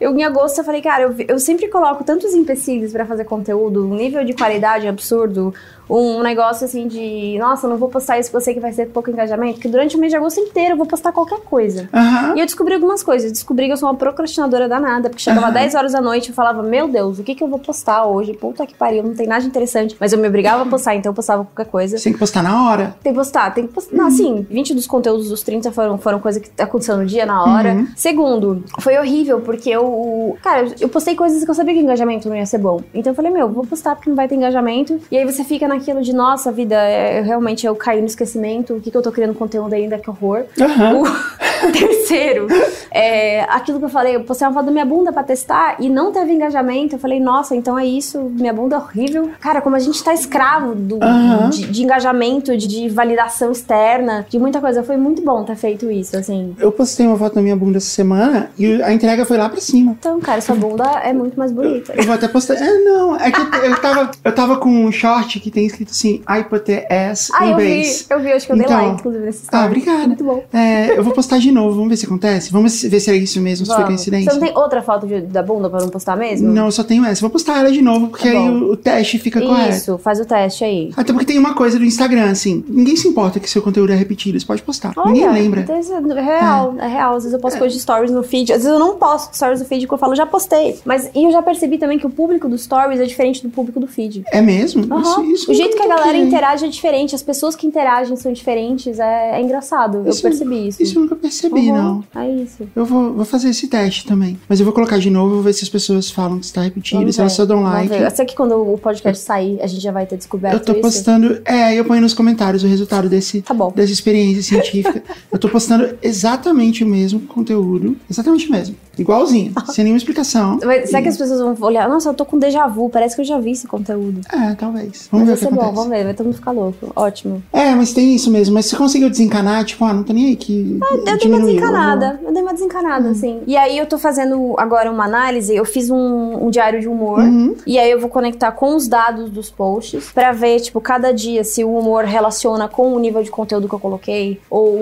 Eu 0.00 0.16
em 0.16 0.24
agosto 0.24 0.58
eu 0.58 0.64
falei, 0.64 0.82
cara, 0.82 1.04
eu, 1.04 1.14
eu 1.28 1.38
sempre 1.38 1.68
coloco 1.68 2.04
tantos 2.04 2.34
empecilhos 2.34 2.92
pra 2.92 3.06
fazer 3.06 3.24
conteúdo, 3.24 3.86
um 3.86 3.94
nível 3.94 4.24
de 4.24 4.32
qualidade 4.32 4.86
absurdo. 4.88 5.54
Um 5.88 6.22
negócio 6.22 6.64
assim 6.64 6.86
de, 6.86 7.36
nossa, 7.38 7.68
não 7.68 7.76
vou 7.76 7.88
postar 7.88 8.18
isso 8.18 8.30
porque 8.30 8.36
eu 8.36 8.44
sei 8.44 8.54
que 8.54 8.60
vai 8.60 8.72
ter 8.72 8.86
pouco 8.86 9.10
engajamento, 9.10 9.60
que 9.60 9.68
durante 9.68 9.96
o 9.96 10.00
mês 10.00 10.12
de 10.12 10.16
agosto 10.16 10.40
inteiro 10.40 10.72
eu 10.72 10.76
vou 10.76 10.86
postar 10.86 11.12
qualquer 11.12 11.40
coisa. 11.40 11.88
Aham. 11.92 12.34
E 12.36 12.40
eu 12.40 12.46
descobri 12.46 12.74
algumas 12.74 13.02
coisas. 13.02 13.30
Descobri 13.30 13.66
que 13.66 13.72
eu 13.72 13.76
sou 13.76 13.88
uma 13.88 13.94
procrastinadora 13.94 14.68
danada, 14.68 15.08
porque 15.08 15.22
chegava 15.22 15.46
Aham. 15.46 15.54
10 15.54 15.74
horas 15.74 15.92
da 15.92 16.00
noite 16.00 16.26
e 16.26 16.30
eu 16.30 16.34
falava, 16.34 16.62
meu 16.62 16.88
Deus, 16.88 17.18
o 17.18 17.22
que, 17.22 17.34
que 17.34 17.42
eu 17.42 17.48
vou 17.48 17.58
postar 17.58 18.04
hoje? 18.06 18.32
Puta 18.34 18.66
que 18.66 18.74
pariu, 18.74 19.02
não 19.02 19.14
tem 19.14 19.26
nada 19.26 19.44
interessante. 19.44 19.96
Mas 19.98 20.12
eu 20.12 20.18
me 20.18 20.28
obrigava 20.28 20.62
a 20.62 20.66
postar, 20.66 20.94
então 20.94 21.10
eu 21.10 21.14
postava 21.14 21.44
qualquer 21.44 21.70
coisa. 21.70 21.98
Você 21.98 22.04
tem 22.04 22.12
que 22.12 22.18
postar 22.18 22.42
na 22.42 22.68
hora. 22.68 22.96
Tem 23.02 23.12
que 23.12 23.18
postar, 23.18 23.50
tem 23.52 23.66
que 23.66 23.72
postar. 23.72 23.96
Não, 23.96 24.06
assim, 24.06 24.46
20 24.50 24.74
dos 24.74 24.86
conteúdos 24.86 25.28
dos 25.28 25.42
30 25.42 25.70
foram, 25.72 25.98
foram 25.98 26.18
coisa 26.18 26.40
que 26.40 26.50
aconteceu 26.60 26.96
no 26.96 27.06
dia, 27.06 27.26
na 27.26 27.42
hora. 27.44 27.74
Uhum. 27.74 27.88
Segundo, 27.96 28.64
foi 28.80 28.96
horrível, 28.98 29.40
porque 29.40 29.70
eu. 29.70 30.36
Cara, 30.42 30.66
eu 30.80 30.88
postei 30.88 31.14
coisas 31.14 31.44
que 31.44 31.50
eu 31.50 31.54
sabia 31.54 31.74
que 31.74 31.80
o 31.80 31.82
engajamento 31.82 32.28
não 32.28 32.36
ia 32.36 32.46
ser 32.46 32.58
bom. 32.58 32.80
Então 32.92 33.12
eu 33.12 33.16
falei, 33.16 33.30
meu, 33.30 33.48
vou 33.48 33.66
postar 33.66 33.94
porque 33.94 34.08
não 34.08 34.16
vai 34.16 34.28
ter 34.28 34.34
engajamento. 34.34 35.00
E 35.10 35.16
aí 35.16 35.24
você 35.24 35.44
fica 35.44 35.68
naquilo 35.74 36.02
de, 36.02 36.12
nossa, 36.12 36.50
vida, 36.52 36.76
é, 36.76 37.20
realmente 37.20 37.66
eu 37.66 37.74
caí 37.74 38.00
no 38.00 38.06
esquecimento. 38.06 38.74
O 38.74 38.80
que, 38.80 38.90
que 38.90 38.96
eu 38.96 39.02
tô 39.02 39.10
criando 39.12 39.34
conteúdo 39.34 39.74
ainda? 39.74 39.98
Que 39.98 40.08
horror. 40.10 40.44
Aham. 40.60 41.02
O 41.02 41.72
terceiro, 41.72 42.46
é, 42.90 43.42
aquilo 43.44 43.78
que 43.78 43.84
eu 43.84 43.88
falei, 43.88 44.16
eu 44.16 44.24
postei 44.24 44.46
uma 44.46 44.54
foto 44.54 44.66
da 44.66 44.72
minha 44.72 44.84
bunda 44.84 45.12
pra 45.12 45.22
testar 45.22 45.76
e 45.80 45.88
não 45.88 46.12
teve 46.12 46.32
engajamento. 46.32 46.94
Eu 46.94 46.98
falei, 46.98 47.20
nossa, 47.20 47.56
então 47.56 47.78
é 47.78 47.86
isso, 47.86 48.20
minha 48.20 48.52
bunda 48.52 48.76
é 48.76 48.78
horrível. 48.78 49.30
Cara, 49.40 49.60
como 49.60 49.76
a 49.76 49.78
gente 49.78 50.02
tá 50.02 50.12
escravo 50.12 50.74
do, 50.74 51.02
Aham. 51.02 51.50
de, 51.50 51.66
de 51.66 51.82
engajamento, 51.82 52.56
de, 52.56 52.66
de 52.66 52.88
validação 52.88 53.50
externa, 53.52 54.26
de 54.28 54.38
muita 54.38 54.60
coisa. 54.60 54.82
Foi 54.82 54.96
muito 54.96 55.22
bom 55.22 55.44
ter 55.44 55.56
feito 55.56 55.90
isso, 55.90 56.16
assim. 56.16 56.54
Eu 56.58 56.70
postei 56.70 57.06
uma 57.06 57.16
foto 57.16 57.34
da 57.34 57.42
minha 57.42 57.56
bunda 57.56 57.78
essa 57.78 57.88
semana 57.90 58.50
e 58.58 58.82
a 58.82 58.92
entrega 58.92 59.24
foi 59.24 59.36
lá 59.38 59.48
pra 59.48 59.60
cima. 59.60 59.96
Então, 59.98 60.20
cara, 60.20 60.40
sua 60.40 60.54
bunda 60.54 60.84
é 61.02 61.12
muito 61.12 61.38
mais 61.38 61.50
bonita. 61.50 61.94
Eu 61.96 62.04
vou 62.04 62.14
até 62.14 62.28
postar. 62.28 62.54
É, 62.54 62.78
não. 62.80 63.16
É 63.16 63.30
que 63.30 63.40
eu 63.40 63.80
tava, 63.80 64.10
eu 64.22 64.34
tava 64.34 64.56
com 64.56 64.68
um 64.68 64.92
short 64.92 65.40
que 65.40 65.50
tem 65.50 65.63
escrito 65.66 65.90
assim: 65.90 66.22
I 66.28 66.42
put 66.44 66.64
the 66.64 66.86
ass 66.90 67.30
Ah, 67.34 67.46
in 67.46 67.50
eu 67.50 67.56
vi, 67.56 67.76
base. 67.78 68.06
eu 68.10 68.20
vi, 68.20 68.32
acho 68.32 68.46
que 68.46 68.52
eu 68.52 68.56
dei 68.56 68.64
Então- 68.66 68.76
like, 68.82 69.00
inclusive, 69.00 69.24
nesse 69.24 69.42
story. 69.44 69.62
Ah, 69.62 69.66
obrigada. 69.66 70.06
Muito 70.08 70.24
bom. 70.24 70.44
É, 70.52 70.98
eu 70.98 71.04
vou 71.04 71.12
postar 71.12 71.38
de 71.38 71.50
novo, 71.50 71.74
vamos 71.74 71.88
ver 71.90 71.96
se 71.96 72.06
acontece. 72.06 72.50
Vamos 72.52 72.82
ver 72.82 73.00
se 73.00 73.10
é 73.10 73.16
isso 73.16 73.40
mesmo, 73.40 73.66
se 73.66 73.74
foi 73.74 73.84
coincidência. 73.84 74.30
Você 74.32 74.38
não 74.38 74.46
tem 74.46 74.56
outra 74.56 74.82
foto 74.82 75.06
de- 75.06 75.22
da 75.22 75.42
bunda 75.42 75.68
pra 75.70 75.80
não 75.80 75.88
postar 75.88 76.16
mesmo? 76.16 76.48
Não, 76.50 76.66
eu 76.66 76.72
só 76.72 76.82
tenho 76.84 77.04
essa. 77.04 77.20
Vou 77.20 77.30
postar 77.30 77.58
ela 77.60 77.70
de 77.72 77.82
novo, 77.82 78.08
porque 78.08 78.30
Tá 78.30 78.38
aí 78.38 78.48
o, 78.48 78.72
o 78.72 78.76
teste 78.76 79.18
fica 79.18 79.40
correto. 79.40 79.76
Isso, 79.76 79.98
faz 79.98 80.20
o 80.20 80.24
teste 80.24 80.64
aí. 80.64 80.90
Até 80.96 81.12
porque 81.12 81.26
tem 81.26 81.38
uma 81.38 81.54
coisa 81.54 81.78
do 81.78 81.84
Instagram, 81.84 82.30
assim. 82.30 82.64
Ninguém 82.68 82.96
se 82.96 83.08
importa 83.08 83.38
que 83.40 83.48
seu 83.48 83.62
conteúdo 83.62 83.92
é 83.92 83.96
repetido. 83.96 84.38
Você 84.38 84.46
pode 84.46 84.62
postar. 84.62 84.92
ninguém 85.06 85.30
lembra. 85.30 85.60
então 85.60 85.78
isso 85.78 85.92
É 85.92 86.20
real, 86.22 86.74
é. 86.78 86.86
real. 86.86 87.16
Às 87.16 87.24
vezes 87.24 87.32
eu 87.34 87.40
posto 87.40 87.58
coisa 87.58 87.74
de 87.74 87.80
stories 87.80 88.10
no 88.10 88.22
feed. 88.22 88.52
Às 88.52 88.58
vezes 88.62 88.72
eu 88.72 88.78
não 88.78 88.96
posto 88.96 89.34
stories 89.34 89.60
no 89.60 89.66
feed 89.66 89.86
que 89.86 89.92
eu 89.94 89.98
falo, 89.98 90.14
já 90.14 90.26
postei. 90.26 90.78
Mas 90.84 91.10
e 91.14 91.24
eu 91.24 91.30
já 91.32 91.42
percebi 91.42 91.78
também 91.78 91.98
que 91.98 92.06
o 92.06 92.10
público 92.10 92.48
dos 92.48 92.62
stories 92.64 93.00
é 93.00 93.04
diferente 93.04 93.42
do 93.42 93.48
público 93.50 93.78
do 93.80 93.86
feed. 93.86 94.24
É 94.32 94.40
mesmo? 94.40 94.84
Aham. 94.92 95.24
Isso, 95.24 95.50
isso 95.52 95.53
o 95.54 95.56
jeito 95.56 95.76
que 95.76 95.82
a 95.82 95.88
galera 95.88 96.18
interage 96.18 96.64
é 96.64 96.68
diferente, 96.68 97.14
as 97.14 97.22
pessoas 97.22 97.54
que 97.56 97.66
interagem 97.66 98.16
são 98.16 98.32
diferentes, 98.32 98.98
é, 98.98 99.38
é 99.38 99.40
engraçado. 99.42 99.98
Eu 99.98 100.08
Isso- 100.10 100.22
percebi 100.22 100.68
isso. 100.68 100.82
Isso 100.82 100.98
eu 100.98 101.02
nunca 101.02 101.16
percebi, 101.16 101.70
Uhum, 101.70 101.76
não. 101.76 102.04
É 102.22 102.28
isso. 102.30 102.66
Eu 102.74 102.84
vou, 102.84 103.14
vou 103.14 103.24
fazer 103.24 103.48
esse 103.50 103.66
teste 103.68 104.06
também. 104.06 104.38
Mas 104.48 104.60
eu 104.60 104.64
vou 104.64 104.74
colocar 104.74 104.98
de 104.98 105.10
novo, 105.10 105.34
vou 105.34 105.42
ver 105.42 105.52
se 105.52 105.64
as 105.64 105.68
pessoas 105.68 106.10
falam 106.10 106.38
que 106.38 106.44
está 106.44 106.62
repetido, 106.62 107.00
Vamos 107.00 107.14
se 107.14 107.20
elas 107.20 107.32
só 107.32 107.44
dão 107.44 107.62
like. 107.62 107.92
Eu 107.94 108.10
sei 108.10 108.24
que 108.24 108.34
quando 108.34 108.54
o 108.56 108.78
podcast 108.78 109.24
sair, 109.24 109.60
a 109.62 109.66
gente 109.66 109.82
já 109.82 109.92
vai 109.92 110.06
ter 110.06 110.16
descoberto 110.16 110.54
Eu 110.54 110.60
tô 110.60 110.72
isso. 110.72 110.80
postando. 110.82 111.40
É, 111.44 111.74
eu 111.74 111.84
ponho 111.84 112.00
nos 112.02 112.14
comentários 112.14 112.62
o 112.62 112.66
resultado 112.66 113.08
desse, 113.08 113.42
Tá 113.42 113.54
bom. 113.54 113.72
dessa 113.74 113.92
experiência 113.92 114.42
científica. 114.42 115.02
eu 115.32 115.38
tô 115.38 115.48
postando 115.48 115.96
exatamente 116.02 116.84
o 116.84 116.86
mesmo 116.86 117.20
conteúdo. 117.20 117.96
Exatamente 118.10 118.48
o 118.48 118.52
mesmo. 118.52 118.76
Igualzinho. 118.98 119.52
sem 119.72 119.84
nenhuma 119.84 119.98
explicação. 119.98 120.58
Mas 120.64 120.90
será 120.90 121.02
que 121.02 121.08
as 121.08 121.16
pessoas 121.16 121.40
vão 121.40 121.56
olhar? 121.68 121.88
Nossa, 121.88 122.08
eu 122.10 122.14
tô 122.14 122.24
com 122.24 122.38
déjà 122.38 122.66
vu, 122.66 122.88
parece 122.88 123.14
que 123.14 123.20
eu 123.22 123.24
já 123.24 123.38
vi 123.38 123.52
esse 123.52 123.66
conteúdo. 123.66 124.20
É, 124.32 124.54
talvez. 124.54 125.08
Vamos 125.10 125.28
Mas 125.28 125.38
ver 125.40 125.44
vai 125.44 125.50
ser 125.50 125.54
bom, 125.54 125.60
acontece. 125.62 125.74
vamos 125.76 125.90
ver, 125.90 126.04
vai 126.04 126.14
todo 126.14 126.26
mundo 126.26 126.36
ficar 126.36 126.50
louco. 126.52 126.92
Ótimo. 126.96 127.42
É, 127.52 127.74
mas 127.74 127.92
tem 127.92 128.14
isso 128.14 128.30
mesmo. 128.30 128.54
Mas 128.54 128.66
você 128.66 128.76
conseguiu 128.76 129.10
desencanar, 129.10 129.64
tipo, 129.64 129.84
ah, 129.84 129.92
não 129.92 130.02
tô 130.02 130.12
nem 130.12 130.26
aí 130.26 130.36
que. 130.36 130.78
Eu 130.80 131.04
dei 131.18 131.28
uma 131.28 131.40
desencanada. 131.40 132.20
Eu 132.24 132.32
dei 132.32 132.42
uma 132.42 132.52
desencanada, 132.52 133.08
assim. 133.10 133.40
E 133.46 133.56
aí 133.56 133.76
eu 133.78 133.86
tô 133.86 133.98
fazendo 133.98 134.54
agora 134.58 134.90
uma 134.90 135.04
análise. 135.04 135.54
Eu 135.54 135.64
fiz 135.64 135.90
um, 135.90 136.46
um 136.46 136.50
diário 136.50 136.80
de 136.80 136.88
humor. 136.88 137.20
Uhum. 137.20 137.54
E 137.66 137.78
aí 137.78 137.90
eu 137.90 138.00
vou 138.00 138.08
conectar 138.10 138.52
com 138.52 138.74
os 138.76 138.86
dados 138.88 139.30
dos 139.30 139.50
posts 139.50 140.10
pra 140.12 140.32
ver, 140.32 140.60
tipo, 140.60 140.80
cada 140.80 141.12
dia 141.12 141.42
se 141.44 141.64
o 141.64 141.74
humor 141.76 142.04
relaciona 142.04 142.68
com 142.68 142.92
o 142.94 142.98
nível 142.98 143.22
de 143.22 143.30
conteúdo 143.30 143.68
que 143.68 143.74
eu 143.74 143.78
coloquei. 143.80 144.40
Ou, 144.50 144.74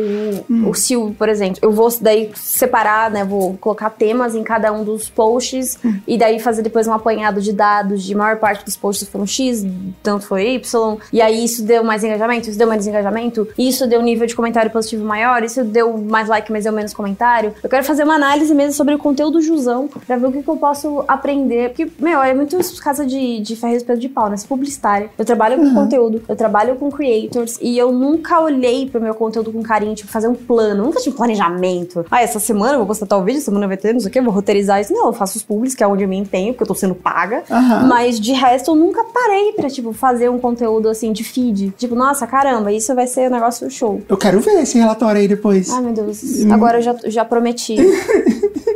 Hum. 0.51 0.65
ou 0.67 0.75
se, 0.75 0.97
o, 0.97 1.11
por 1.13 1.29
exemplo, 1.29 1.59
eu 1.63 1.71
vou 1.73 1.89
daí 2.01 2.31
separar, 2.35 3.11
né? 3.11 3.25
Vou 3.25 3.57
colocar 3.61 3.91
temas 4.03 4.35
em 4.35 4.43
cada 4.43 4.73
um 4.73 4.83
dos 4.83 5.09
posts 5.09 5.79
e 6.09 6.19
daí 6.19 6.41
fazer 6.41 6.63
depois 6.63 6.89
um 6.89 6.93
apanhado 6.93 7.41
de 7.41 7.53
dados 7.53 8.03
de 8.03 8.17
maior 8.17 8.37
parte 8.37 8.65
dos 8.65 8.77
posts 8.77 9.09
foram 9.09 9.25
X, 9.25 9.65
tanto 10.03 10.27
foi 10.27 10.55
Y, 10.55 10.97
e 11.13 11.23
aí 11.23 11.45
isso 11.45 11.63
deu 11.63 11.85
mais 11.85 12.03
engajamento, 12.03 12.49
isso 12.51 12.59
deu 12.59 12.67
menos 12.67 12.85
engajamento, 12.85 13.47
isso 13.57 13.87
deu 13.87 14.01
um 14.01 14.03
nível 14.03 14.27
de 14.27 14.35
comentário 14.35 14.73
positivo 14.73 15.05
maior, 15.05 15.45
isso 15.45 15.63
deu 15.63 15.97
mais 15.97 16.29
like, 16.29 16.51
mas 16.51 16.65
deu 16.65 16.73
menos 16.73 16.93
comentário. 16.93 17.55
Eu 17.63 17.71
quero 17.71 17.85
fazer 17.85 18.03
uma 18.03 18.17
análise 18.17 18.53
mesmo 18.53 18.73
sobre 18.73 18.93
o 18.93 18.99
conteúdo 18.99 19.33
do 19.33 19.41
Jusão, 19.41 19.89
pra 20.07 20.17
ver 20.17 20.27
o 20.27 20.33
que, 20.33 20.43
que 20.43 20.49
eu 20.49 20.57
posso 20.57 21.05
aprender. 21.07 21.71
Porque, 21.71 21.91
meu, 21.99 22.21
é 22.23 22.35
muito 22.35 22.59
casa 22.83 23.07
de, 23.07 23.41
de 23.41 23.57
ferro 23.57 23.77
e 23.77 23.97
de 23.97 24.09
pau, 24.09 24.29
né? 24.29 24.37
Sou 24.37 24.49
publicitária. 24.49 25.11
Eu 25.17 25.25
trabalho 25.25 25.59
com 25.59 25.73
conteúdo, 25.75 26.23
eu 26.29 26.37
trabalho 26.37 26.77
com 26.77 26.91
creators, 26.91 27.59
e 27.63 27.79
eu 27.79 27.93
nunca 27.93 28.41
olhei 28.41 28.89
pro 28.91 29.01
meu 29.01 29.15
conteúdo 29.15 29.53
com 29.53 29.63
carinho, 29.63 29.95
tipo, 29.95 30.11
fazer 30.11 30.29
um 30.29 30.35
plano. 30.35 30.85
Nunca 30.85 31.01
tive 31.01 31.17
planejamento. 31.17 32.05
Ah, 32.11 32.21
essa 32.21 32.39
semana 32.39 32.75
eu 32.75 32.79
vou 32.79 32.87
postar 32.87 33.07
tal 33.07 33.23
vídeo, 33.23 33.41
semana 33.41 33.67
vai 33.67 33.77
ter, 33.77 33.92
não 33.93 34.01
sei 34.01 34.09
o 34.09 34.13
que, 34.13 34.21
vou 34.21 34.33
roteirizar 34.33 34.81
isso. 34.81 34.93
Não, 34.93 35.07
eu 35.07 35.13
faço 35.13 35.37
os 35.37 35.43
publics, 35.43 35.75
que 35.75 35.83
é 35.83 35.87
onde 35.87 36.05
eu 36.05 36.09
me 36.09 36.17
empenho, 36.17 36.53
porque 36.53 36.63
eu 36.63 36.67
tô 36.69 36.75
sendo 36.75 36.95
paga. 36.95 37.43
Aham. 37.51 37.87
Mas 37.87 38.19
de 38.19 38.33
resto, 38.33 38.73
eu 38.73 38.75
nunca 38.75 39.05
parei 39.05 39.53
pra, 39.53 39.69
tipo, 39.69 39.93
fazer 39.93 40.29
um 40.29 40.39
conteúdo 40.39 40.89
assim 40.89 41.13
de 41.13 41.25
feed. 41.25 41.75
Tipo, 41.77 41.95
nossa, 41.95 42.27
caramba, 42.27 42.73
isso 42.73 42.95
vai 42.95 43.07
ser 43.07 43.29
um 43.29 43.35
negócio 43.35 43.71
show. 43.71 44.01
Eu 44.09 44.17
quero 44.17 44.41
ver 44.41 44.63
esse 44.63 44.79
relatório 44.79 45.21
aí 45.21 45.29
depois. 45.29 45.71
Ai, 45.71 45.83
meu 45.83 45.93
Deus. 45.93 46.23
Agora 46.51 46.79
eu 46.79 46.83
já, 46.83 46.97
já 47.07 47.25
prometi. 47.25 47.77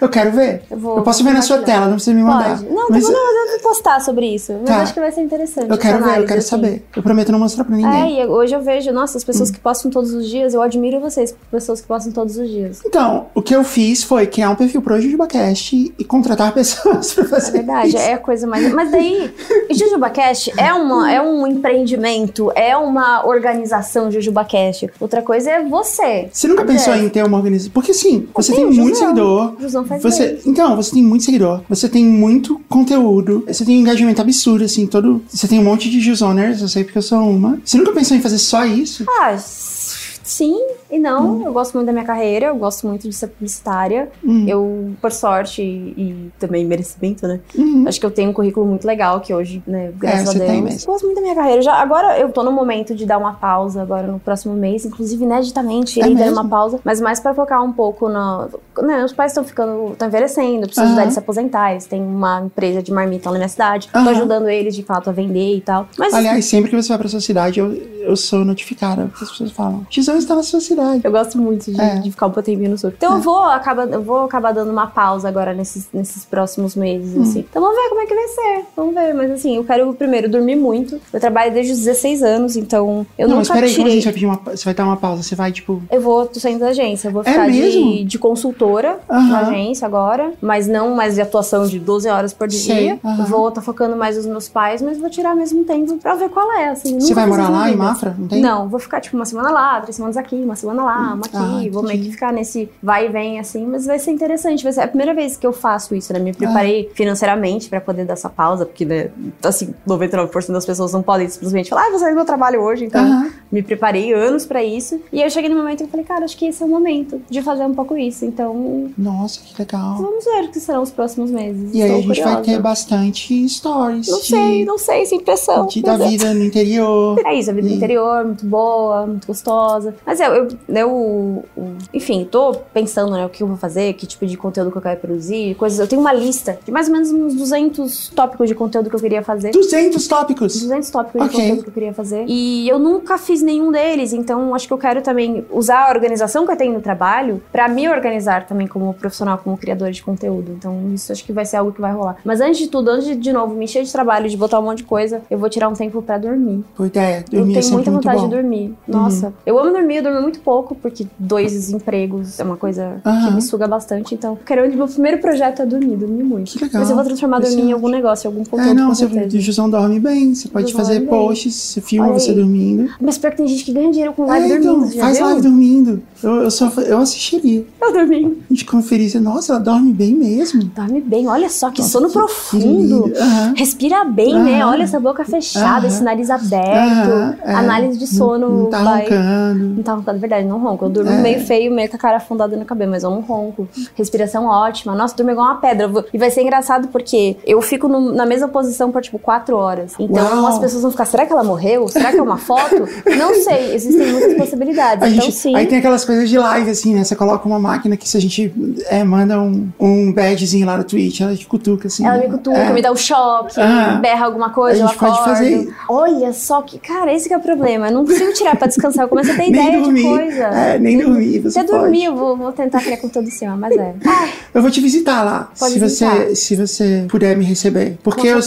Eu 0.00 0.08
quero 0.08 0.30
ver. 0.32 0.62
Eu 0.70 0.78
vou- 0.78 1.02
posso 1.02 1.22
vou 1.22 1.32
ver 1.32 1.36
na 1.38 1.42
sua 1.42 1.58
tela, 1.58 1.86
não 1.86 1.94
precisa 1.94 2.14
me 2.16 2.22
mandar. 2.22 2.58
Pode. 2.58 2.70
Não, 2.72 2.88
Mas 2.90 3.04
não, 3.08 3.12
eu 3.46 3.50
vou 3.52 3.60
postar 3.60 4.00
sobre 4.00 4.26
isso. 4.26 4.52
Mas 4.60 4.64
Tá. 4.68 4.76
acho 4.82 4.94
que 4.94 5.00
vai 5.00 5.12
ser 5.12 5.22
interessante. 5.22 5.70
eu 5.70 5.78
quero 5.78 6.04
ver, 6.04 6.18
eu 6.18 6.24
quero 6.26 6.38
assim. 6.38 6.48
saber. 6.48 6.84
Eu 6.94 7.02
prometo 7.02 7.32
não 7.32 7.38
mostrar 7.38 7.64
pra 7.64 7.74
É, 7.74 7.78
ninguém. 7.78 8.20
e 8.20 8.26
hoje 8.26 8.54
eu 8.54 8.60
vejo, 8.62 8.92
nossa, 8.92 9.16
as 9.18 9.22
Hum. 9.22 9.26
pessoas 9.26 9.50
que 9.50 9.58
postam 9.58 9.90
todos 9.90 10.12
os 10.12 10.28
dias, 10.28 10.54
eu 10.54 10.62
admiro 10.62 11.00
vocês, 11.00 11.34
pessoas 11.50 11.80
que 11.80 11.86
postam 11.86 12.12
todos 12.12 12.36
os 12.36 12.48
dias. 12.48 12.80
Então, 12.84 13.26
o 13.34 13.42
que 13.42 13.54
eu 13.54 13.64
fiz 13.64 14.02
foi 14.02 14.26
criar 14.26 14.50
um 14.50 14.54
perfil 14.54 14.82
pro 14.82 15.00
JujubaCast 15.00 15.94
e 15.98 16.04
contratar 16.04 16.52
pessoas 16.54 17.12
pra 17.14 17.24
É 17.24 17.28
fazer 17.28 17.52
verdade, 17.52 17.88
isso. 17.88 17.96
é 17.98 18.12
a 18.14 18.18
coisa 18.18 18.46
mais. 18.46 18.72
Mas 18.72 18.90
daí, 18.90 19.32
JujubaCast 19.70 20.52
é, 20.56 20.72
uma, 20.72 21.10
é 21.12 21.20
um 21.20 21.46
empreendimento, 21.46 22.50
é 22.54 22.76
uma 22.76 23.26
organização 23.26 24.10
JujubaCast. 24.10 24.90
Outra 25.00 25.22
coisa 25.22 25.50
é 25.50 25.64
você. 25.64 26.28
Você 26.32 26.48
nunca 26.48 26.64
pensou 26.64 26.92
Jess. 26.94 27.04
em 27.04 27.08
ter 27.08 27.24
uma 27.24 27.36
organização? 27.36 27.72
Porque 27.72 27.92
sim, 27.92 28.28
você 28.34 28.54
Tem 28.54 28.64
muito 28.70 28.96
seguidor. 28.96 29.54
Faz 29.86 30.02
Você, 30.02 30.40
então, 30.44 30.76
você 30.76 30.92
tem 30.92 31.02
muito 31.02 31.24
seguidor. 31.24 31.62
Você 31.68 31.88
tem 31.88 32.04
muito 32.04 32.60
conteúdo. 32.68 33.44
Você 33.46 33.64
tem 33.64 33.78
um 33.78 33.80
engajamento 33.80 34.20
absurdo, 34.20 34.64
assim, 34.64 34.86
todo. 34.86 35.22
Você 35.28 35.48
tem 35.48 35.58
um 35.58 35.64
monte 35.64 35.90
de 35.90 36.00
Jusoners, 36.00 36.60
eu 36.60 36.68
sei 36.68 36.84
porque 36.84 36.98
eu 36.98 37.02
sou 37.02 37.18
uma. 37.18 37.58
Você 37.64 37.78
nunca 37.78 37.92
pensou 37.92 38.16
em 38.16 38.20
fazer 38.20 38.38
só 38.38 38.64
isso? 38.64 39.04
Ah, 39.20 39.36
sim 39.38 40.60
e 40.90 40.98
não. 40.98 41.42
Eu 41.42 41.52
gosto 41.52 41.74
muito 41.74 41.86
da 41.86 41.92
minha 41.92 42.04
carreira, 42.04 42.46
eu 42.46 42.56
gosto 42.56 42.86
muito 42.86 43.08
de 43.08 43.14
ser 43.14 43.28
publicitária. 43.28 44.08
Hum. 44.24 44.46
Eu, 44.48 44.92
por 45.00 45.12
sorte 45.12 45.62
e, 45.62 45.94
e 45.96 46.32
também 46.38 46.64
merecimento, 46.64 47.26
né? 47.26 47.40
Uhum. 47.54 47.84
Acho 47.86 47.98
que 48.00 48.06
eu 48.06 48.10
tenho 48.10 48.30
um 48.30 48.32
currículo 48.32 48.66
muito 48.66 48.86
legal 48.86 49.20
que 49.20 49.32
hoje, 49.32 49.62
né, 49.66 49.92
graças 49.96 50.34
É, 50.38 50.44
a 50.44 50.60
Deus. 50.60 50.82
Eu 50.82 50.92
gosto 50.92 51.04
muito 51.04 51.16
da 51.16 51.22
minha 51.22 51.34
carreira. 51.34 51.62
Já, 51.62 51.74
agora 51.74 52.18
eu 52.18 52.30
tô 52.30 52.42
no 52.42 52.52
momento 52.52 52.94
de 52.94 53.04
dar 53.06 53.18
uma 53.18 53.32
pausa 53.32 53.82
agora 53.82 54.06
no 54.06 54.18
próximo 54.18 54.54
mês, 54.54 54.84
inclusive 54.84 55.22
ineditamente 55.24 56.00
É 56.00 56.08
dar 56.14 56.32
uma 56.32 56.48
pausa, 56.48 56.80
mas 56.84 57.00
mais 57.00 57.20
pra 57.20 57.34
focar 57.34 57.62
um 57.62 57.72
pouco 57.72 58.08
na, 58.08 58.48
né, 58.82 59.04
os 59.04 59.12
pais 59.12 59.32
estão 59.32 59.44
ficando, 59.44 59.92
estão 59.92 60.08
envelhecendo, 60.08 60.66
preciso 60.66 60.86
ajudar 60.86 61.02
eles 61.02 61.12
a 61.12 61.14
se 61.14 61.18
aposentar, 61.18 61.72
eles 61.72 61.86
têm 61.86 62.02
uma 62.02 62.42
empresa 62.42 62.82
de 62.82 62.92
marmita 62.92 63.28
lá 63.28 63.34
na 63.34 63.38
minha 63.40 63.48
cidade, 63.48 63.88
tô 63.92 63.98
Aham. 63.98 64.10
ajudando 64.10 64.48
eles 64.48 64.74
de 64.74 64.82
fato 64.82 65.10
a 65.10 65.12
vender 65.12 65.56
e 65.56 65.60
tal. 65.60 65.88
Mas 65.98 66.14
Aliás, 66.14 66.44
sempre 66.44 66.70
que 66.70 66.76
você 66.76 66.88
vai 66.88 66.98
pra 66.98 67.08
sua 67.08 67.20
cidade, 67.20 67.60
eu, 67.60 67.72
eu 67.72 68.16
sou 68.16 68.44
notificada, 68.44 69.06
porque 69.06 69.24
as 69.24 69.30
pessoas 69.30 69.52
falam, 69.52 69.86
Gisão 69.90 70.16
está 70.16 70.34
na 70.34 70.42
sua 70.42 70.60
cidade. 70.60 70.76
Eu 71.02 71.10
gosto 71.10 71.38
muito 71.38 71.70
de, 71.72 71.80
É. 71.80 71.96
de 71.96 72.10
ficar 72.10 72.26
um 72.26 72.30
tempinho 72.30 72.70
no 72.70 72.78
sul. 72.78 72.92
Então 72.96 73.14
eu 73.16 73.20
vou 73.20 73.38
acabar, 73.42 73.88
eu 73.88 74.02
vou 74.02 74.24
acabar 74.24 74.52
dando 74.52 74.70
uma 74.70 74.86
pausa 74.86 75.28
agora 75.28 75.52
nesses, 75.54 75.88
nesses 75.92 76.24
próximos 76.24 76.74
meses, 76.76 77.14
Hum. 77.16 77.22
assim. 77.22 77.40
Então 77.48 77.62
vamos 77.62 77.76
ver 77.76 77.88
como 77.88 78.00
é 78.00 78.06
que 78.06 78.14
vai 78.14 78.28
ser. 78.28 78.64
Vamos 78.76 78.94
ver. 78.94 79.14
Mas 79.14 79.30
assim, 79.30 79.56
eu 79.56 79.64
quero 79.64 79.92
primeiro 79.94 80.28
dormir 80.28 80.56
muito. 80.56 81.00
Eu 81.12 81.20
trabalho 81.20 81.52
desde 81.52 81.72
os 81.72 81.78
16 81.78 82.22
anos, 82.22 82.56
então 82.56 83.06
eu 83.18 83.28
não, 83.28 83.36
mas 83.36 83.48
nunca 83.48 83.60
peraí, 83.60 83.74
como 83.74 83.86
a 83.88 83.90
gente 83.90 84.04
vai 84.04 84.12
pedir 84.12 84.26
uma. 84.26 84.40
Você 84.44 84.64
vai 84.64 84.74
dar 84.74 84.84
uma 84.84 84.96
pausa, 84.96 85.22
você 85.22 85.34
vai, 85.34 85.52
tipo. 85.52 85.82
Eu 85.90 86.00
vou, 86.00 86.26
tô 86.26 86.38
saindo 86.40 86.60
da 86.60 86.68
agência, 86.68 87.08
eu 87.08 87.12
vou 87.12 87.22
É 87.24 87.30
ficar 87.30 87.50
de, 87.50 87.58
mesmo? 87.58 88.04
de 88.04 88.18
consultora 88.18 88.98
Aham. 89.10 89.28
na 89.28 89.38
agência 89.40 89.86
agora, 89.86 90.32
mas 90.40 90.66
não 90.68 90.94
mais 90.94 91.14
de 91.14 91.20
atuação 91.20 91.66
de 91.66 91.78
12 91.78 92.08
horas 92.08 92.32
por 92.32 92.46
dia. 92.48 92.98
Vou 93.28 93.50
tá 93.50 93.60
focando 93.62 93.96
mais 93.96 94.16
nos 94.16 94.26
meus 94.26 94.48
pais, 94.48 94.82
mas 94.82 94.98
vou 94.98 95.08
tirar 95.10 95.34
mesmo 95.34 95.64
tempo 95.64 95.96
pra 95.98 96.14
ver 96.14 96.28
qual 96.28 96.50
é, 96.52 96.68
assim. 96.70 96.98
Você 97.00 97.14
vai 97.14 97.26
morar 97.26 97.48
lá 97.50 97.70
em. 97.70 97.76
Mafra? 97.76 98.14
Não 98.18 98.26
tem? 98.28 98.40
Não, 98.40 98.68
vou 98.68 98.78
ficar 98.80 99.00
tipo 99.00 99.16
uma 99.16 99.24
semana 99.24 99.50
lá, 99.50 99.80
três 99.80 99.96
semanas 99.96 100.16
aqui, 100.16 100.34
uma 100.36 100.56
semana 100.56 100.65
lá, 100.74 101.14
uma 101.14 101.26
aqui. 101.26 101.36
Ah, 101.68 101.70
vou 101.72 101.82
meio 101.82 102.02
que 102.02 102.10
ficar 102.10 102.32
nesse 102.32 102.68
vai 102.82 103.06
e 103.06 103.08
vem 103.08 103.38
assim, 103.38 103.66
mas 103.66 103.86
vai 103.86 103.98
ser 103.98 104.10
interessante. 104.10 104.62
Vai 104.64 104.72
ser 104.72 104.80
a 104.82 104.88
primeira 104.88 105.14
vez 105.14 105.36
que 105.36 105.46
eu 105.46 105.52
faço 105.52 105.94
isso, 105.94 106.12
né? 106.12 106.18
Me 106.18 106.32
preparei 106.32 106.90
financeiramente 106.94 107.68
pra 107.68 107.80
poder 107.80 108.04
dar 108.04 108.14
essa 108.14 108.28
pausa, 108.30 108.66
porque, 108.66 108.84
né, 108.84 109.10
assim, 109.42 109.74
99% 109.86 110.52
das 110.52 110.66
pessoas 110.66 110.92
não 110.92 111.02
podem 111.02 111.28
simplesmente 111.28 111.70
falar, 111.70 111.86
ah, 111.86 111.90
vou 111.90 111.98
sair 111.98 112.10
do 112.10 112.16
meu 112.16 112.24
trabalho 112.24 112.60
hoje, 112.60 112.84
então 112.86 113.30
me 113.50 113.62
preparei 113.62 114.12
anos 114.12 114.44
pra 114.46 114.62
isso. 114.62 115.00
E 115.12 115.18
aí 115.20 115.26
eu 115.26 115.30
cheguei 115.30 115.48
no 115.50 115.56
momento 115.56 115.82
e 115.84 115.86
falei, 115.86 116.04
cara, 116.04 116.24
acho 116.24 116.36
que 116.36 116.46
esse 116.46 116.62
é 116.62 116.66
o 116.66 116.68
momento 116.68 117.20
de 117.30 117.42
fazer 117.42 117.64
um 117.64 117.74
pouco 117.74 117.96
isso. 117.96 118.24
Então, 118.24 118.90
Nossa, 118.96 119.40
que 119.40 119.54
legal. 119.60 119.96
vamos 119.96 120.24
ver 120.24 120.44
o 120.44 120.48
que 120.50 120.60
serão 120.60 120.82
os 120.82 120.90
próximos 120.90 121.30
meses. 121.30 121.70
E 121.74 121.82
aí 121.82 121.88
Estou 121.90 121.96
a 121.98 122.14
gente 122.14 122.22
vai 122.24 122.34
curiosa. 122.36 122.42
ter 122.56 122.62
bastante 122.62 123.48
stories. 123.48 124.08
Não 124.08 124.18
de, 124.20 124.26
sei, 124.26 124.64
não 124.64 124.78
sei, 124.78 125.06
sem 125.06 125.20
pressão. 125.20 125.66
de- 125.66 125.82
da 125.82 125.96
vida 125.96 126.32
no 126.34 126.44
interior. 126.44 127.18
É 127.24 127.34
isso, 127.34 127.50
a 127.50 127.52
vida 127.54 127.68
E- 127.68 127.74
interior, 127.76 128.24
muito 128.24 128.44
boa, 128.46 129.06
muito 129.06 129.26
gostosa. 129.26 129.94
Mas 130.04 130.20
eu, 130.20 130.32
eu, 130.34 130.48
eu, 130.68 130.90
o- 130.90 131.44
enfim, 131.92 132.26
tô 132.30 132.52
pensando, 132.72 133.12
né, 133.12 133.24
o 133.26 133.28
que 133.28 133.42
eu 133.42 133.46
vou 133.46 133.56
fazer, 133.56 133.92
que 133.94 134.06
tipo 134.06 134.26
de 134.26 134.36
conteúdo 134.36 134.70
que 134.70 134.78
eu 134.78 134.82
quero 134.82 135.00
produzir, 135.00 135.54
coisas. 135.56 135.78
Eu 135.78 135.86
tenho 135.86 136.00
uma 136.00 136.12
lista 136.12 136.58
de 136.64 136.70
mais 136.72 136.88
ou 136.88 136.92
menos 136.94 137.10
uns 137.12 137.34
200 137.34 138.08
tópicos 138.10 138.48
de 138.48 138.54
conteúdo 138.54 138.90
que 138.90 138.96
eu 138.96 139.00
queria 139.00 139.22
fazer. 139.22 139.50
200 139.50 140.06
tópicos. 140.06 140.60
200 140.60 140.90
tópicos 140.90 141.20
Ok. 141.22 141.30
de 141.30 141.36
conteúdo 141.40 141.62
que 141.62 141.68
eu 141.70 141.74
queria 141.74 141.94
fazer. 141.94 142.24
E 142.28 142.68
eu 142.68 142.78
nunca 142.78 143.18
fiz 143.18 143.42
nenhum 143.42 143.70
deles, 143.70 144.12
então 144.12 144.54
acho 144.54 144.66
que 144.66 144.72
eu 144.72 144.78
quero 144.78 145.02
também 145.02 145.44
usar 145.50 145.86
a 145.86 145.90
organização 145.90 146.46
que 146.46 146.52
eu 146.52 146.56
tenho 146.56 146.72
no 146.74 146.80
trabalho 146.80 147.42
pra 147.52 147.68
me 147.68 147.88
organizar 147.88 148.46
também 148.46 148.66
como 148.66 148.92
profissional, 148.94 149.38
como 149.38 149.56
criador 149.56 149.90
de 149.90 150.02
conteúdo. 150.02 150.52
Então 150.52 150.90
isso 150.94 151.12
acho 151.12 151.24
que 151.24 151.32
vai 151.32 151.44
ser 151.44 151.56
algo 151.58 151.72
que 151.72 151.80
vai 151.80 151.92
rolar. 151.92 152.16
Mas 152.24 152.40
antes 152.40 152.58
de 152.58 152.68
tudo, 152.68 152.90
antes 152.90 153.06
de, 153.06 153.16
de 153.16 153.32
novo, 153.32 153.54
me 153.54 153.64
encher 153.64 153.82
de 153.84 153.92
trabalho, 153.92 154.28
de 154.28 154.36
botar 154.36 154.58
um 154.60 154.62
monte 154.62 154.78
de 154.78 154.84
coisa, 154.84 155.22
eu 155.30 155.38
vou 155.38 155.48
tirar 155.48 155.68
um 155.68 155.72
tempo 155.74 156.02
pra 156.02 156.18
dormir. 156.18 156.64
Boa 156.76 156.86
ideia. 156.86 157.24
Eu 157.32 157.38
Dormir 157.40 157.52
é 157.52 157.60
tenho 157.60 157.62
sempre 157.62 157.76
muita 157.76 157.90
vontade 157.90 158.16
bom. 158.16 158.22
Uhum. 158.24 158.28
de 158.28 158.34
dormir. 158.36 158.74
Nossa, 158.86 159.32
eu 159.44 159.58
amo 159.58 159.70
dormir, 159.72 159.96
eu 159.96 160.02
durmo 160.02 160.20
muito 160.22 160.40
pouco, 160.46 160.76
porque 160.76 161.04
dois 161.18 161.70
empregos 161.70 162.38
é 162.38 162.44
uma 162.44 162.56
coisa 162.56 163.00
que 163.02 163.34
me 163.34 163.42
suga 163.42 163.66
bastante. 163.66 164.14
Então, 164.14 164.38
quero 164.46 164.62
meu 164.76 164.86
primeiro 164.86 165.18
projeto 165.18 165.60
é 165.62 165.66
dormir, 165.66 165.96
dormir 165.96 166.22
muito. 166.22 166.52
Que 166.52 166.64
legal. 166.64 166.80
Mas 166.80 166.88
eu 166.90 166.94
vou 166.94 167.04
transformar 167.04 167.40
dormir 167.40 167.62
em 167.62 167.72
algum 167.72 167.88
negócio, 167.88 168.28
em 168.28 168.30
algum 168.30 168.44
conteúdo. 168.44 168.70
É, 168.70 168.74
não, 168.74 168.94
você, 168.94 169.06
Jusão 169.40 169.68
dorme 169.68 169.98
bem, 169.98 170.34
você 170.34 170.46
pode 170.48 170.68
Jusão 170.70 170.84
fazer 170.84 171.00
posts, 171.00 171.52
você 171.54 171.80
filma 171.80 172.12
você 172.12 172.32
dormindo. 172.32 172.88
Mas 173.00 173.18
pior 173.18 173.30
que 173.32 173.38
tem 173.38 173.48
gente 173.48 173.64
que 173.64 173.72
ganha 173.72 173.90
dinheiro 173.90 174.12
com 174.12 174.26
live 174.26 174.46
É, 174.52 174.58
dormindo. 174.60 174.86
então, 174.86 175.00
faz 175.00 175.16
viu? 175.16 175.26
live 175.26 175.42
dormindo. 175.42 176.02
Eu, 176.22 176.30
eu, 176.42 176.50
só, 176.50 176.68
eu 176.80 176.98
assistiria. 176.98 177.64
Eu 177.82 177.92
dormindo. 177.92 178.36
A 178.48 178.52
gente 178.54 178.64
conferisse, 178.64 179.18
nossa, 179.18 179.52
ela 179.54 179.60
dorme 179.60 179.92
bem 179.92 180.14
mesmo. 180.14 180.62
Dorme 180.64 181.00
bem, 181.00 181.26
olha 181.26 181.48
só 181.48 181.70
que 181.70 181.80
Nossa, 181.80 181.90
sono 181.92 182.06
que- 182.06 182.12
profundo. 182.12 183.12
Aham. 183.18 183.54
Respira 183.56 184.04
bem, 184.04 184.34
né? 184.34 184.62
Aham. 184.62 184.70
Olha 184.72 184.82
essa 184.84 185.00
boca 185.00 185.24
fechada, 185.24 185.78
Aham. 185.78 185.86
esse 185.88 186.02
nariz 186.04 186.30
aberto. 186.30 187.38
É. 187.44 187.52
Análise 187.54 187.98
de 187.98 188.06
sono. 188.06 188.48
Não, 188.48 188.56
não 188.64 188.70
tá 188.70 188.82
vai- 188.84 189.02
roncando. 189.02 189.64
Não 189.76 189.82
tá 189.82 189.94
roncando, 189.94 190.18
verdade, 190.20 190.35
não 190.44 190.58
ronco. 190.58 190.84
Eu 190.84 190.88
durmo 190.88 191.10
É. 191.10 191.16
meio 191.16 191.40
feio, 191.40 191.70
meio 191.72 191.88
com 191.88 191.96
a 191.96 191.98
cara 191.98 192.16
afundada 192.18 192.56
no 192.56 192.64
cabelo, 192.64 192.90
mas 192.90 193.02
eu 193.02 193.10
não 193.10 193.20
ronco. 193.20 193.68
Respiração 193.94 194.46
ótima. 194.46 194.94
Nossa, 194.94 195.14
durmo 195.16 195.30
igual 195.32 195.46
uma 195.46 195.56
pedra. 195.60 195.90
E 196.12 196.18
vai 196.18 196.30
ser 196.30 196.42
engraçado 196.42 196.88
porque 196.88 197.36
eu 197.46 197.60
fico 197.62 197.88
no- 197.88 198.12
na 198.14 198.26
mesma 198.26 198.48
posição 198.48 198.90
por, 198.90 199.02
tipo, 199.02 199.18
quatro 199.18 199.56
horas. 199.56 199.94
Então 199.98 200.24
Uau. 200.42 200.46
as 200.46 200.58
pessoas 200.58 200.82
vão 200.82 200.90
ficar, 200.90 201.04
será 201.06 201.26
que 201.26 201.32
ela 201.32 201.44
morreu? 201.44 201.88
Será 201.88 202.10
que 202.12 202.18
é 202.18 202.22
uma 202.22 202.36
foto? 202.38 202.76
não 203.18 203.34
sei, 203.42 203.74
existem 203.74 204.12
muitas 204.12 204.34
possibilidades. 204.34 205.02
A 205.02 205.08
então, 205.08 205.22
gente, 205.24 205.34
sim. 205.36 205.54
Aí 205.56 205.66
tem 205.66 205.78
aquelas 205.78 206.04
coisas 206.04 206.28
de 206.28 206.38
live, 206.38 206.70
assim, 206.70 206.94
né? 206.94 207.04
Você 207.04 207.14
coloca 207.16 207.46
uma 207.46 207.58
máquina 207.58 207.96
que 207.96 208.08
se 208.08 208.16
a 208.16 208.20
gente 208.20 208.52
é, 208.88 209.02
manda 209.04 209.40
um, 209.40 209.68
um 209.80 210.12
badgezinho 210.12 210.66
lá 210.66 210.76
no 210.76 210.84
Twitch, 210.84 211.20
ela 211.20 211.34
te 211.34 211.46
cutuca, 211.46 211.88
assim. 211.88 212.04
Ela 212.06 212.18
né? 212.18 212.24
me 212.26 212.30
cutuca, 212.32 212.56
É. 212.58 212.72
me 212.72 212.82
dá 212.82 212.90
um 212.92 212.96
choque, 212.96 213.60
Ah. 213.60 213.98
berra 214.00 214.26
alguma 214.26 214.50
coisa, 214.50 214.84
A 214.84 214.86
gente 214.88 214.98
pode 214.98 215.24
fazer- 215.24 215.74
Olha 215.88 216.32
só 216.32 216.62
que. 216.62 216.78
Cara, 216.78 217.12
esse 217.12 217.28
que 217.28 217.34
é 217.34 217.36
o 217.36 217.40
problema. 217.40 217.88
Eu 217.88 217.92
não 217.94 218.04
consigo 218.04 218.32
tirar 218.32 218.56
pra 218.56 218.66
descansar. 218.66 219.04
Eu 219.04 219.08
começo 219.08 219.30
a 219.30 219.34
ter 219.34 219.48
ideia 219.48 219.80
dormir. 219.80 220.02
de 220.02 220.08
coisa. 220.08 220.25
É, 220.34 220.78
nem 220.78 220.98
dormir, 220.98 221.40
você 221.40 221.62
dormir, 221.64 222.04
eu 222.04 222.16
vou, 222.16 222.36
vou 222.36 222.52
tentar 222.52 222.80
criar 222.80 222.96
conteúdo 222.98 223.28
em 223.28 223.32
cima, 223.32 223.56
mas 223.56 223.76
é. 223.76 223.94
Ai, 224.04 224.32
Eu 224.54 224.62
vou 224.62 224.70
te 224.70 224.80
visitar 224.80 225.22
lá, 225.22 225.50
Pode 225.58 225.72
se 225.74 225.78
você, 225.78 226.08
visitar. 226.08 226.36
se 226.36 226.56
você 226.56 227.06
puder 227.08 227.36
me 227.36 227.44
receber. 227.44 227.98
Porque 228.02 228.22
Com 228.22 228.26
eu, 228.28 228.40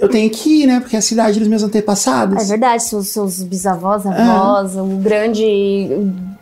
eu 0.00 0.08
tenho 0.08 0.30
que 0.30 0.62
ir, 0.62 0.66
né? 0.66 0.80
Porque 0.80 0.96
é 0.96 0.98
a 0.98 1.02
cidade 1.02 1.38
dos 1.38 1.48
meus 1.48 1.62
antepassados. 1.62 2.42
É 2.42 2.46
verdade, 2.46 2.82
seus, 2.84 3.08
seus 3.08 3.42
bisavós, 3.42 4.04
avós, 4.06 4.76
o 4.76 4.84
grande 5.02 5.88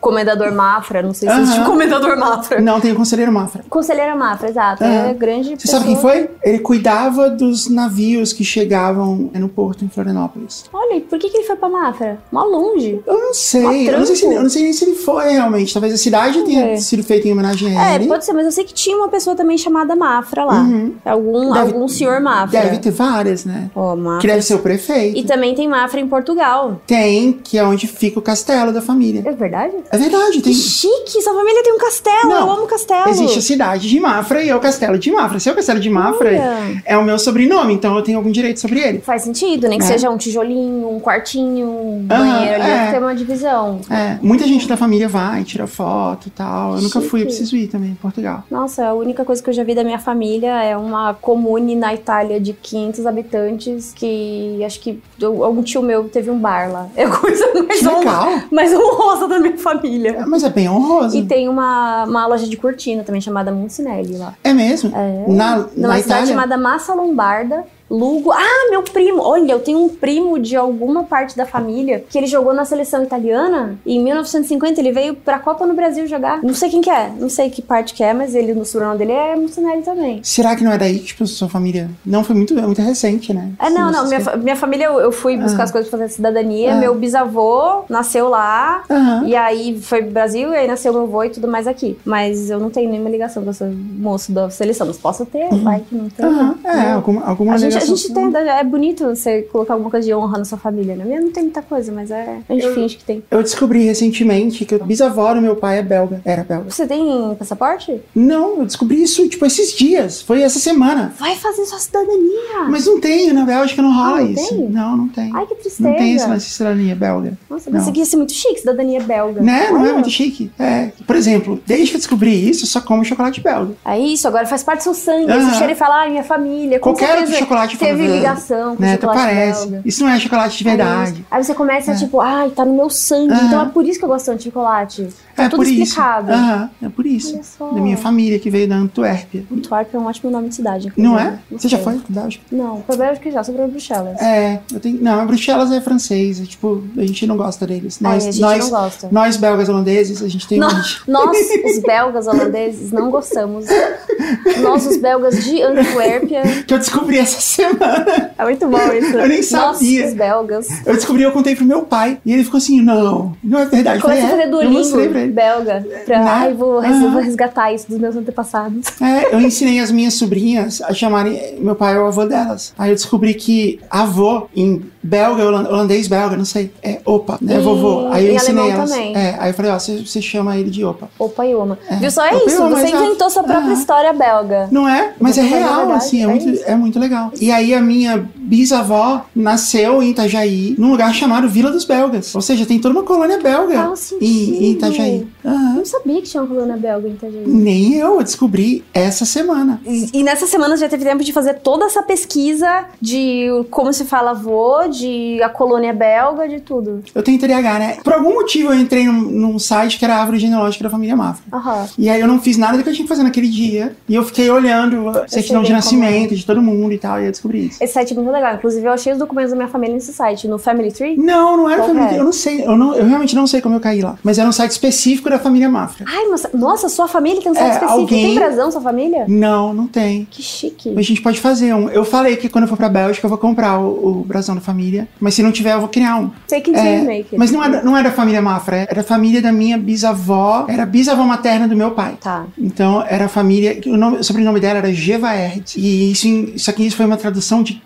Comendador 0.01 0.53
Mafra, 0.53 1.03
não 1.03 1.13
sei 1.13 1.29
se 1.29 1.41
existe 1.41 1.61
o 1.61 1.65
Comendador 1.65 2.19
Mafra. 2.19 2.61
Não, 2.61 2.81
tem 2.81 2.93
o 2.93 2.95
Conselheiro 2.97 3.31
Mafra. 3.33 3.63
Conselheira 3.69 4.15
Mafra, 4.17 4.49
exato. 4.49 4.83
É 4.83 5.13
grande 5.15 5.57
Você 5.59 5.69
sabe 5.69 5.85
quem 5.87 5.95
pessoa. 5.95 6.13
foi? 6.13 6.31
Ele 6.43 6.59
cuidava 6.61 7.29
dos 7.29 7.69
navios 7.69 8.33
que 8.33 8.43
chegavam 8.43 9.31
no 9.35 9.49
porto 9.49 9.85
em 9.85 9.89
Florianópolis. 9.89 10.65
Olha, 10.73 10.97
e 10.97 11.01
por 11.01 11.19
que, 11.19 11.29
que 11.29 11.37
ele 11.39 11.47
foi 11.47 11.57
pra 11.57 11.69
Mafra? 11.69 12.19
Mó 12.33 12.45
longe. 12.45 13.01
Eu 13.07 13.19
não 13.19 13.35
sei, 13.35 13.89
eu 13.89 13.99
não 13.99 14.07
sei, 14.07 14.17
se, 14.17 14.25
eu 14.25 14.43
não 14.43 14.49
sei 14.49 14.63
nem 14.63 14.73
se 14.73 14.85
ele 14.85 14.97
foi 14.97 15.31
realmente. 15.33 15.73
Talvez 15.73 15.93
a 15.95 15.97
cidade 15.99 16.43
tenha 16.45 16.71
É. 16.73 16.77
sido 16.77 17.03
feita 17.03 17.29
em 17.29 17.33
homenagem 17.33 17.77
a 17.77 17.91
É, 17.93 17.95
ele. 17.97 18.07
pode 18.07 18.25
ser, 18.25 18.33
mas 18.33 18.47
eu 18.47 18.53
sei 18.53 18.65
que 18.65 18.73
tinha 18.75 18.97
uma 18.97 19.09
pessoa 19.09 19.37
também 19.37 19.59
chamada 19.59 19.95
Mafra 19.95 20.45
lá. 20.45 20.61
Uhum. 20.63 20.95
Algum, 21.05 21.53
Deve- 21.53 21.73
algum 21.73 21.89
senhor 21.89 22.21
Mafra. 22.21 22.61
Deve 22.61 22.79
ter 22.79 22.91
várias, 22.91 23.45
né? 23.45 23.71
Ó, 23.75 23.95
Mafra. 23.95 24.21
Que 24.21 24.27
deve 24.27 24.43
ser 24.43 24.55
o 24.55 24.59
prefeito. 24.61 25.19
E 25.19 25.25
também 25.25 25.55
tem 25.55 25.69
Mafra 25.69 26.01
em 26.01 26.09
Portugal. 26.09 26.81
Tem, 26.87 27.33
que 27.33 27.59
é 27.59 27.65
onde 27.65 27.87
fica 27.87 28.19
o 28.19 28.23
castelo 28.23 28.73
da 28.73 28.81
família. 28.81 29.23
É 29.25 29.33
verdade? 29.33 29.75
É 29.93 29.99
verdade, 29.99 30.41
tem. 30.41 30.53
Que 30.53 30.55
chique! 30.55 31.21
Sua 31.21 31.35
família 31.35 31.63
tem 31.65 31.73
um 31.73 31.79
castelo. 31.79 32.29
Não, 32.29 32.47
eu 32.47 32.51
amo 32.53 32.67
castelo. 32.67 33.09
Existe 33.11 33.39
a 33.39 33.43
cidade 33.43 33.89
de 33.89 33.99
Mafra 33.99 34.43
e 34.43 34.49
é 34.49 34.55
o 34.55 34.61
castelo 34.61 34.97
de 34.99 35.11
Mafra. 35.11 35.41
Se 35.41 35.49
é 35.49 35.53
o 35.53 35.55
castelo 35.57 35.81
de 35.81 35.91
Mafra, 35.91 36.29
Olha. 36.29 36.83
é 36.85 36.97
o 36.97 37.03
meu 37.05 37.19
sobrenome, 37.19 37.75
então 37.75 37.97
eu 37.97 38.03
tenho 38.03 38.19
algum 38.19 38.31
direito 38.31 38.61
sobre 38.61 38.79
ele. 38.81 39.01
Faz 39.01 39.23
sentido, 39.23 39.67
nem 39.69 39.79
que 39.79 39.85
É. 39.85 39.89
seja 39.89 40.09
um 40.09 40.17
tijolinho, 40.17 40.89
um 40.89 41.01
quartinho, 41.01 41.67
um 41.67 42.07
Aham, 42.09 42.19
banheiro 42.25 42.63
ali, 42.63 42.71
é. 42.71 42.91
ter 42.93 42.99
uma 42.99 43.15
divisão. 43.15 43.81
É, 43.91 44.17
muita 44.23 44.47
gente 44.47 44.69
da 44.69 44.77
família 44.77 45.09
vai, 45.09 45.43
tira 45.43 45.67
foto 45.67 46.29
e 46.29 46.31
tal. 46.31 46.77
Eu 46.77 46.83
nunca 46.83 47.01
fui, 47.01 47.21
eu 47.21 47.25
Chique. 47.25 47.37
preciso 47.37 47.57
ir 47.57 47.67
também 47.67 47.91
em 47.91 47.95
Portugal. 47.97 48.45
Nossa, 48.51 48.87
a 48.87 48.95
única 48.95 49.25
coisa 49.25 49.43
que 49.43 49.51
eu 49.51 49.55
já 49.55 49.65
vi 49.65 49.75
da 49.75 49.83
minha 49.83 49.99
família 49.99 50.63
é 50.63 50.77
uma 50.77 51.15
comune 51.15 51.75
na 51.75 51.93
Itália 51.93 52.41
de 52.41 52.53
500 52.53 53.07
habitantes 53.07 53.93
que 53.95 54.63
acho 54.65 54.79
que 54.81 55.01
algum 55.21 55.63
tio 55.63 55.83
meu 55.83 56.05
teve 56.05 56.31
um 56.31 56.39
bar 56.39 56.71
lá. 56.71 56.87
É 56.95 57.05
a 57.05 57.11
coisa 57.11 57.45
mais, 57.67 57.81
Que 57.81 57.89
hon- 57.89 57.99
legal. 57.99 58.29
mais 58.53 58.73
honrosa 58.73 59.27
da 59.27 59.39
minha 59.41 59.59
família. 59.59 59.80
É, 59.87 60.27
Mas 60.27 60.43
é 60.43 60.51
bem 60.51 60.69
honroso. 60.69 61.17
E 61.17 61.25
tem 61.25 61.49
uma, 61.49 62.05
uma 62.05 62.27
loja 62.27 62.47
de 62.47 62.57
cortina 62.57 63.03
também 63.03 63.21
chamada 63.21 63.51
Moncinelli 63.53 64.17
lá. 64.17 64.35
É 64.43 64.53
mesmo? 64.53 64.93
É. 64.95 65.25
Na, 65.31 65.57
Numa 65.57 65.69
na 65.75 65.95
cidade 65.95 66.01
Itália? 66.01 66.27
chamada 66.27 66.57
Massa 66.59 66.95
Lombarda. 66.95 67.65
Lugo. 67.91 68.31
Ah, 68.33 68.69
meu 68.71 68.83
primo! 68.83 69.21
Olha, 69.23 69.53
eu 69.53 69.59
tenho 69.59 69.79
um 69.85 69.89
primo 69.89 70.39
de 70.39 70.55
alguma 70.57 71.03
parte 71.05 71.37
da 71.37 71.45
família 71.45 72.05
que 72.09 72.17
ele 72.17 72.27
jogou 72.27 72.55
na 72.55 72.65
seleção 72.65 73.03
italiana 73.03 73.77
e 73.85 73.97
em 73.97 74.03
1950 74.05 74.81
ele 74.81 74.93
veio 74.93 75.15
pra 75.17 75.39
Copa 75.39 75.67
no 75.67 75.75
Brasil 75.75 76.07
jogar. 76.07 76.41
Não 76.43 76.55
sei 76.55 76.69
quem 76.71 76.81
que 76.81 76.91
é, 76.91 77.11
não 77.19 77.29
sei 77.29 77.51
que 77.51 77.61
parte 77.61 77.93
que 77.95 78.03
é, 78.05 78.13
mas 78.13 78.35
ele 78.35 78.55
no 78.55 78.65
sobrenome 78.65 78.99
dele 78.99 79.13
é 79.13 79.35
Mussinelli 79.37 79.83
também. 79.83 80.21
Será 80.23 80.55
que 80.55 80.63
não 80.63 80.73
é 80.73 80.79
daí 80.79 80.99
que 81.01 81.07
tipo, 81.07 81.27
sua 81.27 81.49
família. 81.49 81.91
Não, 82.07 82.23
foi 82.23 82.37
muito, 82.37 82.57
é 82.59 82.63
muito 82.63 82.81
recente, 82.81 83.33
né? 83.35 83.51
É, 83.59 83.69
não, 83.71 83.91
não. 83.91 84.07
Minha, 84.07 84.21
fa- 84.21 84.37
minha 84.37 84.57
família, 84.57 84.85
eu, 84.85 85.01
eu 85.01 85.11
fui 85.13 85.37
buscar 85.37 85.63
Ah. 85.63 85.65
as 85.65 85.71
coisas 85.73 85.91
pra 85.91 85.99
fazer 85.99 86.13
cidadania. 86.13 86.75
Ah. 86.75 86.77
Meu 86.77 86.95
bisavô 86.95 87.85
nasceu 87.89 88.29
lá. 88.29 88.85
Aham. 88.89 89.25
E 89.27 89.35
aí 89.35 89.81
foi 89.81 90.03
pro 90.03 90.13
Brasil, 90.13 90.53
e 90.53 90.57
aí 90.57 90.67
nasceu 90.69 90.93
meu 90.93 91.03
avô 91.03 91.25
e 91.25 91.31
tudo 91.31 91.49
mais 91.49 91.67
aqui. 91.67 91.99
Mas 92.05 92.51
eu 92.51 92.61
não 92.61 92.71
tenho 92.71 92.89
nenhuma 92.91 93.11
ligação 93.11 93.43
com 93.43 93.51
esse 93.51 93.65
moço 93.65 94.31
da 94.33 94.49
seleção. 94.51 94.87
Mas 94.87 94.97
posso 94.99 95.27
ter, 95.27 95.49
vai 95.57 95.81
que 95.81 95.95
não 95.95 96.09
tem. 96.09 96.25
Aham, 96.27 96.55
É, 96.65 96.77
né? 96.77 96.93
alguma, 96.93 97.25
alguma 97.27 97.55
A 97.55 97.59
gente, 97.59 97.80
a 97.83 97.87
gente 97.87 98.13
tem, 98.13 98.33
é 98.49 98.65
bonito 98.65 99.05
você 99.05 99.43
colocar 99.43 99.75
alguma 99.75 99.91
coisa 99.91 100.07
de 100.07 100.15
honra 100.15 100.39
na 100.39 100.45
sua 100.45 100.59
família, 100.59 100.95
né? 100.97 101.05
Minha 101.05 101.21
não 101.21 101.31
tem 101.31 101.45
muita 101.45 101.63
coisa, 101.63 101.91
mas 101.93 102.11
é, 102.11 102.39
a 102.49 102.53
gente 102.53 102.67
Eu- 102.67 102.75
finge 102.75 102.97
que 102.97 103.05
tem. 103.05 103.23
Eu 103.31 103.43
descobri 103.43 103.85
recentemente 103.85 104.65
que 104.65 104.75
o 104.75 104.85
bisavó 104.85 105.35
do 105.35 105.41
meu 105.41 105.57
pai 105.57 105.79
é 105.79 105.83
belga. 105.83 106.21
Era 106.25 106.43
belga. 106.45 106.71
Você 106.71 106.87
tem 106.87 107.35
passaporte? 107.39 108.01
Não, 108.15 108.61
eu 108.61 108.67
descobri 108.67 109.03
isso, 109.03 109.29
tipo, 109.29 109.45
esses 109.47 109.73
dias. 109.73 110.23
Foi 110.23 110.43
essa 110.43 110.59
semana. 110.59 111.13
Vai 111.19 111.37
fazer 111.37 111.65
sua 111.67 111.79
cidadania! 111.79 112.65
Mas 112.69 112.87
não 112.87 113.01
tem, 113.01 113.33
na 113.33 113.45
Bélgica 113.45 113.83
não 113.83 113.93
rola 113.93 114.19
Ah, 114.19 114.23
não 114.23 114.31
isso. 114.31 114.49
tem? 114.49 114.69
Não, 114.69 114.97
não 114.97 115.09
tem. 115.09 115.31
Ai, 115.35 115.47
que 115.47 115.55
tristeza. 115.57 115.89
Não 115.89 115.97
tem 115.97 116.19
lance 116.19 116.47
de 116.47 116.53
cidadania 116.53 116.95
belga. 116.95 117.33
Nossa, 117.49 117.71
Não. 117.71 117.93
que 117.93 117.99
ia 117.99 118.05
ser 118.05 118.17
muito 118.17 118.33
chique, 118.33 118.61
cidadania 118.61 119.01
belga. 119.01 119.41
Né? 119.41 119.69
Não 119.71 119.85
é 119.87 119.93
muito 119.93 120.11
chique. 120.11 120.51
É. 120.59 120.91
Por 121.07 121.17
exemplo, 121.17 121.61
desde 121.67 121.91
que 121.91 121.97
eu 121.97 121.99
descobri 121.99 122.49
isso, 122.49 122.65
eu 122.65 122.69
só 122.69 122.81
como 122.81 123.05
chocolate 123.05 123.41
belga. 123.41 123.75
É 123.85 123.99
isso, 123.99 124.27
agora 124.29 124.47
faz 124.47 124.63
parte 124.63 124.81
do 124.81 124.83
seu 124.85 124.95
sangue. 124.95 125.33
Você 125.33 125.57
cheira 125.57 125.73
e 125.73 125.77
fala, 125.77 126.01
ai, 126.03 126.11
minha 126.11 126.23
família. 126.25 126.79
Qualquer 126.79 127.11
outro 127.19 127.27
certeza 127.27 127.41
chocolate 127.73 127.79
teve 127.97 128.05
fala, 128.07 128.17
ligação 128.17 128.77
com 128.77 128.83
né? 128.83 128.95
chocolate 128.95 129.19
parece. 129.21 129.67
belga. 129.69 129.83
Isso 129.89 130.03
não 130.05 130.11
é 130.11 130.21
chocolate 130.21 130.59
de 130.59 130.65
verdade. 130.65 131.11
É 131.11 131.15
isso. 131.15 131.25
Aí 131.31 131.45
você 131.45 131.55
começa, 131.55 131.93
É. 131.93 131.95
tipo, 131.97 132.21
ai, 132.21 132.51
tá 132.51 132.65
no 132.65 132.75
meu 132.75 132.91
sangue. 132.91 133.33
Aham. 133.33 133.47
Então 133.47 133.63
é 133.63 133.65
por 133.67 133.85
isso 133.87 133.99
que 133.99 134.05
eu 134.05 134.09
gosto 134.09 134.27
tanto 134.27 134.39
de 134.39 134.45
chocolate. 134.45 135.09
Tá 135.37 135.45
é 135.45 135.49
tudo 135.49 135.57
por 135.61 135.67
isso. 135.67 135.83
explicado. 135.83 136.33
Aham, 136.33 136.71
é 136.83 136.89
por 136.89 137.07
isso. 137.07 137.41
Só. 137.43 137.71
Da 137.71 137.81
minha 137.81 137.97
família 137.97 138.39
que 138.39 138.51
veio 138.51 138.69
da 138.69 138.77
Antuérpia. 138.77 139.45
Antwerp 139.51 139.95
é 139.95 139.99
um 139.99 140.07
ótimo 140.07 140.31
nome 140.31 140.49
de 140.49 140.55
cidade. 140.57 140.93
Não 140.97 141.19
é? 141.19 141.39
Você 141.51 141.69
já 141.69 141.79
foi 141.79 141.95
pra 141.99 142.23
Bélgica? 142.23 142.45
Não, 142.53 142.83
foi 142.87 142.97
Bélgica 142.97 143.31
já, 143.31 143.43
sobre 143.43 143.67
Bruxelas. 143.67 144.21
É, 144.21 144.61
eu 144.73 144.81
tenho. 144.81 145.01
Não, 145.03 145.27
Bruxelas 145.27 145.73
é 145.73 145.81
francês. 145.81 146.41
é, 146.41 146.45
tipo, 146.45 146.83
a 146.97 147.03
gente 147.03 147.27
não 147.27 147.37
gosta 147.37 147.67
deles. 147.67 148.01
Nós, 148.01 148.27
a 148.27 148.31
gente 148.31 148.41
nós, 148.41 148.65
não 148.65 148.71
gosta. 148.71 149.09
nós 149.11 149.37
belgas 149.37 149.69
holandeses, 149.69 150.23
a 150.23 150.29
gente 150.29 150.47
tem 150.47 150.59
um 150.59 150.63
Nós, 150.63 151.01
nós, 151.09 151.37
os 151.65 151.79
belgas 151.83 152.27
holandeses, 152.27 152.93
não 152.93 153.11
gostamos. 153.11 153.67
Nós, 154.63 154.87
os 154.87 154.97
belgas 154.99 155.43
de 155.45 155.63
Antuérpia. 155.63 156.43
Que 156.67 156.75
eu 156.75 156.79
descobri 156.79 157.19
essa 157.19 157.41
semana. 157.61 158.31
É 158.39 158.45
muito 158.45 158.69
bom 158.69 158.93
isso. 158.93 159.17
Eu 159.17 159.29
nem 159.29 159.43
sabia. 159.43 160.07
os 160.07 160.15
belgas. 160.15 160.69
Eu 160.87 160.95
descobri, 160.95 161.23
eu 161.23 161.33
contei 161.33 161.55
pro 161.57 161.65
meu 161.65 161.83
pai. 161.83 162.19
E 162.25 162.33
ele 162.33 162.45
ficou 162.45 162.59
assim: 162.59 162.81
não, 162.81 163.35
não 163.43 163.59
é 163.61 163.65
verdade. 163.67 164.01
Começa 164.01 164.27
a 164.27 164.31
fazer 164.31 164.43
é, 164.43 164.49
Duolingo 164.49 164.97
belga. 165.33 165.85
Pra, 166.05 166.19
Né? 166.19 166.31
ai, 166.31 166.55
vou, 166.55 166.79
Aham. 166.79 167.11
vou 167.13 167.21
resgatar 167.21 167.73
isso 167.73 167.89
dos 167.89 167.99
meus 167.99 168.17
antepassados. 168.17 168.87
É, 169.01 169.35
eu 169.35 169.41
ensinei 169.41 169.79
as 169.81 169.91
minhas 169.91 170.15
sobrinhas 170.15 170.81
a 170.83 170.93
chamarem 170.93 171.59
meu 171.61 171.75
pai 171.75 171.95
é 171.95 171.99
o 171.99 172.07
avô 172.07 172.25
delas. 172.25 172.73
Aí 172.79 172.91
eu 172.91 172.95
descobri 172.95 173.35
que 173.35 173.79
avô 173.91 174.49
em 174.55 174.83
belga, 175.03 175.43
holan- 175.45 175.69
holandês 175.69 176.07
belga, 176.09 176.37
não 176.37 176.45
sei, 176.45 176.73
é 176.83 177.01
opa, 177.05 177.39
né, 177.41 177.57
E 177.57 177.59
vovô. 177.61 178.09
Aí 178.11 178.27
eu 178.27 178.33
em 178.33 178.37
ensinei 178.37 178.73
também. 178.73 179.17
É, 179.17 179.37
aí 179.39 179.51
eu 179.51 179.55
falei, 179.55 179.71
ó, 179.71 179.79
você, 179.79 179.99
você 180.05 180.21
chama 180.21 180.57
ele 180.57 180.71
de 180.71 180.85
opa. 180.85 181.09
Opa 181.19 181.47
e 181.47 181.55
Oma. 181.55 181.79
É. 181.89 181.97
Viu 181.97 182.11
só? 182.11 182.25
É 182.27 182.35
Opa 182.35 182.43
e 182.45 182.47
isso. 182.47 182.69
Você 182.69 182.87
exato. 182.89 183.05
inventou 183.05 183.31
sua 183.31 183.43
própria 183.43 183.71
Ah. 183.71 183.75
história 183.75 184.13
belga. 184.13 184.69
Não 184.71 184.89
é? 184.89 185.13
Mas 185.19 185.39
é 185.39 185.43
real, 185.43 185.91
assim, 185.93 186.21
é, 186.21 186.25
é 186.25 186.27
muito, 186.27 186.49
isso. 186.49 186.65
é 186.67 186.75
muito 186.77 186.99
legal. 186.99 187.31
E 187.41 187.51
aí 187.51 187.73
a 187.75 187.81
minha 187.81 188.29
bisavó 188.51 189.25
nasceu 189.35 190.03
em 190.03 190.11
Itajaí, 190.11 190.75
num 190.77 190.91
lugar 190.91 191.15
chamado 191.15 191.49
Vila 191.49 191.71
dos 191.71 191.85
Belgas. 191.85 192.35
Ou 192.35 192.43
seja, 192.43 192.67
tem 192.67 192.81
toda 192.81 192.93
uma 192.93 193.05
colônia 193.05 193.39
belga 193.39 193.93
em, 194.21 194.65
em. 194.65 194.73
Itajaí. 194.73 195.27
Eu 195.45 195.51
Aham. 195.51 195.75
não 195.77 195.85
sabia 195.85 196.21
que 196.21 196.29
tinha 196.29 196.43
uma 196.43 196.49
colônia 196.49 196.77
belga 196.77 197.09
em 197.09 197.13
Itajaí. 197.13 197.45
Nem 197.47 197.95
eu, 197.95 198.17
eu 198.17 198.25
descobri 198.25 198.85
essa 198.93 199.25
semana. 199.25 199.81
E, 199.87 200.11
e 200.13 200.23
nessa 200.25 200.49
semana 200.49 200.77
já 200.77 200.89
teve 200.89 201.05
tempo 201.05 201.23
de 201.23 201.33
fazer 201.33 201.55
toda 201.61 201.85
essa 201.85 202.03
pesquisa 202.03 202.87
de 203.01 203.47
como 203.71 203.93
se 203.93 204.05
fala 204.05 204.33
avô, 204.33 204.89
de 204.89 205.41
a 205.43 205.49
colônia 205.49 205.93
belga, 205.93 206.49
de 206.49 206.61
tudo. 206.61 207.05
Eu 207.15 207.23
tenho 207.23 207.39
TDAH, 207.39 207.79
né? 207.79 207.97
Por 208.03 208.13
algum 208.13 208.35
motivo 208.35 208.73
eu 208.73 208.81
entrei 208.81 209.05
num, 209.05 209.13
num 209.13 209.59
site 209.61 209.97
que 209.97 210.05
era 210.05 210.17
a 210.17 210.21
árvore 210.21 210.41
genealógica 210.41 210.83
da 210.83 210.91
família 210.91 211.15
Mafra. 211.15 211.45
Aham. 211.53 211.89
E 211.97 212.11
aí 212.11 212.21
eu 212.21 212.27
não 212.27 212.41
fiz 212.41 212.57
nada 212.57 212.77
do 212.77 212.83
que 212.83 212.89
eu 212.89 212.95
tinha 212.95 213.05
que 213.05 213.09
fazer 213.09 213.23
naquele 213.23 213.49
dia. 213.49 213.95
E 214.09 214.15
eu 214.17 214.25
fiquei 214.25 214.51
olhando 214.51 215.13
certidão 215.29 215.63
de 215.63 215.69
bem 215.69 215.77
nascimento 215.77 216.35
de 216.35 216.45
todo 216.45 216.61
mundo 216.61 216.93
e 216.93 216.99
tal, 216.99 217.21
e 217.21 217.27
eu 217.27 217.31
descobri 217.31 217.67
isso. 217.67 217.83
Esse 217.83 217.95
site 217.95 218.13
é 218.13 218.17
muito 218.17 218.31
legal. 218.31 218.40
Inclusive, 218.55 218.87
eu 218.87 218.93
achei 218.93 219.13
os 219.13 219.19
documentos 219.19 219.51
da 219.51 219.57
minha 219.57 219.69
família 219.69 219.95
nesse 219.95 220.13
site, 220.13 220.47
no 220.49 220.59
Family 220.59 220.93
Tree. 220.93 221.17
Não, 221.17 221.57
não 221.57 221.69
era 221.69 221.83
Qual 221.83 221.89
família. 221.95 222.17
é? 222.17 222.19
Eu 222.21 222.25
não 222.25 222.33
sei. 222.33 222.65
Eu, 222.65 222.77
não, 222.77 222.95
eu 222.95 223.05
realmente 223.07 223.35
não 223.35 223.47
sei 223.47 223.61
como 223.61 223.77
eu 223.77 223.81
caí 223.81 224.01
lá. 224.01 224.17
Mas 224.23 224.39
era 224.39 224.49
um 224.49 224.53
site 224.53 224.71
específico 224.73 225.29
da 225.31 225.39
família 225.39 225.69
Mafra. 225.69 226.05
Ai, 226.09 226.27
nossa, 226.27 226.51
nossa, 226.55 226.89
sua 226.89 227.09
família 227.09 227.41
tem 227.43 227.51
um 227.51 227.55
site 227.55 227.67
É, 227.67 227.71
específico. 227.73 228.01
alguém- 228.01 228.27
Tem 228.27 228.35
brasão, 228.35 228.71
sua 228.71 228.81
família? 228.81 229.25
Não, 229.29 229.73
não 229.75 229.87
tem. 229.87 230.27
Que 230.31 230.43
chique. 230.43 230.89
Mas 230.91 230.99
a 231.05 231.09
gente 231.09 231.23
pode 231.23 231.41
fazer 231.41 231.75
um. 231.75 231.89
Eu 231.91 232.05
falei 232.05 232.37
que 232.37 232.49
quando 232.49 232.65
eu 232.65 232.69
for 232.69 232.77
pra 232.77 232.89
Bélgica 232.89 233.27
eu 233.27 233.29
vou 233.29 233.39
comprar 233.39 233.79
o, 233.79 234.21
o 234.21 234.25
brasão 234.25 234.55
da 234.55 234.61
família. 234.61 235.09
Mas 235.21 235.35
se 235.35 235.43
não 235.43 235.53
tiver, 235.53 235.75
eu 235.75 235.81
vou 235.81 235.89
criar 235.89 236.17
um. 236.17 236.31
Take 236.49 236.71
it 236.71 236.79
É, 236.87 236.99
you 236.99 237.05
make 237.05 237.21
it. 237.23 237.37
mas 237.39 237.51
não 237.51 237.61
da- 237.71 237.83
não 237.83 237.97
é 237.97 238.03
da 238.03 238.11
família 238.11 238.41
Mafra, 238.43 238.87
é 238.89 238.95
da 238.95 239.03
família 239.03 239.41
da 239.43 239.53
minha 239.53 239.77
bisavó. 239.79 240.67
Era 240.69 240.87
bisavó 240.87 241.23
materna 241.25 241.69
do 241.69 241.77
meu 241.77 241.91
pai. 241.93 242.17
Tá. 242.21 242.47
Então 242.59 243.05
era 243.09 243.27
a 243.27 243.29
família. 243.29 243.81
O, 243.87 243.97
nome, 243.97 244.19
o 244.19 244.25
sobrenome 244.25 244.61
dela 244.61 244.79
era 244.79 244.93
Gevaert. 244.93 245.77
E 245.77 246.11
isso, 246.13 246.27
isso 246.29 246.71
aqui 246.71 246.91
foi 246.91 247.07
uma 247.07 247.17
tradução 247.17 247.63
de 247.63 247.81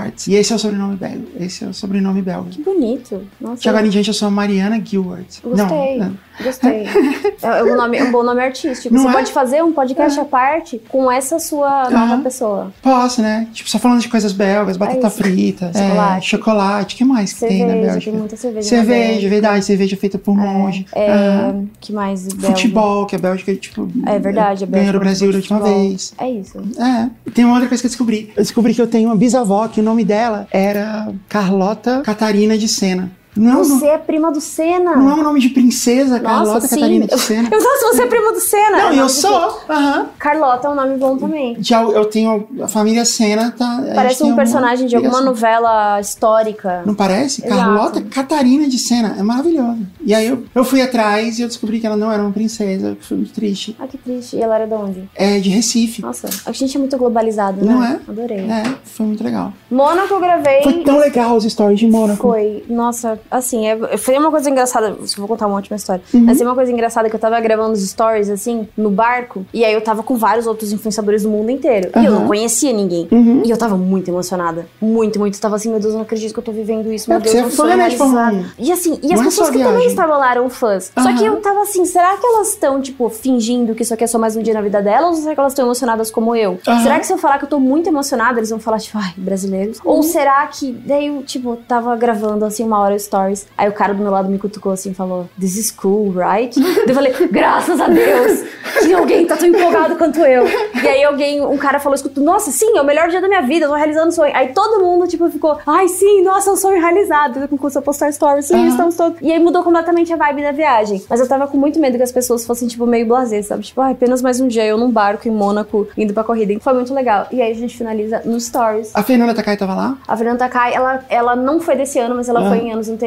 Gilwart. 0.00 0.26
E 0.28 0.34
esse 0.34 0.52
é 0.52 0.56
o 0.56 0.58
sobrenome 0.58 0.96
belga. 0.96 1.26
Esse 1.38 1.64
é 1.64 1.68
o 1.68 1.74
sobrenome 1.74 2.22
belga. 2.22 2.50
Que 2.50 2.62
bonito. 2.62 3.26
Nossa. 3.40 3.62
De 3.62 3.68
agora 3.68 3.86
em 3.86 3.90
diante 3.90 4.08
eu 4.08 4.14
sou 4.14 4.30
Mariana 4.30 4.80
Gilwart. 4.82 5.40
Gostei. 5.42 5.98
Não, 5.98 6.08
não. 6.08 6.18
Gostei. 6.42 6.86
É, 7.42 7.60
é 7.60 7.64
um 7.64 7.74
nome, 7.74 7.96
é 7.96 8.04
um 8.04 8.12
bom 8.12 8.22
nome 8.22 8.42
artístico. 8.42 8.94
Não 8.94 9.02
Você 9.02 9.08
é? 9.08 9.12
pode 9.12 9.32
fazer 9.32 9.62
um 9.64 9.72
podcast 9.72 10.20
à 10.20 10.24
parte 10.26 10.78
com 10.90 11.10
essa 11.10 11.38
sua 11.38 11.88
nova 11.88 12.18
pessoa. 12.22 12.70
Posso, 12.82 13.22
né? 13.22 13.48
Tipo, 13.52 13.70
só 13.70 13.78
falando 13.78 14.00
de 14.00 14.08
coisas 14.10 14.32
belgas, 14.32 14.76
batata 14.76 15.06
É 15.06 15.10
frita, 15.10 15.72
Chocolate. 15.72 16.18
é, 16.18 16.20
chocolate. 16.20 16.94
O 16.94 16.98
que 16.98 17.04
mais 17.04 17.32
que 17.32 17.40
tem 17.40 17.60
na 17.64 17.68
Cerveja, 17.68 17.86
Bélgica? 17.92 18.10
tem 18.10 18.20
muita 18.20 18.36
cerveja. 18.36 18.68
Cerveja, 18.68 19.28
verdade, 19.28 19.64
cerveja 19.64 19.96
feita 19.96 20.18
por 20.18 20.36
monge. 20.36 20.84
É, 20.94 21.10
Aham. 21.10 21.66
que 21.80 21.92
mais? 21.94 22.28
Futebol, 22.30 23.06
que 23.06 23.16
a 23.16 23.18
Bélgica, 23.18 23.54
tipo. 23.54 23.88
É 24.06 24.18
verdade, 24.18 24.64
a 24.64 24.66
ganhou 24.66 24.94
o 24.96 24.98
Brasil 24.98 25.30
da 25.32 25.38
última 25.38 25.60
vez. 25.60 26.12
É 26.18 26.28
isso. 26.30 26.58
É. 26.78 27.08
Tem 27.30 27.44
uma 27.46 27.54
outra 27.54 27.68
coisa 27.68 27.80
que 27.82 27.86
eu 27.86 27.90
descobri. 27.90 28.32
Eu 28.36 28.42
descobri 28.42 28.74
que 28.74 28.82
eu 28.82 28.86
tenho 28.86 29.08
uma 29.08 29.16
bisavó 29.16 29.66
que 29.66 29.80
o 29.80 29.82
nome 29.82 30.04
dela 30.04 30.46
era 30.52 31.10
Carlota 31.26 32.02
Catarina 32.02 32.58
de 32.58 32.68
Sena. 32.68 33.10
Não, 33.36 33.62
Você 33.64 33.84
não, 33.86 33.92
é 33.92 33.98
prima 33.98 34.30
do 34.32 34.40
Senna. 34.40 34.96
não 34.96 35.10
é 35.10 35.14
um 35.14 35.22
nome 35.22 35.40
de 35.40 35.50
princesa, 35.50 36.18
Carlota 36.18 36.54
Nossa, 36.54 36.68
sim. 36.68 36.74
Catarina 36.76 37.06
de 37.06 37.18
Sena. 37.18 37.48
Eu 37.52 37.62
nossa, 37.62 37.86
você 37.94 38.02
é 38.02 38.06
prima 38.06 38.32
do 38.32 38.40
Senna. 38.40 38.76
Não, 38.78 38.90
É 38.90 38.98
eu 39.00 39.08
sou. 39.08 39.60
Aham. 39.68 40.06
Carlota 40.18 40.66
é 40.66 40.70
um 40.70 40.74
nome 40.74 40.96
bom 40.96 41.16
também. 41.16 41.56
Já 41.60 41.82
eu 41.82 42.04
tenho 42.06 42.48
a 42.62 42.66
família 42.68 43.04
Sena, 43.04 43.50
tá? 43.56 43.82
Parece 43.94 44.22
um 44.24 44.34
personagem 44.34 44.86
de 44.86 44.96
alguma 44.96 45.20
novela 45.20 46.00
histórica. 46.00 46.82
Não 46.84 46.94
parece? 46.94 47.44
Exato. 47.44 47.60
Carlota 47.62 48.02
Catarina 48.02 48.68
de 48.68 48.78
Sena. 48.78 49.14
É 49.18 49.22
maravilhoso. 49.22 49.78
E 50.04 50.12
aí 50.14 50.26
eu, 50.26 50.44
eu 50.54 50.64
fui 50.64 50.82
atrás 50.82 51.38
e 51.38 51.42
eu 51.42 51.48
descobri 51.48 51.78
que 51.80 51.86
ela 51.86 51.96
não 51.96 52.10
era 52.10 52.22
uma 52.22 52.32
princesa. 52.32 52.96
Foi 53.00 53.16
muito 53.16 53.32
triste. 53.32 53.76
Ah, 53.78 53.86
que 53.86 53.96
triste. 53.96 54.36
E 54.36 54.42
ela 54.42 54.56
era 54.56 54.66
de 54.66 54.74
onde? 54.74 55.08
É 55.14 55.38
de 55.38 55.50
Recife. 55.50 56.02
Nossa, 56.02 56.28
a 56.44 56.52
gente 56.52 56.76
é 56.76 56.80
muito 56.80 56.96
globalizado, 56.98 57.64
né? 57.64 57.72
Não 57.72 57.84
é? 57.84 58.00
Adorei. 58.08 58.38
É, 58.50 58.74
foi 58.84 59.06
muito 59.06 59.22
legal. 59.22 59.52
Mônaco 59.70 60.14
eu 60.14 60.20
gravei. 60.20 60.62
Foi 60.62 60.82
tão 60.82 60.98
legal 60.98 61.36
os 61.36 61.44
stories 61.44 61.78
de 61.78 61.86
Mônaco. 61.86 62.22
Foi, 62.22 62.64
nossa, 62.68 63.19
assim, 63.30 63.66
é, 63.66 63.96
foi 63.96 64.16
uma 64.18 64.30
coisa 64.30 64.50
engraçada. 64.50 64.88
Eu 64.88 65.06
vou 65.16 65.28
contar 65.28 65.46
uma 65.46 65.56
ótima 65.56 65.76
história. 65.76 66.02
Uhum. 66.12 66.20
Mas 66.20 66.38
tem 66.38 66.46
uma 66.46 66.54
coisa 66.54 66.70
engraçada 66.70 67.08
que 67.08 67.16
eu 67.16 67.20
tava 67.20 67.38
gravando 67.40 67.72
os 67.72 67.88
stories, 67.88 68.28
assim, 68.28 68.68
no 68.76 68.90
barco. 68.90 69.44
E 69.52 69.64
aí 69.64 69.72
eu 69.72 69.80
tava 69.80 70.02
com 70.02 70.16
vários 70.16 70.46
outros 70.46 70.72
influenciadores 70.72 71.22
do 71.22 71.28
mundo 71.28 71.50
inteiro. 71.50 71.90
E 71.96 72.04
eu 72.04 72.12
não 72.12 72.26
conhecia 72.26 72.72
ninguém. 72.72 73.08
Uhum. 73.10 73.42
E 73.44 73.50
eu 73.50 73.56
tava 73.56 73.76
muito 73.76 74.10
emocionada. 74.10 74.66
Muito, 74.80 75.18
muito. 75.18 75.34
Eu 75.34 75.40
tava 75.40 75.56
assim, 75.56 75.70
meu 75.70 75.80
Deus, 75.80 75.92
eu 75.92 75.98
não 75.98 76.02
acredito 76.02 76.32
que 76.32 76.38
eu 76.38 76.44
tô 76.44 76.52
vivendo 76.52 76.92
isso. 76.92 77.10
É, 77.10 77.14
Meu 77.14 77.20
porque 77.20 77.36
Deus, 77.36 77.44
é 77.44 77.46
eu 77.46 77.56
sou 77.56 77.66
realizada. 77.66 78.44
E 78.58 78.72
assim, 78.72 78.98
e 79.02 79.12
as 79.12 79.20
é 79.20 79.24
pessoas 79.24 79.50
que 79.50 79.58
também 79.58 79.72
viagem. 79.72 79.88
estavam 79.88 80.18
lá 80.18 80.30
eram 80.30 80.48
fãs. 80.50 80.92
Só 80.96 81.12
que 81.16 81.24
eu 81.24 81.36
tava 81.40 81.62
assim, 81.62 81.84
será 81.84 82.16
que 82.16 82.26
elas 82.26 82.50
estão, 82.50 82.80
tipo, 82.80 83.08
fingindo 83.08 83.74
que 83.74 83.82
isso 83.82 83.94
aqui 83.94 84.04
é 84.04 84.06
só 84.06 84.18
mais 84.18 84.36
um 84.36 84.42
dia 84.42 84.54
na 84.54 84.60
vida 84.60 84.82
delas? 84.82 85.16
Ou 85.16 85.22
será 85.22 85.34
que 85.34 85.40
elas 85.40 85.52
estão 85.52 85.64
emocionadas 85.64 86.10
como 86.10 86.34
eu? 86.34 86.58
Será 86.82 86.98
que 86.98 87.06
se 87.06 87.12
eu 87.12 87.18
falar 87.18 87.38
que 87.38 87.44
eu 87.44 87.48
tô 87.48 87.60
muito 87.60 87.88
emocionada, 87.88 88.38
eles 88.38 88.50
vão 88.50 88.58
falar, 88.58 88.78
tipo, 88.78 88.98
ai, 88.98 89.12
brasileiros? 89.16 89.78
Uhum. 89.78 89.90
Ou 89.90 90.02
será 90.02 90.46
que. 90.46 90.72
Daí 90.72 91.06
eu, 91.08 91.22
tipo, 91.22 91.56
tava 91.68 91.94
gravando 91.96 92.44
assim 92.44 92.64
uma 92.64 92.78
hora 92.78 92.94
stories. 93.10 93.46
Aí 93.58 93.68
o 93.68 93.72
cara 93.72 93.92
do 93.92 94.02
meu 94.02 94.12
lado 94.12 94.28
me 94.30 94.38
cutucou 94.38 94.70
assim 94.72 94.92
e 94.92 94.94
falou: 94.94 95.28
This 95.38 95.56
is 95.56 95.70
cool, 95.72 96.12
right? 96.12 96.54
Eu 96.86 96.94
falei, 96.94 97.12
graças 97.30 97.80
a 97.80 97.88
Deus 97.88 98.42
que 98.82 98.92
alguém 98.94 99.26
tá 99.26 99.36
tão 99.36 99.48
empolgado 99.48 99.96
quanto 99.96 100.20
eu. 100.20 100.44
E 100.82 100.88
aí 100.88 101.02
alguém, 101.04 101.40
um 101.44 101.56
cara 101.58 101.78
falou, 101.80 101.94
escuta, 101.94 102.20
nossa, 102.20 102.50
sim, 102.50 102.76
é 102.76 102.80
o 102.80 102.84
melhor 102.84 103.08
dia 103.08 103.20
da 103.20 103.26
minha 103.28 103.42
vida, 103.42 103.66
eu 103.66 103.70
tô 103.70 103.74
realizando 103.74 104.08
um 104.08 104.12
sonho. 104.12 104.32
Aí 104.34 104.52
todo 104.52 104.82
mundo, 104.82 105.06
tipo, 105.08 105.28
ficou, 105.28 105.58
ai, 105.66 105.88
sim, 105.88 106.22
nossa, 106.22 106.50
é 106.50 106.52
um 106.52 106.56
sonho 106.56 106.80
realizado. 106.80 107.48
Começou 107.48 107.80
a 107.80 107.82
postar 107.82 108.12
stories, 108.12 108.46
sim, 108.46 108.68
estamos 108.68 108.94
todos. 108.96 109.18
E 109.20 109.30
aí 109.32 109.38
mudou 109.38 109.62
completamente 109.62 110.12
a 110.12 110.16
vibe 110.16 110.42
da 110.42 110.52
viagem. 110.52 111.02
Mas 111.08 111.20
eu 111.20 111.28
tava 111.28 111.46
com 111.48 111.58
muito 111.58 111.78
medo 111.80 111.96
que 111.96 112.02
as 112.02 112.12
pessoas 112.12 112.46
fossem, 112.46 112.68
tipo, 112.68 112.86
meio 112.86 113.06
blasé, 113.06 113.42
sabe? 113.42 113.62
Tipo, 113.64 113.80
ai, 113.80 113.92
apenas 113.92 114.22
mais 114.22 114.40
um 114.40 114.46
dia, 114.48 114.64
eu 114.64 114.78
num 114.78 114.90
barco 114.90 115.26
em 115.28 115.32
Mônaco, 115.32 115.88
indo 115.96 116.14
pra 116.14 116.22
corrida. 116.24 116.58
Foi 116.60 116.72
muito 116.72 116.94
legal. 116.94 117.26
E 117.32 117.42
aí 117.42 117.50
a 117.50 117.54
gente 117.54 117.76
finaliza 117.76 118.22
nos 118.24 118.44
stories. 118.46 118.90
A 118.94 119.02
Fernanda 119.02 119.34
Takai 119.34 119.56
tava 119.56 119.74
lá? 119.74 119.98
A 120.06 120.16
Fernanda 120.16 120.38
Takai, 120.38 120.74
ela, 120.74 121.04
ela 121.08 121.36
não 121.36 121.60
foi 121.60 121.74
desse 121.76 121.98
ano, 121.98 122.14
mas 122.14 122.28
ela 122.28 122.40
Ah. 122.40 122.48
foi 122.48 122.58
em 122.58 122.72
anos 122.72 122.88
anteriores. 122.88 122.99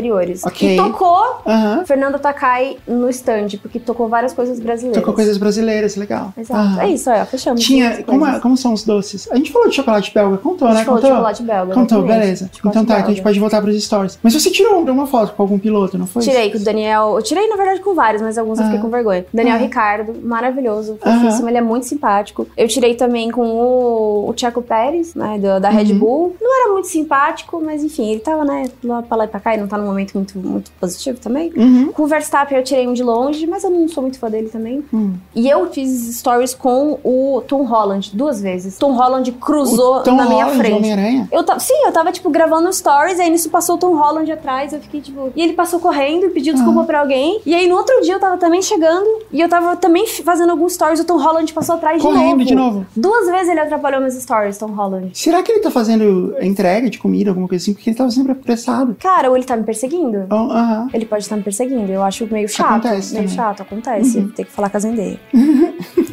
Ok. 0.46 0.74
E 0.74 0.78
tocou 0.78 1.24
Aham. 1.46 1.84
Fernanda 1.86 2.20
Takai 2.20 2.78
no 2.88 3.10
stand, 3.10 3.48
porque 3.62 3.80
tocou 3.80 4.08
várias 4.08 4.34
coisas 4.34 4.60
brasileiras. 4.60 5.00
Tocou 5.02 5.14
coisas 5.14 5.38
brasileiras, 5.38 5.96
legal. 5.96 6.34
Exato. 6.38 6.60
Aham. 6.60 6.82
É 6.82 6.88
isso, 6.90 7.10
ó, 7.12 7.26
fechamos. 7.26 7.64
Tinha. 7.64 8.04
Como, 8.04 8.26
é- 8.26 8.40
como 8.40 8.58
são 8.58 8.74
os 8.74 8.84
doces? 8.84 9.28
A 9.32 9.36
gente 9.36 9.52
falou 9.52 9.70
de 9.70 9.76
chocolate 9.76 10.14
belga, 10.14 10.38
contou, 10.38 10.68
A 10.68 10.74
né? 10.74 10.84
falou 10.84 11.00
de 11.00 11.06
Contou? 11.06 11.18
chocolate 11.18 11.44
belga. 11.44 11.74
Contou, 11.74 11.98
exatamente. 12.00 12.20
beleza. 12.22 12.50
Chocolate 12.54 12.78
então 12.78 12.86
tá, 12.86 12.94
então 12.94 12.96
a 12.96 13.00
gente 13.10 13.16
belga. 13.18 13.24
pode 13.30 13.40
voltar 13.40 13.62
pros 13.62 13.84
stories. 13.84 14.20
Mas 14.24 14.34
você 14.34 14.50
tirou 14.50 14.82
uma 14.84 15.08
foto 15.08 15.34
com 15.34 15.44
algum 15.44 15.60
piloto, 15.60 15.98
não 15.98 16.06
foi? 16.08 16.22
Tirei 16.22 16.52
com 16.52 16.58
o 16.58 16.62
Daniel. 16.62 17.16
Eu 17.18 17.22
tirei, 17.24 17.48
na 17.48 17.56
verdade, 17.56 17.80
com 17.82 17.94
vários, 17.94 18.22
mas 18.22 18.38
alguns 18.38 18.58
eu 18.60 18.66
fiquei 18.66 18.80
Ah. 18.80 18.82
com 18.82 18.90
vergonha. 18.90 19.26
Daniel 19.34 19.56
Ah. 19.56 19.60
Ricardo, 19.60 20.14
maravilhoso, 20.24 20.98
fofíssimo, 21.02 21.50
ele 21.50 21.58
é 21.58 21.62
muito 21.62 21.86
simpático. 21.86 22.48
Eu 22.58 22.68
tirei 22.68 22.96
também 22.96 23.32
com 23.32 23.42
o, 23.42 24.30
o 24.30 24.34
Checo 24.36 24.62
Pérez, 24.62 25.14
né, 25.16 25.38
do- 25.40 25.60
da 25.60 25.70
Red 25.70 25.92
Uhum. 25.94 26.00
Bull. 26.00 26.36
Não 26.42 26.62
era 26.64 26.72
muito 26.74 26.88
simpático, 26.88 27.62
mas 27.64 27.84
enfim, 27.84 28.12
ele 28.12 28.20
tava, 28.20 28.44
né, 28.46 28.66
lá 28.84 29.02
pra 29.02 29.18
lá 29.18 29.26
e 29.26 29.28
pra 29.28 29.40
cá, 29.40 29.54
e 29.56 29.58
não 29.58 29.68
tá 29.68 29.78
num 29.84 29.90
momento 29.90 30.14
muito, 30.16 30.38
muito 30.38 30.72
positivo 30.80 31.20
também. 31.20 31.52
Uhum. 31.56 31.92
Com 31.92 32.04
o 32.04 32.08
Verstappen 32.08 32.58
eu 32.58 32.64
tirei 32.64 32.88
um 32.88 32.94
de 32.94 33.04
longe, 33.04 33.46
mas 33.48 33.64
eu 33.64 33.70
não 33.70 33.88
sou 33.88 34.02
muito 34.02 34.18
fã 34.20 34.30
dele 34.30 34.50
também. 34.50 34.84
Hum. 34.94 35.14
E 35.36 35.50
eu 35.50 35.70
fiz 35.72 35.90
stories 36.18 36.54
com 36.54 37.00
o 37.04 37.42
Tom 37.48 37.64
Holland 37.64 38.12
duas 38.16 38.42
vezes. 38.42 38.78
Tom 38.78 38.94
Holland 38.94 39.32
cruzou 39.34 40.02
Tom 40.02 40.16
na 40.16 40.26
minha 40.28 40.46
Holland, 40.46 40.60
frente. 40.60 41.28
Eu 41.32 41.44
tava, 41.44 41.60
sim, 41.60 41.74
eu 41.86 41.92
tava, 41.92 42.12
tipo, 42.12 42.30
gravando 42.30 42.72
stories, 42.72 43.20
aí 43.20 43.30
nisso 43.30 43.50
passou 43.50 43.76
o 43.76 43.78
Tom 43.78 43.96
Holland 43.96 44.32
atrás, 44.32 44.74
eu 44.74 44.80
fiquei, 44.80 45.02
tipo... 45.02 45.32
E 45.36 45.42
ele 45.42 45.54
passou 45.54 45.80
correndo 45.80 46.26
e 46.26 46.30
pediu 46.30 46.54
desculpa 46.54 46.82
Ah. 46.82 46.86
pra 46.86 47.00
alguém. 47.02 47.42
E 47.46 47.54
aí, 47.54 47.68
no 47.68 47.76
outro 47.76 48.02
dia, 48.02 48.14
eu 48.14 48.20
tava 48.20 48.38
também 48.38 48.62
chegando, 48.62 49.08
e 49.32 49.42
eu 49.42 49.50
tava 49.50 49.76
também 49.76 50.08
fazendo 50.08 50.50
alguns 50.52 50.74
stories, 50.74 51.00
o 51.00 51.06
Tom 51.06 51.18
Holland 51.18 51.52
passou 51.54 51.76
atrás 51.76 51.98
de 52.02 52.08
Correndo 52.08 52.32
novo. 52.38 52.46
de 52.46 52.56
novo. 52.56 52.86
Duas 52.96 53.28
vezes 53.28 53.50
ele 53.50 53.60
atrapalhou 53.60 54.02
meus 54.02 54.14
stories, 54.16 54.58
Tom 54.58 54.68
Holland. 54.72 55.12
Será 55.14 55.42
que 55.44 55.52
ele 55.52 55.60
tá 55.60 55.72
fazendo 55.72 56.36
entrega 56.42 56.90
de 56.90 56.98
comida, 57.00 57.30
alguma 57.32 57.48
coisa 57.48 57.62
assim? 57.64 57.74
Porque 57.74 57.90
ele 57.90 57.98
tava 57.98 58.12
sempre 58.12 58.32
apressado. 58.32 58.96
Cara, 59.00 59.30
ou 59.30 59.36
ele 59.36 59.46
tá 59.46 59.56
me 59.56 59.64
perseguindo. 59.74 60.20
Então, 60.26 60.52
Aham. 60.52 60.88
Ele 60.94 61.06
pode 61.06 61.24
estar 61.24 61.36
me 61.36 61.44
perseguindo, 61.44 61.92
eu 61.92 62.04
acho 62.04 62.28
meio 62.32 62.48
chato. 62.48 62.86
Acontece 62.88 63.14
meio 63.14 63.24
também. 63.26 63.36
chato, 63.36 63.62
acontece. 63.62 64.22
Tem 64.36 64.46
que 64.46 64.52
falar 64.52 64.70
com 64.70 64.78
as 64.78 64.84
vendeiras. 64.84 65.20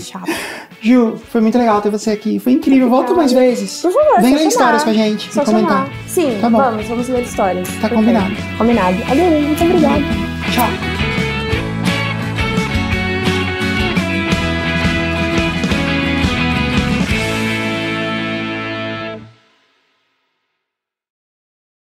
chato. 0.00 0.30
Ju, 0.80 1.16
foi 1.16 1.40
muito 1.40 1.58
legal 1.58 1.80
ter 1.82 1.90
você 1.90 2.10
aqui. 2.10 2.38
Foi 2.38 2.52
incrível. 2.52 2.88
Volta 2.88 3.12
mais 3.14 3.32
vezes. 3.32 3.80
Por 3.82 3.92
favor, 3.92 4.20
Vem 4.22 4.34
ler 4.34 4.46
histórias 4.46 4.82
com 4.82 4.90
a 4.90 4.94
gente 4.94 5.32
Só 5.32 5.42
e 5.42 5.44
comentar. 5.44 5.86
chamar. 5.86 6.08
Sim, 6.08 6.38
Tá 6.40 6.48
bom. 6.50 6.58
vamos, 6.58 6.86
vamos 6.88 7.08
ler 7.08 7.22
histórias. 7.22 7.68
Tá 7.68 7.88
Perfeito. 7.88 7.94
combinado. 7.96 8.34
Combinado. 8.58 8.96
Adorei, 9.04 9.42
muito 9.46 9.62
obrigada. 9.64 10.02
Tchau. 10.52 10.66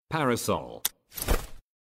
Parasol. 0.08 0.82